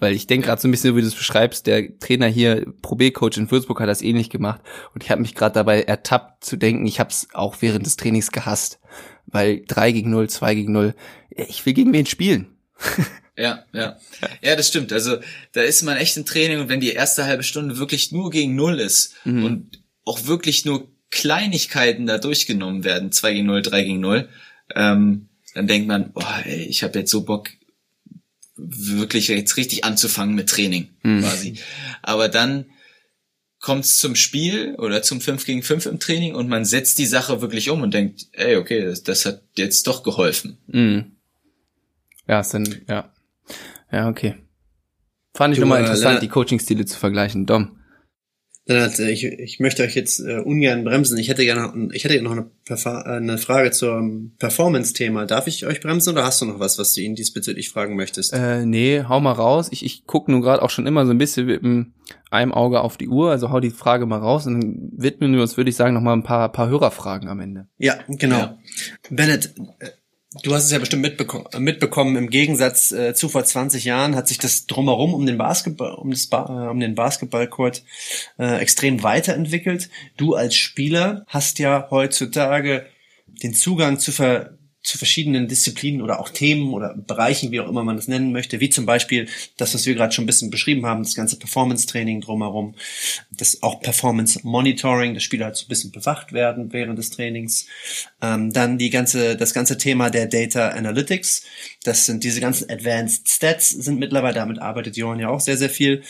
Weil 0.02 0.14
ich 0.14 0.26
denke 0.26 0.48
gerade 0.48 0.60
so 0.60 0.66
ein 0.66 0.72
bisschen, 0.72 0.96
wie 0.96 1.00
du 1.00 1.06
es 1.06 1.14
beschreibst, 1.14 1.68
der 1.68 1.96
Trainer 2.00 2.26
hier, 2.26 2.66
Pro 2.82 2.96
B-Coach 2.96 3.38
in 3.38 3.48
Würzburg 3.52 3.80
hat 3.80 3.88
das 3.88 4.02
ähnlich 4.02 4.30
gemacht. 4.30 4.60
Und 4.94 5.04
ich 5.04 5.10
habe 5.12 5.22
mich 5.22 5.36
gerade 5.36 5.54
dabei 5.54 5.82
ertappt 5.82 6.44
zu 6.44 6.56
denken, 6.56 6.84
ich 6.86 6.98
habe 6.98 7.10
es 7.10 7.28
auch 7.34 7.58
während 7.60 7.86
des 7.86 7.94
Trainings 7.96 8.32
gehasst. 8.32 8.80
Weil 9.26 9.62
3 9.68 9.92
gegen 9.92 10.10
0, 10.10 10.28
2 10.28 10.54
gegen 10.56 10.72
0, 10.72 10.94
ich 11.30 11.64
will 11.64 11.72
gegen 11.72 11.92
wen 11.92 12.06
spielen. 12.06 12.48
Ja, 13.34 13.64
ja. 13.72 13.96
Ja, 14.42 14.56
das 14.56 14.68
stimmt. 14.68 14.92
Also 14.92 15.16
da 15.52 15.62
ist 15.62 15.82
man 15.82 15.96
echt 15.96 16.18
im 16.18 16.26
Training 16.26 16.60
und 16.60 16.68
wenn 16.68 16.80
die 16.80 16.92
erste 16.92 17.24
halbe 17.24 17.42
Stunde 17.42 17.78
wirklich 17.78 18.12
nur 18.12 18.30
gegen 18.30 18.54
Null 18.56 18.78
ist 18.78 19.14
Mhm. 19.24 19.44
und 19.44 19.82
auch 20.04 20.26
wirklich 20.26 20.66
nur 20.66 20.88
Kleinigkeiten 21.10 22.04
da 22.06 22.18
durchgenommen 22.18 22.84
werden, 22.84 23.10
2 23.10 23.32
gegen 23.32 23.46
0, 23.46 23.62
3 23.62 23.84
gegen 23.84 24.00
0, 24.00 24.28
ähm, 24.74 25.28
dann 25.54 25.66
denkt 25.66 25.88
man, 25.88 26.12
boah, 26.12 26.42
ey, 26.44 26.64
ich 26.64 26.82
habe 26.82 26.98
jetzt 26.98 27.10
so 27.10 27.24
Bock, 27.24 27.48
wirklich 28.64 29.28
jetzt 29.28 29.56
richtig 29.56 29.84
anzufangen 29.84 30.34
mit 30.34 30.48
Training 30.48 30.88
Mhm. 31.02 31.20
quasi. 31.20 31.58
Aber 32.02 32.28
dann 32.28 32.66
kommt's 33.60 33.98
zum 33.98 34.16
Spiel 34.16 34.74
oder 34.76 35.02
zum 35.02 35.20
5 35.20 35.44
gegen 35.46 35.62
5 35.62 35.86
im 35.86 36.00
Training 36.00 36.34
und 36.34 36.48
man 36.48 36.64
setzt 36.64 36.98
die 36.98 37.06
Sache 37.06 37.40
wirklich 37.42 37.70
um 37.70 37.82
und 37.82 37.94
denkt, 37.94 38.26
ey, 38.32 38.56
okay, 38.56 38.82
das, 38.84 39.02
das 39.02 39.24
hat 39.24 39.42
jetzt 39.56 39.86
doch 39.86 40.02
geholfen. 40.02 40.58
Mhm. 40.66 41.12
Ja, 42.26 42.40
ist 42.40 42.54
dann, 42.54 42.82
ja. 42.88 43.12
Ja, 43.90 44.08
okay. 44.08 44.36
Fand 45.34 45.52
ich 45.52 45.58
Du, 45.58 45.62
nochmal 45.62 45.78
äh, 45.80 45.84
interessant, 45.84 46.22
die 46.22 46.28
Coaching-Stile 46.28 46.84
zu 46.86 46.98
vergleichen. 46.98 47.46
Dom. 47.46 47.78
Lennart, 48.66 48.98
äh, 49.00 49.10
ich, 49.10 49.24
ich 49.24 49.60
möchte 49.60 49.82
euch 49.82 49.94
jetzt 49.94 50.20
äh, 50.20 50.38
ungern 50.38 50.84
bremsen. 50.84 51.18
Ich 51.18 51.28
hätte 51.28 51.44
gerne, 51.44 51.88
ich 51.92 52.04
hätte 52.04 52.20
noch 52.22 52.32
eine, 52.32 52.46
Perfa 52.64 53.02
äh, 53.02 53.16
eine 53.16 53.38
Frage 53.38 53.72
zum 53.72 54.32
Performance-Thema. 54.38 55.26
Darf 55.26 55.48
ich 55.48 55.66
euch 55.66 55.80
bremsen 55.80 56.12
oder 56.12 56.24
hast 56.24 56.40
du 56.40 56.46
noch 56.46 56.60
was, 56.60 56.78
was 56.78 56.94
du 56.94 57.00
ihn 57.00 57.16
diesbezüglich 57.16 57.70
fragen 57.70 57.96
möchtest? 57.96 58.32
Äh, 58.32 58.64
nee, 58.64 59.02
hau 59.08 59.20
mal 59.20 59.32
raus. 59.32 59.68
Ich, 59.72 59.84
ich 59.84 60.06
gucke 60.06 60.30
nun 60.30 60.42
gerade 60.42 60.62
auch 60.62 60.70
schon 60.70 60.86
immer 60.86 61.04
so 61.06 61.12
ein 61.12 61.18
bisschen 61.18 61.46
mit 61.46 61.62
einem 62.30 62.52
Auge 62.52 62.80
auf 62.80 62.96
die 62.96 63.08
Uhr, 63.08 63.30
also 63.30 63.50
hau 63.50 63.58
die 63.58 63.70
Frage 63.70 64.06
mal 64.06 64.18
raus 64.18 64.46
und 64.46 64.60
dann 64.60 64.90
widmen 64.96 65.34
wir 65.34 65.42
uns, 65.42 65.56
würde 65.56 65.70
ich 65.70 65.76
sagen, 65.76 65.94
noch 65.94 66.00
mal 66.00 66.12
ein 66.12 66.22
paar, 66.22 66.50
paar 66.50 66.68
Hörerfragen 66.68 67.28
am 67.28 67.40
Ende. 67.40 67.66
Ja, 67.78 67.96
genau. 68.06 68.38
Ja. 68.38 68.58
Bennett, 69.10 69.54
äh, 69.80 69.88
du 70.42 70.54
hast 70.54 70.64
es 70.64 70.70
ja 70.70 70.78
bestimmt 70.78 71.02
mitbeko 71.02 71.44
äh, 71.52 71.60
mitbekommen. 71.60 72.16
Im 72.16 72.30
Gegensatz 72.30 72.92
äh, 72.92 73.14
zu 73.14 73.28
vor 73.28 73.44
20 73.44 73.84
Jahren 73.84 74.16
hat 74.16 74.28
sich 74.28 74.38
das 74.38 74.66
drumherum 74.66 75.14
um 75.14 75.26
den 75.26 75.38
Basketball, 75.38 75.94
um, 75.94 76.10
das 76.10 76.26
ba 76.26 76.66
äh, 76.66 76.70
um 76.70 76.80
den 76.80 76.94
Basketballcourt 76.94 77.82
äh, 78.38 78.58
extrem 78.58 79.02
weiterentwickelt. 79.02 79.90
Du 80.16 80.34
als 80.34 80.56
Spieler 80.56 81.24
hast 81.26 81.58
ja 81.58 81.88
heutzutage 81.90 82.86
den 83.26 83.54
Zugang 83.54 83.98
zu, 83.98 84.12
ver 84.12 84.58
zu 84.82 84.98
verschiedenen 84.98 85.46
Disziplinen 85.46 86.02
oder 86.02 86.18
auch 86.20 86.28
Themen 86.28 86.72
oder 86.72 86.94
Bereichen, 86.94 87.52
wie 87.52 87.60
auch 87.60 87.68
immer 87.68 87.84
man 87.84 87.96
das 87.96 88.08
nennen 88.08 88.32
möchte, 88.32 88.60
wie 88.60 88.68
zum 88.68 88.84
Beispiel 88.84 89.28
das, 89.56 89.74
was 89.74 89.86
wir 89.86 89.94
gerade 89.94 90.12
schon 90.12 90.24
ein 90.24 90.26
bisschen 90.26 90.50
beschrieben 90.50 90.86
haben, 90.86 91.04
das 91.04 91.14
ganze 91.14 91.38
Performance-Training 91.38 92.20
drumherum, 92.20 92.74
das 93.30 93.62
auch 93.62 93.80
Performance-Monitoring, 93.80 95.14
dass 95.14 95.22
Spieler 95.22 95.46
halt 95.46 95.56
so 95.56 95.66
ein 95.66 95.68
bisschen 95.68 95.92
bewacht 95.92 96.32
werden 96.32 96.72
während 96.72 96.98
des 96.98 97.10
Trainings, 97.10 97.66
ähm, 98.20 98.52
dann 98.52 98.78
die 98.78 98.90
ganze, 98.90 99.36
das 99.36 99.54
ganze 99.54 99.78
Thema 99.78 100.10
der 100.10 100.26
Data 100.26 100.70
Analytics, 100.70 101.44
das 101.84 102.06
sind 102.06 102.24
diese 102.24 102.40
ganzen 102.40 102.68
Advanced 102.68 103.28
Stats, 103.28 103.70
sind 103.70 104.00
mittlerweile, 104.00 104.34
damit 104.34 104.58
arbeitet 104.60 104.96
Johann 104.96 105.20
ja 105.20 105.28
auch 105.28 105.40
sehr, 105.40 105.56
sehr 105.56 105.70
viel. 105.70 106.02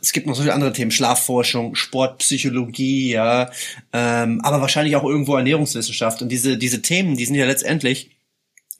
Es 0.00 0.12
gibt 0.12 0.26
noch 0.26 0.34
so 0.34 0.42
viele 0.42 0.54
andere 0.54 0.72
Themen, 0.72 0.90
Schlafforschung, 0.90 1.74
Sportpsychologie, 1.74 3.10
ja, 3.10 3.50
ähm, 3.92 4.40
aber 4.42 4.60
wahrscheinlich 4.60 4.96
auch 4.96 5.04
irgendwo 5.04 5.36
Ernährungswissenschaft. 5.36 6.22
Und 6.22 6.30
diese, 6.30 6.56
diese 6.56 6.82
Themen, 6.82 7.16
die 7.16 7.24
sind 7.24 7.34
ja 7.34 7.46
letztendlich 7.46 8.10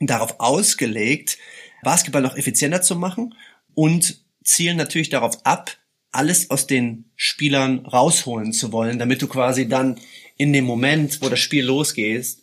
darauf 0.00 0.38
ausgelegt, 0.38 1.38
Basketball 1.82 2.22
noch 2.22 2.36
effizienter 2.36 2.82
zu 2.82 2.96
machen 2.96 3.34
und 3.74 4.22
zielen 4.44 4.76
natürlich 4.76 5.08
darauf 5.08 5.44
ab, 5.44 5.76
alles 6.12 6.50
aus 6.50 6.66
den 6.66 7.10
Spielern 7.14 7.80
rausholen 7.86 8.52
zu 8.52 8.72
wollen, 8.72 8.98
damit 8.98 9.22
du 9.22 9.28
quasi 9.28 9.68
dann 9.68 9.98
in 10.36 10.52
dem 10.52 10.64
Moment, 10.64 11.20
wo 11.22 11.28
das 11.28 11.40
Spiel 11.40 11.64
losgeht, 11.64 12.38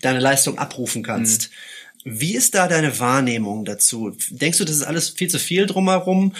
deine 0.00 0.20
Leistung 0.20 0.58
abrufen 0.58 1.02
kannst. 1.02 1.50
Wie 2.04 2.36
ist 2.36 2.54
da 2.54 2.68
deine 2.68 3.00
Wahrnehmung 3.00 3.64
dazu? 3.64 4.16
Denkst 4.30 4.58
du, 4.58 4.64
das 4.64 4.76
ist 4.76 4.84
alles 4.84 5.10
viel 5.10 5.28
zu 5.28 5.40
viel 5.40 5.66
drumherum? 5.66 6.34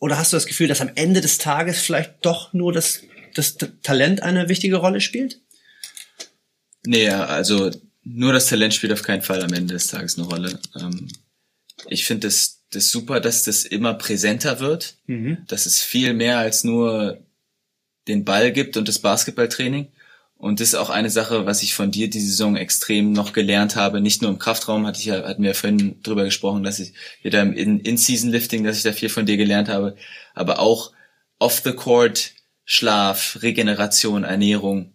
Oder 0.00 0.18
hast 0.18 0.32
du 0.32 0.36
das 0.36 0.46
Gefühl, 0.46 0.66
dass 0.66 0.80
am 0.80 0.90
Ende 0.94 1.20
des 1.20 1.38
Tages 1.38 1.80
vielleicht 1.80 2.14
doch 2.22 2.52
nur 2.52 2.72
das, 2.72 3.02
das 3.34 3.56
Talent 3.82 4.22
eine 4.22 4.48
wichtige 4.48 4.76
Rolle 4.76 5.00
spielt? 5.00 5.40
Nee, 6.84 7.08
also 7.10 7.70
nur 8.02 8.32
das 8.32 8.46
Talent 8.46 8.74
spielt 8.74 8.92
auf 8.92 9.02
keinen 9.02 9.22
Fall 9.22 9.42
am 9.42 9.52
Ende 9.52 9.74
des 9.74 9.88
Tages 9.88 10.18
eine 10.18 10.26
Rolle. 10.26 10.58
Ähm, 10.74 11.08
ich 11.86 12.06
finde 12.06 12.26
das, 12.26 12.62
das 12.70 12.90
super, 12.90 13.20
dass 13.20 13.42
das 13.42 13.64
immer 13.64 13.92
präsenter 13.94 14.58
wird. 14.58 14.96
Mhm. 15.06 15.44
Das 15.48 15.66
ist 15.66 15.82
viel 15.82 16.14
mehr 16.14 16.38
als 16.38 16.64
nur 16.64 17.22
den 18.08 18.24
Ball 18.24 18.52
gibt 18.52 18.78
und 18.78 18.88
das 18.88 19.00
Basketballtraining. 19.00 19.88
Und 20.40 20.58
das 20.58 20.68
ist 20.68 20.74
auch 20.74 20.88
eine 20.88 21.10
Sache, 21.10 21.44
was 21.44 21.62
ich 21.62 21.74
von 21.74 21.90
dir 21.90 22.08
die 22.08 22.18
Saison 22.18 22.56
extrem 22.56 23.12
noch 23.12 23.34
gelernt 23.34 23.76
habe. 23.76 24.00
Nicht 24.00 24.22
nur 24.22 24.30
im 24.30 24.38
Kraftraum, 24.38 24.86
hatte 24.86 24.98
ich 24.98 25.04
ja, 25.04 25.22
hatten 25.28 25.42
wir 25.42 25.50
ja 25.50 25.54
vorhin 25.54 26.00
drüber 26.02 26.24
gesprochen, 26.24 26.62
dass 26.62 26.78
ich 26.78 26.94
wieder 27.22 27.42
im 27.42 27.52
In-Season-Lifting, 27.52 28.64
dass 28.64 28.78
ich 28.78 28.82
da 28.82 28.92
viel 28.92 29.10
von 29.10 29.26
dir 29.26 29.36
gelernt 29.36 29.68
habe, 29.68 29.96
aber 30.32 30.58
auch 30.58 30.92
off 31.38 31.60
the 31.62 31.74
court, 31.74 32.32
Schlaf, 32.64 33.38
Regeneration, 33.42 34.24
Ernährung. 34.24 34.94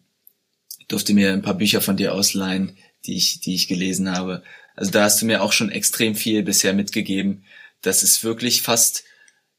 Durfte 0.88 1.14
mir 1.14 1.32
ein 1.32 1.44
paar 1.44 1.58
Bücher 1.58 1.80
von 1.80 1.96
dir 1.96 2.16
ausleihen, 2.16 2.76
die 3.06 3.16
ich, 3.16 3.40
die 3.40 3.54
ich 3.54 3.68
gelesen 3.68 4.10
habe. 4.12 4.42
Also 4.76 4.90
da 4.90 5.04
hast 5.04 5.22
du 5.22 5.28
mir 5.28 5.44
auch 5.44 5.52
schon 5.52 5.70
extrem 5.70 6.16
viel 6.16 6.42
bisher 6.42 6.74
mitgegeben. 6.74 7.44
Das 7.84 8.02
ist 8.02 8.24
wirklich 8.24 8.64
fast, 8.64 9.04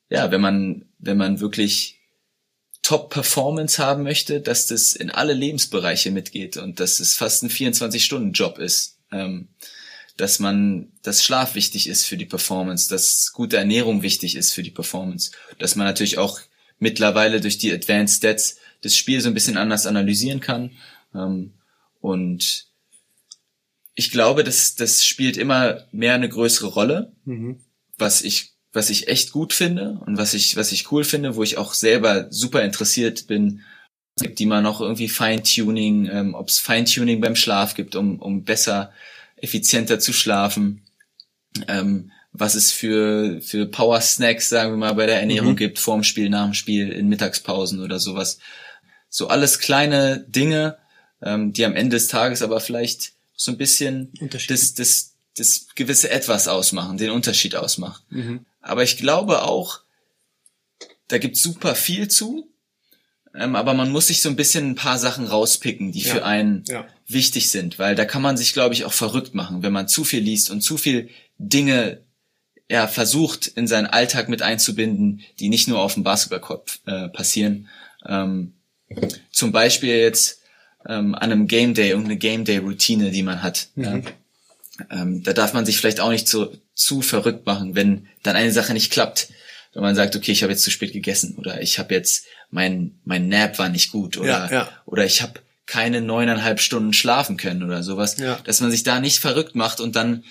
ja, 0.09 0.32
wenn 0.32 0.41
man, 0.41 0.87
wenn 0.99 1.16
man 1.16 1.39
wirklich 1.39 1.95
Top-Performance 2.87 3.84
haben 3.84 4.05
möchte, 4.05 4.41
dass 4.41 4.68
das 4.68 4.95
in 4.95 5.11
alle 5.11 5.32
Lebensbereiche 5.32 6.12
mitgeht 6.12 6.57
und 6.57 6.78
dass 6.78 7.01
es 7.01 7.16
fast 7.16 7.43
ein 7.43 7.51
24-Stunden-Job 7.51 8.61
ist. 8.61 8.99
Ähm, 9.11 9.49
dass 10.16 10.39
man, 10.39 10.93
dass 11.03 11.24
Schlaf 11.24 11.57
wichtig 11.57 11.89
ist 11.89 12.05
für 12.07 12.16
die 12.16 12.26
Performance, 12.26 12.89
dass 12.89 13.32
gute 13.32 13.57
Ernährung 13.57 14.03
wichtig 14.03 14.37
ist 14.37 14.53
für 14.53 14.62
die 14.62 14.70
Performance, 14.70 15.32
dass 15.59 15.74
man 15.74 15.84
natürlich 15.84 16.16
auch 16.16 16.39
mittlerweile 16.78 17.41
durch 17.41 17.59
die 17.59 17.72
Advanced 17.72 18.18
Stats 18.18 18.59
das 18.82 18.97
Spiel 18.97 19.20
so 19.20 19.28
ein 19.28 19.34
bisschen 19.34 19.57
anders 19.57 19.84
analysieren 19.87 20.39
kann. 20.39 20.70
Ähm, 21.12 21.55
und 22.01 22.68
ich 23.97 24.12
glaube, 24.12 24.45
das, 24.45 24.76
das 24.76 25.05
spielt 25.05 25.37
immer 25.37 25.89
mehr 25.91 26.14
eine 26.14 26.28
größere 26.28 26.68
Rolle, 26.68 27.12
mhm. 27.24 27.59
was 27.99 28.22
ich 28.22 28.53
was 28.77 28.91
ich 28.91 29.09
echt 29.09 29.33
gut 29.33 29.53
finde 29.53 29.99
und 30.07 30.18
was 30.18 30.35
ich, 30.35 30.57
was 30.57 30.70
ich 30.70 30.93
cool 30.93 31.03
finde, 31.03 31.35
wo 31.35 31.43
ich 31.43 31.59
auch 31.59 31.74
selber 31.74 32.27
super 32.31 32.62
interessiert 32.62 33.27
bin. 33.27 33.62
Es 34.14 34.22
gibt 34.22 34.41
immer 34.41 34.61
noch 34.61 34.81
irgendwie 34.81 35.09
Feintuning, 35.09 36.09
ähm, 36.11 36.35
ob 36.35 36.49
es 36.49 36.59
Feintuning 36.59 37.20
beim 37.20 37.37
Schlaf 37.37 37.74
gibt, 37.74 37.97
um, 37.97 38.20
um 38.20 38.45
besser, 38.45 38.93
effizienter 39.37 39.99
zu 39.99 40.12
schlafen. 40.12 40.83
Ähm, 41.68 42.12
was 42.33 42.55
es 42.55 42.70
für, 42.70 43.41
für 43.41 43.64
Power 43.66 44.01
Snacks, 44.01 44.51
sagen 44.51 44.72
wir 44.72 44.77
mal, 44.77 44.93
bei 44.93 45.07
der 45.07 45.20
Ernährung 45.20 45.53
mhm. 45.53 45.57
gibt, 45.57 45.79
vorm 45.79 46.05
Spiel, 46.05 46.29
nach 46.29 46.45
dem 46.45 46.55
Spiel, 46.55 46.91
in 46.93 47.09
Mittagspausen 47.09 47.81
oder 47.81 47.99
sowas. 47.99 48.39
So 49.09 49.29
alles 49.29 49.59
kleine 49.59 50.24
Dinge, 50.29 50.77
ähm, 51.22 51.55
die 51.55 51.64
am 51.64 51.74
Ende 51.74 51.97
des 51.97 52.09
Tages 52.09 52.43
aber 52.43 52.61
vielleicht 52.61 53.12
so 53.35 53.53
ein 53.53 53.59
bisschen 53.59 54.12
das, 54.49 54.74
das, 54.74 55.14
das 55.37 55.66
gewisse 55.74 56.11
Etwas 56.11 56.47
ausmachen, 56.47 56.99
den 56.99 57.11
Unterschied 57.11 57.57
ausmacht. 57.57 58.03
Mhm. 58.11 58.45
Aber 58.67 58.83
ich 58.83 58.97
glaube 58.97 59.43
auch, 59.43 59.81
da 61.09 61.19
gibt's 61.19 61.43
super 61.43 61.75
viel 61.75 62.09
zu. 62.09 62.51
Ähm, 63.35 63.55
aber 63.55 63.75
man 63.75 63.91
muss 63.91 64.07
sich 64.09 64.23
so 64.23 64.29
ein 64.29 64.37
bisschen 64.37 64.71
ein 64.71 64.75
paar 64.75 64.99
Sachen 64.99 65.27
rauspicken, 65.27 65.93
die 65.93 66.01
ja. 66.01 66.14
für 66.14 66.25
einen 66.25 66.64
ja. 66.67 66.87
wichtig 67.07 67.51
sind, 67.51 67.79
weil 67.79 67.95
da 67.95 68.05
kann 68.05 68.23
man 68.23 68.37
sich, 68.37 68.53
glaube 68.53 68.75
ich, 68.75 68.85
auch 68.85 68.93
verrückt 68.93 69.35
machen, 69.35 69.62
wenn 69.62 69.73
man 69.73 69.89
zu 69.89 70.05
viel 70.05 70.23
liest 70.23 70.51
und 70.51 70.62
zu 70.62 70.79
viel 70.79 71.11
Dinge 71.39 72.03
ja, 72.69 72.89
versucht, 72.89 73.47
in 73.47 73.67
seinen 73.67 73.87
Alltag 73.87 74.29
mit 74.29 74.43
einzubinden, 74.43 75.21
die 75.39 75.49
nicht 75.49 75.69
nur 75.69 75.81
auf 75.81 75.95
dem 75.95 76.03
Basketballkopf 76.03 76.81
äh, 76.87 77.09
passieren. 77.09 77.69
Ähm, 78.07 78.55
zum 79.31 79.53
Beispiel 79.53 79.97
jetzt 79.97 80.41
ähm, 80.89 81.14
an 81.14 81.31
einem 81.31 81.47
Game 81.47 81.75
Day, 81.75 81.91
irgendeine 81.91 82.17
Game 82.17 82.45
Day 82.45 82.59
Routine, 82.59 83.11
die 83.11 83.23
man 83.23 83.43
hat. 83.43 83.69
Mhm. 83.75 84.05
Ähm, 84.91 85.23
da 85.23 85.33
darf 85.33 85.53
man 85.53 85.67
sich 85.67 85.77
vielleicht 85.79 86.01
auch 86.01 86.11
nicht 86.11 86.27
zu, 86.27 86.51
zu 86.77 87.03
verrückt 87.03 87.47
machen, 87.47 87.74
wenn 87.74 88.07
dann 88.22 88.37
eine 88.37 88.53
Sache 88.53 88.72
nicht 88.74 88.93
klappt. 88.93 89.31
Wenn 89.72 89.83
man 89.83 89.97
sagt, 89.97 90.14
okay, 90.14 90.31
ich 90.33 90.43
habe 90.43 90.53
jetzt 90.53 90.62
zu 90.62 90.70
spät 90.70 90.93
gegessen 90.93 91.35
oder 91.37 91.61
ich 91.61 91.79
habe 91.79 91.93
jetzt 91.95 92.27
mein 92.51 93.01
mein 93.05 93.29
Nap 93.29 93.59
war 93.59 93.68
nicht 93.68 93.91
gut 93.91 94.16
oder 94.16 94.29
ja, 94.29 94.51
ja. 94.51 94.68
oder 94.85 95.05
ich 95.05 95.22
habe 95.22 95.41
keine 95.66 96.01
neuneinhalb 96.01 96.61
Stunden 96.61 96.93
schlafen 96.93 97.37
können 97.37 97.64
oder 97.64 97.83
sowas, 97.83 98.18
ja. 98.18 98.39
dass 98.45 98.61
man 98.61 98.70
sich 98.70 98.85
da 98.85 99.01
nicht 99.01 99.18
verrückt 99.18 99.57
macht 99.57 99.81
und 99.81 99.97
dann 99.97 100.22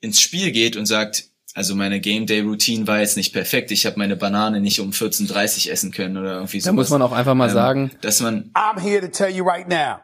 ins 0.00 0.20
Spiel 0.20 0.50
geht 0.50 0.76
und 0.76 0.86
sagt, 0.86 1.24
also 1.54 1.74
meine 1.74 2.00
Game 2.00 2.26
Day 2.26 2.40
Routine 2.40 2.86
war 2.86 3.00
jetzt 3.00 3.16
nicht 3.16 3.32
perfekt. 3.32 3.70
Ich 3.70 3.86
habe 3.86 3.98
meine 3.98 4.16
Banane 4.16 4.60
nicht 4.60 4.80
um 4.80 4.90
14:30 4.90 5.70
essen 5.70 5.90
können 5.90 6.16
oder 6.16 6.34
irgendwie 6.34 6.60
so. 6.60 6.68
Da 6.68 6.72
muss 6.72 6.90
man 6.90 7.02
auch 7.02 7.12
einfach 7.12 7.34
mal 7.34 7.48
ähm, 7.48 7.54
sagen, 7.54 7.90
dass 8.00 8.20
man 8.20 8.50
I'm 8.54 8.80
here 8.80 9.00
to 9.00 9.08
tell 9.08 9.30
you 9.30 9.44
right 9.44 9.68
now, 9.68 10.00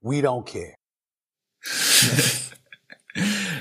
we 0.00 0.16
don't 0.16 0.44
care. 0.44 0.74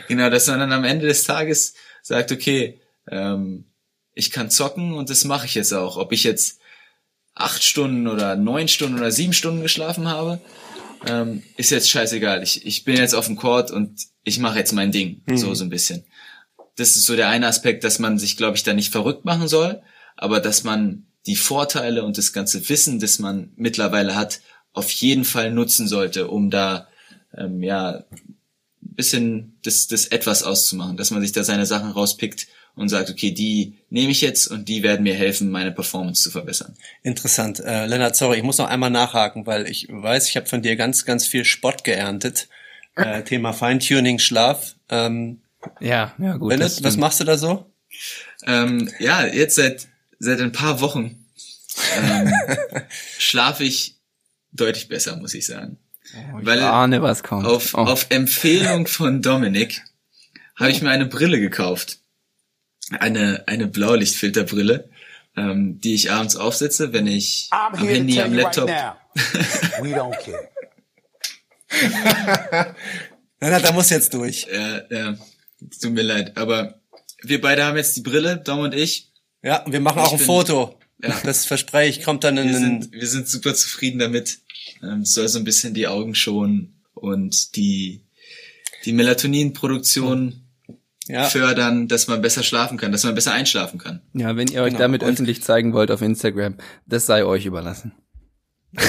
genau, 0.10 0.30
dass 0.30 0.48
man 0.48 0.60
dann 0.60 0.74
am 0.74 0.84
Ende 0.84 1.08
des 1.08 1.24
Tages 1.24 1.76
sagt, 2.02 2.34
okay, 2.34 2.82
ähm, 3.10 3.66
ich 4.14 4.32
kann 4.32 4.52
zocken 4.52 4.94
und 4.94 5.10
das 5.10 5.24
mache 5.24 5.46
ich 5.46 5.56
jetzt 5.56 5.74
auch. 5.74 5.96
Ob 5.96 6.12
ich 6.12 6.26
jetzt 6.26 6.60
acht 7.34 7.64
Stunden 7.64 8.08
oder 8.08 8.36
neun 8.36 8.68
Stunden 8.68 8.98
oder 8.98 9.12
sieben 9.12 9.32
Stunden 9.32 9.62
geschlafen 9.62 10.10
habe, 10.10 10.42
ähm, 11.08 11.44
ist 11.56 11.70
jetzt 11.70 11.90
scheißegal. 11.90 12.44
Ich, 12.44 12.66
ich 12.66 12.84
bin 12.84 12.98
jetzt 12.98 13.16
auf 13.16 13.28
dem 13.28 13.38
Court 13.38 13.72
und 13.72 14.02
ich 14.26 14.40
mache 14.40 14.60
jetzt 14.60 14.74
mein 14.74 14.92
Ding, 14.92 15.22
mhm. 15.26 15.38
so 15.38 15.54
so 15.54 15.64
ein 15.64 15.70
bisschen. 15.70 16.04
Das 16.76 16.98
ist 16.98 17.06
so 17.06 17.16
der 17.16 17.30
eine 17.30 17.48
Aspekt, 17.48 17.86
dass 17.86 18.00
man 18.00 18.18
sich, 18.20 18.36
glaube 18.36 18.58
ich, 18.58 18.64
da 18.64 18.74
nicht 18.74 18.92
verrückt 18.92 19.24
machen 19.24 19.48
soll, 19.48 19.82
aber 20.18 20.42
dass 20.42 20.66
man 20.66 21.08
die 21.26 21.38
Vorteile 21.38 22.04
und 22.04 22.18
das 22.18 22.34
ganze 22.34 22.68
Wissen, 22.68 23.00
das 23.00 23.20
man 23.20 23.54
mittlerweile 23.56 24.16
hat, 24.16 24.42
auf 24.74 24.90
jeden 24.92 25.26
Fall 25.26 25.52
nutzen 25.52 25.88
sollte, 25.88 26.28
um 26.28 26.50
da 26.50 26.88
ähm, 27.38 27.64
ja 27.64 28.04
bisschen 29.00 29.58
das, 29.64 29.88
das 29.88 30.08
etwas 30.08 30.44
auszumachen, 30.44 30.98
dass 30.98 31.10
man 31.10 31.22
sich 31.22 31.32
da 31.32 31.46
seine 31.46 31.66
Sachen 31.66 31.92
rauspickt 31.92 32.48
und 32.76 32.90
sagt, 32.90 33.10
okay, 33.10 33.32
die 33.32 33.78
nehme 33.90 34.12
ich 34.12 34.20
jetzt 34.20 34.48
und 34.48 34.68
die 34.68 34.84
werden 34.84 35.04
mir 35.04 35.16
helfen, 35.16 35.52
meine 35.52 35.72
Performance 35.72 36.22
zu 36.22 36.32
verbessern. 36.32 36.76
Interessant. 37.02 37.62
Äh, 37.62 37.86
Lennart, 37.86 38.18
sorry, 38.18 38.40
ich 38.40 38.44
muss 38.44 38.58
noch 38.58 38.68
einmal 38.68 38.90
nachhaken, 38.90 39.46
weil 39.46 39.70
ich 39.70 39.88
weiß, 39.90 40.28
ich 40.28 40.36
habe 40.36 40.48
von 40.48 40.62
dir 40.62 40.76
ganz, 40.76 41.06
ganz 41.06 41.26
viel 41.26 41.46
Spott 41.46 41.86
geerntet. 41.86 42.50
Äh, 42.98 43.24
Thema 43.24 43.54
Feintuning, 43.54 44.20
Schlaf. 44.20 44.76
Ähm, 44.90 45.40
ja, 45.80 46.14
ja, 46.20 46.36
gut. 46.36 46.52
Lennet, 46.52 46.84
was 46.84 46.98
machst 46.98 47.22
du 47.22 47.24
da 47.24 47.38
so? 47.38 47.72
Ähm, 48.46 48.92
ja, 49.00 49.26
jetzt 49.26 49.56
seit, 49.56 49.88
seit 50.20 50.42
ein 50.42 50.52
paar 50.52 50.82
Wochen 50.82 51.26
ähm, 51.98 52.34
schlafe 53.18 53.64
ich 53.64 53.96
deutlich 54.52 54.90
besser, 54.90 55.16
muss 55.16 55.34
ich 55.34 55.46
sagen. 55.46 55.78
Oh, 56.16 56.40
ich 56.40 56.46
Weil 56.46 56.62
ahne, 56.62 57.02
was 57.02 57.24
kommt. 57.24 57.46
Auf, 57.46 57.74
oh. 57.74 57.80
auf 57.80 58.08
Empfehlung 58.10 58.88
von 58.88 59.22
Dominik 59.22 59.84
habe 60.56 60.72
ich 60.72 60.82
mir 60.82 60.90
eine 60.90 61.06
Brille 61.06 61.40
gekauft. 61.40 62.00
Eine, 63.00 63.44
eine 63.48 63.68
Blaulichtfilterbrille, 63.68 64.90
ähm, 65.38 65.80
die 65.80 65.94
ich 65.94 66.12
abends 66.12 66.36
aufsetze, 66.36 66.92
wenn 66.92 67.06
ich 67.06 67.50
I'm 67.52 67.78
am 67.78 67.88
Handy, 67.88 68.20
am 68.22 68.34
Laptop. 68.34 68.70
Right 68.70 68.96
We 69.82 69.96
don't 69.96 70.18
care. 70.24 70.50
na, 73.40 73.60
da 73.60 73.72
muss 73.72 73.90
jetzt 73.92 74.14
durch. 74.14 74.48
Ja, 74.52 74.82
ja. 74.90 75.16
Tut 75.82 75.92
mir 75.92 76.02
leid. 76.02 76.36
Aber 76.38 76.82
wir 77.22 77.42
beide 77.42 77.66
haben 77.66 77.78
jetzt 77.78 77.96
die 77.96 78.02
Brille, 78.02 78.38
Dom 78.38 78.60
und 78.60 78.74
ich. 78.74 79.12
Ja, 79.44 79.64
wir 79.68 79.80
machen 79.80 80.00
auch 80.00 80.12
ein 80.12 80.18
bin, 80.18 80.26
Foto. 80.26 80.79
Ja. 81.02 81.18
Das 81.24 81.46
verspreche 81.46 82.00
ich, 82.00 82.06
kommt 82.06 82.24
dann 82.24 82.38
in 82.38 82.50
wir 82.50 82.58
sind, 82.58 82.92
wir 82.92 83.08
sind 83.08 83.28
super 83.28 83.54
zufrieden 83.54 84.00
damit. 84.00 84.40
Ähm, 84.84 85.06
soll 85.06 85.28
so 85.28 85.40
ein 85.40 85.46
bisschen 85.46 85.74
die 85.74 85.88
Augen 85.88 86.16
schonen 86.16 86.82
und 86.94 87.56
die, 87.56 88.06
die 88.86 88.94
Melatoninproduktion 88.94 90.44
ja. 91.08 91.24
fördern, 91.24 91.88
dass 91.88 92.08
man 92.08 92.22
besser 92.22 92.44
schlafen 92.44 92.78
kann, 92.78 92.92
dass 92.92 93.04
man 93.04 93.16
besser 93.16 93.34
einschlafen 93.34 93.80
kann. 93.80 94.02
Ja, 94.14 94.36
wenn 94.38 94.48
ihr 94.48 94.62
euch 94.62 94.70
genau. 94.70 94.80
damit 94.80 95.04
und 95.04 95.10
öffentlich 95.10 95.42
zeigen 95.42 95.74
wollt 95.74 95.92
auf 95.92 96.02
Instagram, 96.02 96.56
das 96.86 97.06
sei 97.06 97.26
euch 97.26 97.46
überlassen. 97.46 97.94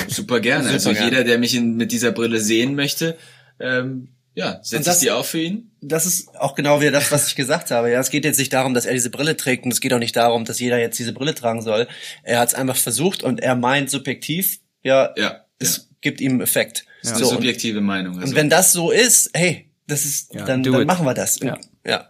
Super 0.09 0.41
gerne. 0.41 0.65
Super 0.65 0.75
also 0.75 0.93
gerne. 0.93 1.05
jeder, 1.07 1.25
der 1.25 1.39
mich 1.39 1.55
in, 1.55 1.77
mit 1.77 1.93
dieser 1.93 2.13
Brille 2.13 2.41
sehen 2.41 2.75
möchte, 2.75 3.17
ähm, 3.59 4.09
ja, 4.35 4.61
setze 4.63 4.91
ich 4.91 4.99
die 4.99 5.11
auf 5.11 5.29
für 5.29 5.41
ihn. 5.41 5.71
Das 5.81 6.07
ist 6.07 6.35
auch 6.37 6.55
genau 6.55 6.81
wieder 6.81 6.93
das, 6.93 7.11
was 7.11 7.29
ich 7.29 7.37
gesagt 7.37 7.71
habe. 7.71 7.91
Ja, 7.91 8.01
es 8.01 8.11
geht 8.11 8.25
jetzt 8.25 8.39
nicht 8.39 8.53
darum, 8.53 8.75
dass 8.75 8.87
er 8.87 8.93
diese 8.93 9.11
Brille 9.11 9.37
trägt 9.37 9.65
und 9.65 9.73
es 9.73 9.81
geht 9.81 9.93
auch 9.93 9.99
nicht 9.99 10.17
darum, 10.17 10.45
dass 10.45 10.61
jeder 10.61 10.79
jetzt 10.79 10.99
diese 10.99 11.13
Brille 11.13 11.35
tragen 11.35 11.63
soll. 11.63 11.89
Er 12.23 12.39
hat 12.39 12.49
es 12.49 12.55
einfach 12.55 12.77
versucht 12.77 13.23
und 13.23 13.41
er 13.41 13.57
meint 13.57 13.91
subjektiv, 13.91 14.61
ja, 14.83 15.13
ja 15.17 15.45
es 15.59 15.77
ja. 15.77 15.83
gibt 16.01 16.21
ihm 16.21 16.41
Effekt. 16.41 16.85
Ja. 17.03 17.17
So, 17.17 17.25
subjektive 17.25 17.79
und, 17.79 17.85
Meinung. 17.85 18.17
Also. 18.17 18.29
Und 18.29 18.37
wenn 18.37 18.49
das 18.49 18.73
so 18.73 18.91
ist, 18.91 19.31
hey, 19.35 19.71
das 19.87 20.05
ist, 20.05 20.35
ja, 20.35 20.45
dann, 20.45 20.63
dann 20.63 20.87
machen 20.87 21.07
wir 21.07 21.15
das. 21.15 21.41
Ja. 21.41 21.59
ja. 21.85 22.07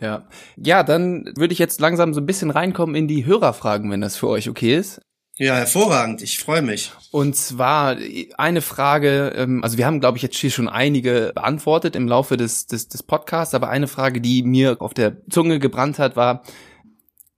Ja. 0.00 0.26
Ja, 0.56 0.82
dann 0.82 1.32
würde 1.36 1.52
ich 1.52 1.60
jetzt 1.60 1.80
langsam 1.80 2.12
so 2.12 2.20
ein 2.20 2.26
bisschen 2.26 2.50
reinkommen 2.50 2.96
in 2.96 3.06
die 3.06 3.24
Hörerfragen, 3.24 3.88
wenn 3.92 4.00
das 4.00 4.16
für 4.16 4.26
euch 4.26 4.48
okay 4.48 4.76
ist. 4.76 5.00
Ja, 5.38 5.54
hervorragend. 5.56 6.22
Ich 6.22 6.38
freue 6.38 6.60
mich. 6.60 6.92
Und 7.10 7.34
zwar 7.36 7.96
eine 8.36 8.60
Frage, 8.60 9.32
ähm, 9.34 9.64
also 9.64 9.78
wir 9.78 9.86
haben, 9.86 10.00
glaube 10.00 10.18
ich, 10.18 10.22
jetzt 10.22 10.36
hier 10.36 10.50
schon 10.50 10.68
einige 10.68 11.32
beantwortet 11.34 11.96
im 11.96 12.06
Laufe 12.06 12.36
des, 12.36 12.66
des, 12.66 12.88
des 12.88 13.02
Podcasts, 13.02 13.54
aber 13.54 13.70
eine 13.70 13.88
Frage, 13.88 14.20
die 14.20 14.42
mir 14.42 14.76
auf 14.80 14.92
der 14.92 15.16
Zunge 15.30 15.58
gebrannt 15.58 15.98
hat, 15.98 16.16
war, 16.16 16.42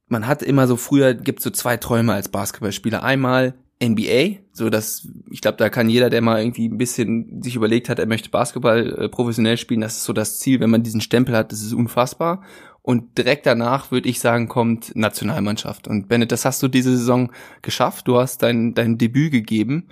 man 0.09 0.27
hat 0.27 0.43
immer 0.43 0.66
so 0.66 0.77
früher, 0.77 1.15
gibt 1.15 1.41
so 1.41 1.51
zwei 1.51 1.77
Träume 1.77 2.12
als 2.12 2.29
Basketballspieler. 2.29 3.03
Einmal 3.03 3.55
NBA, 3.83 4.39
so 4.53 4.71
dass 4.71 5.07
ich 5.31 5.41
glaube, 5.41 5.59
da 5.59 5.69
kann 5.69 5.89
jeder, 5.89 6.11
der 6.11 6.21
mal 6.21 6.41
irgendwie 6.41 6.69
ein 6.69 6.79
bisschen 6.79 7.43
sich 7.43 7.57
überlegt 7.57 7.89
hat, 7.89 7.99
er 7.99 8.07
möchte 8.07 8.31
Basketball 8.31 9.05
äh, 9.05 9.09
professionell 9.09 9.57
spielen, 9.57 9.81
das 9.81 9.97
ist 9.97 10.05
so 10.05 10.12
das 10.12 10.39
Ziel, 10.39 10.61
wenn 10.61 10.71
man 10.71 10.83
diesen 10.83 11.01
Stempel 11.01 11.37
hat, 11.37 11.53
das 11.53 11.62
ist 11.62 11.73
unfassbar. 11.73 12.43
Und 12.86 13.16
direkt 13.16 13.47
danach 13.47 13.90
würde 13.93 14.11
ich 14.11 14.20
sagen, 14.20 14.47
kommt 14.47 14.94
Nationalmannschaft. 14.94 15.89
Und 15.89 16.06
Bennett, 16.06 16.32
das 16.32 16.44
hast 16.44 16.62
du 16.62 16.69
diese 16.69 16.94
Saison 16.94 17.32
geschafft. 17.62 18.06
Du 18.06 18.19
hast 18.19 18.43
dein, 18.43 18.74
dein 18.74 18.98
Debüt 18.98 19.32
gegeben. 19.32 19.89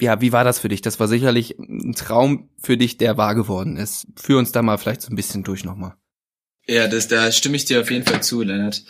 Ja, 0.00 0.20
wie 0.20 0.32
war 0.32 0.42
das 0.42 0.58
für 0.58 0.68
dich? 0.68 0.82
Das 0.82 0.98
war 0.98 1.06
sicherlich 1.06 1.56
ein 1.56 1.94
Traum 1.94 2.48
für 2.58 2.76
dich, 2.76 2.98
der 2.98 3.16
wahr 3.16 3.36
geworden 3.36 3.76
ist. 3.76 4.08
Führ 4.16 4.40
uns 4.40 4.50
da 4.50 4.62
mal 4.62 4.76
vielleicht 4.76 5.02
so 5.02 5.10
ein 5.10 5.14
bisschen 5.14 5.44
durch 5.44 5.62
nochmal. 5.62 5.94
Ja, 6.66 6.88
das, 6.88 7.06
da 7.06 7.30
stimme 7.30 7.54
ich 7.54 7.64
dir 7.64 7.80
auf 7.80 7.92
jeden 7.92 8.04
Fall 8.04 8.24
zu, 8.24 8.42
Leonard. 8.42 8.82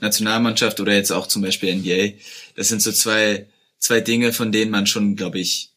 Nationalmannschaft 0.00 0.78
oder 0.78 0.94
jetzt 0.94 1.10
auch 1.10 1.26
zum 1.26 1.42
Beispiel 1.42 1.74
NBA. 1.74 2.20
Das 2.54 2.68
sind 2.68 2.80
so 2.80 2.92
zwei, 2.92 3.48
zwei 3.80 4.00
Dinge, 4.00 4.32
von 4.32 4.52
denen 4.52 4.70
man 4.70 4.86
schon, 4.86 5.16
glaube 5.16 5.40
ich, 5.40 5.72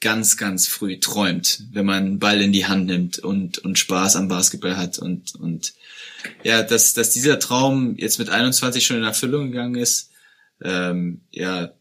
ganz, 0.00 0.38
ganz 0.38 0.66
früh 0.66 0.98
träumt, 0.98 1.64
wenn 1.72 1.84
man 1.84 2.04
einen 2.04 2.18
Ball 2.18 2.40
in 2.40 2.52
die 2.52 2.64
Hand 2.64 2.86
nimmt 2.86 3.18
und, 3.18 3.58
und 3.58 3.78
Spaß 3.78 4.16
am 4.16 4.28
Basketball 4.28 4.78
hat 4.78 4.98
und, 4.98 5.34
und 5.34 5.74
ja, 6.42 6.62
dass, 6.62 6.94
dass 6.94 7.10
dieser 7.10 7.38
Traum 7.38 7.96
jetzt 7.96 8.18
mit 8.18 8.28
21 8.28 8.84
schon 8.84 8.98
in 8.98 9.04
Erfüllung 9.04 9.50
gegangen 9.50 9.76
ist, 9.76 10.10
ähm, 10.62 11.22
ja, 11.30 11.72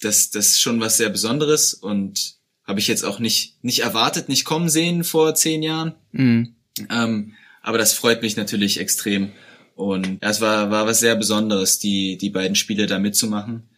das, 0.00 0.30
das 0.30 0.50
ist 0.50 0.60
schon 0.60 0.80
was 0.80 0.96
sehr 0.96 1.10
Besonderes 1.10 1.74
und 1.74 2.34
habe 2.64 2.80
ich 2.80 2.88
jetzt 2.88 3.04
auch 3.04 3.18
nicht, 3.18 3.62
nicht 3.64 3.80
erwartet, 3.80 4.28
nicht 4.28 4.44
kommen 4.44 4.68
sehen 4.68 5.04
vor 5.04 5.34
zehn 5.34 5.62
Jahren. 5.62 5.94
Mhm. 6.12 6.54
Ähm, 6.88 7.34
aber 7.62 7.78
das 7.78 7.92
freut 7.92 8.22
mich 8.22 8.36
natürlich 8.36 8.78
extrem. 8.80 9.32
Und 9.74 10.22
ja, 10.22 10.30
es 10.30 10.40
war, 10.40 10.70
war 10.70 10.86
was 10.86 11.00
sehr 11.00 11.16
Besonderes, 11.16 11.78
die, 11.78 12.16
die 12.16 12.30
beiden 12.30 12.54
Spiele 12.54 12.86
da 12.86 12.98
mitzumachen. 12.98 13.68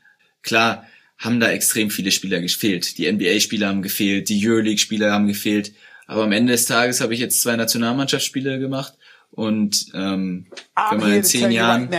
Klar, 0.42 0.86
haben 1.18 1.40
da 1.40 1.50
extrem 1.50 1.90
viele 1.90 2.10
Spieler 2.10 2.40
gefehlt. 2.40 2.98
Die 2.98 3.10
NBA-Spieler 3.10 3.68
haben 3.68 3.82
gefehlt, 3.82 4.28
die 4.28 4.46
Euroleague-Spieler 4.46 5.12
haben 5.12 5.26
gefehlt. 5.26 5.72
Aber 6.06 6.24
am 6.24 6.32
Ende 6.32 6.52
des 6.52 6.66
Tages 6.66 7.00
habe 7.00 7.14
ich 7.14 7.20
jetzt 7.20 7.40
zwei 7.40 7.56
Nationalmannschaftsspiele 7.56 8.58
gemacht 8.58 8.94
und 9.32 9.86
ähm, 9.94 10.46
wenn 10.90 11.00
man 11.00 11.12
in 11.12 11.24
zehn 11.24 11.50
Jahren 11.50 11.90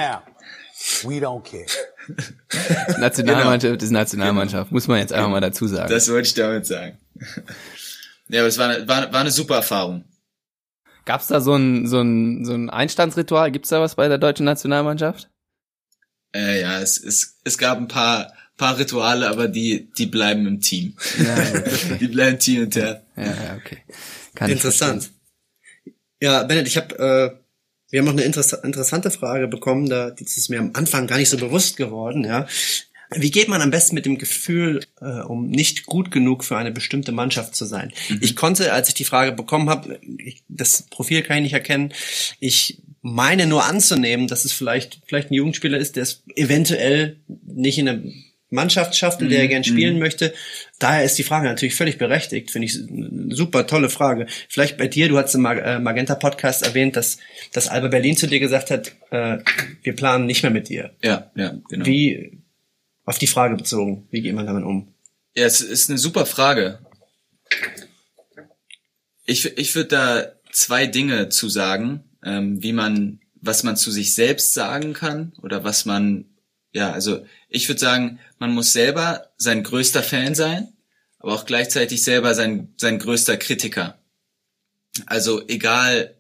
we 1.04 1.20
don't 1.20 1.44
care. 1.44 1.66
Nationalmannschaft 3.00 3.82
ist 3.82 3.92
Nationalmannschaft, 3.92 4.72
muss 4.72 4.88
man 4.88 5.00
jetzt 5.00 5.14
einfach 5.14 5.30
mal 5.30 5.42
dazu 5.42 5.68
sagen. 5.68 5.90
Das 5.90 6.10
wollte 6.10 6.28
ich 6.28 6.34
damit 6.34 6.66
sagen. 6.66 6.98
ja, 8.28 8.42
aber 8.42 8.48
es 8.48 8.58
war, 8.58 8.70
eine, 8.70 8.88
war, 8.88 9.14
war 9.14 9.22
eine 9.22 9.32
super 9.32 9.56
Erfahrung. 9.56 10.04
Gab's 11.06 11.28
da 11.28 11.40
so 11.40 11.56
ein, 11.56 11.88
so 11.88 12.02
ein, 12.02 12.44
so 12.46 12.54
ein 12.54 12.70
Einstandsritual? 12.70 13.52
Gibt's 13.52 13.70
da 13.70 13.80
was 13.80 13.96
bei 13.96 14.08
der 14.10 14.18
deutschen 14.18 14.46
Nationalmannschaft? 14.46 15.30
Äh, 16.36 16.62
ja, 16.62 16.80
es, 16.80 17.02
es, 17.02 17.40
es 17.44 17.58
gab 17.58 17.78
ein 17.78 17.88
paar 17.88 18.34
paar 18.58 18.78
Rituale, 18.78 19.30
aber 19.30 19.48
die, 19.48 19.92
die 19.98 20.06
bleiben 20.06 20.48
im 20.48 20.62
Team. 20.62 20.96
Ja, 21.18 21.36
okay. 21.36 21.98
die 22.00 22.08
bleiben 22.08 22.40
Team 22.40 22.64
intern. 22.64 23.02
Ja, 23.16 23.24
ja, 23.24 23.58
okay. 23.58 23.80
Kann 24.36 24.52
Interessant. 24.52 25.12
Ja, 26.24 26.44
Bennett, 26.44 26.70
ich 26.70 26.78
habe, 26.78 26.96
äh, 26.96 27.38
wir 27.90 28.00
haben 28.00 28.06
noch 28.06 28.14
eine 28.14 28.22
interess 28.22 28.54
interessante 28.54 29.12
Frage 29.12 29.50
bekommen, 29.50 29.90
da 29.90 30.10
die 30.10 30.24
ist 30.24 30.50
mir 30.50 30.60
am 30.60 30.72
Anfang 30.72 31.06
gar 31.06 31.18
nicht 31.18 31.28
so 31.28 31.36
bewusst 31.36 31.76
geworden. 31.76 32.24
Ja, 32.24 32.48
wie 33.14 33.30
geht 33.30 33.50
man 33.50 33.62
am 33.62 33.72
besten 33.72 33.94
mit 33.94 34.06
dem 34.06 34.18
Gefühl 34.18 34.86
äh, 35.02 35.20
um, 35.20 35.50
nicht 35.50 35.86
gut 35.86 36.12
genug 36.12 36.46
für 36.46 36.56
eine 36.56 36.72
bestimmte 36.72 37.12
Mannschaft 37.12 37.58
zu 37.58 37.66
sein? 37.66 37.92
Mhm. 38.08 38.20
Ich 38.22 38.38
konnte, 38.38 38.72
als 38.72 38.88
ich 38.88 38.94
die 38.94 39.04
Frage 39.04 39.34
bekommen 39.34 39.70
habe, 39.70 40.00
das 40.48 40.84
Profil 40.84 41.24
kann 41.24 41.40
ich 41.40 41.44
nicht 41.44 41.54
erkennen. 41.54 41.92
Ich 42.40 42.82
meine 43.02 43.46
nur 43.46 43.66
anzunehmen, 43.66 44.28
dass 44.28 44.46
es 44.46 44.54
vielleicht 44.54 45.02
vielleicht 45.06 45.30
ein 45.30 45.34
Jugendspieler 45.34 45.78
ist, 45.78 45.98
der 45.98 46.04
es 46.04 46.24
eventuell 46.38 47.18
nicht 47.28 47.78
in 47.78 47.90
einem 47.90 48.14
Mannschaft 48.50 48.96
schafft, 48.96 49.22
in 49.22 49.28
der 49.28 49.40
er 49.40 49.46
mhm, 49.46 49.50
gern 49.50 49.64
spielen 49.66 49.96
mhm. 49.96 50.00
möchte. 50.00 50.34
Daher 50.84 51.06
ist 51.06 51.18
die 51.18 51.24
Frage 51.24 51.48
natürlich 51.48 51.76
völlig 51.76 51.98
berechtigt, 51.98 52.52
finde 52.52 52.66
ich 52.66 52.78
eine 52.78 53.34
super 53.34 53.66
tolle 53.68 53.90
Frage. 53.90 54.28
Vielleicht 54.50 54.78
bei 54.78 54.90
dir, 54.90 55.08
du 55.08 55.18
hast 55.18 55.34
im 55.34 55.46
äh, 55.46 55.80
Magenta 55.80 56.14
Podcast 56.14 56.62
erwähnt, 56.62 56.98
dass, 56.98 57.20
dass 57.54 57.70
Alba 57.70 57.88
Berlin 57.88 58.18
zu 58.18 58.28
dir 58.28 58.42
gesagt 58.42 58.70
hat, 58.70 58.92
äh, 59.10 59.38
wir 59.82 59.96
planen 59.96 60.26
nicht 60.26 60.44
mehr 60.44 60.52
mit 60.52 60.68
dir. 60.68 60.94
Ja, 61.02 61.32
ja, 61.36 61.56
genau. 61.70 61.86
Wie, 61.86 62.38
auf 63.06 63.18
die 63.18 63.28
Frage 63.28 63.56
bezogen, 63.56 64.10
wie 64.12 64.22
geht 64.22 64.36
man 64.36 64.46
damit 64.46 64.66
um? 64.66 64.94
Ja, 65.38 65.46
es 65.46 65.62
ist 65.62 65.90
eine 65.90 65.98
super 65.98 66.26
Frage. 66.26 66.80
Ich, 69.26 69.58
ich 69.58 69.74
würde 69.76 69.88
da 69.88 70.26
zwei 70.52 70.86
Dinge 70.86 71.30
zu 71.30 71.48
sagen, 71.48 72.04
ähm, 72.26 72.62
wie 72.62 72.74
man, 72.74 73.22
was 73.36 73.64
man 73.64 73.78
zu 73.78 73.90
sich 73.90 74.16
selbst 74.16 74.54
sagen 74.54 74.92
kann 74.92 75.32
oder 75.42 75.64
was 75.64 75.86
man 75.86 76.26
ja, 76.74 76.92
also 76.92 77.24
ich 77.50 77.70
würde 77.70 77.80
sagen, 77.80 78.20
man 78.40 78.52
muss 78.52 78.74
selber 78.74 79.28
sein 79.38 79.64
größter 79.64 80.02
Fan 80.02 80.34
sein, 80.34 80.73
aber 81.24 81.34
auch 81.34 81.46
gleichzeitig 81.46 82.04
selber 82.04 82.36
sein, 82.36 82.74
sein 82.78 83.00
größter 83.00 83.38
Kritiker. 83.38 83.98
Also 85.06 85.42
egal, 85.48 86.16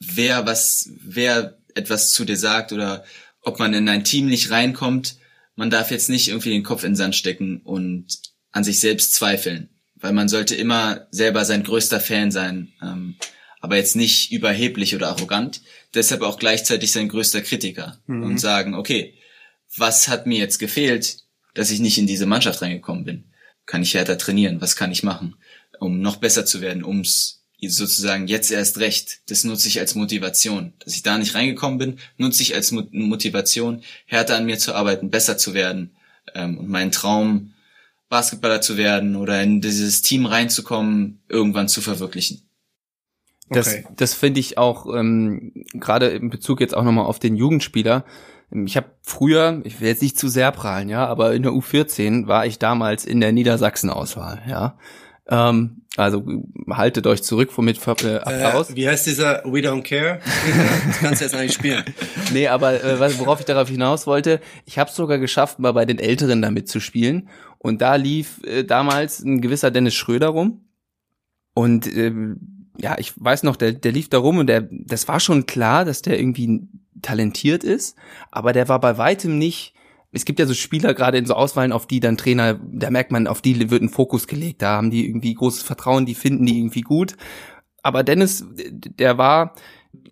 wer 0.00 0.44
was, 0.46 0.90
wer 1.00 1.58
etwas 1.74 2.12
zu 2.12 2.24
dir 2.24 2.36
sagt 2.36 2.72
oder 2.72 3.04
ob 3.40 3.60
man 3.60 3.72
in 3.72 3.88
ein 3.88 4.04
Team 4.04 4.26
nicht 4.26 4.50
reinkommt, 4.50 5.16
man 5.54 5.70
darf 5.70 5.92
jetzt 5.92 6.10
nicht 6.10 6.28
irgendwie 6.28 6.50
den 6.50 6.64
Kopf 6.64 6.82
in 6.82 6.90
den 6.90 6.96
Sand 6.96 7.14
stecken 7.14 7.60
und 7.62 8.18
an 8.50 8.64
sich 8.64 8.80
selbst 8.80 9.14
zweifeln, 9.14 9.70
weil 9.94 10.12
man 10.12 10.28
sollte 10.28 10.56
immer 10.56 11.06
selber 11.12 11.44
sein 11.44 11.62
größter 11.62 12.00
Fan 12.00 12.32
sein, 12.32 12.72
ähm, 12.82 13.14
aber 13.60 13.76
jetzt 13.76 13.94
nicht 13.94 14.32
überheblich 14.32 14.96
oder 14.96 15.08
arrogant, 15.08 15.62
deshalb 15.94 16.22
auch 16.22 16.38
gleichzeitig 16.38 16.90
sein 16.90 17.08
größter 17.08 17.42
Kritiker 17.42 18.00
mhm. 18.06 18.24
und 18.24 18.38
sagen, 18.38 18.74
okay, 18.74 19.14
was 19.76 20.08
hat 20.08 20.26
mir 20.26 20.38
jetzt 20.38 20.58
gefehlt, 20.58 21.18
dass 21.54 21.70
ich 21.70 21.78
nicht 21.78 21.98
in 21.98 22.08
diese 22.08 22.26
Mannschaft 22.26 22.60
reingekommen 22.60 23.04
bin? 23.04 23.29
Kann 23.70 23.82
ich 23.82 23.94
härter 23.94 24.18
trainieren? 24.18 24.60
Was 24.60 24.74
kann 24.74 24.90
ich 24.90 25.04
machen, 25.04 25.36
um 25.78 26.00
noch 26.00 26.16
besser 26.16 26.44
zu 26.44 26.60
werden, 26.60 26.84
ums 26.84 27.44
sozusagen 27.62 28.26
jetzt 28.26 28.50
erst 28.50 28.78
recht. 28.78 29.20
Das 29.28 29.44
nutze 29.44 29.68
ich 29.68 29.78
als 29.78 29.94
Motivation. 29.94 30.72
Dass 30.80 30.94
ich 30.96 31.04
da 31.04 31.16
nicht 31.16 31.36
reingekommen 31.36 31.78
bin, 31.78 31.98
nutze 32.16 32.42
ich 32.42 32.52
als 32.56 32.72
Motivation, 32.72 33.82
härter 34.06 34.36
an 34.36 34.46
mir 34.46 34.58
zu 34.58 34.74
arbeiten, 34.74 35.10
besser 35.10 35.38
zu 35.38 35.54
werden 35.54 35.92
ähm, 36.34 36.58
und 36.58 36.68
meinen 36.68 36.90
Traum, 36.90 37.52
Basketballer 38.08 38.60
zu 38.60 38.76
werden 38.76 39.14
oder 39.14 39.40
in 39.40 39.60
dieses 39.60 40.02
Team 40.02 40.26
reinzukommen, 40.26 41.20
irgendwann 41.28 41.68
zu 41.68 41.80
verwirklichen. 41.80 42.42
Das, 43.50 43.68
okay. 43.68 43.86
das 43.94 44.14
finde 44.14 44.40
ich 44.40 44.58
auch 44.58 44.92
ähm, 44.92 45.52
gerade 45.74 46.08
in 46.08 46.28
Bezug 46.28 46.60
jetzt 46.60 46.76
auch 46.76 46.82
nochmal 46.82 47.04
auf 47.04 47.20
den 47.20 47.36
Jugendspieler 47.36 48.04
ich 48.50 48.76
habe 48.76 48.90
früher, 49.02 49.60
ich 49.64 49.80
will 49.80 49.88
jetzt 49.88 50.02
nicht 50.02 50.18
zu 50.18 50.28
sehr 50.28 50.50
prahlen, 50.52 50.88
ja, 50.88 51.06
aber 51.06 51.34
in 51.34 51.42
der 51.42 51.52
U14 51.52 52.26
war 52.26 52.46
ich 52.46 52.58
damals 52.58 53.04
in 53.04 53.20
der 53.20 53.32
Niedersachsen-Auswahl, 53.32 54.42
ja. 54.48 54.76
Ähm, 55.28 55.82
also 55.96 56.24
haltet 56.68 57.06
euch 57.06 57.22
zurück 57.22 57.52
vom 57.52 57.64
mit 57.64 57.78
äh, 57.86 58.16
Applaus. 58.16 58.70
Äh, 58.70 58.76
wie 58.76 58.88
heißt 58.88 59.06
dieser 59.06 59.42
We 59.44 59.58
Don't 59.58 59.82
Care? 59.82 60.20
das 60.86 60.98
kannst 60.98 61.20
du 61.20 61.24
jetzt 61.24 61.34
eigentlich 61.34 61.52
spielen. 61.52 61.84
nee, 62.32 62.48
aber 62.48 62.82
äh, 62.82 63.18
worauf 63.18 63.40
ich 63.40 63.46
darauf 63.46 63.68
hinaus 63.68 64.06
wollte, 64.06 64.40
ich 64.66 64.78
habe 64.78 64.90
es 64.90 64.96
sogar 64.96 65.18
geschafft, 65.18 65.58
mal 65.60 65.72
bei 65.72 65.84
den 65.84 65.98
Älteren 65.98 66.42
damit 66.42 66.68
zu 66.68 66.80
spielen. 66.80 67.28
Und 67.58 67.80
da 67.80 67.94
lief 67.96 68.42
äh, 68.44 68.64
damals 68.64 69.20
ein 69.20 69.40
gewisser 69.40 69.70
Dennis 69.70 69.94
Schröder 69.94 70.28
rum. 70.28 70.64
Und 71.54 71.86
äh, 71.86 72.12
ja, 72.80 72.96
ich 72.98 73.12
weiß 73.16 73.42
noch, 73.42 73.56
der, 73.56 73.72
der 73.72 73.92
lief 73.92 74.08
da 74.08 74.18
rum 74.18 74.38
und 74.38 74.46
der, 74.46 74.68
das 74.70 75.08
war 75.08 75.20
schon 75.20 75.46
klar, 75.46 75.84
dass 75.84 76.02
der 76.02 76.18
irgendwie 76.18 76.68
talentiert 77.02 77.64
ist, 77.64 77.96
aber 78.30 78.52
der 78.52 78.68
war 78.68 78.80
bei 78.80 78.98
weitem 78.98 79.38
nicht, 79.38 79.74
es 80.12 80.24
gibt 80.24 80.40
ja 80.40 80.46
so 80.46 80.54
Spieler 80.54 80.94
gerade 80.94 81.18
in 81.18 81.26
so 81.26 81.34
Auswahlen, 81.34 81.72
auf 81.72 81.86
die 81.86 82.00
dann 82.00 82.16
Trainer, 82.16 82.58
da 82.72 82.90
merkt 82.90 83.12
man, 83.12 83.26
auf 83.26 83.42
die 83.42 83.70
wird 83.70 83.82
ein 83.82 83.88
Fokus 83.88 84.26
gelegt, 84.26 84.62
da 84.62 84.76
haben 84.76 84.90
die 84.90 85.06
irgendwie 85.06 85.34
großes 85.34 85.62
Vertrauen, 85.62 86.06
die 86.06 86.14
finden 86.14 86.46
die 86.46 86.58
irgendwie 86.58 86.80
gut. 86.80 87.16
Aber 87.82 88.02
Dennis, 88.02 88.44
der 88.56 89.18
war 89.18 89.54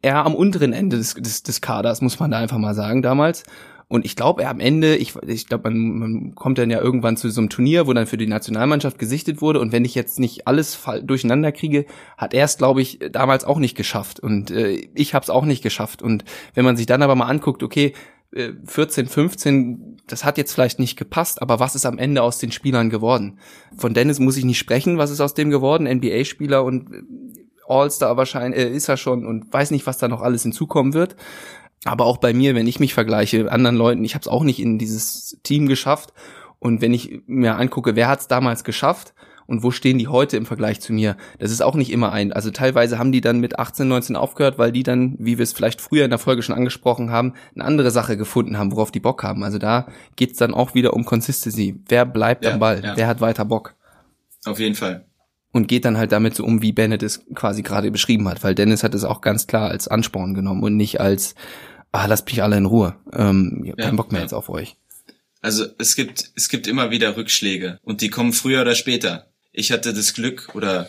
eher 0.03 0.25
am 0.25 0.35
unteren 0.35 0.73
Ende 0.73 0.97
des, 0.97 1.15
des, 1.15 1.43
des 1.43 1.61
Kaders, 1.61 2.01
muss 2.01 2.21
man 2.21 2.31
da 2.31 2.39
einfach 2.39 2.59
mal 2.59 2.75
sagen, 2.75 3.03
damals. 3.03 3.43
Und 3.89 4.05
ich 4.05 4.17
glaube, 4.17 4.43
er 4.43 4.51
am 4.51 4.61
Ende, 4.61 4.97
ich, 4.97 5.17
ich 5.27 5.47
glaube, 5.47 5.71
man, 5.71 5.99
man 5.99 6.35
kommt 6.35 6.59
dann 6.59 6.71
ja 6.71 6.81
irgendwann 6.81 7.17
zu 7.17 7.31
so 7.31 7.41
einem 7.41 7.49
Turnier, 7.49 7.87
wo 7.87 7.95
dann 7.95 8.07
für 8.07 8.19
die 8.19 8.27
Nationalmannschaft 8.27 8.99
gesichtet 8.99 9.41
wurde. 9.41 9.61
Und 9.61 9.73
wenn 9.73 9.87
ich 9.87 9.95
jetzt 9.95 10.21
nicht 10.21 10.47
alles 10.47 10.79
durcheinander 11.03 11.53
kriege, 11.53 11.87
hat 12.19 12.35
er 12.35 12.45
es, 12.45 12.59
glaube 12.59 12.83
ich, 12.83 12.99
damals 13.11 13.45
auch 13.45 13.59
nicht 13.59 13.77
geschafft. 13.77 14.21
Und 14.21 14.51
äh, 14.51 14.89
ich 14.95 15.15
habe 15.15 15.23
es 15.23 15.31
auch 15.31 15.47
nicht 15.47 15.63
geschafft. 15.63 16.03
Und 16.03 16.25
wenn 16.55 16.67
man 16.67 16.77
sich 16.77 16.85
dann 16.85 17.03
aber 17.03 17.15
mal 17.15 17.29
anguckt, 17.29 17.63
okay, 17.63 17.95
14, 18.33 19.07
äh, 19.07 19.09
15, 19.09 19.97
das 20.07 20.25
hat 20.25 20.37
jetzt 20.37 20.53
vielleicht 20.53 20.79
nicht 20.79 20.99
gepasst, 20.99 21.41
aber 21.41 21.61
was 21.61 21.75
ist 21.75 21.87
am 21.87 21.99
Ende 21.99 22.23
aus 22.23 22.39
den 22.39 22.53
Spielern 22.53 22.91
geworden? 22.91 23.39
Von 23.77 23.95
Dennis 23.95 24.19
muss 24.19 24.37
ich 24.37 24.45
nicht 24.45 24.59
sprechen, 24.59 24.99
was 24.99 25.11
ist 25.11 25.21
aus 25.21 25.33
dem 25.33 25.51
geworden? 25.51 25.87
NBA-Spieler 25.87 26.63
und 26.63 26.93
äh, 26.93 27.03
All-Star 27.67 28.17
wahrscheinlich 28.17 28.61
äh, 28.61 28.71
ist 28.71 28.89
er 28.89 28.97
schon 28.97 29.27
und 29.27 29.53
weiß 29.53 29.71
nicht, 29.71 29.87
was 29.87 29.99
da 29.99 30.09
noch 30.09 30.21
alles 30.21 30.43
hinzukommen 30.43 30.93
wird. 30.93 31.17
Aber 31.85 32.07
auch 32.07 32.19
bei 32.19 32.33
mir, 32.33 32.55
wenn 32.55 32.67
ich 32.67 32.81
mich 32.81 32.95
vergleiche, 32.95 33.51
anderen 33.51 33.77
Leuten, 33.77 34.05
ich 34.05 34.15
habe 34.15 34.23
es 34.23 34.29
auch 34.29 34.43
nicht 34.43 34.61
in 34.61 34.79
dieses 34.79 35.39
Team 35.43 35.67
geschafft. 35.69 36.13
Und 36.59 36.81
wenn 36.81 36.93
ich 36.93 37.23
mir 37.27 37.57
angucke, 37.57 37.95
wer 37.95 38.09
hat 38.09 38.21
es 38.21 38.29
damals 38.29 38.65
geschafft 38.65 39.15
und 39.47 39.63
wo 39.63 39.71
stehen 39.71 39.97
die 39.97 40.09
heute 40.09 40.37
im 40.37 40.45
Vergleich 40.45 40.81
zu 40.81 40.93
mir, 40.93 41.17
das 41.39 41.53
ist 41.53 41.63
auch 41.63 41.77
nicht 41.77 41.93
immer 41.93 42.13
ein. 42.13 42.33
Also 42.33 42.51
teilweise 42.51 42.99
haben 42.99 43.13
die 43.13 43.21
dann 43.21 43.39
mit 43.39 43.59
18, 43.61 43.87
19 43.87 44.17
aufgehört, 44.17 44.59
weil 44.59 44.73
die 44.73 44.83
dann, 44.83 45.15
wie 45.21 45.39
wir 45.39 45.45
es 45.45 45.53
vielleicht 45.53 45.81
früher 45.81 46.05
in 46.05 46.11
der 46.11 46.19
Folge 46.19 46.43
schon 46.43 46.57
angesprochen 46.57 47.11
haben, 47.11 47.35
eine 47.55 47.65
andere 47.65 47.93
Sache 47.93 48.17
gefunden 48.17 48.59
haben, 48.59 48.73
worauf 48.73 48.91
die 48.91 49.01
Bock 49.01 49.23
haben. 49.23 49.45
Also 49.45 49.59
da 49.59 49.87
geht's 50.17 50.39
dann 50.39 50.53
auch 50.53 50.75
wieder 50.75 50.95
um 50.95 51.05
Consistency. 51.05 51.81
Wer 51.89 52.05
bleibt 52.05 52.45
ja, 52.45 52.53
am 52.53 52.59
Ball? 52.59 52.83
Ja. 52.85 52.97
Wer 52.97 53.07
hat 53.07 53.21
weiter 53.21 53.45
Bock? 53.45 53.77
Auf 54.45 54.59
jeden 54.59 54.75
Fall. 54.75 55.08
Und 55.59 55.69
geht 55.69 55.85
dann 55.85 55.99
halt 55.99 56.13
damit 56.13 56.35
so 56.35 56.45
um, 56.45 56.63
wie 56.63 56.73
Bennett 56.73 57.03
es 57.03 57.25
quasi 57.35 57.63
gerade 57.63 57.91
beschrieben 57.91 58.29
hat, 58.29 58.43
weil 58.43 58.55
Dennis 58.55 58.83
hat 58.83 58.95
es 58.95 59.05
auch 59.05 59.21
ganz 59.21 59.47
klar 59.47 59.71
als 59.71 59.89
Ansporn 59.89 60.33
genommen 60.33 60.63
und 60.63 60.77
nicht 60.77 61.01
als, 61.01 61.35
ah, 61.93 62.07
lasst 62.07 62.27
mich 62.27 62.43
alle 62.43 62.57
in 62.57 62.65
Ruhe, 62.65 62.97
ähm, 63.13 63.63
ich 63.65 63.73
hab 63.73 63.79
Ja, 63.79 63.85
keinen 63.87 63.97
Bock 63.97 64.13
mehr 64.13 64.21
ja. 64.21 64.25
jetzt 64.25 64.33
auf 64.33 64.49
euch. 64.49 64.77
Also 65.41 65.67
es 65.79 65.95
gibt, 65.95 66.31
es 66.35 66.49
gibt 66.49 66.67
immer 66.67 66.91
wieder 66.91 67.17
Rückschläge 67.17 67.79
und 67.83 68.01
die 68.01 68.09
kommen 68.09 68.33
früher 68.33 68.63
oder 68.63 68.75
später. 68.75 69.31
Ich 69.53 69.73
hatte 69.73 69.93
das 69.93 70.15
Glück 70.15 70.55
oder 70.55 70.89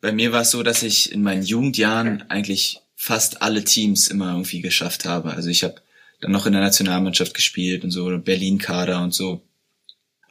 bei 0.00 0.12
mir 0.12 0.32
war 0.32 0.42
es 0.42 0.50
so, 0.50 0.62
dass 0.62 0.82
ich 0.82 1.12
in 1.12 1.22
meinen 1.22 1.42
Jugendjahren 1.42 2.24
eigentlich 2.28 2.80
fast 2.96 3.42
alle 3.42 3.64
Teams 3.64 4.08
immer 4.08 4.32
irgendwie 4.32 4.60
geschafft 4.60 5.04
habe. 5.04 5.30
Also 5.32 5.48
ich 5.48 5.64
habe 5.64 5.76
dann 6.20 6.32
noch 6.32 6.46
in 6.46 6.52
der 6.52 6.62
Nationalmannschaft 6.62 7.34
gespielt 7.34 7.84
und 7.84 7.90
so, 7.90 8.18
Berlin-Kader 8.18 9.02
und 9.02 9.14
so. 9.14 9.42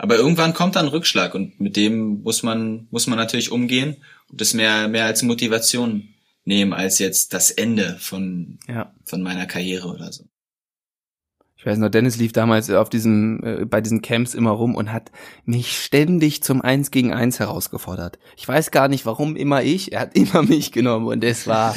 Aber 0.01 0.15
irgendwann 0.15 0.53
kommt 0.53 0.75
dann 0.77 0.85
ein 0.85 0.91
Rückschlag 0.91 1.35
und 1.35 1.59
mit 1.59 1.75
dem 1.75 2.23
muss 2.23 2.41
man, 2.41 2.87
muss 2.89 3.05
man 3.05 3.19
natürlich 3.19 3.51
umgehen 3.51 3.97
und 4.31 4.39
das 4.41 4.53
mehr, 4.53 4.87
mehr 4.87 5.05
als 5.05 5.21
Motivation 5.23 6.07
nehmen 6.45 6.73
als 6.73 6.99
jetzt 6.99 7.33
das 7.33 7.51
Ende 7.51 7.97
von, 7.99 8.57
Ja. 8.67 8.93
von 9.05 9.21
meiner 9.21 9.45
Karriere 9.45 9.89
oder 9.89 10.11
so. 10.11 10.23
Ich 11.57 11.65
weiß 11.65 11.77
noch, 11.77 11.89
Dennis 11.89 12.15
lief 12.15 12.31
damals 12.31 12.69
auf 12.69 12.89
diesem, 12.89 13.43
äh, 13.43 13.65
bei 13.65 13.81
diesen 13.81 14.01
Camps 14.01 14.33
immer 14.33 14.51
rum 14.51 14.75
und 14.75 14.93
hat 14.93 15.11
mich 15.43 15.77
ständig 15.83 16.41
zum 16.41 16.61
Eins 16.61 16.89
gegen 16.89 17.13
Eins 17.13 17.39
herausgefordert. 17.39 18.17
Ich 18.37 18.47
weiß 18.47 18.71
gar 18.71 18.87
nicht, 18.87 19.05
warum 19.05 19.35
immer 19.35 19.61
ich, 19.61 19.91
er 19.91 19.99
hat 19.99 20.15
immer 20.17 20.41
mich 20.43 20.71
genommen 20.71 21.07
und 21.07 21.21
es 21.25 21.45
war, 21.45 21.75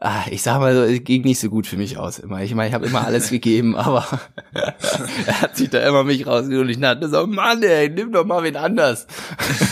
ah, 0.00 0.24
ich 0.30 0.42
sag 0.42 0.58
mal 0.58 0.74
so, 0.74 0.82
es 0.82 1.04
ging 1.04 1.22
nicht 1.22 1.40
so 1.40 1.50
gut 1.50 1.66
für 1.66 1.76
mich 1.76 1.98
aus 1.98 2.18
immer. 2.18 2.42
Ich 2.42 2.54
meine, 2.54 2.68
ich 2.68 2.74
habe 2.74 2.86
immer 2.86 3.04
alles 3.04 3.30
gegeben, 3.30 3.76
aber 3.76 4.06
er 4.52 5.40
hat 5.40 5.56
sich 5.56 5.70
da 5.70 5.86
immer 5.86 6.04
mich 6.04 6.26
rausgeholt 6.26 6.66
und 6.66 6.70
ich 6.70 6.80
dachte 6.80 7.08
so, 7.08 7.26
Mann, 7.26 7.62
ey, 7.62 7.88
nimm 7.88 8.12
doch 8.12 8.24
mal 8.24 8.42
wen 8.42 8.56
anders. 8.56 9.06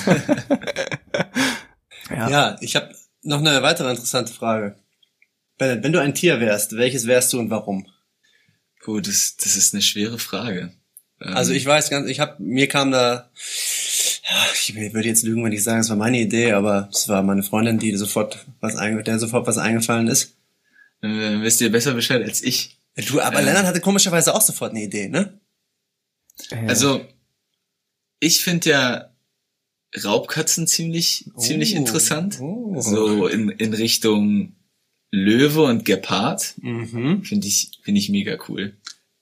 ja. 2.11 2.29
Ja, 2.29 2.57
ich 2.61 2.77
habe 2.77 2.95
noch 3.23 3.39
eine 3.39 3.63
weitere 3.63 3.91
interessante 3.91 4.33
Frage. 4.33 4.77
Bennett, 5.59 5.85
wenn 5.85 5.93
du 5.93 6.01
ein 6.01 6.15
Tier 6.15 6.41
wärst, 6.41 6.77
welches 6.77 7.07
wärst 7.07 7.33
du 7.33 7.39
und 7.39 7.51
warum? 7.51 7.87
Puh, 8.83 9.01
das, 9.01 9.37
das 9.37 9.57
ist 9.57 9.75
eine 9.75 9.83
schwere 9.83 10.19
Frage. 10.19 10.73
Ähm, 11.21 11.37
Also 11.37 11.53
ich 11.53 11.65
weiß 11.65 11.91
ganz, 11.91 12.09
ich 12.09 12.21
habe 12.21 12.43
mir 12.43 12.69
kam 12.69 12.91
da, 12.91 13.31
ich 14.55 14.75
würde 14.75 15.09
jetzt 15.09 15.23
lügen, 15.25 15.45
wenn 15.45 15.53
ich 15.53 15.63
sage, 15.63 15.81
es 15.81 15.89
war 15.89 15.97
meine 15.97 16.21
Idee, 16.21 16.53
aber 16.53 16.89
es 16.93 17.09
war 17.09 17.23
meine 17.23 17.43
Freundin, 17.43 17.79
die 17.79 17.95
sofort 17.97 18.47
was 18.61 18.77
einge 18.77 19.03
der 19.03 19.19
sofort 19.19 19.47
was 19.47 19.59
eingefallen 19.59 20.09
ist. 20.09 20.37
äh, 21.03 21.41
wisst 21.43 21.61
ihr 21.61 21.71
besser 21.73 21.95
Bescheid 21.95 22.23
als 22.23 22.43
ich. 22.43 22.77
Du, 23.09 23.21
aber 23.21 23.41
Ja. 23.41 23.47
Lennart 23.47 23.67
hatte 23.67 23.81
komischerweise 23.81 24.35
auch 24.35 24.41
sofort 24.43 24.71
eine 24.73 24.83
Idee, 24.85 25.09
ne? 25.09 25.41
Ja. 26.51 26.63
Also, 26.69 27.05
ich 28.21 28.41
finde 28.41 28.71
ja 28.71 29.11
Raubkatzen 30.05 30.67
ziemlich, 30.67 31.31
ziemlich 31.37 31.75
Oh. 31.75 31.79
interessant. 31.79 32.39
Oh. 32.41 32.81
So 32.81 33.27
in, 33.27 33.51
in 33.51 33.75
Richtung 33.75 34.55
Löwe 35.11 35.63
und 35.65 35.85
Gepard. 35.85 36.55
Mhm. 36.63 37.25
Finde 37.25 37.47
ich, 37.47 37.73
finde 37.83 38.01
ich 38.01 38.09
mega 38.09 38.39
cool. 38.49 38.75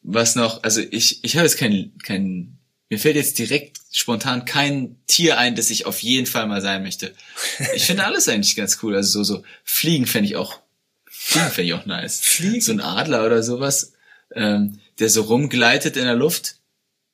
Was 0.02 0.36
noch, 0.36 0.62
also 0.62 0.80
ich, 0.80 1.24
ich 1.24 1.36
habe 1.36 1.46
jetzt 1.46 1.58
kein, 1.58 1.92
kein, 2.04 2.58
mir 2.90 2.98
fällt 2.98 3.16
jetzt 3.16 3.38
direkt 3.38 3.80
spontan 3.92 4.44
kein 4.44 4.96
Tier 5.06 5.38
ein, 5.38 5.54
das 5.54 5.70
ich 5.70 5.86
auf 5.86 6.00
jeden 6.02 6.26
Fall 6.26 6.46
mal 6.46 6.60
sein 6.60 6.82
möchte. 6.82 7.14
Ich 7.74 7.84
finde 7.86 8.04
alles 8.04 8.28
eigentlich 8.28 8.56
ganz 8.56 8.78
cool. 8.82 8.94
Also 8.96 9.22
so, 9.22 9.36
so 9.36 9.44
Fliegen 9.64 10.06
fände 10.06 10.28
ich 10.28 10.36
auch, 10.36 10.60
Fliegen 11.06 11.50
fände 11.50 11.68
ich 11.68 11.74
auch 11.74 11.86
nice. 11.86 12.20
Fliegen? 12.20 12.60
So 12.60 12.72
ein 12.72 12.80
Adler 12.80 13.24
oder 13.24 13.42
sowas, 13.42 13.92
ähm, 14.34 14.80
der 14.98 15.08
so 15.08 15.22
rumgleitet 15.22 15.96
in 15.96 16.04
der 16.04 16.16
Luft, 16.16 16.56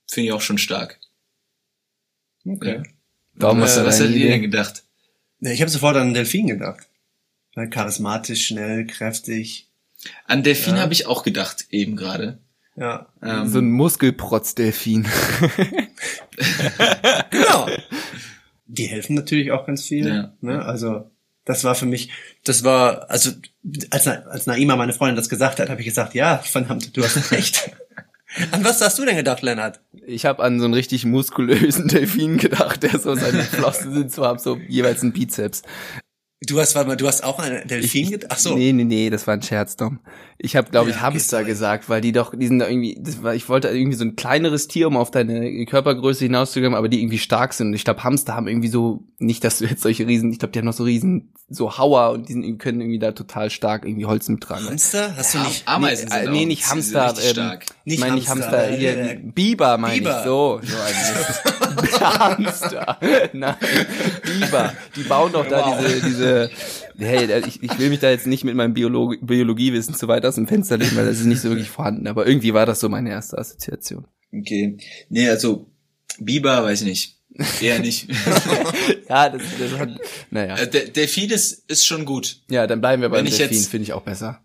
finde 0.07 0.29
ich 0.29 0.33
auch 0.33 0.41
schon 0.41 0.59
stark. 0.59 0.99
Okay. 2.45 2.77
Ja. 2.77 2.83
Warum 3.35 3.61
Was, 3.61 3.71
hast 3.71 3.79
du 3.79 3.85
was 3.85 3.99
deine 3.99 4.09
hättet 4.11 4.23
ihr 4.23 4.31
denn 4.31 4.43
gedacht? 4.43 4.83
Ja, 5.41 5.51
ich 5.51 5.61
habe 5.61 5.71
sofort 5.71 5.97
an 5.97 6.03
einen 6.03 6.15
Delfin 6.15 6.47
gedacht. 6.47 6.87
Weil 7.55 7.69
Charismatisch, 7.69 8.47
schnell, 8.47 8.87
kräftig. 8.87 9.67
An 10.25 10.43
Delfin 10.43 10.77
Ja. 10.77 10.83
habe 10.83 10.93
ich 10.93 11.07
auch 11.07 11.23
gedacht, 11.23 11.67
eben 11.71 11.97
gerade. 11.97 12.39
Ja. 12.77 13.07
Ähm, 13.23 13.49
So 13.49 13.59
ein 13.59 13.71
Muskelprotz-Delfin. 13.71 15.07
Genau. 17.31 17.67
Die 18.67 18.87
helfen 18.87 19.15
natürlich 19.15 19.53
auch 19.53 19.67
ganz 19.67 19.85
viel. 19.85 20.09
Ja. 20.09 20.33
Ne? 20.41 20.63
Also 20.63 21.11
das 21.45 21.65
war 21.65 21.75
für 21.75 21.87
mich, 21.87 22.11
das 22.45 22.65
war, 22.65 23.09
also 23.09 23.31
als, 23.91 24.07
als 24.07 24.47
Naima, 24.47 24.77
meine 24.77 24.93
Freundin, 24.93 25.17
das 25.17 25.29
gesagt 25.29 25.61
hat, 25.61 25.71
habe 25.71 25.81
ich 25.81 25.87
gesagt, 25.87 26.15
ja, 26.15 26.39
verdammt, 26.39 26.97
du 26.97 27.03
hast 27.05 27.31
recht. 27.31 27.71
An 28.51 28.65
was 28.65 28.81
hast 28.83 28.99
du 28.99 29.05
denn 29.05 29.17
gedacht, 29.17 29.41
Lennart? 29.41 29.81
Ich 30.05 30.27
habe 30.27 30.43
an 30.43 30.59
so 30.59 30.67
einen 30.67 30.75
richtig 30.75 31.07
muskulösen 31.07 31.89
Delfin 31.89 32.37
gedacht, 32.37 32.83
der 32.83 32.99
so 32.99 33.15
seine 33.15 33.45
Flossen 33.45 33.95
sind, 33.95 34.13
so 34.13 34.27
haben 34.27 34.39
so 34.39 34.59
jeweils 34.69 35.01
einen 35.03 35.13
Bizeps. 35.13 35.63
Du 36.47 36.61
hast, 36.61 36.75
warte 36.75 36.89
mal, 36.89 36.97
du 36.97 37.07
hast 37.09 37.25
auch 37.25 37.39
einen 37.39 37.67
Delfin 37.67 38.11
gedacht? 38.11 38.31
Ach 38.33 38.39
so. 38.39 38.55
Nee, 38.57 38.73
nee, 38.73 38.85
nee, 38.85 39.11
das 39.11 39.27
war 39.27 39.35
ein 39.35 39.43
Scherz, 39.43 39.77
Dom. 39.77 39.99
Ich 40.39 40.55
habe, 40.55 40.71
glaube 40.71 40.91
ich, 40.91 40.97
Ja, 40.97 41.03
okay, 41.03 41.15
Hamster 41.15 41.45
gesagt, 41.45 41.89
weil 41.89 42.01
die 42.01 42.13
doch, 42.13 42.35
die 42.37 42.47
sind 42.47 42.59
da 42.59 42.69
irgendwie, 42.69 42.99
das 43.01 43.23
war, 43.23 43.35
ich 43.35 43.49
wollte 43.49 43.69
irgendwie 43.69 43.97
so 43.97 44.05
ein 44.05 44.17
kleineres 44.17 44.69
Tier, 44.69 44.87
um 44.87 44.97
auf 44.97 45.11
deine 45.11 45.65
Körpergröße 45.65 46.25
hinauszugehen, 46.25 46.75
aber 46.75 46.89
die 46.89 47.01
irgendwie 47.01 47.19
stark 47.19 47.55
sind. 47.55 47.69
Und 47.69 47.75
ich 47.75 47.85
glaube, 47.85 48.05
Hamster 48.05 48.35
haben 48.35 48.47
irgendwie 48.47 48.69
so, 48.69 49.03
nicht, 49.19 49.43
dass 49.45 49.59
du 49.59 49.65
jetzt 49.65 49.83
solche 49.83 50.07
riesen, 50.07 50.31
ich 50.31 50.39
glaube, 50.39 50.53
die 50.53 50.59
haben 50.59 50.67
noch 50.67 50.75
so 50.75 50.85
riesen, 50.85 51.33
so 51.49 51.79
Hauer 51.79 52.11
und 52.11 52.29
die 52.29 52.35
sind, 52.35 52.59
können 52.59 52.81
irgendwie 52.81 52.99
da 52.99 53.13
total 53.13 53.51
stark 53.51 53.85
irgendwie 53.87 54.05
Holz 54.05 54.29
mittragen. 54.29 54.69
Hamster? 54.69 55.17
Hast 55.17 55.35
du 55.35 55.39
nicht? 55.39 55.67
Ameisen 55.67 56.09
nee, 56.09 56.15
sind 56.15 56.27
äh, 56.27 56.31
nee, 56.31 56.45
nicht 56.45 56.69
Hamster, 56.69 57.15
ähm, 57.19 57.59
ich 57.85 57.93
Nicht 57.93 58.01
meine 58.01 58.17
nicht 58.17 58.29
Hamster, 58.29 58.59
Hamster, 58.59 58.77
hier, 58.77 58.99
äh, 58.99 59.21
Biber 59.23 59.79
meine 59.79 59.97
ich, 59.97 60.25
so. 60.25 60.61
so 60.63 60.77
ein 60.77 62.01
Hamster, 62.01 62.99
nein, 63.33 63.55
Biber, 64.25 64.75
die 64.95 65.03
bauen 65.03 65.33
doch 65.33 65.47
da 65.47 65.67
Wow. 65.67 65.79
diese, 65.81 66.01
diese, 66.07 66.36
hey, 66.99 67.43
ich, 67.47 67.63
ich 67.63 67.79
will 67.79 67.91
mich 67.91 68.01
da 68.01 68.11
jetzt 68.11 68.27
nicht 68.27 68.45
mit 68.45 68.55
meinem 68.55 68.75
Biologie, 68.75 69.19
Biologiewissen 69.23 69.95
zu 69.95 70.09
weit 70.09 70.25
aus 70.25 70.37
dem 70.37 70.47
Fenster 70.47 70.77
legen, 70.79 70.97
weil 70.97 71.07
das 71.07 71.19
ist 71.21 71.27
nicht 71.27 71.41
so 71.41 71.49
wirklich 71.49 71.71
vorhanden, 71.71 72.07
aber 72.07 72.27
irgendwie 72.27 72.55
war 72.55 72.67
das 72.67 72.81
so 72.81 72.89
meine 72.89 73.11
erste 73.11 73.39
Assoziation. 73.39 74.07
Okay. 74.33 74.77
Nee, 75.09 75.29
also 75.29 75.71
Biber, 76.19 76.63
weiß 76.65 76.83
ich 76.83 76.87
nicht. 76.87 77.17
Eher 77.61 77.79
nicht. 77.81 78.09
Ja, 79.09 79.29
das, 79.29 79.43
das 79.59 79.79
hat, 79.79 79.91
naja. 80.31 80.57
Äh, 80.57 80.69
Der 80.69 80.89
Delfin 80.89 81.31
ist, 81.31 81.71
ist 81.71 81.87
schon 81.87 82.05
gut. 82.05 82.41
Ja, 82.51 82.67
dann 82.67 82.81
bleiben 82.81 83.03
wir 83.03 83.25
ich 83.25 83.37
Delfin, 83.37 83.63
finde 83.63 83.85
ich 83.85 83.93
auch 83.93 84.03
besser. 84.03 84.45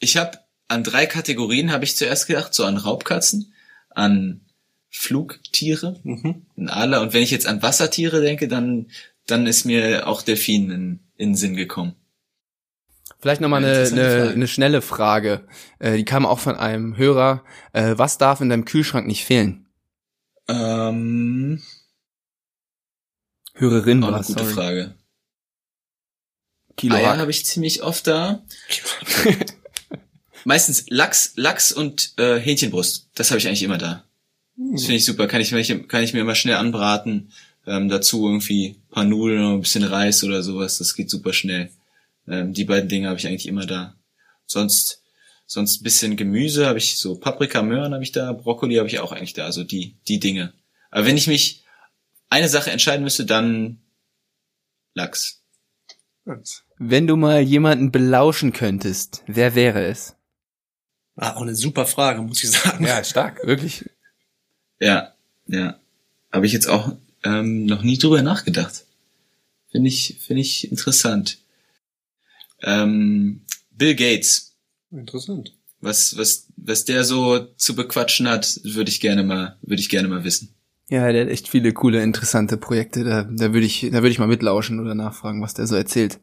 Ich 0.00 0.16
habe 0.16 0.38
an 0.66 0.82
drei 0.82 1.06
Kategorien 1.06 1.70
habe 1.70 1.84
ich 1.84 1.96
zuerst 1.96 2.26
gedacht, 2.26 2.52
so 2.52 2.64
an 2.64 2.76
Raubkatzen, 2.76 3.52
an 3.90 4.40
Flugtiere, 4.88 6.00
Mhm. 6.02 6.46
an 6.56 6.68
Adler 6.68 7.02
und 7.02 7.12
wenn 7.14 7.22
ich 7.22 7.30
jetzt 7.30 7.46
an 7.46 7.62
Wassertiere 7.62 8.20
denke, 8.20 8.48
dann 8.48 8.86
dann 9.26 9.46
ist 9.46 9.64
mir 9.64 10.06
auch 10.06 10.22
Delfin 10.22 10.70
in, 10.70 11.00
in 11.16 11.30
den 11.30 11.36
Sinn 11.36 11.56
gekommen. 11.56 11.94
Vielleicht 13.20 13.40
nochmal 13.42 13.64
eine, 13.64 13.86
eine, 13.86 14.30
eine 14.30 14.48
schnelle 14.48 14.80
Frage. 14.80 15.46
Äh, 15.78 15.96
die 15.96 16.04
kam 16.04 16.24
auch 16.24 16.38
von 16.38 16.56
einem 16.56 16.96
Hörer. 16.96 17.44
Äh, 17.72 17.94
was 17.96 18.16
darf 18.16 18.40
in 18.40 18.48
deinem 18.48 18.64
Kühlschrank 18.64 19.06
nicht 19.06 19.26
fehlen? 19.26 19.66
Ähm, 20.48 21.62
Hörerin 23.54 24.02
auch 24.02 24.08
eine 24.08 24.16
war 24.16 24.24
gute 24.24 24.44
sorry. 24.44 24.54
Frage. 24.54 24.94
Kilo 26.76 26.96
Eier 26.96 27.18
habe 27.18 27.30
ich 27.30 27.44
ziemlich 27.44 27.82
oft 27.82 28.06
da. 28.06 28.42
Meistens 30.44 30.86
Lachs, 30.88 31.32
Lachs 31.36 31.72
und 31.72 32.14
äh, 32.18 32.40
Hähnchenbrust. 32.40 33.10
Das 33.14 33.30
habe 33.30 33.38
ich 33.38 33.46
eigentlich 33.46 33.62
immer 33.62 33.76
da. 33.76 34.04
Das 34.72 34.82
finde 34.82 34.96
ich 34.96 35.04
super. 35.04 35.26
Kann 35.26 35.42
ich, 35.42 35.50
kann 35.88 36.02
ich 36.02 36.14
mir 36.14 36.20
immer 36.20 36.34
schnell 36.34 36.56
anbraten. 36.56 37.32
Ähm, 37.70 37.88
dazu 37.88 38.26
irgendwie 38.26 38.70
ein 38.70 38.90
paar 38.90 39.04
Nudeln 39.04 39.44
und 39.44 39.54
ein 39.54 39.60
bisschen 39.60 39.84
Reis 39.84 40.24
oder 40.24 40.42
sowas. 40.42 40.78
Das 40.78 40.96
geht 40.96 41.08
super 41.08 41.32
schnell. 41.32 41.70
Ähm, 42.26 42.52
die 42.52 42.64
beiden 42.64 42.88
Dinge 42.88 43.08
habe 43.08 43.20
ich 43.20 43.28
eigentlich 43.28 43.46
immer 43.46 43.64
da. 43.64 43.94
Sonst, 44.44 45.04
sonst 45.46 45.80
ein 45.80 45.84
bisschen 45.84 46.16
Gemüse 46.16 46.66
habe 46.66 46.78
ich 46.78 46.98
so 46.98 47.14
Paprika, 47.14 47.62
Möhren 47.62 47.94
habe 47.94 48.02
ich 48.02 48.10
da, 48.10 48.32
Brokkoli 48.32 48.74
habe 48.74 48.88
ich 48.88 48.98
auch 48.98 49.12
eigentlich 49.12 49.34
da. 49.34 49.44
Also 49.44 49.62
die, 49.62 49.94
die 50.08 50.18
Dinge. 50.18 50.52
Aber 50.90 51.06
wenn 51.06 51.16
ich 51.16 51.28
mich 51.28 51.62
eine 52.28 52.48
Sache 52.48 52.72
entscheiden 52.72 53.04
müsste, 53.04 53.24
dann 53.24 53.78
Lachs. 54.94 55.44
Wenn 56.76 57.06
du 57.06 57.14
mal 57.14 57.40
jemanden 57.40 57.92
belauschen 57.92 58.52
könntest, 58.52 59.22
wer 59.28 59.54
wäre 59.54 59.84
es? 59.84 60.16
Ah, 61.14 61.36
auch 61.36 61.42
eine 61.42 61.54
super 61.54 61.86
Frage, 61.86 62.20
muss 62.22 62.42
ich 62.42 62.50
sagen. 62.50 62.84
Ja, 62.84 63.04
stark, 63.04 63.46
wirklich. 63.46 63.88
Ja, 64.80 65.14
ja. 65.46 65.78
Habe 66.32 66.46
ich 66.46 66.52
jetzt 66.52 66.68
auch 66.68 66.96
ähm, 67.24 67.66
noch 67.66 67.82
nie 67.82 67.98
drüber 67.98 68.22
nachgedacht. 68.22 68.84
Finde 69.70 69.88
ich, 69.88 70.16
finde 70.20 70.42
ich 70.42 70.70
interessant. 70.70 71.38
Ähm, 72.62 73.42
Bill 73.70 73.94
Gates, 73.94 74.56
Interessant. 74.90 75.54
was, 75.80 76.16
was, 76.18 76.48
was 76.56 76.84
der 76.84 77.04
so 77.04 77.38
zu 77.56 77.74
bequatschen 77.74 78.28
hat, 78.28 78.60
würde 78.64 78.90
ich 78.90 79.00
gerne 79.00 79.22
mal, 79.22 79.56
würde 79.62 79.80
ich 79.80 79.88
gerne 79.88 80.08
mal 80.08 80.24
wissen. 80.24 80.54
Ja, 80.88 81.10
der 81.12 81.22
hat 81.22 81.30
echt 81.30 81.48
viele 81.48 81.72
coole, 81.72 82.02
interessante 82.02 82.56
Projekte. 82.56 83.04
Da, 83.04 83.22
da 83.22 83.52
würde 83.52 83.64
ich, 83.64 83.82
da 83.92 83.98
würde 83.98 84.08
ich 84.08 84.18
mal 84.18 84.26
mitlauschen 84.26 84.80
oder 84.80 84.94
nachfragen, 84.96 85.40
was 85.40 85.54
der 85.54 85.68
so 85.68 85.76
erzählt. 85.76 86.18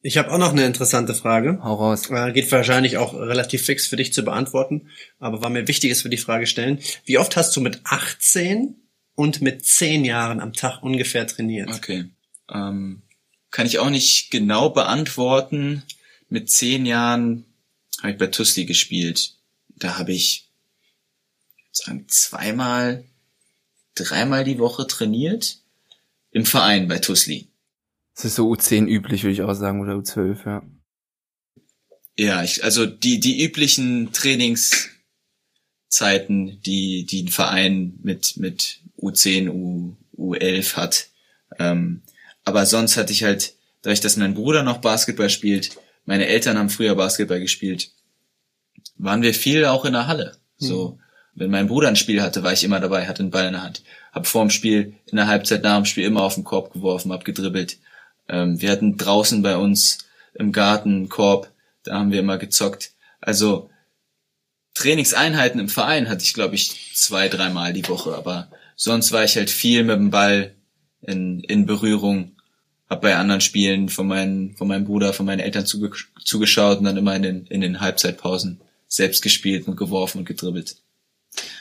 Ich 0.00 0.16
habe 0.18 0.30
auch 0.30 0.38
noch 0.38 0.52
eine 0.52 0.64
interessante 0.64 1.14
Frage. 1.14 1.58
Hau 1.62 1.74
raus. 1.74 2.08
Äh, 2.10 2.32
Geht 2.32 2.50
wahrscheinlich 2.52 2.96
auch 2.96 3.12
relativ 3.14 3.62
fix 3.64 3.86
für 3.86 3.96
dich 3.96 4.12
zu 4.12 4.24
beantworten, 4.24 4.88
aber 5.18 5.42
war 5.42 5.50
mir 5.50 5.68
wichtig, 5.68 5.90
dass 5.90 6.04
wir 6.04 6.10
die 6.10 6.16
Frage 6.16 6.46
stellen. 6.46 6.78
Wie 7.04 7.18
oft 7.18 7.36
hast 7.36 7.54
du 7.56 7.60
mit 7.60 7.80
18 7.84 8.76
und 9.16 9.42
mit 9.42 9.66
10 9.66 10.04
Jahren 10.04 10.38
am 10.38 10.52
Tag 10.52 10.82
ungefähr 10.82 11.26
trainiert? 11.26 11.70
Okay. 11.70 12.10
Ähm, 12.48 13.02
kann 13.50 13.66
ich 13.66 13.78
auch 13.78 13.90
nicht 13.90 14.30
genau 14.30 14.70
beantworten. 14.70 15.82
Mit 16.28 16.50
zehn 16.50 16.84
Jahren 16.84 17.44
habe 18.02 18.10
ich 18.12 18.18
bei 18.18 18.26
Tusli 18.26 18.66
gespielt. 18.66 19.36
Da 19.76 19.96
habe 19.98 20.12
ich 20.12 20.50
sagen 21.72 22.04
zweimal, 22.08 23.04
dreimal 23.94 24.44
die 24.44 24.58
Woche 24.58 24.86
trainiert 24.86 25.62
im 26.30 26.44
Verein 26.44 26.86
bei 26.88 26.98
Tusli. 26.98 27.48
Das 28.14 28.26
ist 28.26 28.34
so 28.34 28.52
U10 28.52 28.86
üblich, 28.86 29.22
würde 29.22 29.32
ich 29.32 29.40
auch 29.42 29.54
sagen, 29.54 29.80
oder 29.80 29.94
U12, 29.94 30.46
ja. 30.46 30.62
Ja, 32.18 32.42
ich, 32.42 32.62
also 32.64 32.84
die, 32.86 33.20
die 33.20 33.42
üblichen 33.42 34.12
Trainingszeiten, 34.12 36.60
die, 36.62 37.06
die 37.06 37.22
ein 37.22 37.28
Verein 37.28 37.98
mit, 38.02 38.36
mit 38.38 38.80
U10, 39.08 39.50
U, 39.50 39.96
U11 40.16 40.76
hat. 40.76 41.08
Ähm, 41.58 42.02
aber 42.44 42.66
sonst 42.66 42.96
hatte 42.96 43.12
ich 43.12 43.24
halt, 43.24 43.54
dadurch, 43.82 44.00
dass 44.00 44.16
mein 44.16 44.34
Bruder 44.34 44.62
noch 44.62 44.78
Basketball 44.78 45.30
spielt, 45.30 45.76
meine 46.04 46.26
Eltern 46.26 46.58
haben 46.58 46.70
früher 46.70 46.94
Basketball 46.94 47.40
gespielt, 47.40 47.90
waren 48.96 49.22
wir 49.22 49.34
viel 49.34 49.64
auch 49.64 49.84
in 49.84 49.92
der 49.92 50.06
Halle. 50.06 50.36
So, 50.58 50.90
mhm. 50.90 51.00
wenn 51.34 51.50
mein 51.50 51.66
Bruder 51.66 51.88
ein 51.88 51.96
Spiel 51.96 52.22
hatte, 52.22 52.42
war 52.42 52.52
ich 52.52 52.64
immer 52.64 52.80
dabei, 52.80 53.06
hatte 53.06 53.22
einen 53.22 53.30
Ball 53.30 53.46
in 53.46 53.52
der 53.52 53.62
Hand. 53.62 53.82
Hab 54.12 54.26
vor 54.26 54.44
dem 54.44 54.50
Spiel, 54.50 54.94
in 55.06 55.16
der 55.16 55.26
Halbzeit 55.26 55.62
nach 55.62 55.76
dem 55.76 55.84
Spiel 55.84 56.04
immer 56.04 56.22
auf 56.22 56.34
den 56.34 56.44
Korb 56.44 56.72
geworfen, 56.72 57.12
hab 57.12 57.24
gedribbelt. 57.24 57.78
Ähm, 58.28 58.60
wir 58.60 58.70
hatten 58.70 58.96
draußen 58.96 59.42
bei 59.42 59.56
uns 59.56 59.98
im 60.34 60.52
Garten 60.52 60.94
einen 60.94 61.08
Korb, 61.08 61.50
da 61.82 61.94
haben 61.94 62.12
wir 62.12 62.20
immer 62.20 62.38
gezockt. 62.38 62.92
Also 63.20 63.70
Trainingseinheiten 64.74 65.60
im 65.60 65.68
Verein 65.68 66.08
hatte 66.08 66.22
ich, 66.22 66.34
glaube 66.34 66.54
ich, 66.54 66.94
zwei, 66.94 67.28
dreimal 67.28 67.72
die 67.72 67.88
Woche, 67.88 68.14
aber 68.14 68.50
sonst 68.76 69.10
war 69.10 69.24
ich 69.24 69.36
halt 69.36 69.50
viel 69.50 69.82
mit 69.82 69.96
dem 69.96 70.10
Ball 70.10 70.54
in, 71.00 71.40
in 71.40 71.66
Berührung, 71.66 72.32
hab 72.88 73.00
bei 73.00 73.16
anderen 73.16 73.40
Spielen 73.40 73.88
von, 73.88 74.06
meinen, 74.06 74.54
von 74.54 74.68
meinem 74.68 74.84
Bruder, 74.84 75.12
von 75.12 75.26
meinen 75.26 75.40
Eltern 75.40 75.66
zuge 75.66 75.90
zugeschaut 76.24 76.78
und 76.78 76.84
dann 76.84 76.96
immer 76.96 77.16
in 77.16 77.22
den, 77.22 77.46
in 77.46 77.60
den 77.60 77.80
Halbzeitpausen 77.80 78.60
selbst 78.86 79.22
gespielt 79.22 79.66
und 79.66 79.76
geworfen 79.76 80.18
und 80.18 80.24
gedribbelt. 80.24 80.76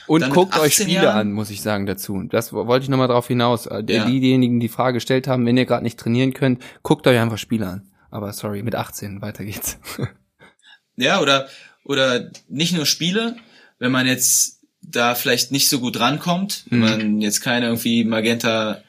Und 0.08 0.22
dann 0.22 0.32
guckt 0.32 0.58
euch 0.60 0.76
Spiele 0.76 1.04
Jahren, 1.04 1.30
an, 1.30 1.32
muss 1.32 1.50
ich 1.50 1.62
sagen 1.62 1.86
dazu. 1.86 2.24
Das 2.24 2.54
wollte 2.54 2.84
ich 2.84 2.90
nochmal 2.90 3.08
drauf 3.08 3.28
hinaus. 3.28 3.66
Äh, 3.66 3.84
ja. 3.90 4.06
Diejenigen, 4.06 4.60
die 4.60 4.70
Frage 4.70 4.96
gestellt 4.96 5.28
haben, 5.28 5.46
wenn 5.46 5.58
ihr 5.58 5.66
gerade 5.66 5.84
nicht 5.84 6.00
trainieren 6.00 6.34
könnt, 6.34 6.62
guckt 6.84 7.08
euch 7.08 7.18
einfach 7.18 7.38
Spiele 7.38 7.68
an. 7.68 7.92
Aber 8.12 8.32
sorry, 8.32 8.62
mit 8.64 8.76
18, 8.76 9.22
weiter 9.22 9.44
geht's. 9.44 9.78
ja, 10.96 11.20
oder, 11.20 11.48
oder 11.84 12.30
nicht 12.48 12.74
nur 12.74 12.86
Spiele, 12.86 13.36
wenn 13.80 13.92
man 13.92 14.08
jetzt 14.08 14.55
da 14.92 15.16
vielleicht 15.16 15.52
nicht 15.52 15.70
so 15.70 15.80
gut 15.80 16.00
rankommt, 16.00 16.64
wenn 16.70 16.80
mhm. 16.80 16.86
man 16.86 17.22
jetzt 17.22 17.42
keine 17.42 17.68
irgendwie 17.68 18.04
Magenta 18.04 18.84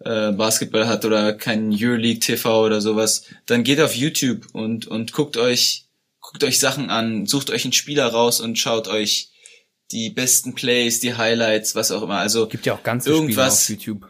äh, 0.00 0.32
Basketball 0.32 0.86
hat 0.86 1.04
oder 1.04 1.32
kein 1.32 1.72
Euroleague 1.72 2.20
TV 2.20 2.64
oder 2.64 2.80
sowas, 2.80 3.24
dann 3.46 3.64
geht 3.64 3.80
auf 3.80 3.94
YouTube 3.94 4.46
und, 4.52 4.86
und 4.86 5.12
guckt 5.12 5.36
euch, 5.36 5.86
guckt 6.20 6.44
euch 6.44 6.58
Sachen 6.58 6.90
an, 6.90 7.26
sucht 7.26 7.50
euch 7.50 7.64
einen 7.64 7.72
Spieler 7.72 8.06
raus 8.06 8.40
und 8.40 8.58
schaut 8.58 8.88
euch 8.88 9.30
die 9.92 10.10
besten 10.10 10.54
Plays, 10.54 11.00
die 11.00 11.14
Highlights, 11.14 11.74
was 11.74 11.90
auch 11.90 12.02
immer. 12.02 12.18
Also 12.18 12.46
gibt 12.46 12.66
ja 12.66 12.74
auch 12.74 12.82
ganze 12.82 13.10
irgendwas 13.10 13.64
Spiele 13.64 13.78
auf 13.78 13.84
YouTube 13.86 14.08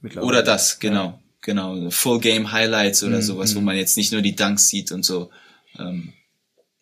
mittlerweile. 0.00 0.28
Oder 0.28 0.42
das, 0.42 0.78
genau, 0.78 1.04
ja. 1.04 1.20
genau, 1.42 1.90
Full 1.90 2.20
Game 2.20 2.52
Highlights 2.52 3.02
oder 3.02 3.16
mhm. 3.16 3.22
sowas, 3.22 3.54
wo 3.54 3.60
mhm. 3.60 3.66
man 3.66 3.76
jetzt 3.76 3.96
nicht 3.96 4.12
nur 4.12 4.22
die 4.22 4.36
Dunks 4.36 4.68
sieht 4.68 4.92
und 4.92 5.04
so. 5.04 5.30
Ähm, 5.78 6.12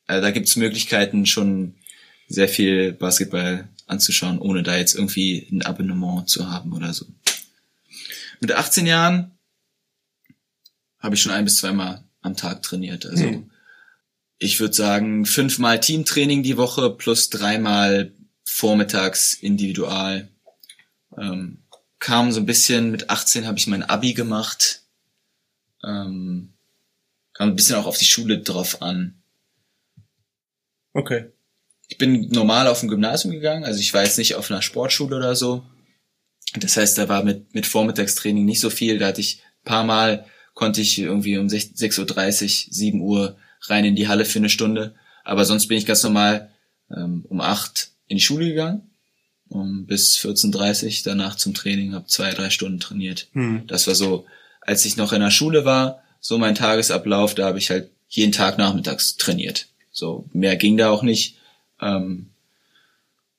also 0.06 0.22
da 0.22 0.30
gibt's 0.30 0.56
Möglichkeiten, 0.56 1.24
schon 1.26 1.74
sehr 2.28 2.48
viel 2.48 2.92
Basketball 2.92 3.68
anzuschauen, 3.86 4.38
ohne 4.38 4.62
da 4.62 4.76
jetzt 4.76 4.94
irgendwie 4.94 5.48
ein 5.50 5.62
Abonnement 5.62 6.28
zu 6.28 6.50
haben 6.50 6.72
oder 6.72 6.92
so. 6.92 7.06
Mit 8.40 8.52
18 8.52 8.86
Jahren 8.86 9.32
habe 10.98 11.14
ich 11.14 11.22
schon 11.22 11.32
ein 11.32 11.44
bis 11.44 11.58
zweimal 11.58 12.02
am 12.22 12.36
Tag 12.36 12.62
trainiert. 12.62 13.06
Also 13.06 13.24
mhm. 13.24 13.50
ich 14.38 14.60
würde 14.60 14.74
sagen, 14.74 15.26
fünfmal 15.26 15.80
Teamtraining 15.80 16.42
die 16.42 16.56
Woche 16.56 16.90
plus 16.90 17.30
dreimal 17.30 18.12
vormittags 18.44 19.34
individual. 19.34 20.28
Ähm, 21.16 21.58
kam 21.98 22.32
so 22.32 22.40
ein 22.40 22.46
bisschen, 22.46 22.90
mit 22.90 23.10
18 23.10 23.46
habe 23.46 23.58
ich 23.58 23.66
mein 23.66 23.82
Abi 23.82 24.14
gemacht. 24.14 24.82
Ähm, 25.82 26.52
kam 27.34 27.50
ein 27.50 27.56
bisschen 27.56 27.76
auch 27.76 27.86
auf 27.86 27.98
die 27.98 28.04
Schule 28.04 28.38
drauf 28.38 28.82
an. 28.82 29.14
Okay. 30.92 31.26
Ich 31.88 31.98
bin 31.98 32.28
normal 32.30 32.66
auf 32.66 32.82
ein 32.82 32.88
Gymnasium 32.88 33.32
gegangen, 33.32 33.64
also 33.64 33.80
ich 33.80 33.92
war 33.92 34.02
jetzt 34.02 34.18
nicht 34.18 34.34
auf 34.36 34.50
einer 34.50 34.62
Sportschule 34.62 35.16
oder 35.16 35.36
so. 35.36 35.64
Das 36.56 36.76
heißt, 36.76 36.98
da 36.98 37.08
war 37.08 37.24
mit, 37.24 37.54
mit 37.54 37.66
Vormittagstraining 37.66 38.44
nicht 38.44 38.60
so 38.60 38.70
viel. 38.70 38.98
Da 38.98 39.08
hatte 39.08 39.20
ich 39.20 39.40
ein 39.62 39.64
paar 39.64 39.84
Mal, 39.84 40.26
konnte 40.54 40.80
ich 40.80 40.98
irgendwie 40.98 41.36
um 41.38 41.48
6.30 41.48 41.98
Uhr, 41.98 42.72
7 42.72 43.00
Uhr 43.00 43.36
rein 43.62 43.84
in 43.84 43.96
die 43.96 44.08
Halle 44.08 44.24
für 44.24 44.38
eine 44.38 44.48
Stunde. 44.48 44.94
Aber 45.24 45.44
sonst 45.44 45.66
bin 45.66 45.78
ich 45.78 45.86
ganz 45.86 46.02
normal 46.02 46.50
ähm, 46.94 47.24
um 47.28 47.40
8 47.40 47.90
in 48.06 48.18
die 48.18 48.22
Schule 48.22 48.46
gegangen, 48.46 48.90
um 49.48 49.86
bis 49.86 50.16
14.30 50.18 51.02
danach 51.04 51.36
zum 51.36 51.54
Training, 51.54 51.94
habe 51.94 52.06
zwei, 52.06 52.30
drei 52.30 52.50
Stunden 52.50 52.78
trainiert. 52.78 53.28
Mhm. 53.32 53.66
Das 53.66 53.86
war 53.86 53.94
so, 53.94 54.26
als 54.60 54.84
ich 54.84 54.96
noch 54.96 55.12
in 55.12 55.20
der 55.20 55.30
Schule 55.30 55.64
war, 55.64 56.02
so 56.20 56.38
mein 56.38 56.54
Tagesablauf, 56.54 57.34
da 57.34 57.46
habe 57.46 57.58
ich 57.58 57.70
halt 57.70 57.90
jeden 58.08 58.32
Tag 58.32 58.58
nachmittags 58.58 59.16
trainiert. 59.16 59.68
So, 59.90 60.28
mehr 60.32 60.56
ging 60.56 60.76
da 60.76 60.90
auch 60.90 61.02
nicht. 61.02 61.38
Ähm, 61.84 62.30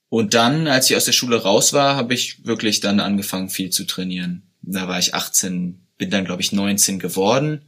und 0.09 0.33
dann, 0.33 0.67
als 0.67 0.89
ich 0.89 0.95
aus 0.95 1.05
der 1.05 1.11
Schule 1.11 1.41
raus 1.41 1.73
war, 1.73 1.95
habe 1.95 2.13
ich 2.13 2.45
wirklich 2.45 2.79
dann 2.79 2.99
angefangen, 2.99 3.49
viel 3.49 3.71
zu 3.71 3.85
trainieren. 3.85 4.43
Da 4.61 4.87
war 4.87 4.99
ich 4.99 5.13
18, 5.13 5.79
bin 5.97 6.09
dann, 6.09 6.25
glaube 6.25 6.41
ich, 6.41 6.51
19 6.51 6.99
geworden. 6.99 7.63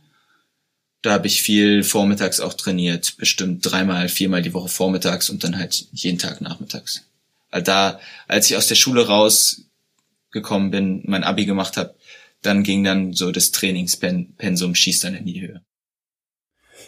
Da 1.01 1.11
habe 1.11 1.27
ich 1.27 1.41
viel 1.41 1.83
vormittags 1.83 2.39
auch 2.39 2.53
trainiert, 2.53 3.17
bestimmt 3.17 3.69
dreimal, 3.69 4.07
viermal 4.09 4.41
die 4.41 4.53
Woche 4.53 4.69
vormittags 4.69 5.29
und 5.29 5.43
dann 5.43 5.57
halt 5.57 5.87
jeden 5.91 6.17
Tag 6.17 6.41
nachmittags. 6.41 7.03
Da, 7.51 7.99
als 8.27 8.49
ich 8.49 8.57
aus 8.57 8.67
der 8.67 8.75
Schule 8.75 9.07
rausgekommen 9.07 10.71
bin, 10.71 11.03
mein 11.05 11.23
Abi 11.23 11.45
gemacht 11.45 11.77
habe, 11.77 11.95
dann 12.41 12.63
ging 12.63 12.83
dann 12.83 13.13
so 13.13 13.31
das 13.31 13.51
Trainingspensum 13.51 14.75
schießt 14.75 15.03
dann 15.03 15.15
in 15.15 15.25
die 15.25 15.41
Höhe. 15.41 15.61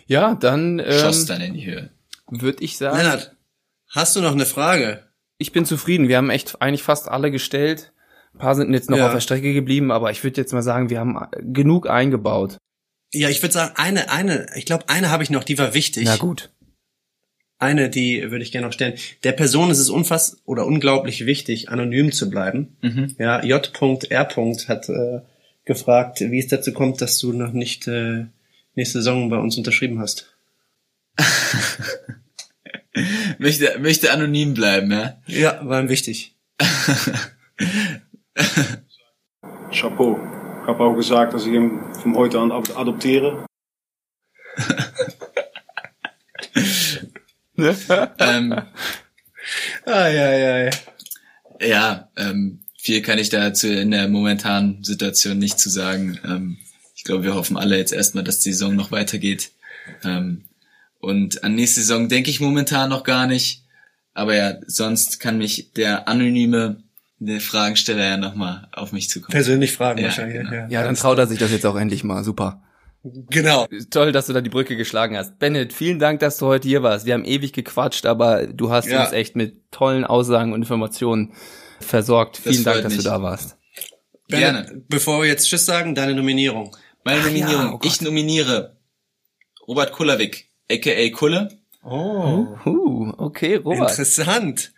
Ja, 0.07 0.35
dann 0.35 0.79
ähm, 0.79 0.99
schoss 0.99 1.25
dann 1.25 1.41
in 1.41 1.53
die 1.53 1.65
Höhe. 1.65 1.89
Würde 2.27 2.63
ich 2.63 2.77
sagen. 2.77 2.97
Lennart, 2.97 3.35
hast 3.89 4.15
du 4.15 4.21
noch 4.21 4.31
eine 4.31 4.45
Frage? 4.45 5.03
Ich 5.37 5.51
bin 5.51 5.65
zufrieden. 5.65 6.07
Wir 6.07 6.17
haben 6.17 6.29
echt 6.29 6.61
eigentlich 6.61 6.83
fast 6.83 7.09
alle 7.09 7.31
gestellt. 7.31 7.93
Ein 8.33 8.39
paar 8.39 8.55
sind 8.55 8.73
jetzt 8.73 8.89
noch 8.89 8.97
ja. 8.97 9.07
auf 9.07 9.13
der 9.13 9.21
Strecke 9.21 9.53
geblieben, 9.53 9.91
aber 9.91 10.11
ich 10.11 10.23
würde 10.23 10.39
jetzt 10.39 10.53
mal 10.53 10.61
sagen, 10.61 10.89
wir 10.89 10.99
haben 10.99 11.17
genug 11.53 11.89
eingebaut. 11.89 12.57
Ja, 13.11 13.29
ich 13.29 13.41
würde 13.41 13.53
sagen, 13.53 13.73
eine, 13.75 14.11
eine, 14.11 14.47
ich 14.55 14.65
glaube, 14.65 14.87
eine 14.87 15.09
habe 15.09 15.23
ich 15.23 15.29
noch, 15.29 15.43
die 15.43 15.57
war 15.57 15.73
wichtig. 15.73 16.03
Na 16.05 16.17
gut. 16.17 16.51
Eine, 17.57 17.89
die 17.89 18.21
würde 18.31 18.43
ich 18.43 18.51
gerne 18.51 18.67
noch 18.67 18.73
stellen. 18.73 18.97
Der 19.23 19.33
Person 19.33 19.71
ist 19.71 19.79
es 19.79 19.89
unfass 19.89 20.41
oder 20.45 20.65
unglaublich 20.65 21.25
wichtig, 21.25 21.69
anonym 21.69 22.11
zu 22.11 22.29
bleiben. 22.29 22.77
Mhm. 22.81 23.15
Ja, 23.17 23.43
J.R. 23.43 24.29
hat 24.67 24.89
äh, 24.89 25.21
gefragt, 25.65 26.21
wie 26.21 26.39
es 26.39 26.47
dazu 26.47 26.71
kommt, 26.71 27.01
dass 27.01 27.19
du 27.19 27.33
noch 27.33 27.51
nicht 27.51 27.87
äh, 27.87 28.25
nächste 28.75 28.99
Saison 28.99 29.29
bei 29.29 29.37
uns 29.37 29.57
unterschrieben 29.57 29.99
hast. 29.99 30.37
möchte, 33.37 33.77
möchte 33.79 34.11
anonym 34.11 34.53
bleiben, 34.53 34.91
ja? 34.91 35.21
Ja, 35.27 35.59
war 35.63 35.81
ihm 35.81 35.89
wichtig. 35.89 36.35
Chapeau 39.71 40.19
habe 40.69 40.83
auch 40.83 40.95
gesagt, 40.95 41.33
dass 41.33 41.45
ich 41.45 41.53
ihn 41.53 41.81
von 42.01 42.15
heute 42.15 42.39
an 42.39 42.51
adoptiere. 42.51 43.45
ähm, 47.57 48.53
ah, 49.85 50.07
ja, 50.07 50.33
ja, 50.33 50.57
ja. 50.65 50.69
Ja, 51.61 52.09
ähm, 52.15 52.61
viel 52.77 53.01
kann 53.01 53.19
ich 53.19 53.29
dazu 53.29 53.67
in 53.67 53.91
der 53.91 54.07
momentanen 54.07 54.83
Situation 54.83 55.37
nicht 55.39 55.59
zu 55.59 55.69
sagen. 55.69 56.19
Ähm, 56.23 56.57
ich 56.95 57.03
glaube, 57.03 57.23
wir 57.23 57.35
hoffen 57.35 57.57
alle 57.57 57.77
jetzt 57.77 57.91
erstmal, 57.91 58.23
dass 58.23 58.39
die 58.39 58.53
Saison 58.53 58.75
noch 58.75 58.91
weitergeht. 58.91 59.51
Ähm, 60.03 60.45
und 60.99 61.43
an 61.43 61.55
nächste 61.55 61.81
Saison 61.81 62.09
denke 62.09 62.29
ich 62.29 62.39
momentan 62.39 62.89
noch 62.89 63.03
gar 63.03 63.25
nicht. 63.25 63.65
Aber 64.13 64.35
ja, 64.35 64.55
sonst 64.67 65.19
kann 65.19 65.37
mich 65.37 65.73
der 65.73 66.07
anonyme 66.07 66.83
der 67.19 67.41
Fragensteller 67.41 68.03
ja 68.03 68.17
nochmal 68.17 68.67
auf 68.71 68.91
mich 68.91 69.09
zukommen. 69.09 69.31
Persönlich 69.31 69.73
fragen 69.73 69.99
ja, 69.99 70.05
wahrscheinlich. 70.05 70.37
Genau. 70.37 70.51
Ja, 70.51 70.67
ja, 70.69 70.83
dann 70.83 70.95
traut 70.95 71.17
er 71.17 71.27
sich 71.27 71.39
das 71.39 71.51
jetzt 71.51 71.65
auch 71.65 71.75
endlich 71.75 72.03
mal. 72.03 72.23
Super. 72.23 72.61
Genau. 73.03 73.65
Toll, 73.91 74.11
dass 74.11 74.27
du 74.27 74.33
da 74.33 74.41
die 74.41 74.49
Brücke 74.49 74.75
geschlagen 74.75 75.15
hast. 75.15 75.39
Bennett, 75.39 75.71
vielen 75.71 75.99
Dank, 75.99 76.19
dass 76.19 76.37
du 76.37 76.47
heute 76.47 76.67
hier 76.67 76.83
warst. 76.83 77.05
Wir 77.05 77.13
haben 77.13 77.23
ewig 77.23 77.53
gequatscht, 77.53 78.05
aber 78.05 78.47
du 78.47 78.71
hast 78.71 78.87
ja. 78.87 79.03
uns 79.03 79.13
echt 79.13 79.35
mit 79.35 79.71
tollen 79.71 80.03
Aussagen 80.03 80.51
und 80.51 80.61
Informationen 80.61 81.33
versorgt. 81.79 82.37
Vielen 82.37 82.63
das 82.63 82.73
Dank, 82.73 82.83
dass 82.83 82.93
mich. 82.93 83.03
du 83.03 83.09
da 83.09 83.21
warst. 83.21 83.57
Bennett, 84.27 84.67
Gerne. 84.67 84.83
Bevor 84.89 85.21
wir 85.21 85.29
jetzt 85.29 85.47
Tschüss 85.47 85.65
sagen, 85.65 85.95
deine 85.95 86.13
Nominierung. 86.13 86.75
Meine 87.03 87.21
Nominierung. 87.21 87.65
Ja, 87.65 87.73
oh 87.73 87.79
ich 87.83 88.01
nominiere 88.01 88.77
Robert 89.67 89.91
Kullerwick, 89.91 90.48
aka 90.71 91.09
Kulle. 91.11 91.59
Oh. 91.83 92.57
Uh, 92.65 93.13
okay, 93.17 93.55
Robert. 93.55 93.89
Interessant. 93.89 94.71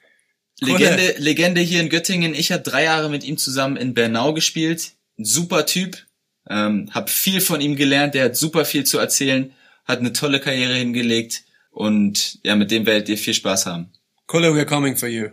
Legende, 0.59 1.15
Legende 1.17 1.61
hier 1.61 1.81
in 1.81 1.89
Göttingen. 1.89 2.35
Ich 2.35 2.51
habe 2.51 2.61
drei 2.61 2.83
Jahre 2.83 3.09
mit 3.09 3.23
ihm 3.23 3.37
zusammen 3.37 3.77
in 3.77 3.93
Bernau 3.93 4.33
gespielt. 4.33 4.91
Super 5.17 5.65
Typ. 5.65 6.05
Ähm, 6.47 6.89
hab 6.91 7.09
viel 7.09 7.39
von 7.41 7.61
ihm 7.61 7.75
gelernt, 7.75 8.15
der 8.15 8.25
hat 8.25 8.35
super 8.35 8.65
viel 8.65 8.83
zu 8.83 8.97
erzählen, 8.97 9.53
hat 9.85 9.99
eine 9.99 10.11
tolle 10.11 10.39
Karriere 10.39 10.73
hingelegt 10.73 11.43
und 11.69 12.39
ja, 12.43 12.55
mit 12.55 12.71
dem 12.71 12.85
werdet 12.85 13.09
ihr 13.09 13.17
viel 13.17 13.33
Spaß 13.33 13.67
haben. 13.67 13.91
Kulle, 14.25 14.49
we're 14.49 14.65
coming 14.65 14.97
for 14.97 15.07
you. 15.07 15.29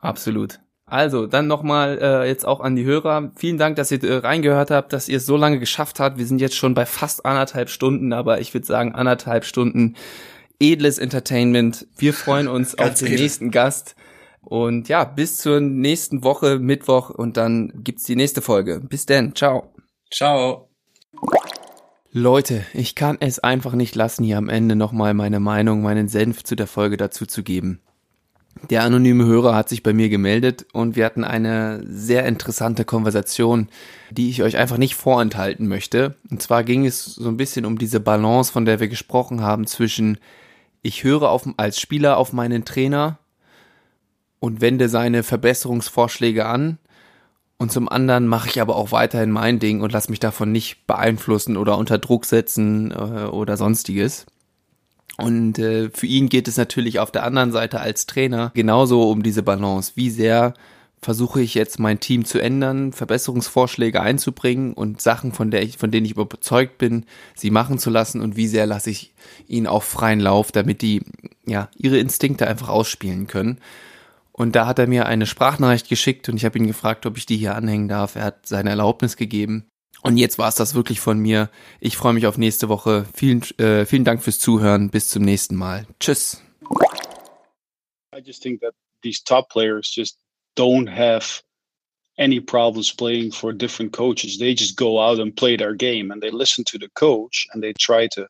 Absolut. 0.00 0.58
Also, 0.90 1.28
dann 1.28 1.46
nochmal 1.46 1.98
äh, 2.02 2.26
jetzt 2.26 2.44
auch 2.44 2.58
an 2.60 2.74
die 2.74 2.84
Hörer. 2.84 3.30
Vielen 3.36 3.58
Dank, 3.58 3.76
dass 3.76 3.92
ihr 3.92 4.02
äh, 4.02 4.16
reingehört 4.16 4.72
habt, 4.72 4.92
dass 4.92 5.08
ihr 5.08 5.18
es 5.18 5.26
so 5.26 5.36
lange 5.36 5.60
geschafft 5.60 6.00
habt. 6.00 6.18
Wir 6.18 6.26
sind 6.26 6.40
jetzt 6.40 6.56
schon 6.56 6.74
bei 6.74 6.84
fast 6.84 7.24
anderthalb 7.24 7.70
Stunden, 7.70 8.12
aber 8.12 8.40
ich 8.40 8.52
würde 8.54 8.66
sagen 8.66 8.92
anderthalb 8.92 9.44
Stunden 9.44 9.94
edles 10.58 10.98
Entertainment. 10.98 11.86
Wir 11.96 12.12
freuen 12.12 12.48
uns 12.56 12.76
auf 12.76 12.94
den 12.94 13.06
edel. 13.06 13.20
nächsten 13.20 13.50
Gast. 13.52 13.94
Und 14.42 14.88
ja, 14.88 15.04
bis 15.04 15.36
zur 15.36 15.60
nächsten 15.60 16.24
Woche, 16.24 16.58
Mittwoch, 16.58 17.10
und 17.10 17.36
dann 17.36 17.72
gibt's 17.84 18.02
die 18.04 18.16
nächste 18.16 18.42
Folge. 18.42 18.80
Bis 18.80 19.06
denn. 19.06 19.34
Ciao. 19.36 19.72
Ciao. 20.12 20.70
Leute, 22.10 22.64
ich 22.74 22.96
kann 22.96 23.18
es 23.20 23.38
einfach 23.38 23.74
nicht 23.74 23.94
lassen, 23.94 24.24
hier 24.24 24.38
am 24.38 24.48
Ende 24.48 24.74
nochmal 24.74 25.14
meine 25.14 25.38
Meinung, 25.38 25.82
meinen 25.82 26.08
Senf 26.08 26.42
zu 26.42 26.56
der 26.56 26.66
Folge 26.66 26.96
dazu 26.96 27.26
zu 27.26 27.44
geben. 27.44 27.80
Der 28.68 28.82
anonyme 28.82 29.24
Hörer 29.24 29.54
hat 29.54 29.68
sich 29.68 29.82
bei 29.82 29.92
mir 29.92 30.08
gemeldet 30.08 30.66
und 30.72 30.94
wir 30.94 31.06
hatten 31.06 31.24
eine 31.24 31.82
sehr 31.86 32.26
interessante 32.26 32.84
Konversation, 32.84 33.68
die 34.10 34.28
ich 34.28 34.42
euch 34.42 34.56
einfach 34.56 34.76
nicht 34.76 34.94
vorenthalten 34.94 35.66
möchte. 35.66 36.14
Und 36.30 36.42
zwar 36.42 36.62
ging 36.62 36.84
es 36.84 37.04
so 37.04 37.28
ein 37.28 37.36
bisschen 37.36 37.64
um 37.64 37.78
diese 37.78 38.00
Balance, 38.00 38.52
von 38.52 38.64
der 38.64 38.78
wir 38.78 38.88
gesprochen 38.88 39.40
haben, 39.40 39.66
zwischen 39.66 40.18
ich 40.82 41.04
höre 41.04 41.30
auf, 41.30 41.48
als 41.56 41.80
Spieler 41.80 42.16
auf 42.16 42.32
meinen 42.32 42.64
Trainer 42.64 43.18
und 44.40 44.60
wende 44.60 44.88
seine 44.88 45.22
Verbesserungsvorschläge 45.22 46.46
an. 46.46 46.78
Und 47.58 47.72
zum 47.72 47.88
anderen 47.88 48.26
mache 48.26 48.48
ich 48.48 48.60
aber 48.60 48.76
auch 48.76 48.90
weiterhin 48.90 49.30
mein 49.30 49.58
Ding 49.58 49.82
und 49.82 49.92
lasse 49.92 50.10
mich 50.10 50.20
davon 50.20 50.50
nicht 50.50 50.86
beeinflussen 50.86 51.58
oder 51.58 51.76
unter 51.76 51.98
Druck 51.98 52.24
setzen 52.24 52.90
äh, 52.90 53.26
oder 53.26 53.58
sonstiges. 53.58 54.24
Und 55.22 55.58
äh, 55.58 55.90
für 55.90 56.06
ihn 56.06 56.28
geht 56.28 56.48
es 56.48 56.56
natürlich 56.56 56.98
auf 56.98 57.10
der 57.10 57.24
anderen 57.24 57.52
Seite 57.52 57.80
als 57.80 58.06
Trainer 58.06 58.50
genauso 58.54 59.10
um 59.10 59.22
diese 59.22 59.42
Balance. 59.42 59.92
Wie 59.94 60.10
sehr 60.10 60.54
versuche 61.02 61.40
ich 61.40 61.54
jetzt 61.54 61.78
mein 61.78 62.00
Team 62.00 62.24
zu 62.24 62.38
ändern, 62.38 62.92
Verbesserungsvorschläge 62.92 64.00
einzubringen 64.00 64.74
und 64.74 65.00
Sachen, 65.00 65.32
von, 65.32 65.50
der 65.50 65.62
ich, 65.62 65.78
von 65.78 65.90
denen 65.90 66.04
ich 66.04 66.12
überzeugt 66.12 66.78
bin, 66.78 67.06
sie 67.34 67.50
machen 67.50 67.78
zu 67.78 67.90
lassen 67.90 68.20
und 68.20 68.36
wie 68.36 68.46
sehr 68.46 68.66
lasse 68.66 68.90
ich 68.90 69.14
ihnen 69.48 69.66
auch 69.66 69.82
freien 69.82 70.20
Lauf, 70.20 70.52
damit 70.52 70.82
die 70.82 71.02
ja 71.46 71.68
ihre 71.76 71.98
Instinkte 71.98 72.46
einfach 72.46 72.68
ausspielen 72.68 73.26
können. 73.26 73.58
Und 74.32 74.56
da 74.56 74.66
hat 74.66 74.78
er 74.78 74.86
mir 74.86 75.06
eine 75.06 75.26
Sprachnachricht 75.26 75.88
geschickt 75.88 76.28
und 76.28 76.36
ich 76.36 76.44
habe 76.44 76.58
ihn 76.58 76.66
gefragt, 76.66 77.06
ob 77.06 77.16
ich 77.16 77.26
die 77.26 77.36
hier 77.36 77.54
anhängen 77.54 77.88
darf. 77.88 78.16
Er 78.16 78.24
hat 78.24 78.46
seine 78.46 78.70
Erlaubnis 78.70 79.16
gegeben. 79.16 79.69
Und 80.02 80.16
jetzt 80.16 80.38
war 80.38 80.48
es 80.48 80.54
das 80.54 80.74
wirklich 80.74 81.00
von 81.00 81.18
mir. 81.18 81.50
Ich 81.80 81.96
freue 81.96 82.14
mich 82.14 82.26
auf 82.26 82.38
nächste 82.38 82.68
Woche. 82.68 83.06
Vielen, 83.14 83.42
äh, 83.58 83.84
vielen 83.84 84.04
Dank 84.04 84.22
fürs 84.22 84.38
Zuhören. 84.38 84.90
Bis 84.90 85.08
zum 85.08 85.22
nächsten 85.22 85.54
Mal. 85.56 85.86
Tschüss. 85.98 86.42
I 88.14 88.20
just 88.24 88.42
think 88.42 88.60
that 88.60 88.74
these 89.02 89.22
top 89.22 89.48
players 89.50 89.92
just 89.94 90.18
don't 90.56 90.88
have 90.88 91.42
any 92.18 92.40
problems 92.40 92.92
playing 92.92 93.32
for 93.32 93.52
different 93.52 93.92
coaches. 93.92 94.38
They 94.38 94.54
just 94.54 94.76
go 94.76 95.00
out 95.00 95.20
and 95.20 95.34
play 95.34 95.56
their 95.56 95.74
game 95.74 96.10
and 96.10 96.22
they 96.22 96.30
listen 96.30 96.64
to 96.66 96.78
the 96.78 96.90
coach 96.94 97.46
and 97.52 97.62
they 97.62 97.72
try 97.74 98.08
to 98.08 98.26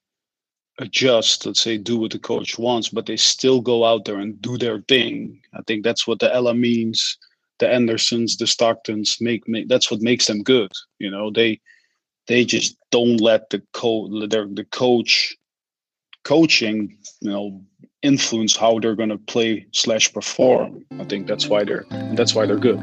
adjust, 0.78 1.46
let's 1.46 1.60
say, 1.60 1.76
do 1.76 1.98
what 1.98 2.12
the 2.12 2.18
coach 2.18 2.58
wants, 2.58 2.88
but 2.88 3.06
they 3.06 3.16
still 3.16 3.60
go 3.60 3.84
out 3.84 4.04
there 4.04 4.18
and 4.18 4.40
do 4.40 4.56
their 4.56 4.80
thing. 4.88 5.40
I 5.52 5.60
think 5.66 5.84
that's 5.84 6.06
what 6.06 6.20
the 6.20 6.32
Ella 6.32 6.54
means 6.54 7.18
the 7.60 7.68
Andersons, 7.68 8.36
the 8.36 8.46
Stocktons 8.46 9.20
make, 9.20 9.46
make 9.46 9.68
that's 9.68 9.90
what 9.90 10.00
makes 10.00 10.26
them 10.26 10.42
good. 10.42 10.72
You 10.98 11.10
know, 11.10 11.30
they 11.30 11.60
they 12.26 12.44
just 12.44 12.76
don't 12.90 13.20
let 13.20 13.50
the 13.50 13.62
coach 13.72 14.10
the 14.10 14.66
coach 14.70 15.36
coaching, 16.24 16.98
you 17.20 17.30
know, 17.30 17.62
influence 18.02 18.56
how 18.56 18.78
they're 18.78 18.96
gonna 18.96 19.18
play 19.18 19.66
slash 19.72 20.12
perform. 20.12 20.84
I 20.98 21.04
think 21.04 21.26
that's 21.26 21.46
why 21.46 21.64
they're 21.64 21.86
that's 22.14 22.34
why 22.34 22.46
they're 22.46 22.56
good. 22.56 22.80